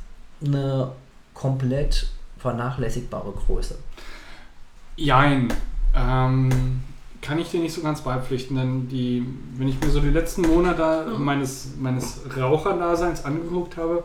[0.43, 0.91] eine
[1.33, 2.08] komplett
[2.40, 3.75] vernachlässigbare Größe.
[4.95, 5.53] Jein.
[5.95, 6.82] Ähm,
[7.22, 9.25] kann ich dir nicht so ganz beipflichten, denn die,
[9.57, 14.03] wenn ich mir so die letzten Monate meines, meines Raucherdaseins angeguckt habe,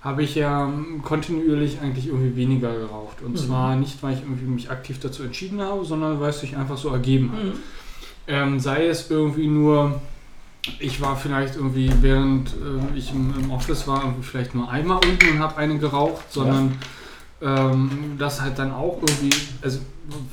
[0.00, 0.68] habe ich ja
[1.04, 3.22] kontinuierlich eigentlich irgendwie weniger geraucht.
[3.24, 3.36] Und Mhm.
[3.36, 6.76] zwar nicht, weil ich irgendwie mich aktiv dazu entschieden habe, sondern weil es sich einfach
[6.76, 7.44] so ergeben hat.
[7.44, 7.52] Mhm.
[8.26, 10.00] Ähm, sei es irgendwie nur,
[10.80, 14.98] ich war vielleicht irgendwie, während äh, ich im, im Office war, irgendwie vielleicht nur einmal
[15.08, 16.72] unten und habe eine geraucht, sondern
[17.42, 19.30] ähm, das halt dann auch irgendwie,
[19.62, 19.78] also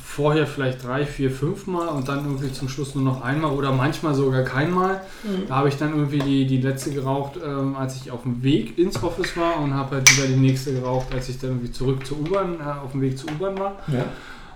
[0.04, 3.72] vorher vielleicht drei, vier, fünf Mal und dann irgendwie zum Schluss nur noch einmal oder
[3.72, 5.02] manchmal sogar keinmal.
[5.48, 8.78] Da habe ich dann irgendwie die, die letzte geraucht, ähm, als ich auf dem Weg
[8.78, 12.06] ins Office war und habe halt wieder die nächste geraucht, als ich dann irgendwie zurück
[12.06, 13.76] zur U-Bahn, äh, auf dem Weg zur U-Bahn war.
[13.88, 14.06] Ja.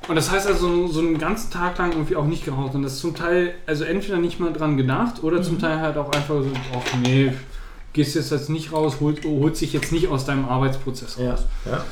[0.09, 2.75] Und das heißt also so einen ganzen Tag lang irgendwie auch nicht geraucht.
[2.75, 5.95] Und das ist zum Teil, also entweder nicht mal dran gedacht oder zum Teil halt
[5.95, 7.32] auch einfach so, ach nee,
[7.93, 11.32] gehst jetzt jetzt nicht raus, holt, holt sich jetzt nicht aus deinem Arbeitsprozess Ja.
[11.32, 11.45] raus.
[11.65, 11.85] ja.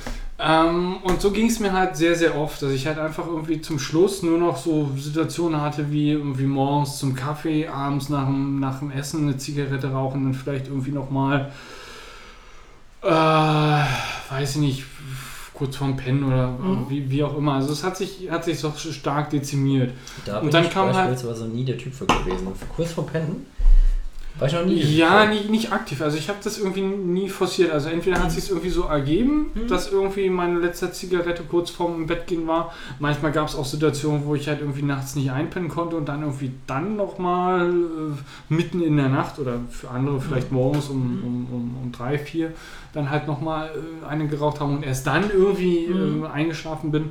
[0.44, 3.62] Ähm, und so ging es mir halt sehr, sehr oft, dass ich halt einfach irgendwie
[3.62, 8.60] zum Schluss nur noch so Situationen hatte, wie irgendwie morgens zum Kaffee, abends nach dem,
[8.60, 11.52] nach dem Essen eine Zigarette rauchen, dann vielleicht irgendwie nochmal,
[13.04, 14.84] äh, weiß ich nicht,
[15.54, 16.86] kurz vorm Pennen oder Mhm.
[16.90, 17.54] wie, wie auch immer.
[17.54, 19.92] Also es hat sich, hat sich so stark dezimiert.
[20.26, 22.48] Da Und dann ich kam halt- beispielsweise nie der Typ für gewesen.
[22.76, 23.46] Kurz vor Pennen
[24.40, 24.80] war ich noch nie.
[24.82, 26.02] Ja, nicht, nicht aktiv.
[26.02, 27.72] Also ich habe das irgendwie nie forciert.
[27.72, 29.68] Also entweder hat es sich irgendwie so ergeben, Mhm.
[29.68, 32.74] dass irgendwie meine letzte Zigarette kurz vorm Bett gehen war.
[33.00, 36.22] Manchmal gab es auch Situationen, wo ich halt irgendwie nachts nicht einpennen konnte und dann
[36.22, 41.48] irgendwie dann nochmal äh, mitten in der Nacht oder für andere vielleicht morgens um, um,
[41.54, 42.52] um, um drei, vier
[42.94, 43.70] dann halt nochmal
[44.04, 46.24] äh, eine geraucht haben und erst dann irgendwie Mhm.
[46.24, 47.10] äh, eingeschlafen bin.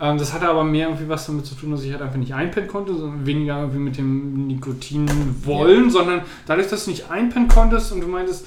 [0.00, 2.32] Ähm, das hatte aber mehr irgendwie was damit zu tun, dass ich halt einfach nicht
[2.34, 5.06] einpennen konnte, sondern weniger irgendwie mit dem Nikotin
[5.44, 8.46] wollen, sondern dadurch, dass du nicht einpennen konntest und du meintest,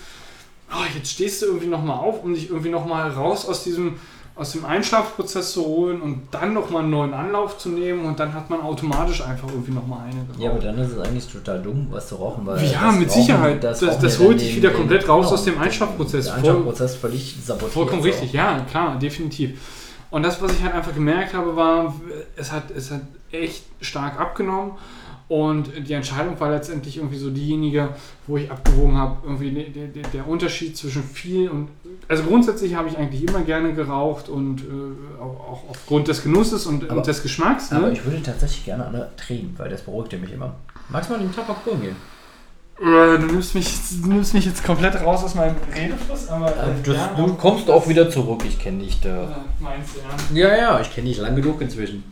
[0.72, 3.96] oh, jetzt stehst du irgendwie nochmal auf, um dich irgendwie nochmal raus aus diesem
[4.36, 8.34] aus dem Einschlafprozess zu holen und dann nochmal einen neuen Anlauf zu nehmen und dann
[8.34, 10.40] hat man automatisch einfach irgendwie nochmal eine geraucht.
[10.40, 12.58] Ja, aber dann ist es eigentlich total dumm, was zu rauchen, weil.
[12.66, 13.64] Ja, das mit Rauchen- Sicherheit.
[13.64, 16.26] Das- das ja holt dich wieder komplett raus aus dem den- Einschlafprozess.
[16.26, 17.74] Der Einschlafprozess völlig sabotiert.
[17.74, 19.52] Vollkommen richtig, ja, klar, definitiv.
[20.14, 21.94] Und das, was ich halt einfach gemerkt habe, war,
[22.36, 23.02] es hat, es hat
[23.32, 24.74] echt stark abgenommen.
[25.28, 27.90] Und die Entscheidung war letztendlich irgendwie so diejenige,
[28.28, 31.70] wo ich abgewogen habe, irgendwie der, der, der Unterschied zwischen viel und.
[32.08, 36.68] Also grundsätzlich habe ich eigentlich immer gerne geraucht und äh, auch, auch aufgrund des Genusses
[36.68, 37.72] und, Aber- und des Geschmacks.
[37.72, 37.94] Aber Ne?
[37.94, 40.54] ich würde tatsächlich gerne eine drehen, weil das beruhigte mich immer.
[40.90, 41.96] Magst du mal den Tabak holen gehen?
[42.80, 43.72] Du, nimmst mich,
[44.02, 46.48] du nimmst mich jetzt komplett raus aus meinem Redefluss, aber.
[46.52, 49.46] äh, ja, du kommst auch wieder zurück, ich kenne dich Äh, da.
[49.60, 50.50] meinst du, ja.
[50.50, 52.04] Ja, ja, ich kenne dich lang genug inzwischen.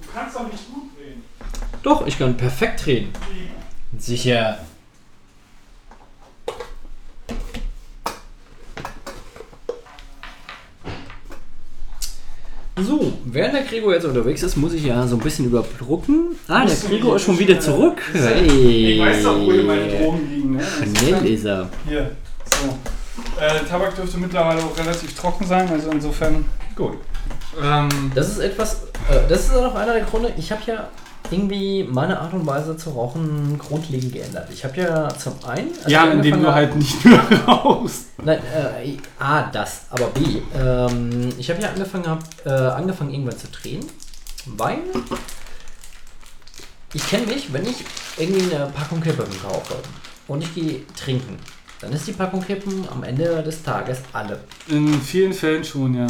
[0.00, 1.22] Du kannst doch nicht gut reden.
[1.82, 3.08] Doch, ich kann perfekt drehen.
[3.98, 4.58] Sicher.
[12.78, 16.36] So, während der Gregor jetzt unterwegs ist, muss ich ja so ein bisschen überbrücken.
[16.46, 18.02] Ah, der Gregor ist schon wieder zurück.
[18.12, 18.92] Hey.
[18.92, 20.56] Ich weiß doch, wo hier meine Drogen liegen.
[20.56, 20.62] Ne?
[20.98, 21.70] Schnell ist er.
[21.88, 22.10] Hier,
[22.44, 23.40] so.
[23.40, 26.44] Äh, Tabak dürfte mittlerweile auch relativ trocken sein, also insofern.
[26.74, 26.98] Gut.
[27.62, 30.88] Ähm, Das ist etwas, äh, das ist auch einer der Gründe, ich habe ja
[31.30, 34.48] irgendwie meine Art und Weise zu rauchen grundlegend geändert.
[34.52, 35.70] Ich habe ja zum einen...
[35.82, 38.06] als ja, indem du halt nicht mehr rauchst.
[38.22, 43.38] Nein, äh, A, das, aber B, ähm, ich habe ja angefangen, hab, äh, angefangen irgendwann
[43.38, 43.84] zu drehen,
[44.46, 44.78] weil
[46.92, 47.84] ich kenne mich, wenn ich
[48.16, 49.76] irgendwie eine Packung Kippen kaufe
[50.28, 51.36] und ich gehe trinken,
[51.80, 54.40] dann ist die Packung Kippen am Ende des Tages alle.
[54.68, 56.06] In vielen Fällen schon, ja.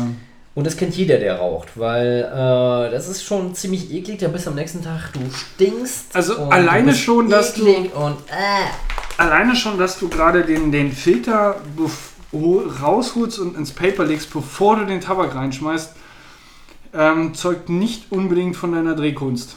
[0.57, 4.47] Und das kennt jeder, der raucht, weil äh, das ist schon ziemlich eklig, da bist
[4.47, 6.17] du am nächsten Tag, du stinkst.
[6.17, 8.67] Also alleine schon, dass du- Und, äh,
[9.19, 11.57] Alleine schon, dass du gerade den, den Filter
[12.83, 15.95] rausholst und ins Paper legst, bevor du den Tabak reinschmeißt,
[16.95, 19.57] ähm, zeugt nicht unbedingt von deiner Drehkunst.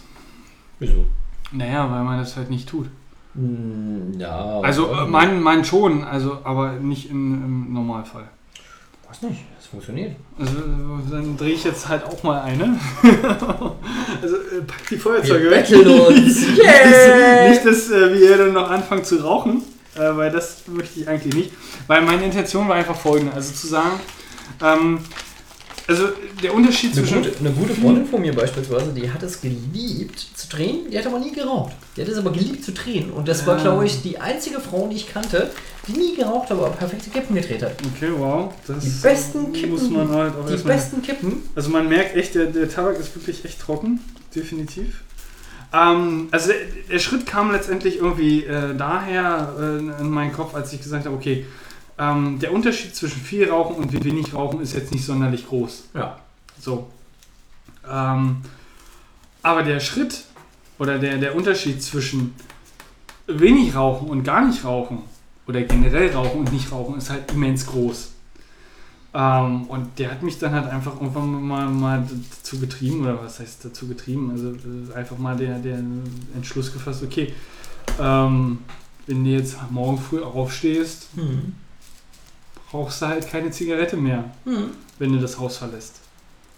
[0.79, 1.05] Wieso?
[1.51, 2.87] Naja, weil man das halt nicht tut.
[3.35, 4.59] Hm, ja.
[4.61, 8.27] Also äh, mein, mein schon, also aber nicht in, im Normalfall.
[9.09, 10.15] Weiß nicht, das funktioniert.
[10.37, 10.53] Also
[11.09, 12.79] dann drehe ich jetzt halt auch mal eine.
[14.21, 15.67] also äh, pack die Feuerzeuge Wir weg.
[15.69, 16.45] uns.
[16.57, 17.49] Yeah!
[17.49, 19.63] Nicht, dass äh, wir dann noch anfangen zu rauchen,
[19.95, 21.51] äh, weil das möchte ich eigentlich nicht.
[21.87, 23.99] Weil meine Intention war einfach folgende, also zu sagen,
[24.61, 24.99] ähm,
[25.89, 26.09] also
[26.41, 27.23] der Unterschied Eine zwischen...
[27.23, 31.05] gute, eine gute Freundin von mir beispielsweise, die hat es geliebt zu drehen, die hat
[31.07, 31.73] aber nie geraucht.
[31.97, 33.11] Die hat es aber geliebt zu drehen.
[33.11, 33.63] Und das war, Ja.
[33.63, 35.49] glaube ich, die einzige Frau, die ich kannte,
[35.87, 37.73] die nie geraucht, aber perfekte Kippen gedreht hat.
[37.95, 38.53] Okay, wow.
[38.67, 39.71] Das Die besten Kippen.
[39.71, 41.43] muss man halt auch die besten Kippen.
[41.55, 43.99] Also man merkt echt, der, der Tabak ist wirklich echt trocken,
[44.35, 45.01] definitiv.
[45.73, 46.57] Ähm, also der,
[46.91, 51.15] der Schritt kam letztendlich irgendwie äh, daher äh, in meinen Kopf, als ich gesagt habe,
[51.15, 51.45] okay,
[51.99, 55.89] ähm, der Unterschied zwischen viel Rauchen und wenig Rauchen ist jetzt nicht sonderlich groß.
[55.93, 56.17] Ja.
[56.59, 56.87] So.
[57.87, 58.37] Ähm,
[59.43, 60.23] aber der Schritt
[60.79, 62.33] oder der, der Unterschied zwischen
[63.27, 64.99] wenig Rauchen und gar nicht Rauchen
[65.45, 68.11] oder generell Rauchen und nicht Rauchen ist halt immens groß.
[69.13, 73.39] Ähm, und der hat mich dann halt einfach irgendwann mal, mal dazu getrieben, oder was
[73.39, 74.31] heißt dazu getrieben?
[74.31, 74.55] Also
[74.93, 75.79] einfach mal der, der
[76.35, 77.33] Entschluss gefasst, okay,
[77.99, 78.59] ähm,
[79.07, 81.55] wenn du jetzt morgen früh aufstehst, Hm.
[82.71, 84.71] Brauchst du halt keine Zigarette mehr Hm.
[84.99, 85.99] wenn du das Haus verlässt.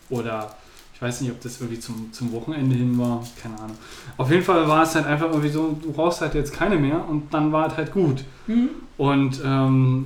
[0.09, 0.55] Oder
[0.93, 3.77] ich weiß nicht, ob das irgendwie zum, zum Wochenende hin war, keine Ahnung.
[4.17, 7.03] Auf jeden Fall war es halt einfach irgendwie so, du brauchst halt jetzt keine mehr
[7.09, 8.23] und dann war es halt gut.
[8.45, 8.69] Hm.
[8.97, 10.05] Und ähm,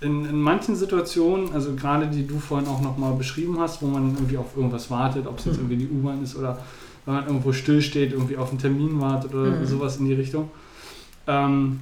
[0.00, 4.14] in, in manchen Situationen, also gerade die du vorhin auch nochmal beschrieben hast, wo man
[4.14, 5.70] irgendwie auf irgendwas wartet, ob es jetzt Mhm.
[5.70, 6.58] irgendwie die U-Bahn ist oder
[7.04, 9.66] wenn man irgendwo stillsteht, irgendwie auf einen Termin wartet oder Mhm.
[9.66, 10.50] sowas in die Richtung.
[11.26, 11.80] Ähm,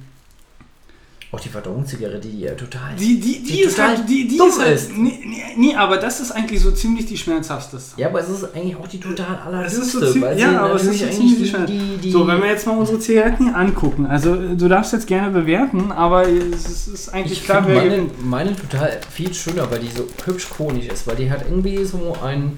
[1.29, 2.95] Auch die Verdauungszigarette, die ja total.
[2.97, 4.91] Die, die, die, die ist total halt, die, die ist halt, ist.
[4.95, 7.99] nee, nee, aber das ist eigentlich so ziemlich die schmerzhafteste.
[7.99, 11.05] Ja, aber es ist eigentlich auch die total ist so ja, aber es ist so
[11.09, 14.55] ziemlich die, die, die, So, wenn wir jetzt mal unsere Zigaretten hier angucken, also äh,
[14.55, 18.97] du darfst jetzt gerne bewerten, aber es ist, eigentlich Ich klar, wer meine, meine total
[19.11, 22.57] viel schöner, weil die so hübsch konisch ist, weil die hat irgendwie so ein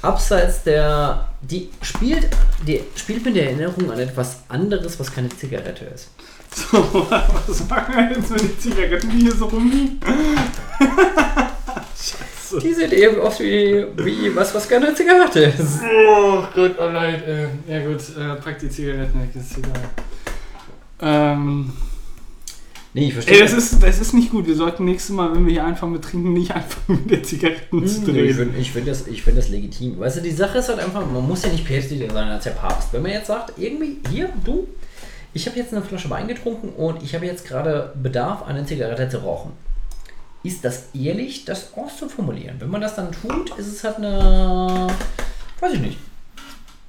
[0.00, 2.28] abseits der die spielt
[2.66, 6.08] die spielt mit der Erinnerung an etwas anderes, was keine Zigarette ist.
[6.56, 6.78] So,
[7.10, 10.00] was machen wir jetzt mit den Zigaretten, die hier so rumliegen?
[11.94, 12.58] Scheiße.
[12.62, 15.80] Die sieht eben aus wie, wie was, was keine Zigarette ist.
[15.82, 17.22] Oh Gott, oh leid.
[17.26, 19.72] Äh, ja gut, äh, pack die Zigaretten weg, ist egal.
[21.00, 21.72] Ähm,
[22.94, 23.34] Nee, ich verstehe.
[23.34, 24.46] ey, das ist, das ist nicht gut.
[24.46, 27.86] Wir sollten nächstes Mal, wenn wir hier anfangen mit Trinken, nicht anfangen mit der Zigaretten
[27.86, 28.34] zu Hm, Ich drehen.
[28.34, 29.98] finde ich find das, ich find das legitim.
[30.00, 32.52] Weißt du, die Sache ist halt einfach, man muss ja nicht päpstlicher sein als der
[32.52, 32.94] Papst.
[32.94, 34.66] Wenn man jetzt sagt, irgendwie, hier, du,
[35.36, 39.06] ich habe jetzt eine Flasche Wein getrunken und ich habe jetzt gerade Bedarf, eine Zigarette
[39.10, 39.52] zu rauchen.
[40.42, 42.58] Ist das ehrlich, das auszuformulieren?
[42.58, 44.86] Wenn man das dann tut, ist es halt eine.
[45.60, 45.98] Weiß ich nicht.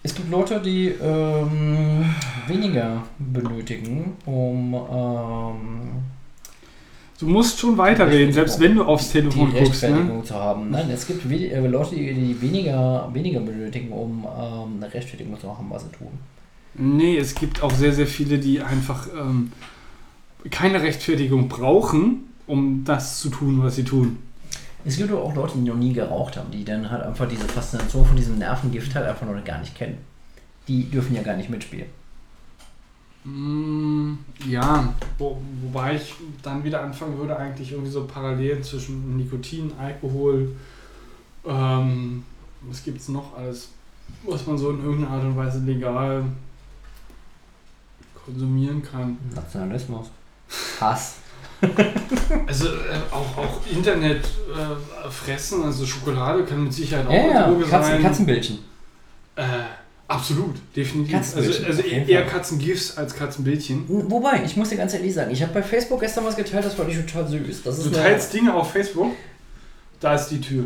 [0.02, 2.16] Es gibt Leute, die ähm,
[2.48, 6.04] weniger benötigen, um ähm,
[7.20, 9.82] Du musst schon weiterreden, selbst wenn du aufs die Telefon guckst.
[9.82, 9.90] Ne?
[9.90, 10.70] Rechtfertigung zu haben.
[10.70, 15.48] Nein, es gibt äh, Leute, die, die weniger, weniger benötigen, um ähm, eine Rechtfertigung zu
[15.48, 16.12] machen, was sie tun.
[16.78, 19.52] Nee, es gibt auch sehr, sehr viele, die einfach ähm,
[20.52, 24.18] keine Rechtfertigung brauchen, um das zu tun, was sie tun.
[24.86, 27.46] Es gibt aber auch Leute, die noch nie geraucht haben, die dann halt einfach diese
[27.46, 29.98] Faszination von diesem Nervengift halt einfach noch gar nicht kennen.
[30.68, 31.88] Die dürfen ja gar nicht mitspielen.
[33.24, 34.14] Mm,
[34.48, 40.56] ja, wo, wobei ich dann wieder anfangen würde, eigentlich irgendwie so Parallelen zwischen Nikotin, Alkohol,
[41.46, 42.24] ähm,
[42.62, 43.70] was gibt es noch alles,
[44.24, 46.24] was man so in irgendeiner Art und Weise legal
[48.28, 49.18] konsumieren kann.
[49.34, 50.08] Nationalismus.
[50.80, 51.16] Hass.
[52.46, 57.32] Also äh, auch, auch Internet äh, fressen, also Schokolade kann mit Sicherheit auch Ja, eine
[57.32, 58.04] ja, Droge Katzen, sein.
[58.04, 58.60] Katzenbildchen.
[59.36, 59.44] Äh,
[60.08, 61.16] absolut, definitiv.
[61.16, 62.26] Also, Katzenbildchen, also eher.
[62.26, 63.86] Katzengifts als Katzenbildchen.
[63.88, 66.76] Wobei, ich muss dir ganz ehrlich sagen, ich habe bei Facebook gestern was geteilt, das
[66.76, 67.64] fand ich total süß.
[67.64, 69.14] Du teilst Dinge auf Facebook,
[70.00, 70.66] da ist die Tür.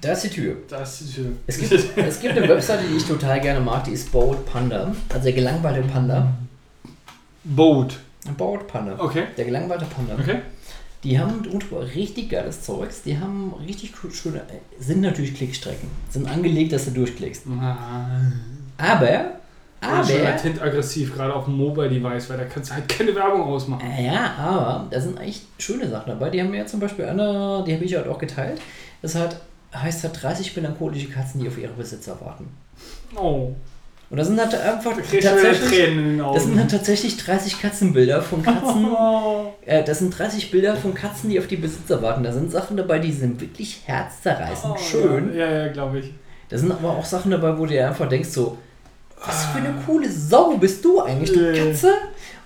[0.00, 0.56] Da ist die Tür.
[0.68, 1.32] Da ist die Tür.
[1.46, 4.94] Es gibt, es gibt eine Webseite, die ich total gerne mag, die ist Boat Panda.
[5.08, 6.20] Also der gelangweilte Panda.
[6.20, 6.47] Boat.
[7.56, 7.98] Boat
[8.68, 8.96] Panda.
[8.98, 9.24] Okay.
[9.36, 10.14] Der gelangweilte Panda.
[10.14, 10.40] Okay.
[11.04, 13.02] Die haben drunter richtig geiles Zeugs.
[13.02, 14.42] Die haben richtig schöne.
[14.78, 15.88] Sind natürlich Klickstrecken.
[16.10, 17.44] Sind angelegt, dass du durchklickst.
[18.76, 19.38] Aber.
[19.80, 20.04] Aber.
[20.04, 23.88] Schon latent aggressiv, gerade auf dem Mobile-Device, weil da kannst du halt keine Werbung ausmachen.
[24.02, 26.30] Ja, aber da sind echt schöne Sachen dabei.
[26.30, 28.60] Die haben mir ja zum Beispiel eine, die habe ich halt auch geteilt.
[29.02, 29.40] Das hat,
[29.72, 32.48] heißt halt 30 melancholische Katzen, die auf ihre Besitzer warten.
[33.14, 33.54] Oh.
[34.10, 36.18] Und das sind halt einfach Da tatsächlich.
[36.32, 38.86] Das sind halt tatsächlich 30 Katzenbilder von Katzen.
[38.90, 39.52] oh.
[39.66, 42.22] Äh, das sind 30 Bilder von Katzen, die auf die Besitzer warten.
[42.22, 45.30] Da sind Sachen dabei, die sind wirklich herzzerreißend schön.
[45.32, 46.12] Oh, Ja, ja, glaube ich.
[46.48, 48.56] Da sind aber auch Sachen dabei, wo du dir einfach denkst, so,
[49.22, 51.58] was für eine coole Sau bist du eigentlich, du Äh.
[51.70, 51.92] Katze?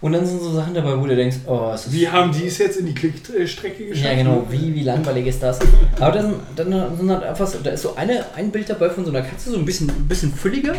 [0.01, 2.49] Und dann sind so Sachen dabei, wo du denkst, oh, es ist Wie haben die
[2.49, 4.05] es jetzt in die Klickstrecke geschafft?
[4.05, 5.61] Ja, genau, wie, wie langweilig ist das?
[6.01, 8.91] Aber da sind, dann sind halt einfach so, da ist so eine, ein Bild dabei
[8.91, 10.75] von so einer Katze, so ein bisschen, ein bisschen fülliger.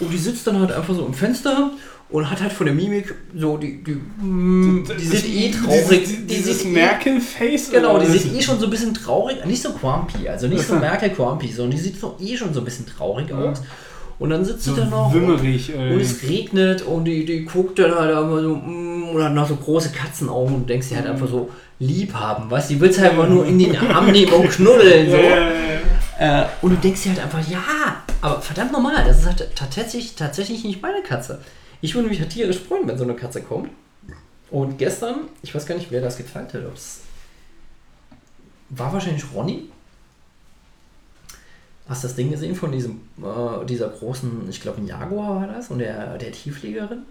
[0.00, 1.70] Und die sitzt dann halt einfach so im Fenster
[2.08, 3.92] und hat halt von der Mimik so die, die,
[4.24, 6.00] mm, die sieht eh traurig.
[6.00, 7.70] Dieses, die dieses eh- Merkel-Face?
[7.70, 8.22] Genau, oder die was?
[8.22, 11.48] sieht eh schon so ein bisschen traurig, nicht so quampy, also nicht so Merkel quampy,
[11.52, 13.62] sondern die sieht so eh schon so ein bisschen traurig aus.
[14.18, 15.14] Und dann sitzt so sie da noch.
[15.14, 15.72] wimmerig.
[15.74, 15.94] Ey.
[15.94, 19.48] Und es regnet und die, die guckt dann halt immer so, mm, und hat noch
[19.48, 21.48] so große Katzenaugen und denkst, die halt einfach so
[21.78, 22.56] lieb haben, du?
[22.68, 25.16] Die willst halt einfach nur in den Arm nehmen und knuddeln, so.
[26.20, 30.14] Äh, und du denkst dir halt einfach, ja, aber verdammt normal, das ist halt tatsächlich,
[30.14, 31.40] tatsächlich nicht meine Katze.
[31.80, 33.70] Ich würde mich halt tierisch freuen, wenn so eine Katze kommt.
[34.50, 37.00] Und gestern, ich weiß gar nicht, wer das geteilt hat, ob es
[38.68, 39.70] war wahrscheinlich Ronny.
[41.88, 45.70] Hast das Ding gesehen von diesem, äh, dieser großen, ich glaube ein Jaguar war das,
[45.70, 47.02] und der, der Tieffliegerin?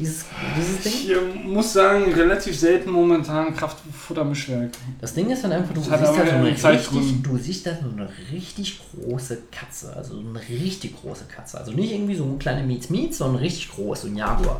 [0.00, 0.24] Dieses,
[0.56, 0.92] dieses Ding?
[1.10, 4.70] Ich muss sagen, relativ selten momentan Kraftfuttermischwerk.
[4.98, 7.90] Das Ding ist dann einfach, du siehst da so eine richtig, du siehst da so
[7.94, 11.58] eine richtig große Katze, also so eine richtig große Katze.
[11.58, 14.58] Also nicht irgendwie so eine kleine Mietz Mietz, sondern richtig groß, so ein Jaguar.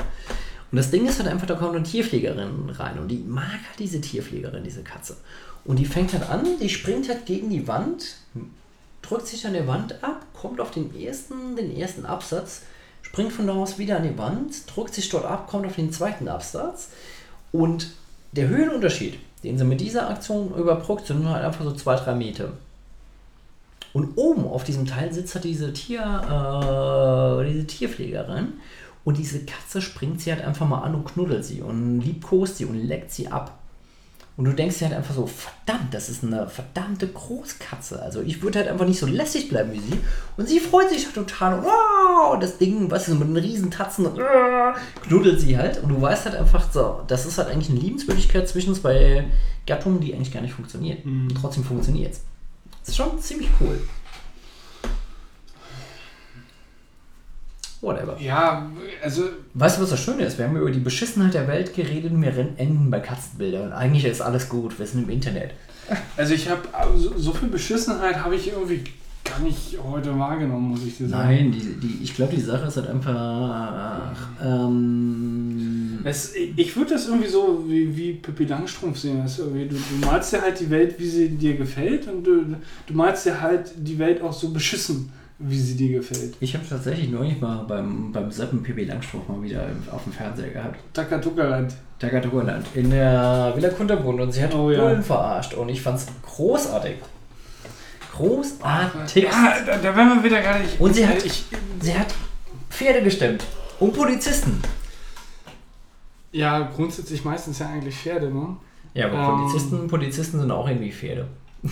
[0.70, 3.78] Und das Ding ist halt einfach, da kommt eine Tierpflegerin rein und die mag halt
[3.78, 5.16] diese Tierpflegerin, diese Katze.
[5.64, 8.16] Und die fängt halt an, die springt halt gegen die Wand,
[9.00, 12.62] drückt sich an der Wand ab, kommt auf den ersten, den ersten Absatz,
[13.02, 15.92] springt von da aus wieder an die Wand, drückt sich dort ab, kommt auf den
[15.92, 16.90] zweiten Absatz
[17.52, 17.90] und
[18.32, 22.52] der Höhenunterschied, den sie mit dieser Aktion überbrückt, sind halt einfach so zwei, drei Meter.
[23.92, 28.52] Und oben auf diesem Teil sitzt halt diese, Tier, äh, diese Tierpflegerin
[29.04, 32.66] Und diese Katze springt sie halt einfach mal an und knuddelt sie und liebkost sie
[32.66, 33.58] und leckt sie ab.
[34.40, 38.00] Und du denkst dir halt einfach so, verdammt, das ist eine verdammte Großkatze.
[38.00, 39.98] Also ich würde halt einfach nicht so lässig bleiben wie sie.
[40.38, 41.58] Und sie freut sich halt total.
[41.58, 44.72] Und wow, das Ding, was ist mit einem riesen Tatzen äh,
[45.06, 45.82] knuddelt sie halt.
[45.82, 49.26] Und du weißt halt einfach so, das ist halt eigentlich eine Liebenswürdigkeit zwischen zwei
[49.66, 51.04] Gattungen, die eigentlich gar nicht funktioniert.
[51.04, 52.22] Und trotzdem funktioniert es.
[52.80, 53.78] Das ist schon ziemlich cool.
[57.80, 58.16] Whatever.
[58.20, 58.70] Ja,
[59.02, 60.36] also Weißt du, was das Schöne ist?
[60.38, 63.72] Wir haben über die Beschissenheit der Welt geredet und wir rennen- enden bei Katzenbildern.
[63.72, 65.52] Eigentlich ist alles gut, wir sind im Internet.
[66.16, 66.62] Also ich habe
[66.96, 68.84] so, so viel Beschissenheit habe ich irgendwie
[69.24, 71.28] gar nicht heute wahrgenommen, muss ich dir sagen.
[71.28, 74.12] Nein, die, die, ich glaube, die Sache ist halt einfach.
[74.44, 79.20] Ähm, Es, ich würde das irgendwie so wie, wie Pippi Langstrumpf sehen.
[79.22, 82.44] Das du, du malst dir halt die Welt, wie sie dir gefällt und du,
[82.86, 85.10] du malst dir halt die Welt auch so beschissen,
[85.42, 86.34] wie sie dir gefällt.
[86.40, 90.50] ich habe tatsächlich neulich mal beim, beim Seppen Pippi Langstrumpf mal wieder auf dem Fernseher
[90.50, 90.76] gehabt.
[90.92, 91.74] Takatukaland.
[91.98, 94.80] Tagatogoland in der Villa Kunterbunt und sie hat Oh ja.
[94.80, 96.96] Bullen verarscht und ich fand's großartig.
[98.14, 99.24] Großartig.
[99.24, 100.78] Ja, da, da wären wir wieder gar nicht.
[100.80, 101.44] Und sie hat- Ich,
[101.80, 102.08] Sie hat
[102.68, 103.44] Pferde gestemmt
[103.78, 104.60] und Polizisten.
[106.32, 108.56] ja, grundsätzlich meistens ja eigentlich Pferde, ne?
[108.94, 109.26] Ja, aber Ähm.
[109.46, 111.28] Polizisten, Polizisten sind auch irgendwie Pferde.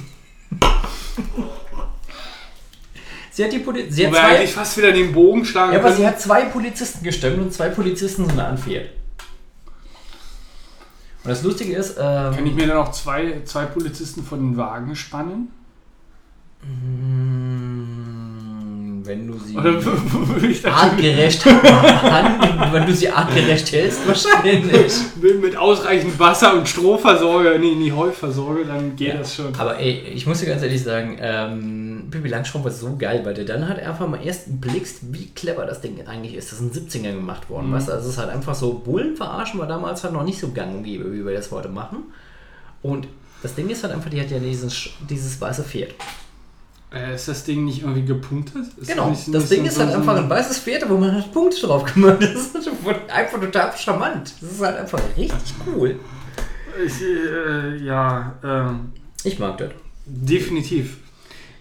[3.39, 5.79] sie hat die Poli sie hat Wobei zwei, eigentlich fast wieder den Bogen schlagen ja,
[5.79, 6.09] aber sie können.
[6.09, 8.91] hat zwei Polizisten gestemmt und zwei Polizisten sind Pferd.
[11.23, 14.57] Und das Lustige ist, ähm, Kann ich mir dann auch zwei, zwei Polizisten von den
[14.57, 15.53] Wagen spannen?
[16.65, 18.18] mm,
[19.09, 19.57] wenn du sie
[20.69, 24.93] artgerecht wenn du sie artgerecht hältst, wahrscheinlich.
[25.23, 29.55] mit, mit ausreichend Wasser und Stroh versorge, nee, nie Heu versorge, dann geht das schon.
[29.57, 33.35] Aber ey, ich muss dir ganz ehrlich sagen, ähm, Pippi Langstrumpf ist so geil, weil
[33.35, 36.53] du dann halt einfach mal erst blickst, wie clever das Ding eigentlich ist.
[36.53, 37.73] Das ist in den 70ern gemacht worden, Mhm.
[37.75, 37.93] weißt du?
[37.93, 40.77] Also es ist halt einfach so, Bullen verarschen war damals halt noch nicht so gang
[40.77, 42.05] und gäbe, wie wir das heute machen.
[42.83, 43.09] Und
[43.43, 45.95] das Ding ist halt einfach, die hat ja dieses, dieses weiße Pferd.
[46.95, 48.65] Äh, ist das Ding nicht irgendwie gepunktet?
[48.81, 50.97] Ist Genau, nicht- das nicht Ding so- ist halt so- einfach ein weißes Pferd, wo
[50.97, 52.21] man halt Punkte drauf gemacht hat.
[52.35, 54.33] Das ist halt einfach total charmant.
[54.41, 55.97] Das ist halt einfach richtig cool.
[56.87, 58.93] Ich, äh, ja, ähm,
[59.25, 59.71] Ich mag das.
[60.07, 60.99] definitiv.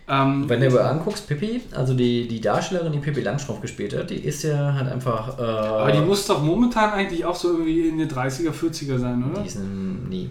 [0.09, 4.09] Ähm, Wenn du aber anguckst, Pippi, also die, die Darstellerin, die Pippi Langstrumpf gespielt hat,
[4.09, 5.37] die ist ja halt einfach.
[5.37, 9.21] Äh, aber die muss doch momentan eigentlich auch so irgendwie in den 30er, 40er sein,
[9.29, 9.41] oder?
[9.41, 10.07] Die ist ein.
[10.07, 10.29] Nee.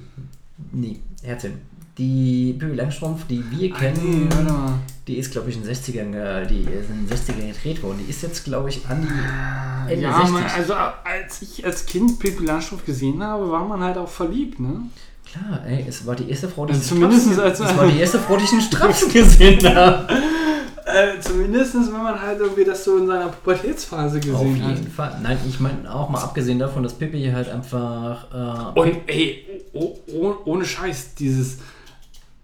[0.73, 1.61] Nee, Herzchen.
[1.99, 4.73] Die Pippi Langstrumpf, die wir Ach, kennen, nee, warte mal.
[5.09, 8.01] die ist, glaube ich, in den 60ern, ge- die ist in den 60ern gedreht worden.
[8.05, 10.33] Die ist jetzt, glaube ich, an die Ende ja, 60.
[10.35, 14.61] man, also als ich als Kind Pippi Langstrumpf gesehen habe, war man halt auch verliebt,
[14.61, 14.83] ne?
[15.31, 17.87] Klar, ey, es war die erste Frau, die Also ich zumindest Straps- als- es war
[17.87, 20.07] die erste Frau, die ich in Straps gesehen habe.
[20.85, 24.77] Äh, zumindest wenn man halt irgendwie das so in seiner Pubertätsphase Auf gesehen hat.
[24.77, 25.19] jeden Fall.
[25.23, 28.73] Nein, ich meine auch mal abgesehen davon, dass Pippi halt einfach.
[28.77, 31.59] Äh, Und ey, oh, oh, ohne Scheiß, dieses.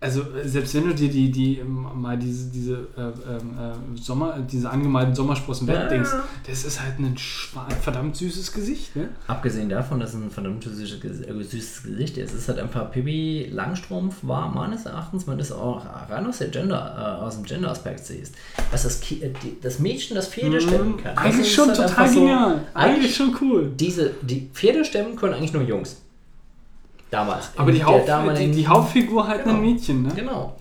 [0.03, 4.41] Also selbst wenn du dir die, die ähm, mal diese, diese äh, ähm, äh, Sommer,
[4.41, 5.75] diese angemalten Sommersprossen Ja.
[5.83, 6.11] wegdenkst,
[6.45, 7.17] das ist halt ein
[7.81, 9.11] verdammt süßes Gesicht, ne?
[9.29, 12.91] Abgesehen davon, dass es ein verdammt süßes, äh, süßes Gesicht ist, es ist halt einfach
[12.91, 17.37] Pippi Langstrumpf war meines Erachtens, wenn du es auch rein aus, der Gender, äh, aus
[17.37, 18.35] dem Gender-Aspekt siehst,
[18.73, 21.13] was das, Ki- äh, die, das Mädchen das Pferde stemmen kann.
[21.13, 21.19] Mhm.
[21.21, 22.61] Eigentlich schon halt total einfach so- genial.
[22.75, 23.71] Eigentlich Eigentlich schon cool.
[23.79, 26.02] diese, die Pferde stemmen können eigentlich nur Jungs.
[27.12, 27.50] Damals.
[27.58, 28.08] Aber die, Haupt,
[28.39, 29.57] die, die Hauptfigur halt Genau.
[29.57, 30.08] ein Mädchen, ne?
[30.16, 30.57] Genau.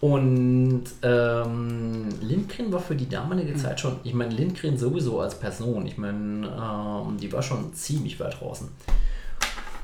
[0.00, 5.86] Und ähm, Lindgren war für die damalige Zeit schon, ich meine, Lindgren sowieso als Person,
[5.86, 8.68] ich meine, ähm, die war schon ziemlich weit draußen.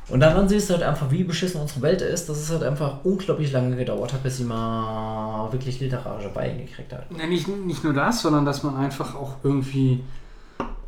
[0.08, 3.04] Und daran siehst du halt einfach, wie beschissen unsere Welt ist, dass es halt einfach
[3.04, 7.06] unglaublich lange gedauert hat, bis sie mal wirklich literarische Beine gekriegt hat.
[7.16, 10.00] Ja, nicht, nicht nur das, sondern dass man einfach auch irgendwie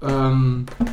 [0.03, 0.85] ähm, äh,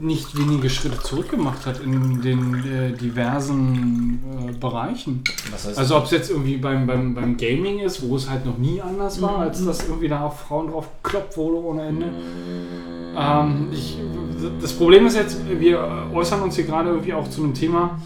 [0.00, 5.22] nicht wenige Schritte zurückgemacht hat in den äh, diversen äh, Bereichen.
[5.76, 8.80] Also ob es jetzt irgendwie beim, beim, beim Gaming ist, wo es halt noch nie
[8.80, 9.42] anders war, Mhm.
[9.42, 12.06] als dass irgendwie da auf Frauen drauf kloppt wurde ohne Ende.
[13.16, 13.96] Ähm, ich,
[14.60, 18.00] das Problem ist jetzt, wir äußern uns hier gerade irgendwie auch zu einem Thema,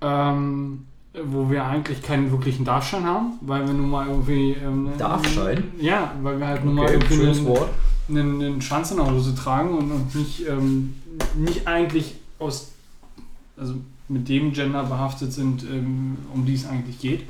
[0.00, 0.86] ähm,
[1.24, 4.52] wo wir eigentlich keinen wirklichen Darfschein haben, weil wir nun mal irgendwie...
[4.64, 5.64] Ähm, Darfschein?
[5.78, 7.62] Ja, weil wir halt nun mal Okay, irgendwie schönes Wort.
[7.62, 7.68] einen,
[8.08, 10.94] einen Schwanz in der Hose tragen und, und nicht, ähm,
[11.36, 12.68] nicht eigentlich aus...
[13.56, 13.74] Also
[14.08, 17.22] mit dem Gender behaftet sind, ähm, um die es eigentlich geht.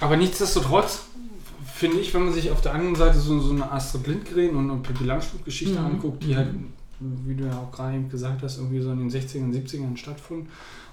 [0.00, 1.02] Aber nichtsdestotrotz
[1.72, 4.70] finde ich, wenn man sich auf der anderen Seite so, so eine Astrid Lindgren und,
[4.70, 5.86] und Pippi Langstrumpf-Geschichte Mhm.
[5.86, 6.48] anguckt, die halt,
[6.98, 10.48] wie du ja auch gerade eben gesagt hast, irgendwie so in den 60ern, 70ern stattfanden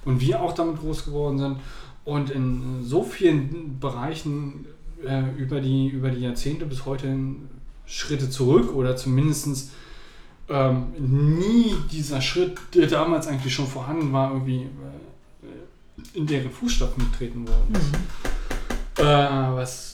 [0.05, 1.57] und wir auch damit groß geworden sind
[2.05, 4.65] und in so vielen Bereichen
[5.05, 7.49] äh, über, die, über die Jahrzehnte bis heute hin
[7.89, 9.71] Schritte zurück oder zumindest
[10.47, 17.11] ähm, nie dieser Schritt, der damals eigentlich schon vorhanden war, irgendwie äh, in deren Fußstapfen
[17.11, 19.01] getreten worden ist.
[19.01, 19.89] Äh, was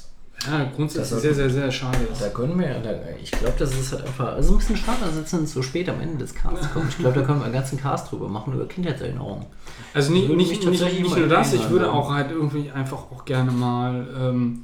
[0.46, 2.22] ja, grundsätzlich Das- sehr, sehr, sehr schade ist.
[2.22, 2.92] Da können wir, da,
[3.22, 5.88] ich glaube, das ist halt einfach, also ein bisschen schade, dass es dann so spät
[5.90, 6.90] am Ende des Casts kommt.
[6.90, 9.46] Ich glaube, da können wir einen ganzen Cast drüber machen, über Kindheitserinnerungen.
[9.94, 11.92] Also nicht, nicht, nicht, nicht nur das, ich würde ja.
[11.92, 14.62] auch halt irgendwie einfach auch gerne mal ähm,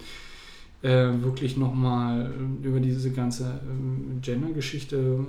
[0.83, 2.31] äh, wirklich nochmal
[2.63, 5.19] über diese ganze ähm, Gender-Geschichte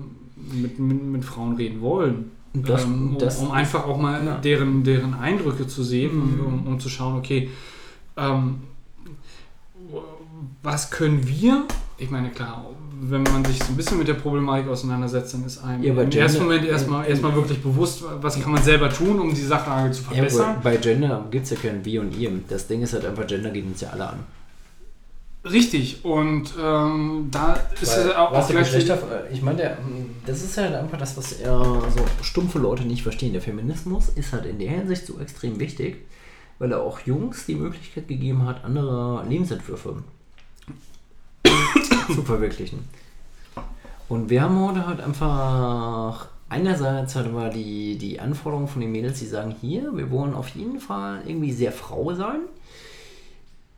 [0.53, 2.31] mit, mit, mit Frauen reden wollen.
[2.55, 4.37] Das- ähm, um, das- um einfach auch mal Ja.
[4.39, 6.47] deren, deren Eindrücke zu sehen Mhm.
[6.47, 7.51] um, um zu schauen, okay,
[8.17, 8.57] ähm,
[10.63, 11.65] was können wir,
[11.99, 12.65] ich meine, klar,
[13.01, 15.99] wenn man sich so ein bisschen mit der Problematik auseinandersetzt, dann ist einem Ja, im
[15.99, 19.91] ersten Gender- Moment erstmal, erstmal wirklich bewusst, was kann man selber tun, um die Sachlage
[19.93, 20.57] zu Ja, verbessern.
[20.63, 22.31] bei, bei Gender gibt es ja kein Wir und Ihr.
[22.49, 24.19] Das Ding ist halt einfach, Gender geht uns ja alle an.
[25.45, 28.99] Richtig, und ähm, da ist Weil, es auch, auch gleich Geschlechter,
[29.33, 29.79] ich meine, der,
[30.25, 33.33] das ist halt einfach das, was eher so stumpfe Leute nicht verstehen.
[33.33, 36.07] Der Feminismus ist halt in der Hinsicht so extrem wichtig,
[36.61, 40.05] weil er auch Jungs die Möglichkeit gegeben hat, andere Lebensentwürfe
[42.07, 42.89] zu verwirklichen.
[44.09, 49.19] Und wir haben heute halt einfach einerseits halt immer die, die Anforderungen von den Mädels,
[49.19, 52.43] die sagen, hier, wir wollen auf jeden Fall irgendwie sehr Frau sein.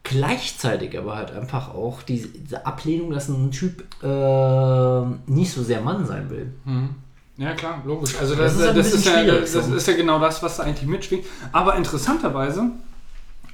[0.05, 5.81] Gleichzeitig aber halt einfach auch diese, diese Ablehnung, dass ein Typ äh, nicht so sehr
[5.81, 6.53] Mann sein will.
[6.65, 6.91] Mhm.
[7.39, 8.15] Ja, klar, logisch.
[8.21, 9.75] Also Das das, ist halt das, ist, ja, das so.
[9.75, 11.25] ist ja genau das, was da eigentlich mitschwingt.
[11.53, 12.71] Aber interessanterweise,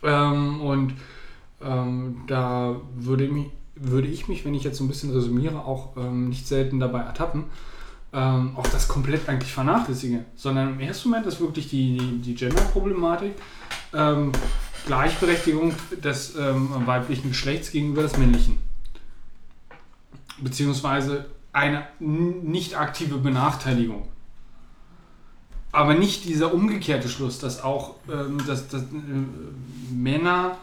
[0.03, 0.95] ähm, und
[1.63, 3.47] ähm, da würde, mich,
[3.77, 7.01] würde ich mich, wenn ich jetzt so ein bisschen resümiere, auch ähm, nicht selten dabei
[7.01, 7.45] ertappen,
[8.13, 10.25] ähm, auch das komplett eigentlich vernachlässige.
[10.35, 13.33] Sondern im ersten Moment ist wirklich die, die, die Gender-Problematik.
[14.81, 18.59] Ähm, Gleichberechtigung des ähm, weiblichen Geschlechts gegenüber des männlichen.
[20.39, 24.09] Beziehungsweise eine nicht aktive Benachteiligung.
[25.73, 28.87] Aber nicht dieser umgekehrte Schluss, dass auch ähm, dass, dass, äh,
[29.93, 30.57] Männer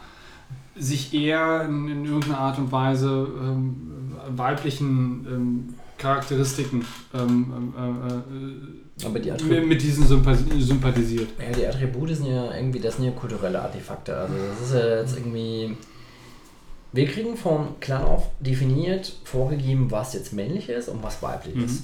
[0.76, 9.18] sich eher in, in irgendeiner Art und Weise ähm, weiblichen ähm, Charakteristiken ähm, äh, Aber
[9.20, 11.28] die Attribute, mit, diesen sympath- sympathisiert.
[11.38, 14.16] ja, die Attribute sind ja irgendwie, das sind ja kulturelle Artefakte.
[14.16, 15.76] Also das ist ja jetzt irgendwie.
[16.92, 21.64] Wir kriegen von klein auf definiert, vorgegeben, was jetzt männlich ist und was weiblich Mhm.
[21.64, 21.82] ist.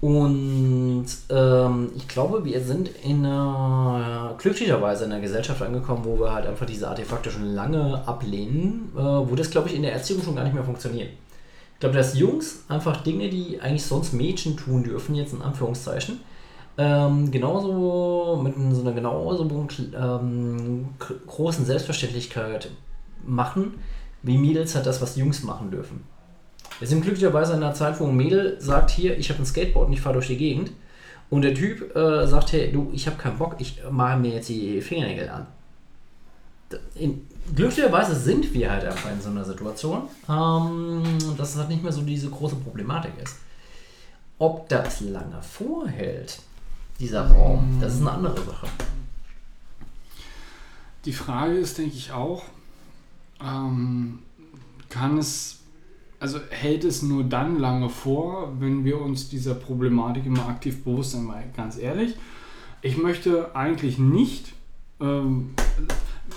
[0.00, 6.32] Und ähm, ich glaube, wir sind in einer, glücklicherweise in einer Gesellschaft angekommen, wo wir
[6.32, 10.22] halt einfach diese Artefakte schon lange ablehnen, äh, wo das, glaube ich, in der Erziehung
[10.22, 11.08] schon gar nicht mehr funktioniert.
[11.84, 16.18] Glaube, dass Jungs einfach Dinge, die eigentlich sonst Mädchen tun dürfen, jetzt in Anführungszeichen,
[16.78, 20.88] ähm, genauso mit so einer genauso ähm,
[21.26, 22.70] großen Selbstverständlichkeit
[23.26, 23.74] machen,
[24.22, 26.04] wie Mädels halt das, was Jungs machen dürfen.
[26.78, 29.88] Wir sind glücklicherweise in einer Zeit, wo ein Mädel sagt, hier, ich habe ein Skateboard
[29.88, 30.72] und ich fahre durch die Gegend.
[31.28, 34.48] Und der Typ äh, sagt, hey, du, ich habe keinen Bock, ich mache mir jetzt
[34.48, 35.46] die Fingernägel an.
[36.94, 41.02] In, glücklicherweise sind wir halt einfach in so einer Situation, ähm,
[41.36, 43.36] dass es halt nicht mehr so diese große Problematik ist.
[44.38, 46.40] Ob das lange vorhält,
[46.98, 48.66] dieser Raum, das ist eine andere Sache.
[51.04, 52.44] Die Frage ist, denke ich auch,
[53.40, 54.20] ähm,
[54.88, 55.60] kann es,
[56.18, 61.12] also hält es nur dann lange vor, wenn wir uns dieser Problematik immer aktiv bewusst
[61.12, 62.14] sind, weil ganz ehrlich,
[62.80, 64.52] ich möchte eigentlich nicht,
[65.00, 65.54] ähm,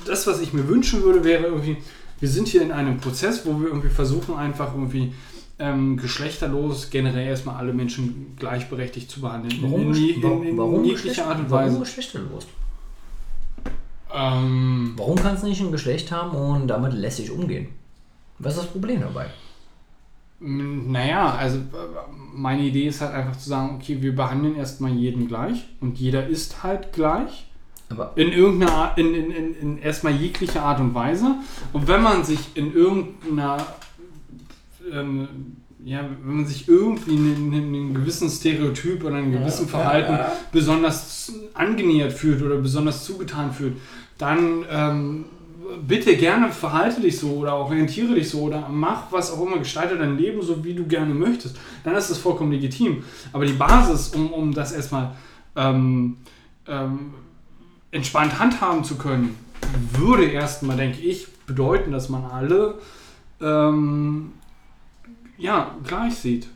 [0.05, 1.77] das, was ich mir wünschen würde, wäre irgendwie,
[2.19, 5.13] wir sind hier in einem Prozess, wo wir irgendwie versuchen, einfach irgendwie
[5.59, 9.63] ähm, geschlechterlos generell erstmal alle Menschen gleichberechtigt zu behandeln.
[9.63, 11.71] in, in, in, in, in jeglicher Art und Weise.
[11.71, 12.47] Warum geschlechterlos?
[14.13, 17.69] Ähm, Warum kannst du nicht ein Geschlecht haben und damit lässig umgehen?
[18.39, 19.27] Was ist das Problem dabei?
[20.39, 21.59] Mm, Naja, also
[22.33, 26.27] meine Idee ist halt einfach zu sagen, okay, wir behandeln erstmal jeden gleich und jeder
[26.27, 27.46] ist halt gleich.
[27.89, 31.35] Aber In irgendeiner Art, in, in, in, in erstmal jeglicher Art und Weise.
[31.71, 33.65] Und wenn man sich in irgendeiner,
[34.91, 35.27] ähm,
[35.85, 40.19] ja, wenn man sich irgendwie in, in einem gewissen Stereotyp oder einem gewissen Verhalten
[40.51, 43.77] besonders angenähert fühlt oder besonders zugetan fühlt,
[44.17, 45.25] dann ähm,
[45.87, 49.97] bitte gerne verhalte dich so oder orientiere dich so oder mach was auch immer, gestalte
[49.97, 51.57] dein Leben so, wie du gerne möchtest.
[51.83, 53.03] Dann ist das vollkommen legitim.
[53.31, 55.15] Aber die Basis, um, um das erstmal
[55.55, 56.17] ähm,
[56.67, 57.13] ähm,
[57.91, 59.37] entspannt handhaben zu können,
[59.93, 62.75] würde erstmal, denke ich, bedeuten, dass man alle
[63.41, 64.33] ähm,
[65.37, 66.47] ja, gleich sieht.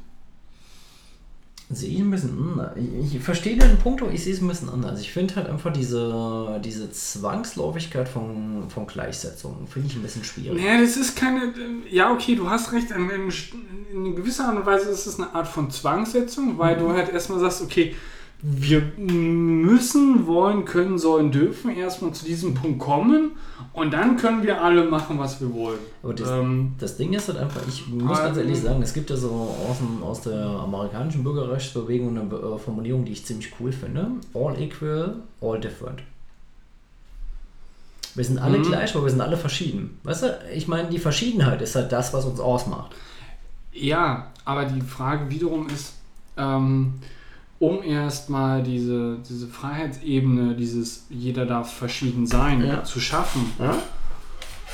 [1.69, 2.75] Sehe ich ein bisschen anders.
[2.75, 4.99] Ich, ich verstehe den Punkt, aber ich sehe es ein bisschen anders.
[4.99, 10.61] Ich finde halt einfach diese, diese Zwangsläufigkeit von, von Gleichsetzung, finde ich ein bisschen schwierig.
[10.61, 11.53] Naja, das ist keine.
[11.89, 12.91] Ja, okay, du hast recht.
[12.91, 16.91] In, in, in gewisser Art und Weise ist es eine Art von Zwangssetzung, weil du
[16.91, 17.95] halt erstmal sagst, okay,
[18.43, 23.31] wir müssen, wollen, können, sollen, dürfen erstmal zu diesem Punkt kommen
[23.73, 25.77] und dann können wir alle machen, was wir wollen.
[26.01, 29.11] Aber das, Ähm, das Ding ist halt einfach, ich muss ganz ehrlich sagen, es gibt
[29.11, 29.29] ja so
[29.69, 34.07] aus, dem, aus der amerikanischen Bürgerrechtsbewegung eine äh, Formulierung, die ich ziemlich cool finde.
[34.33, 36.01] All equal, all different.
[38.15, 38.63] Wir sind alle Mhm.
[38.63, 39.99] gleich, aber wir sind alle verschieden.
[40.03, 42.91] Weißt du, ich meine, die Verschiedenheit ist halt das, was uns ausmacht.
[43.71, 45.93] Ja, aber die Frage wiederum ist,
[46.35, 46.95] ähm,
[47.61, 52.83] um erstmal diese, diese Freiheitsebene, dieses jeder darf verschieden sein, Ja.
[52.83, 53.75] zu schaffen, Ja?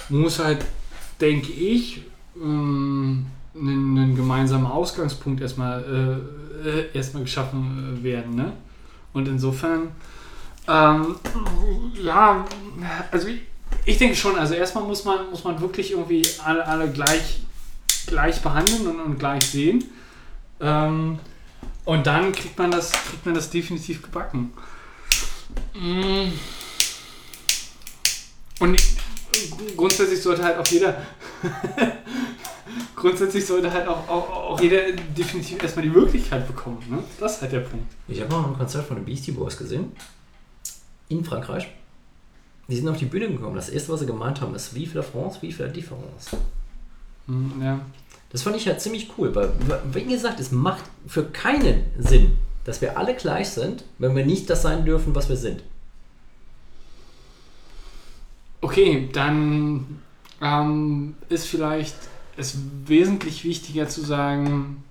[0.07, 0.63] muss halt,
[1.19, 2.03] denke ich,
[2.41, 5.83] ähm, ein, ein gemeinsamer Ausgangspunkt erstmal,
[6.63, 8.35] äh, äh, erstmal geschaffen äh, werden.
[8.35, 8.53] Ne?
[9.11, 9.89] Und insofern,
[10.69, 11.15] ähm,
[12.01, 12.45] ja,
[13.11, 13.41] also ich,
[13.83, 17.41] ich denke schon, also erstmal muss man, muss man wirklich irgendwie alle, alle gleich,
[18.05, 19.83] gleich behandeln und, und gleich sehen.
[20.61, 21.19] Ähm,
[21.87, 24.53] und dann kriegt man das, kriegt man das definitiv gebacken.
[25.73, 26.31] Mm.
[28.59, 31.01] Und ich- grundsätzlich sollte halt auch jeder
[32.95, 36.83] grundsätzlich sollte halt auch, auch, auch jeder definitiv erstmal die Möglichkeit bekommen.
[36.89, 37.03] Ne?
[37.19, 37.93] Das ist halt der Punkt.
[38.07, 39.91] Ich habe mal ein Konzert von den Beastie Boys gesehen.
[41.09, 41.67] In Frankreich.
[42.67, 43.55] Die sind auf die Bühne gekommen.
[43.55, 46.31] Das erste, was sie gemeint haben, ist Vive la France, Vive la Différence.
[47.27, 47.79] Hm, Ja.
[48.29, 49.53] Das fand ich halt ziemlich cool, weil,
[49.93, 54.49] wie gesagt, es macht für keinen Sinn, dass wir alle gleich sind, wenn wir nicht
[54.49, 55.63] das sein dürfen, was wir sind.
[58.59, 60.01] Okay, dann
[60.41, 61.95] ähm, ist vielleicht
[62.35, 64.83] es wesentlich wichtiger zu sagen,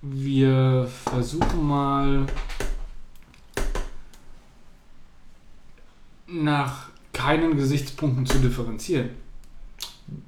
[0.00, 2.26] wir versuchen mal
[6.26, 9.10] nach keinen Gesichtspunkten zu differenzieren.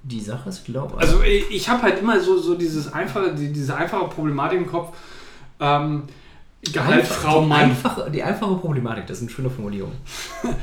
[0.03, 1.01] Die Sache ist, glaube ich.
[1.03, 4.97] Also ich, habe halt immer so, so dieses einfache, die, diese einfache Problematik im Kopf.
[5.61, 6.05] Ähm,
[6.73, 7.61] Gehalt, Frau, die, Mann.
[7.71, 9.93] einfache, die einfache Problematik, das ist eine schöne Formulierung.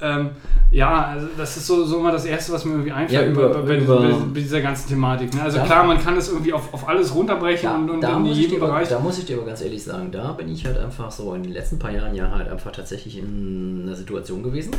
[0.00, 0.30] Ähm,
[0.70, 3.48] ja, also das ist so, so immer das Erste, was mir irgendwie einfällt Ja, über-
[3.48, 3.98] bei, bei, über-
[4.32, 5.34] bei, dieser ganzen Thematik.
[5.34, 5.42] Ne?
[5.42, 5.64] Also Ja.
[5.64, 8.58] klar, man kann das irgendwie auf, auf alles runterbrechen Da, und, und da, in jedem
[8.62, 8.88] aber, Bereich.
[8.88, 11.42] da muss ich dir aber ganz ehrlich sagen, da bin ich halt einfach so in
[11.42, 14.70] den letzten paar Jahren ja halt einfach tatsächlich in einer Situation gewesen.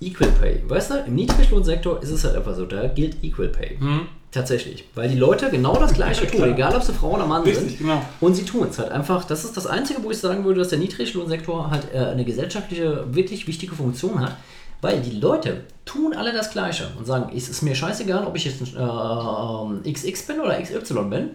[0.00, 0.62] Equal Pay.
[0.68, 3.78] Weißt du, im Niedriglohnsektor ist es halt einfach so, da gilt Equal Pay.
[3.78, 4.00] Hm?
[4.30, 4.84] Tatsächlich.
[4.94, 6.48] Weil die Leute genau das Gleiche tun, Klar.
[6.50, 7.78] egal ob sie Frau oder Mann Richtig, sind.
[7.78, 8.02] genau.
[8.20, 9.24] Und sie tun es halt einfach.
[9.24, 13.06] Das ist das Einzige, wo ich sagen würde, dass der Niedriglohnsektor halt äh, eine gesellschaftliche,
[13.14, 14.36] wirklich wichtige Funktion hat.
[14.80, 18.44] Weil die Leute tun alle das Gleiche und sagen, es ist mir scheißegal, ob ich
[18.44, 21.30] jetzt äh, XX bin oder XY bin.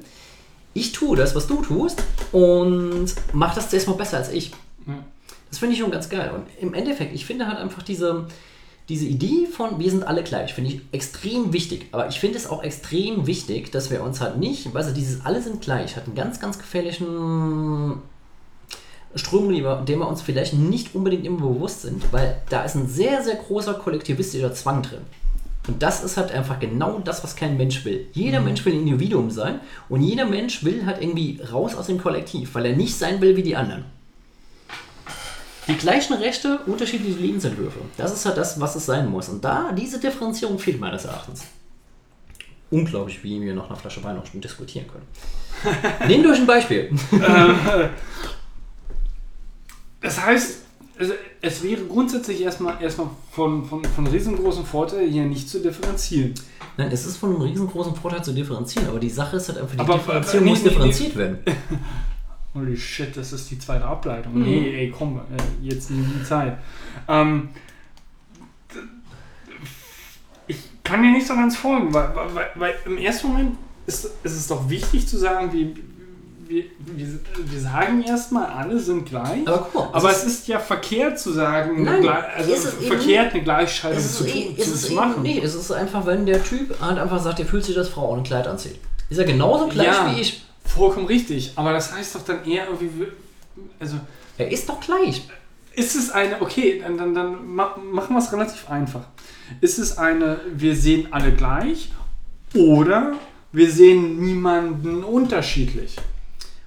[0.75, 2.01] Ich tue das, was du tust
[2.31, 4.51] und mach das erstmal besser als ich.
[4.87, 4.93] Ja.
[5.49, 6.31] Das finde ich schon ganz geil.
[6.33, 8.25] Und im Endeffekt, ich finde halt einfach diese,
[8.89, 11.87] diese Idee von, wir sind alle gleich, finde ich extrem wichtig.
[11.91, 15.25] Aber ich finde es auch extrem wichtig, dass wir uns halt nicht, weißt du, dieses
[15.25, 18.01] alle sind gleich, hat einen ganz, ganz gefährlichen
[19.15, 22.75] Strömung, die wir- dem wir uns vielleicht nicht unbedingt immer bewusst sind, weil da ist
[22.75, 25.01] ein sehr, sehr großer kollektivistischer Zwang drin.
[25.67, 28.07] Und das ist halt einfach genau das, was kein Mensch will.
[28.11, 31.99] Jeder Mensch will ein Individuum sein und jeder Mensch will halt irgendwie raus aus dem
[32.01, 33.85] Kollektiv, weil er nicht sein will wie die anderen.
[35.67, 37.79] Die gleichen Rechte, unterschiedliche Lebensentwürfe.
[37.97, 39.29] Das ist halt das, was es sein muss.
[39.29, 41.43] Und da, diese Differenzierung fehlt meines Erachtens.
[42.69, 45.07] Unglaublich, wie wir noch eine Flasche Wein noch diskutieren können.
[46.07, 46.91] Nehmt euch ein Beispiel.
[50.01, 50.57] Das heißt,
[50.97, 51.11] es,
[51.41, 56.33] es wäre grundsätzlich erstmal, erstmal von, von, von riesengroßem Vorteil, hier nicht zu differenzieren.
[56.77, 59.75] Nein, es ist von einem riesengroßen Vorteil zu differenzieren, aber die Sache ist halt einfach,
[59.75, 61.39] die Aber- Differenzierung nee, muss nee, differenziert werden.
[62.53, 64.39] Holy shit, das ist die zweite Ableitung.
[64.41, 66.57] Nee, ey, komm, äh, jetzt nie die Zeit.
[67.07, 67.49] Ähm,
[70.47, 73.57] ich kann dir nicht so ganz folgen, weil, weil, weil im ersten Moment
[73.87, 75.67] ist, ist es doch wichtig zu sagen, wir,
[76.47, 76.65] wir,
[76.95, 77.19] wir,
[77.51, 79.47] wir sagen erstmal, alle sind gleich.
[79.47, 82.77] Aber guck mal, Aber es es ist ja verkehrt zu sagen, Nein, also ist es
[82.81, 85.21] eben verkehrt eine Gleichschaltung ist, zu, es zu, ist zu eben, machen.
[85.23, 88.09] nee, es ist einfach, wenn der Typ halt einfach sagt, er fühlt sich als Frau
[88.11, 88.77] und ein Kleid anzieht.
[89.09, 90.11] Ist er genauso gleich Ja.
[90.15, 90.45] wie ich.
[90.63, 91.53] Vollkommen richtig.
[91.55, 93.07] Aber das heißt doch dann eher irgendwie,
[93.79, 93.97] also
[94.37, 95.27] Er ist doch gleich.
[95.75, 99.05] Ist es eine, okay, dann, dann, dann ma- machen wir es relativ einfach.
[99.61, 101.91] Ist es eine, wir sehen alle gleich
[102.53, 103.13] oder
[103.51, 105.95] wir sehen niemanden unterschiedlich?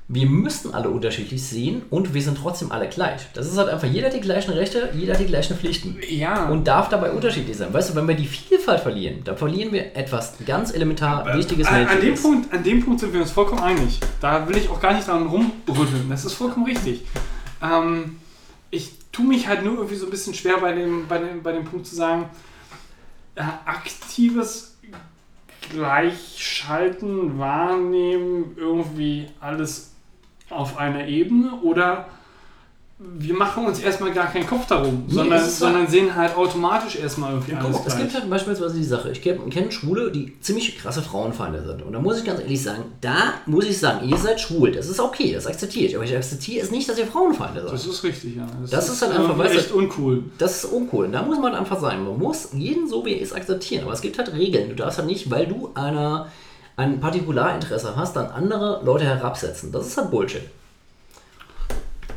[0.08, 3.22] Wir müssen alle unterschiedlich sehen und wir sind trotzdem alle gleich.
[3.34, 5.98] Das ist halt einfach, jeder hat die gleichen Rechte, jeder hat die gleichen Pflichten.
[6.08, 6.48] Ja.
[6.48, 7.74] Und darf dabei unterschiedlich sein.
[7.74, 11.88] Weißt du, wenn wir die Vielfalt verlieren, dann verlieren wir etwas ganz elementar Wichtiges, an,
[11.88, 12.14] an, dem.
[12.14, 13.98] Punkt, an dem Punkt sind wir uns vollkommen einig.
[14.20, 16.08] Da will ich auch gar nicht dran rumrütteln.
[16.08, 17.02] Das ist vollkommen richtig.
[17.60, 18.20] Ähm,
[18.70, 21.50] ich tue mich halt nur irgendwie so ein bisschen schwer bei dem, bei dem, bei
[21.50, 22.26] dem Punkt zu sagen,
[23.34, 24.76] äh, aktives
[25.72, 29.95] Gleichschalten, Wahrnehmen, irgendwie alles
[30.50, 32.06] auf einer Ebene oder
[32.98, 36.96] wir machen uns erstmal gar keinen Kopf darum, Nee, sondern, ist sondern sehen halt automatisch
[36.96, 40.40] erstmal irgendwie Guck alles es gibt halt beispielsweise die Sache, ich kenne kenn Schwule, die
[40.40, 41.82] ziemlich krasse Frauenfeinde sind.
[41.82, 44.88] Und da muss ich ganz ehrlich sagen, da muss ich sagen, ihr seid schwul, das
[44.88, 45.94] ist okay, das akzeptiere ich.
[45.94, 47.72] Aber ich akzeptiere es nicht, dass ihr Frauenfeinde seid.
[47.72, 48.46] Das ist richtig, ja.
[48.70, 50.24] Das ist halt einfach, irgendwie weißt echt uncool.
[50.38, 51.04] Das ist uncool.
[51.04, 52.02] Und da muss man einfach sein.
[52.02, 53.84] Man muss jeden so, wie er ist, akzeptieren.
[53.84, 54.70] Aber es gibt halt Regeln.
[54.70, 56.28] Du darfst halt nicht, weil du eine,
[56.76, 59.72] ein Partikularinteresse hast, dann andere Leute herabsetzen.
[59.72, 60.42] Das ist halt Bullshit.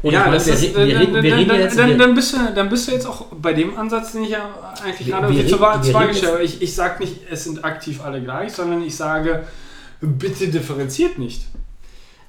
[0.02, 1.60] Und ja, ich meine, das wir, ist, re- dann, wir reden, wir dann, reden dann,
[1.60, 1.78] jetzt...
[1.78, 4.30] dann, wir- dann, bist du, dann bist du jetzt auch bei dem Ansatz, den ich
[4.30, 4.50] ja
[4.84, 6.42] eigentlich gerade wir zur Frage reden stelle.
[6.42, 9.44] Ich, ich sage nicht, es sind aktiv alle gleich, sondern ich sage,
[10.00, 11.44] bitte differenziert nicht.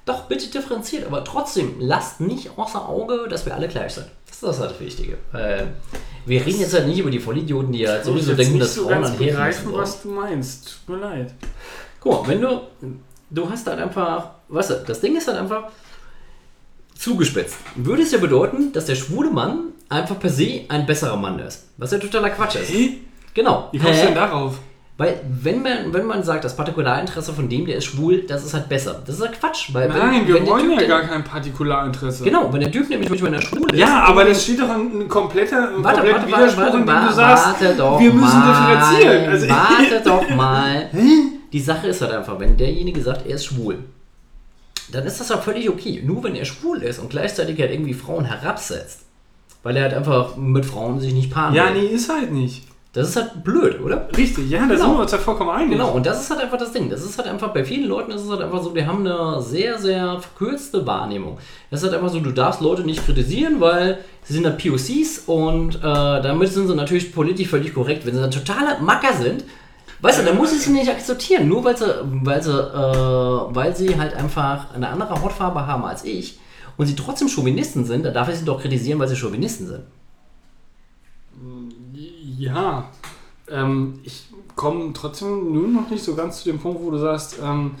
[0.05, 4.07] Doch, bitte differenziert, aber trotzdem lasst nicht außer Auge, dass wir alle gleich sind.
[4.41, 5.13] Das ist halt das Wichtige.
[5.31, 5.63] Äh,
[6.25, 8.89] wir reden jetzt halt nicht über die Vollidioten, die halt sowieso ich denken, dass so
[8.89, 9.77] Frauen an begreifen, sind.
[9.77, 10.79] was du meinst.
[10.87, 11.33] Tut mir leid.
[12.01, 12.61] Guck mal, wenn du,
[13.29, 15.63] du hast halt einfach, weißt du, das Ding ist halt einfach
[16.95, 17.57] zugespitzt.
[17.75, 21.67] Würde es ja bedeuten, dass der schwule Mann einfach per se ein besserer Mann ist.
[21.77, 22.71] Was ja totaler Quatsch ist.
[22.71, 23.01] Hey,
[23.33, 23.69] Genau.
[23.71, 24.05] wie kommst du Hä?
[24.07, 24.59] denn darauf?
[24.97, 28.53] Weil, wenn man, wenn man sagt, das Partikularinteresse von dem, der ist schwul, das ist
[28.53, 29.01] halt besser.
[29.05, 29.73] Das ist halt Quatsch.
[29.73, 32.23] Weil Nein, wenn, wir wenn wollen Typ, ja der- gar kein Partikularinteresse.
[32.25, 33.79] Genau, wenn der Typ nämlich wenn er schwul ist.
[33.79, 36.77] Ja, aber das steht doch ein, ein kompletter ein Warte, kompletter warte, warte, Widerspruch, warte,
[36.77, 39.29] in dem du warte, sagst, warte doch wir müssen mal, differenzieren.
[39.31, 40.89] Also, warte doch mal.
[41.53, 43.79] Die Sache ist halt einfach, wenn derjenige sagt, er ist schwul,
[44.91, 46.01] dann ist das ja völlig okay.
[46.05, 49.01] Nur wenn er schwul ist und gleichzeitig halt irgendwie Frauen herabsetzt,
[49.63, 51.81] weil er halt einfach mit Frauen sich nicht paaren ja, will.
[51.83, 52.63] nee, ist halt nicht.
[52.93, 54.09] Das ist halt blöd, oder?
[54.17, 54.83] Richtig, ja, da Genau.
[54.87, 55.71] sind wir uns ja vollkommen einig.
[55.71, 56.89] Genau, und das ist halt einfach das Ding.
[56.89, 59.41] Das ist halt einfach, bei vielen Leuten ist es halt einfach so, die haben eine
[59.41, 61.37] sehr, sehr verkürzte Wahrnehmung.
[61.69, 65.19] Das ist halt einfach so, du darfst Leute nicht kritisieren, weil sie sind halt POCs
[65.25, 68.05] und äh, damit sind sie natürlich politisch völlig korrekt.
[68.05, 69.45] Wenn sie dann totale Macker sind,
[70.01, 73.75] weißt du, dann muss ich sie nicht akzeptieren, nur weil sie, weil sie, äh, weil
[73.75, 76.39] sie halt einfach eine andere Hautfarbe haben als ich
[76.77, 79.83] und sie trotzdem Chauvinisten sind, dann darf ich sie doch kritisieren, weil sie Chauvinisten sind.
[82.37, 82.89] Ja,
[83.49, 87.37] ähm, ich komme trotzdem nur noch nicht so ganz zu dem Punkt, wo du sagst,
[87.43, 87.75] ähm,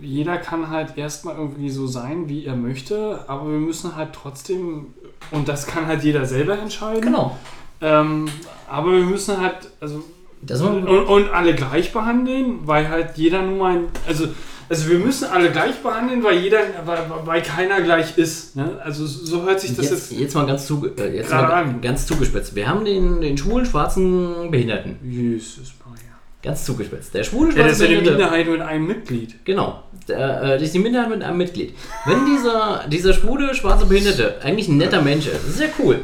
[0.00, 4.94] jeder kann halt erstmal irgendwie so sein, wie er möchte, aber wir müssen halt trotzdem,
[5.30, 7.36] und das kann halt jeder selber entscheiden, Genau.
[7.80, 8.26] Ähm,
[8.68, 10.04] aber wir müssen halt, also
[10.48, 14.28] und, und alle gleich behandeln, weil halt jeder nur mal, ein, also,
[14.68, 18.56] also wir müssen alle gleich behandeln, weil jeder, weil, weil keiner gleich ist.
[18.56, 18.80] Ne?
[18.82, 21.80] Also so hört sich das Jetzt, jetzt, jetzt mal ganz, zuge äh, jetzt mal an.
[21.80, 22.54] ganz zugespitzt.
[22.54, 24.96] Wir haben den, den schwulen schwarzen Behinderten.
[25.02, 26.00] Jesus Maria.
[26.42, 27.14] Ganz zugespitzt.
[27.14, 28.10] Der schwule Ja, das schwarze ist ja eine.
[28.10, 29.44] Minderheit mit einem Mitglied.
[29.44, 29.82] Genau.
[30.08, 31.74] Der, äh, das ist die Minderheit mit einem Mitglied.
[32.04, 36.00] Wenn dieser, dieser schwule schwarze Behinderte eigentlich ein netter Mensch ist, das ist ja cool.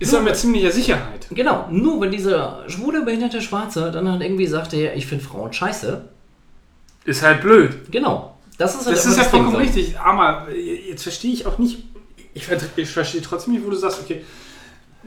[0.00, 1.26] Ist ja mit ziemlicher Sicherheit.
[1.30, 1.68] Genau.
[1.70, 6.02] Nur wenn dieser schwule behinderte Schwarze dann halt irgendwie sagt, ja, ich finde Frauen scheiße.
[7.04, 7.90] Ist halt blöd.
[7.92, 8.36] Genau.
[8.58, 9.58] Das ist halt Das ist ja Ding vollkommen so.
[9.58, 9.98] richtig.
[9.98, 11.84] Aber jetzt verstehe ich auch nicht,
[12.34, 14.22] ich, ich verstehe trotzdem nicht, wo du sagst, okay,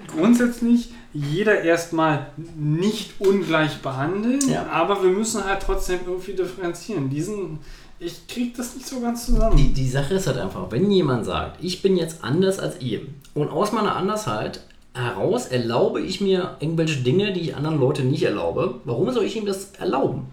[0.07, 4.65] grundsätzlich jeder erstmal nicht ungleich behandeln, Ja.
[4.71, 7.09] aber wir müssen halt trotzdem irgendwie differenzieren.
[7.09, 7.59] Diesen,
[7.99, 9.55] ich krieg das nicht so ganz zusammen.
[9.55, 13.01] Die, die Sache ist halt einfach, wenn jemand sagt, ich bin jetzt anders als ihr
[13.35, 14.61] und aus meiner Andersheit
[14.93, 19.35] heraus erlaube ich mir irgendwelche Dinge, die ich anderen Leuten nicht erlaube, warum soll ich
[19.35, 20.27] ihm das erlauben?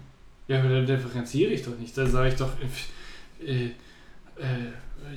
[0.47, 1.97] Ja, aber da differenziere ich doch nicht.
[1.97, 2.49] Da sage ich doch,
[3.45, 3.69] äh, äh,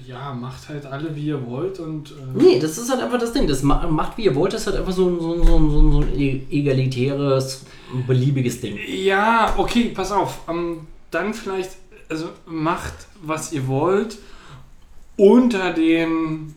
[0.07, 2.11] ja, macht halt alle, wie ihr wollt und.
[2.13, 3.47] Äh, Nee, das ist halt einfach das Ding.
[3.47, 5.91] Das ma- macht, wie ihr wollt, das ist halt einfach so, ein- so, so, so,
[5.93, 7.65] so ein e- egalitäres,
[8.07, 8.79] beliebiges Ding.
[8.89, 10.41] Ja, okay, pass auf.
[10.49, 11.73] Ähm, dann vielleicht,
[12.09, 14.17] also macht, was ihr wollt,
[15.17, 16.55] unter den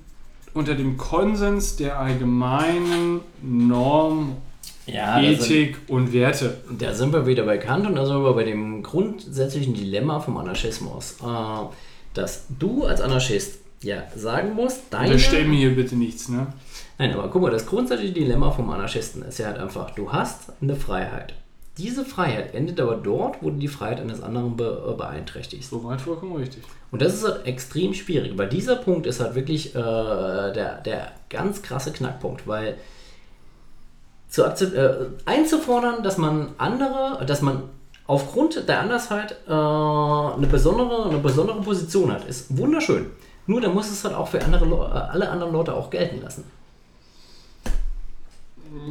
[0.58, 4.38] unter dem Konsens der allgemeinen Norm,
[4.86, 6.58] Ja, Ethik und Werte.
[6.77, 10.38] Da sind wir wieder bei Kant und da sind wir bei dem grundsätzlichen Dilemma vom
[10.38, 11.18] Anarchismus.
[11.22, 11.66] Äh,
[12.14, 15.14] dass du als Anarchist ja sagen musst, deine.
[15.14, 16.48] Unterstell mir hier bitte nichts, ne?
[16.98, 20.52] Nein, aber guck mal, das grundsätzliche Dilemma vom Anarchisten ist ja halt einfach, du hast
[20.61, 21.36] eine Freiheit.
[21.77, 25.69] Diese Freiheit endet aber dort, wo du die Freiheit eines anderen be äh, beeinträchtigst.
[25.69, 26.64] Soweit vollkommen richtig.
[26.91, 31.11] Und das ist halt extrem schwierig, weil dieser Punkt ist halt wirklich äh, der, der
[31.30, 32.77] ganz krasse Knackpunkt, weil
[34.30, 37.64] zu äh, einzufordern, dass man andere, dass man
[38.07, 42.25] aufgrund der Andersheit äh, eine, besondere, eine besondere Position hat.
[42.25, 43.07] Ist wunderschön.
[43.45, 46.43] Nur da muss es halt auch für andere, alle anderen Leute auch gelten lassen.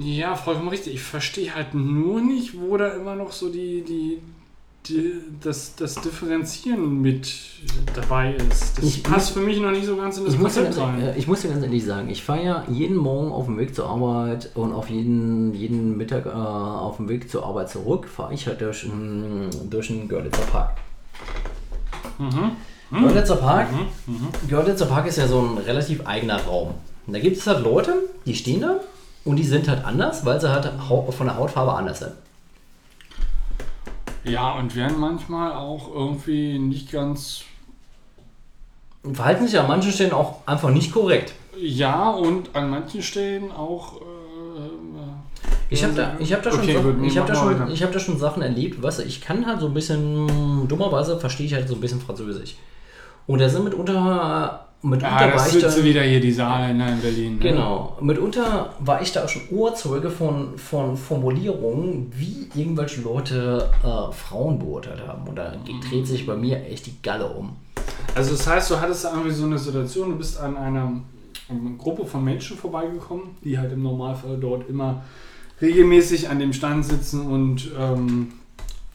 [0.01, 0.95] Ja, vollkommen richtig.
[0.95, 4.19] Ich verstehe halt nur nicht, wo da immer noch so die, die,
[4.87, 7.33] die das, das Differenzieren mit
[7.95, 8.79] dabei ist.
[8.79, 11.01] Das Ich- passt für mich noch nicht so ganz in das Ich Konzept rein.
[11.01, 13.75] äh, ich muss dir ganz ehrlich sagen, ich fahre ja jeden Morgen auf dem Weg
[13.75, 18.35] zur Arbeit und auf jeden, jeden Mittag äh, auf dem Weg zur Arbeit zurück, fahre
[18.35, 20.77] ich halt durch, einen- durch den Görlitzer Park.
[22.19, 22.53] Mhm.
[23.03, 23.69] Görlitzer Park,
[24.49, 26.75] Görlitzer Park ist ja so ein relativ eigener Raum.
[27.07, 28.81] Und da gibt es halt Leute, die stehen da
[29.27, 32.13] und die sind halt anders, weil sie halt von der Hautfarbe anders sind.
[34.25, 37.43] Ja, und werden manchmal auch irgendwie nicht ganz.
[39.03, 41.33] Und verhalten sich an manchen Stellen auch einfach nicht korrekt.
[41.57, 44.01] Ja, und an manchen Stellen auch.
[44.01, 44.05] Äh,
[45.69, 47.93] Ich habe da, ich hab da, schon Okay, Sachen- ich hab da, schon, ich hab
[47.93, 51.55] da schon Sachen erlebt, weißt du, ich kann halt so ein bisschen, dummerweise verstehe ich
[51.55, 52.57] halt so ein bisschen Französisch.
[53.27, 56.33] Und da sind mitunter, mitunter ah, war das ich sind da, sie wieder hier, die
[56.33, 57.33] Saale ne, in Berlin.
[57.35, 57.39] Ne?
[57.41, 64.13] genau, mitunter war ich da auch schon Urzeuge von, von Formulierungen, wie irgendwelche Leute äh,
[64.13, 65.27] Frauen beurteilt haben.
[65.29, 65.55] Und da
[65.89, 67.57] dreht sich bei mir echt die Galle um.
[68.15, 70.93] Also, das heißt, du hattest irgendwie so eine Situation, du bist an einer
[71.51, 75.03] ähm, Gruppe von Menschen vorbeigekommen, die halt im Normalfall dort immer
[75.61, 78.33] regelmäßig an dem Stand sitzen und ähm,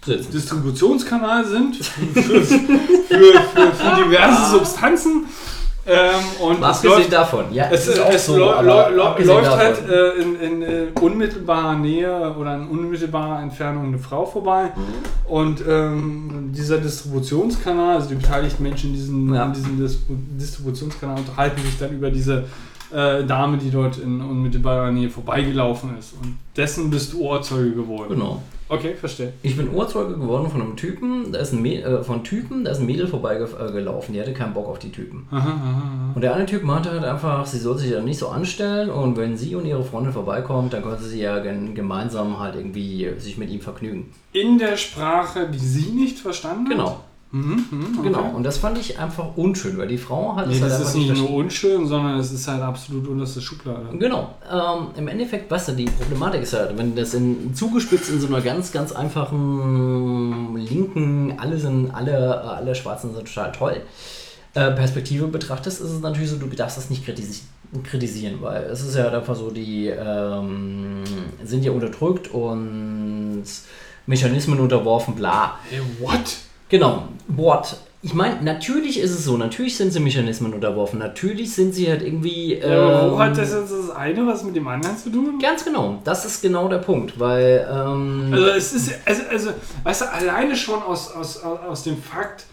[0.03, 0.31] Sitzen.
[0.31, 5.25] Distributionskanal sind für, für, für, für diverse Substanzen.
[5.87, 9.57] Ähm, und es Abgesehen läuft, davon, ja, es, ist auch es so, lo- abgesehen läuft
[9.57, 14.65] halt äh, in, in äh, unmittelbarer Nähe oder in unmittelbarer Entfernung eine Frau vorbei.
[14.75, 15.31] Mhm.
[15.33, 19.45] Und ähm, dieser Distributionskanal, also die beteiligten Menschen in diesem, Ja.
[19.45, 22.43] in diesem Dis Distributionskanal unterhalten sich dann über diese
[22.93, 26.13] äh, Dame, die dort in unmittelbarer Nähe vorbeigelaufen ist.
[26.21, 28.09] Und dessen bist du Ohrzeuge geworden.
[28.09, 28.43] Genau.
[28.73, 29.33] Okay, verstehe.
[29.43, 32.71] Ich bin Ohrzeuge geworden von einem Typen, da ist ein, Mä- äh, von Typen, da
[32.71, 35.27] ist ein Mädel vorbeigelaufen, die hatte keinen Bock auf die Typen.
[35.29, 36.11] Aha, aha, aha.
[36.15, 39.17] Und der eine Typ meinte halt einfach, sie soll sich ja nicht so anstellen und
[39.17, 43.49] wenn sie und ihre Freundin vorbeikommt, dann können sie ja gemeinsam halt irgendwie sich mit
[43.49, 44.13] ihm vergnügen.
[44.31, 46.71] In der Sprache, die sie nicht verstanden hat?
[46.71, 46.99] Genau,
[47.31, 48.09] Mhm, okay.
[48.09, 48.31] genau.
[48.35, 50.95] Und das fand ich einfach unschön, weil die Frau hat Nee, es halt das ist
[50.95, 53.87] nicht nur unschön, sondern es ist halt absolut unterste Schublade.
[53.97, 54.35] Genau.
[54.51, 58.27] Ähm, Im Endeffekt, weißt du, die Problematik ist halt, wenn das in, zugespitzt in so
[58.27, 63.81] einer ganz, ganz einfachen linken, alle sind, alle, äh, alle Schwarzen sind total toll,
[64.53, 67.43] äh, Perspektive betrachtest, ist es natürlich so, du darfst das nicht kritisi
[67.85, 71.03] kritisieren, weil es ist ja einfach so, die ähm,
[71.41, 73.45] sind ja unterdrückt und
[74.05, 75.57] Mechanismen unterworfen, bla.
[75.69, 76.35] Hey, what?
[76.71, 77.75] Genau, Wort.
[78.01, 82.01] Ich meine, natürlich ist es so, natürlich sind sie Mechanismen unterworfen, natürlich sind sie halt
[82.01, 82.55] irgendwie.
[82.55, 85.37] Ja, aber wo ähm, hat das jetzt das eine was mit dem anderen zu tun?
[85.39, 87.67] Ganz genau, das ist genau der Punkt, weil.
[87.69, 89.49] Ähm, Also es ist, also, also
[89.83, 92.45] weißt du, alleine schon aus, aus, aus dem Fakt,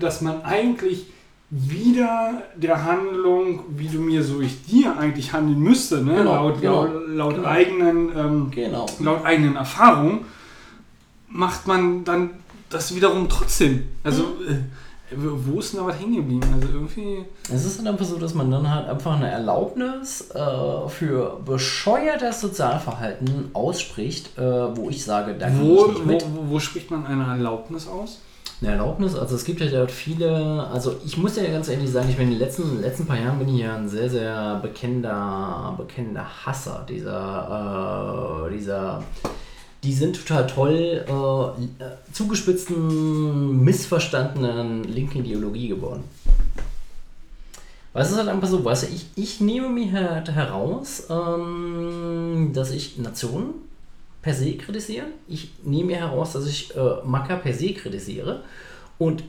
[0.00, 1.06] dass man eigentlich
[1.48, 6.16] wieder der Handlung, wie du mir, so ich dir eigentlich handeln müsste, ne?
[6.16, 7.48] Genau, laut, genau, laut, laut genau.
[7.48, 8.86] eigenen ähm, genau.
[8.98, 10.24] laut eigenen Erfahrungen,
[11.28, 12.30] macht man dann
[12.74, 13.84] das wiederum trotzdem.
[14.02, 14.56] Also äh,
[15.16, 16.46] wo ist denn da was hängen geblieben?
[16.54, 17.24] Also irgendwie.
[17.52, 22.40] Es ist dann einfach so, dass man dann halt einfach eine Erlaubnis äh, für bescheuertes
[22.40, 26.24] Sozialverhalten ausspricht, äh, wo ich sage, da Wo, ich nicht wo, mit.
[26.34, 28.20] wo, wo spricht man eine Erlaubnis aus?
[28.60, 32.08] Eine Erlaubnis, also es gibt ja dort viele, also ich muss ja ganz ehrlich sagen,
[32.08, 35.74] ich bin in den letzten, letzten paar Jahren bin ich ja ein sehr, sehr bekennender,
[35.76, 39.02] bekennender Hasser dieser, äh, dieser,
[39.84, 46.04] die sind total toll, äh, äh, zugespitzten, missverstandenen linken Ideologie geworden.
[47.92, 52.72] Weil es ist halt einfach so, weißt ich, ich nehme mir halt heraus, ähm, dass
[52.72, 53.54] ich Nationen
[54.22, 55.06] per se kritisiere.
[55.28, 58.42] Ich nehme mir heraus, dass ich äh, Macker per se kritisiere.
[58.98, 59.22] Und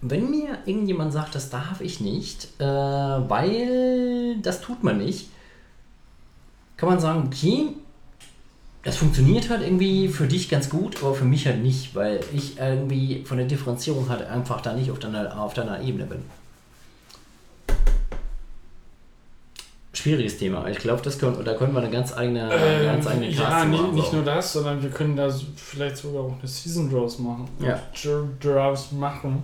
[0.00, 5.30] wenn mir irgendjemand sagt, das darf ich nicht, äh, weil das tut man nicht,
[6.76, 7.70] kann man sagen, okay,
[8.88, 12.58] das funktioniert halt irgendwie für dich ganz gut, aber für mich halt nicht, weil ich
[12.58, 16.22] irgendwie von der Differenzierung halt einfach da nicht auf deiner, auf deiner Ebene bin.
[19.92, 20.66] Schwieriges Thema.
[20.68, 23.68] Ich glaube, das können, da können wir eine ganz eigene, ganz eigene Ähm, ja, Cast
[23.68, 27.46] nicht, nicht nur das, sondern wir können da vielleicht sogar auch eine Season Draws machen.
[27.60, 27.78] Ja.
[28.02, 29.42] Dr- Draws machen.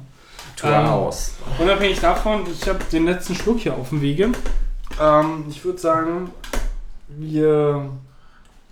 [0.57, 1.33] Draus.
[1.59, 4.33] Unabhängig davon, ich habe den letzten Schluck hier auf dem Wege.
[4.99, 6.31] Ähm, ich würde sagen,
[7.09, 7.91] wir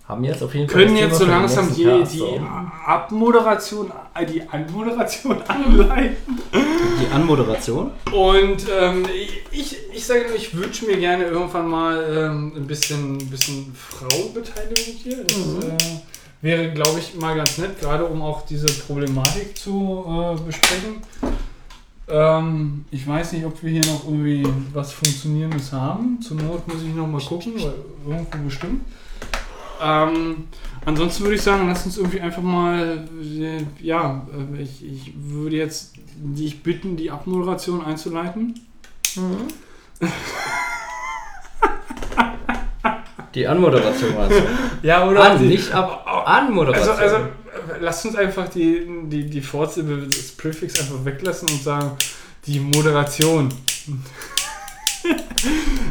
[0.07, 0.83] Haben jetzt auf jeden Fall.
[0.83, 2.39] können jetzt so langsam die, Cast, die so.
[2.85, 6.39] Abmoderation, äh, die Anmoderation anleiten.
[6.51, 7.91] die Anmoderation.
[8.11, 9.05] Und ähm,
[9.51, 13.73] ich, ich sage nur, ich wünsche mir gerne irgendwann mal ähm, ein bisschen, ein bisschen
[13.73, 15.23] Frauenbeteiligung hier.
[15.23, 15.61] Das Mhm.
[15.61, 15.77] äh,
[16.41, 20.03] wäre, glaube ich, mal ganz nett, gerade um auch diese Problematik zu
[20.37, 20.95] äh, besprechen.
[22.09, 26.19] Ähm, ich weiß nicht, ob wir hier noch irgendwie was Funktionierendes haben.
[26.21, 27.73] Zur Not muss ich noch mal gucken, weil
[28.05, 28.81] irgendwo bestimmt.
[29.83, 30.47] Ähm,
[30.85, 34.25] ansonsten würde ich sagen, lass uns irgendwie einfach mal, äh, ja,
[34.57, 38.59] äh, ich, ich würde jetzt dich bitten, die Abmoderation einzuleiten.
[43.35, 44.43] Die Anmoderation du?
[44.87, 46.05] Ja, An, nicht ab.
[46.25, 46.97] Anmoderation.
[46.97, 51.63] Also, also äh, lasst uns einfach die, die, die Vorsilbe des Präfix einfach weglassen und
[51.63, 51.91] sagen,
[52.45, 53.49] die Moderation.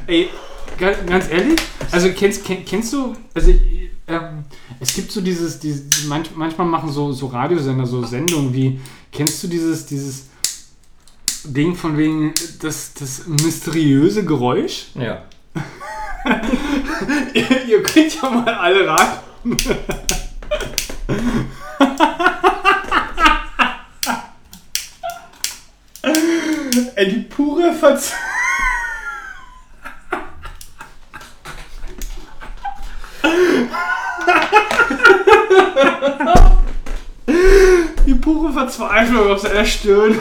[0.07, 0.31] Ey,
[0.79, 1.61] ganz ehrlich,
[1.91, 4.45] also kennst, kenn, kennst du, also ich, ähm,
[4.81, 9.43] es gibt so dieses, dieses manch, manchmal machen so, so Radiosender so Sendungen wie, kennst
[9.43, 10.27] du dieses, dieses
[11.45, 14.87] Ding von wegen, das, das mysteriöse Geräusch?
[14.95, 15.23] ja.
[17.35, 19.57] ihr, ihr könnt ja mal alle raten.
[26.95, 28.13] Ey, die pure Verz...
[38.07, 40.15] Die pure Verzweiflung auf seiner Stirn.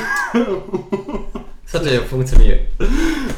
[1.72, 2.62] Das hat ja funktioniert.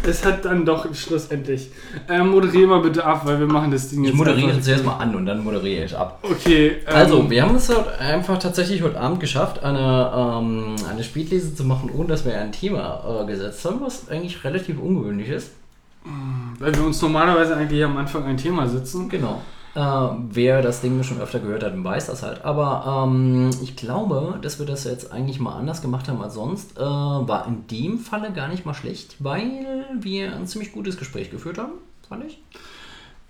[0.05, 1.69] Es hat dann doch schlussendlich.
[2.09, 4.17] Ähm, moderier mal bitte ab, weil wir machen das Ding Ich jetzt.
[4.17, 6.19] moderiere einfach- zuerst mal an und dann moderiere ich ab.
[6.23, 6.77] Okay.
[6.87, 11.53] Ähm, Also, wir haben es heute einfach tatsächlich heute Abend geschafft, eine, ähm, eine Spätlese
[11.55, 15.51] zu machen, ohne dass wir ein Thema äh, gesetzt haben, was eigentlich relativ ungewöhnlich ist.
[16.59, 19.09] Weil wir uns normalerweise eigentlich am Anfang ein Thema sitzen.
[19.09, 19.41] Genau.
[19.75, 19.79] Äh,
[20.29, 22.45] wer das Ding schon öfter gehört hat, weiß das halt.
[22.45, 26.77] Aber ähm, ich glaube, dass wir das jetzt eigentlich mal anders gemacht haben als sonst.
[26.77, 31.31] Äh, war in dem Falle gar nicht mal schlecht, weil wir ein ziemlich gutes Gespräch
[31.31, 31.73] geführt haben,
[32.07, 32.39] fand ich.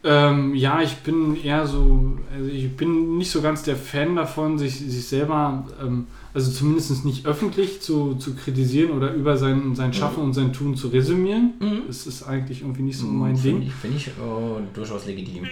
[0.03, 4.58] Ähm, ja, ich bin eher so, also ich bin nicht so ganz der Fan davon,
[4.60, 9.93] sich, sich selber, ähm, also zumindest nicht öffentlich zu, zu kritisieren oder über sein, sein
[9.93, 11.53] Schaffen und sein Tun zu resümieren.
[11.59, 11.81] Mhm.
[11.85, 13.67] Das ist eigentlich irgendwie nicht so mein Finde Ding.
[13.67, 14.11] ich, find ich äh,
[14.73, 15.45] durchaus legitim.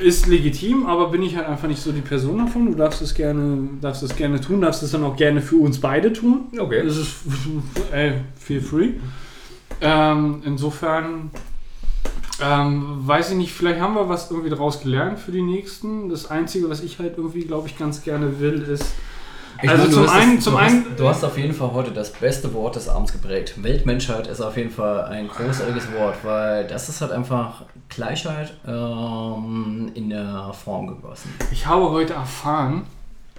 [0.00, 2.72] Ist legitim, aber bin ich halt einfach nicht so die Person davon.
[2.72, 5.80] Du darfst es gerne, darfst es gerne tun, darfst es dann auch gerne für uns
[5.80, 6.42] beide tun.
[6.58, 6.82] Okay.
[6.84, 7.14] Das ist
[7.92, 8.90] ey, feel free.
[9.80, 11.30] Ähm, insofern
[12.42, 16.10] ähm, weiß ich nicht, vielleicht haben wir was irgendwie daraus gelernt für die nächsten.
[16.10, 18.94] Das Einzige, was ich halt irgendwie, glaube ich, ganz gerne will, ist.
[19.62, 21.72] Ich Also meine, zum einen- das, zum du einen- Hast, du hast auf jeden Fall
[21.72, 23.54] heute das beste Wort des Abends geprägt.
[23.62, 29.90] Weltmenschheit ist auf jeden Fall ein großartiges Wort, weil das ist halt einfach Gleichheit ähm,
[29.94, 31.32] in der Form gegossen.
[31.52, 32.82] Ich habe heute erfahren,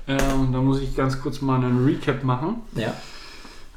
[0.07, 2.61] äh, und da muss ich ganz kurz mal einen Recap machen.
[2.75, 2.93] Ja.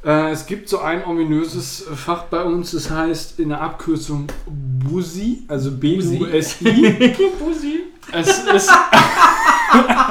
[0.04, 5.42] Äh, es gibt so ein ominöses Fach bei uns, das heißt in der Abkürzung BUSI,
[5.48, 7.16] also B-U-S-I.
[7.40, 7.80] Busi.
[8.12, 8.70] es ist,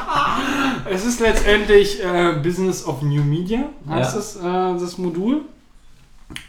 [0.96, 4.18] es ist letztendlich äh, Business of New Media, heißt Ja.
[4.20, 5.42] das, äh, das Modul.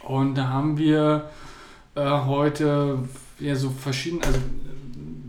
[0.03, 1.29] Und da haben wir
[1.95, 2.97] äh, heute
[3.39, 4.39] ja so verschiedene, also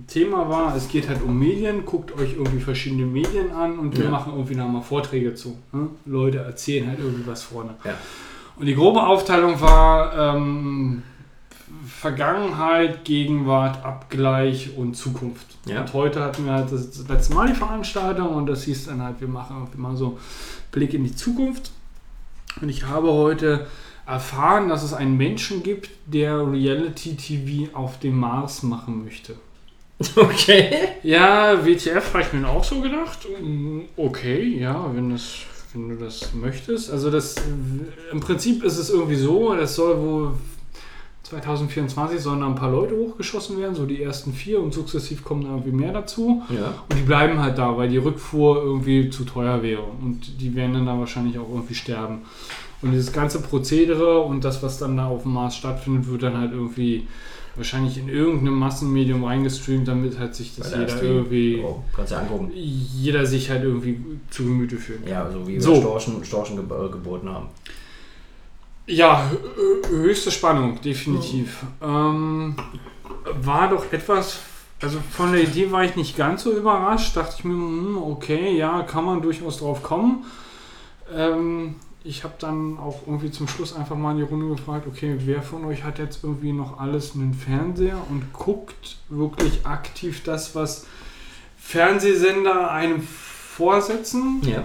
[0.07, 4.05] Thema war, es geht halt um Medien, guckt euch irgendwie verschiedene Medien an und wir
[4.05, 4.11] Ja.
[4.11, 5.59] machen irgendwie nochmal Vorträge zu.
[5.73, 5.89] Ne?
[6.07, 7.75] Leute erzählen halt irgendwie was vorne.
[7.85, 7.93] Ja.
[8.57, 11.03] Und die grobe Aufteilung war ähm,
[11.87, 15.47] Vergangenheit, Gegenwart, Abgleich und Zukunft.
[15.67, 15.81] Ja.
[15.81, 19.03] Und heute hatten wir halt das, das letzte Mal die Veranstaltung und das hieß dann
[19.03, 20.19] halt, wir machen irgendwie mal so
[20.71, 21.71] Blick in die Zukunft.
[22.61, 23.67] Und ich habe heute
[24.07, 29.35] erfahren, dass es einen Menschen gibt, der Reality-TV auf dem Mars machen möchte.
[30.17, 30.71] Okay.
[31.03, 33.27] Ja, WTF habe ich mir auch so gedacht.
[33.43, 35.39] Mm, Okay, ja, wenn, das,
[35.73, 36.91] wenn du das möchtest.
[36.93, 37.35] Also das
[38.13, 40.33] im Prinzip ist es irgendwie so, das soll wohl
[41.29, 45.43] 2024 sollen da ein paar Leute hochgeschossen werden, so die ersten vier und sukzessiv kommen
[45.43, 46.43] da irgendwie mehr dazu.
[46.49, 46.75] Ja.
[46.89, 49.83] Und die bleiben halt da, weil die Rückfuhr irgendwie zu teuer wäre.
[50.03, 52.23] Und die werden dann da wahrscheinlich auch irgendwie sterben.
[52.81, 56.37] Und dieses ganze Prozedere und das, was dann da auf dem Mars stattfindet, wird dann
[56.39, 57.07] halt irgendwie
[57.57, 62.21] wahrscheinlich in irgendeinem Massenmedium reingestreamt, damit halt sich das der jeder irgendwie, Oh, kannst ja
[62.21, 62.53] angucken.
[62.55, 64.01] jeder sich halt irgendwie
[64.31, 65.11] zu Gemüte fühlen kann.
[65.13, 65.75] Ja, also wie wir So.
[65.75, 67.47] Storchen, Storchen äh, geboten haben.
[68.89, 71.59] Ja, hö- höchste Spannung, definitiv.
[71.83, 72.57] Ähm,
[73.43, 74.39] war doch etwas,
[74.81, 77.15] also von der Idee war ich nicht ganz so überrascht.
[77.17, 80.25] Dachte ich mir, hm, okay, ja, kann man durchaus drauf kommen.
[81.15, 85.17] Ähm, ich habe dann auch irgendwie zum Schluss einfach mal in die Runde gefragt, okay,
[85.19, 90.55] wer von euch hat jetzt irgendwie noch alles einen Fernseher und guckt wirklich aktiv das,
[90.55, 90.87] was
[91.59, 94.41] Fernsehsender einem vorsetzen?
[94.47, 94.63] Ja.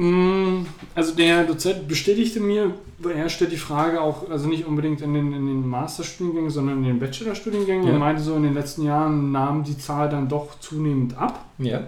[0.00, 0.64] Mm,
[0.94, 2.74] Also der Dozent bestätigte mir,
[3.14, 6.84] er stellt die Frage auch, also nicht unbedingt in den, in den Masterstudiengängen, sondern in
[6.84, 7.92] den Bachelorstudiengängen Ja.
[7.92, 11.44] und meinte so, in den letzten Jahren nahm die Zahl dann doch zunehmend ab.
[11.58, 11.82] Ja.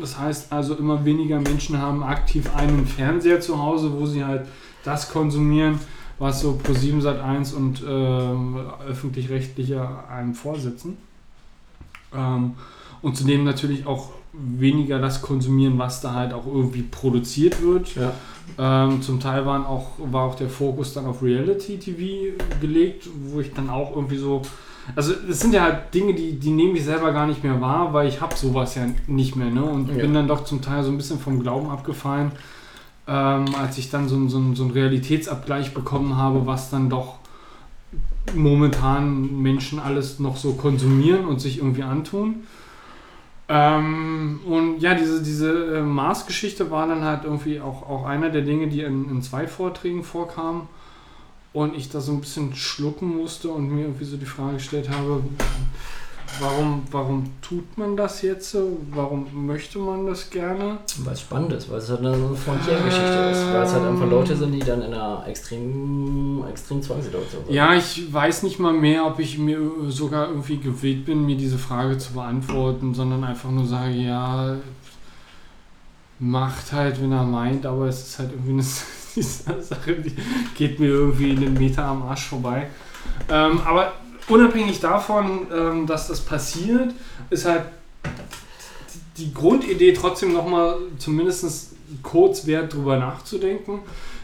[0.00, 4.46] Das heißt also, immer weniger Menschen haben aktiv einen Fernseher zu Hause, wo sie halt
[4.84, 5.78] das konsumieren,
[6.18, 8.56] was so pro 7 Sat 1 und ähm,
[8.88, 10.96] öffentlich-rechtliche einem vorsitzen.
[12.14, 12.54] Ähm,
[13.02, 17.94] und zudem natürlich auch weniger das konsumieren, was da halt auch irgendwie produziert wird.
[17.94, 18.12] Ja.
[18.58, 23.40] Ähm, zum Teil waren auch, war auch der Fokus dann auf Reality TV gelegt, wo
[23.40, 24.42] ich dann auch irgendwie so.
[24.96, 27.92] Also es sind ja halt Dinge, die, die nehme ich selber gar nicht mehr wahr,
[27.92, 29.50] weil ich habe sowas ja nicht mehr.
[29.50, 29.62] Ne?
[29.62, 29.94] Und Ja.
[29.96, 32.32] bin dann doch zum Teil so ein bisschen vom Glauben abgefallen,
[33.06, 37.16] ähm, als ich dann so, ein- so, so einen Realitätsabgleich bekommen habe, was dann doch
[38.34, 42.44] momentan Menschen alles noch so konsumieren und sich irgendwie antun.
[43.54, 48.40] Ähm, und ja, diese, diese äh, Mars-Geschichte war dann halt irgendwie auch, auch einer der
[48.40, 50.68] Dinge, die in, in zwei Vorträgen vorkamen.
[51.52, 54.88] Und ich da so ein bisschen schlucken musste und mir irgendwie so die Frage gestellt
[54.88, 55.22] habe,
[56.40, 58.78] warum, warum tut man das jetzt so?
[58.90, 60.78] Warum möchte man das gerne?
[60.98, 63.52] Weil es spannend ist, weil es halt eine Frontiergeschichte ist.
[63.52, 67.54] Weil es halt einfach Leute sind, die dann in einer extrem, extrem Zwangssituation sind.
[67.54, 71.58] Ja, ich weiß nicht mal mehr, ob ich mir sogar irgendwie gewillt bin, mir diese
[71.58, 74.56] Frage zu beantworten, sondern einfach nur sage, ja,
[76.18, 78.62] macht halt, wenn er meint, aber es ist halt irgendwie eine,
[79.62, 80.14] Sache, die
[80.54, 82.68] geht mir irgendwie in den Meter am Arsch vorbei.
[83.28, 83.92] Ähm, aber
[84.28, 86.92] unabhängig davon, ähm, dass das passiert,
[87.30, 87.64] ist halt
[89.16, 93.80] die Grundidee trotzdem nochmal zumindest kurz wert, drüber nachzudenken.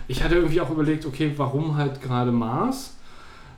[0.07, 2.95] Ich hatte irgendwie auch überlegt, okay, warum halt gerade Mars?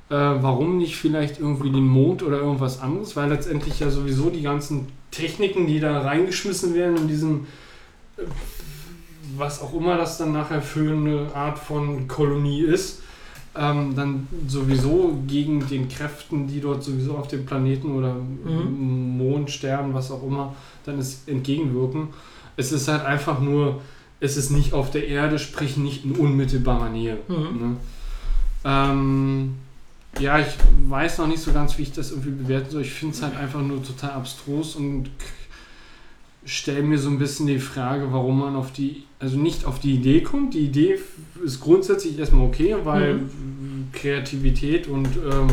[0.09, 3.15] Äh, warum nicht vielleicht irgendwie den Mond oder irgendwas anderes?
[3.15, 7.47] Weil letztendlich ja sowieso die ganzen Techniken, die da reingeschmissen werden in diesen,
[8.17, 8.23] äh,
[9.36, 13.02] was auch immer das dann nachher für eine Art von Kolonie ist,
[13.57, 19.93] ähm, dann sowieso gegen den Kräften, die dort sowieso auf dem Planeten oder Mond, Stern,
[19.93, 20.55] was auch immer,
[20.85, 22.09] dann ist entgegenwirken.
[22.57, 23.81] Es ist halt einfach nur,
[24.20, 27.19] es ist nicht auf der Erde, sprich nicht in unmittelbarer Nähe.
[27.27, 27.35] Mhm.
[27.35, 27.77] Ne?
[28.65, 29.55] Ähm,
[30.19, 30.55] ja, ich
[30.89, 32.83] weiß noch nicht so ganz, wie ich das irgendwie bewerten soll.
[32.83, 35.11] Ich finde es halt einfach nur total abstrus und
[36.44, 39.94] stelle mir so ein bisschen die Frage, warum man auf die, also nicht auf die
[39.94, 40.55] Idee kommt.
[40.55, 40.99] Die Idee
[41.44, 43.20] ist grundsätzlich erstmal okay, weil
[43.93, 45.49] Kreativität und ähm,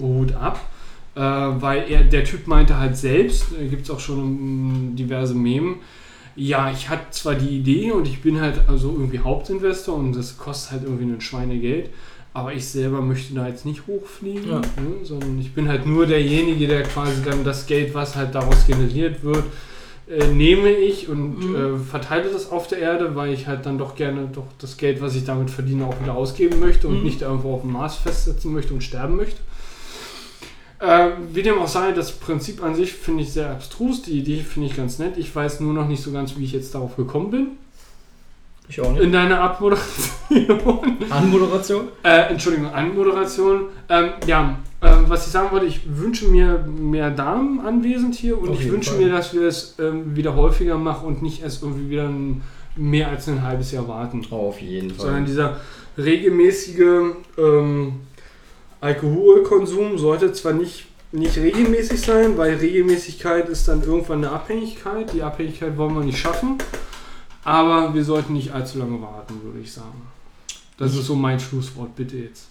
[0.00, 0.70] Hut ab.
[1.14, 5.76] Äh, weil er, der Typ meinte halt selbst, gibt es auch schon ähm, diverse Memen,
[6.36, 10.38] ja, ich hatte zwar die Idee und ich bin halt also irgendwie Hauptinvestor und das
[10.38, 11.90] kostet halt irgendwie ein Schweinegeld,
[12.32, 14.60] aber ich selber möchte da jetzt nicht hochfliegen, Ja.
[14.60, 18.64] ne, sondern ich bin halt nur derjenige, der quasi dann das Geld, was halt daraus
[18.68, 19.42] generiert wird,
[20.10, 21.54] äh, nehme ich und Mhm.
[21.56, 25.00] äh, verteile das auf der Erde, weil ich halt dann doch gerne doch das Geld,
[25.00, 27.04] was ich damit verdiene, auch wieder ausgeben möchte und Mhm.
[27.04, 29.40] nicht irgendwo auf dem Mars festsetzen möchte und sterben möchte.
[30.80, 34.02] Äh, wie dem auch sei, das Prinzip an sich finde ich sehr abstrus.
[34.02, 35.16] Die Idee finde ich ganz nett.
[35.16, 37.46] Ich weiß nur noch nicht so ganz, wie ich jetzt darauf gekommen bin.
[38.68, 39.02] Ich auch nicht.
[39.02, 40.12] In deiner Abmoderation.
[41.10, 41.88] Anmoderation?
[42.04, 43.62] äh, Entschuldigung, Anmoderation.
[43.88, 48.50] Ähm, ja, ähm, was ich sagen wollte, ich wünsche mir mehr Damen anwesend hier und
[48.50, 49.00] Auf ich wünsche Fall.
[49.00, 52.42] mir, dass wir es ähm, wieder häufiger machen und nicht erst irgendwie wieder ein,
[52.76, 54.24] mehr als ein halbes Jahr warten.
[54.30, 55.06] Auf jeden Fall.
[55.06, 55.60] Sondern dieser
[55.96, 57.92] regelmäßige ähm,
[58.80, 65.12] Alkoholkonsum sollte zwar nicht, nicht regelmäßig sein, weil Regelmäßigkeit ist dann irgendwann eine Abhängigkeit.
[65.12, 66.58] Die Abhängigkeit wollen wir nicht schaffen.
[67.42, 70.02] Aber wir sollten nicht allzu lange warten, würde ich sagen.
[70.76, 72.48] Das ist so mein Schlusswort, bitte jetzt.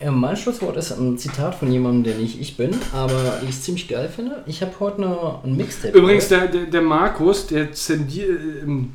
[0.00, 3.88] Ja, mein Schlusswort ist ein Zitat von jemandem, der nicht ich bin, aber ich ziemlich
[3.88, 4.44] geil finde.
[4.46, 5.98] Ich habe heute eine, ein Mixtape.
[5.98, 8.92] Übrigens, der, der, der Markus, der zendiert, ähm,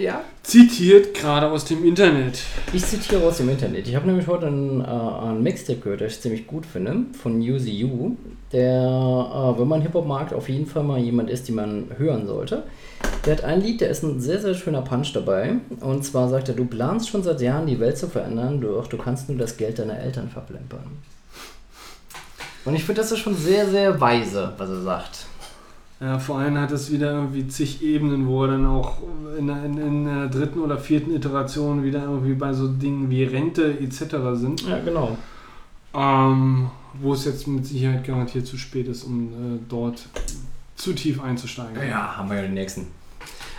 [0.00, 0.24] ja.
[0.42, 2.40] zitiert gerade aus dem Internet.
[2.72, 3.86] Ich zitiere aus dem Internet.
[3.86, 7.40] Ich habe nämlich heute ein, äh, ein Mixtape gehört, das ich ziemlich gut finde, von
[7.40, 7.58] You,
[8.52, 12.64] der, äh, wenn man Hip-Hop-Markt auf jeden Fall mal jemand ist, den man hören sollte.
[13.24, 15.56] Der hat ein Lied, der ist ein sehr, sehr schöner Punch dabei.
[15.80, 18.96] Und zwar sagt er, du planst schon seit Jahren die Welt zu verändern, doch du
[18.96, 20.98] kannst nur das Geld deiner Eltern verplempern.
[22.64, 25.26] Und ich finde, das ist schon sehr, sehr weise, was er sagt.
[26.00, 28.98] Ja, vor allem hat es wieder irgendwie zig Ebenen, wo er dann auch
[29.38, 33.22] in, der- in, in der dritten oder vierten Iteration wieder irgendwie bei so Dingen wie
[33.24, 34.16] Rente etc.
[34.34, 34.62] sind.
[34.66, 35.18] Ja, genau.
[35.92, 36.70] Ähm,
[37.02, 40.06] wo es jetzt mit Sicherheit garantiert zu spät ist, um äh, dort
[40.76, 41.76] zu tief einzusteigen.
[41.88, 42.86] Ja, haben wir ja den nächsten.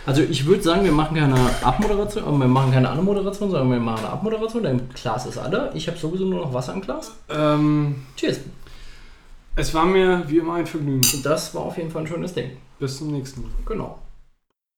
[0.04, 3.78] Also ich würde sagen, wir machen keine Abmoderation, äh, wir machen keine Anmoderation, sondern wir
[3.78, 5.70] machen eine Abmoderation, denn Glas ist alle.
[5.74, 7.12] Ich habe sowieso nur noch Wasser im Glas.
[7.30, 8.40] Ähm, Cheers.
[9.56, 11.02] Es war mir wie immer ein Vergnügen.
[11.22, 12.52] Das war auf jeden Fall ein schönes Ding.
[12.78, 13.50] Bis zum nächsten Mal.
[13.66, 14.01] Genau.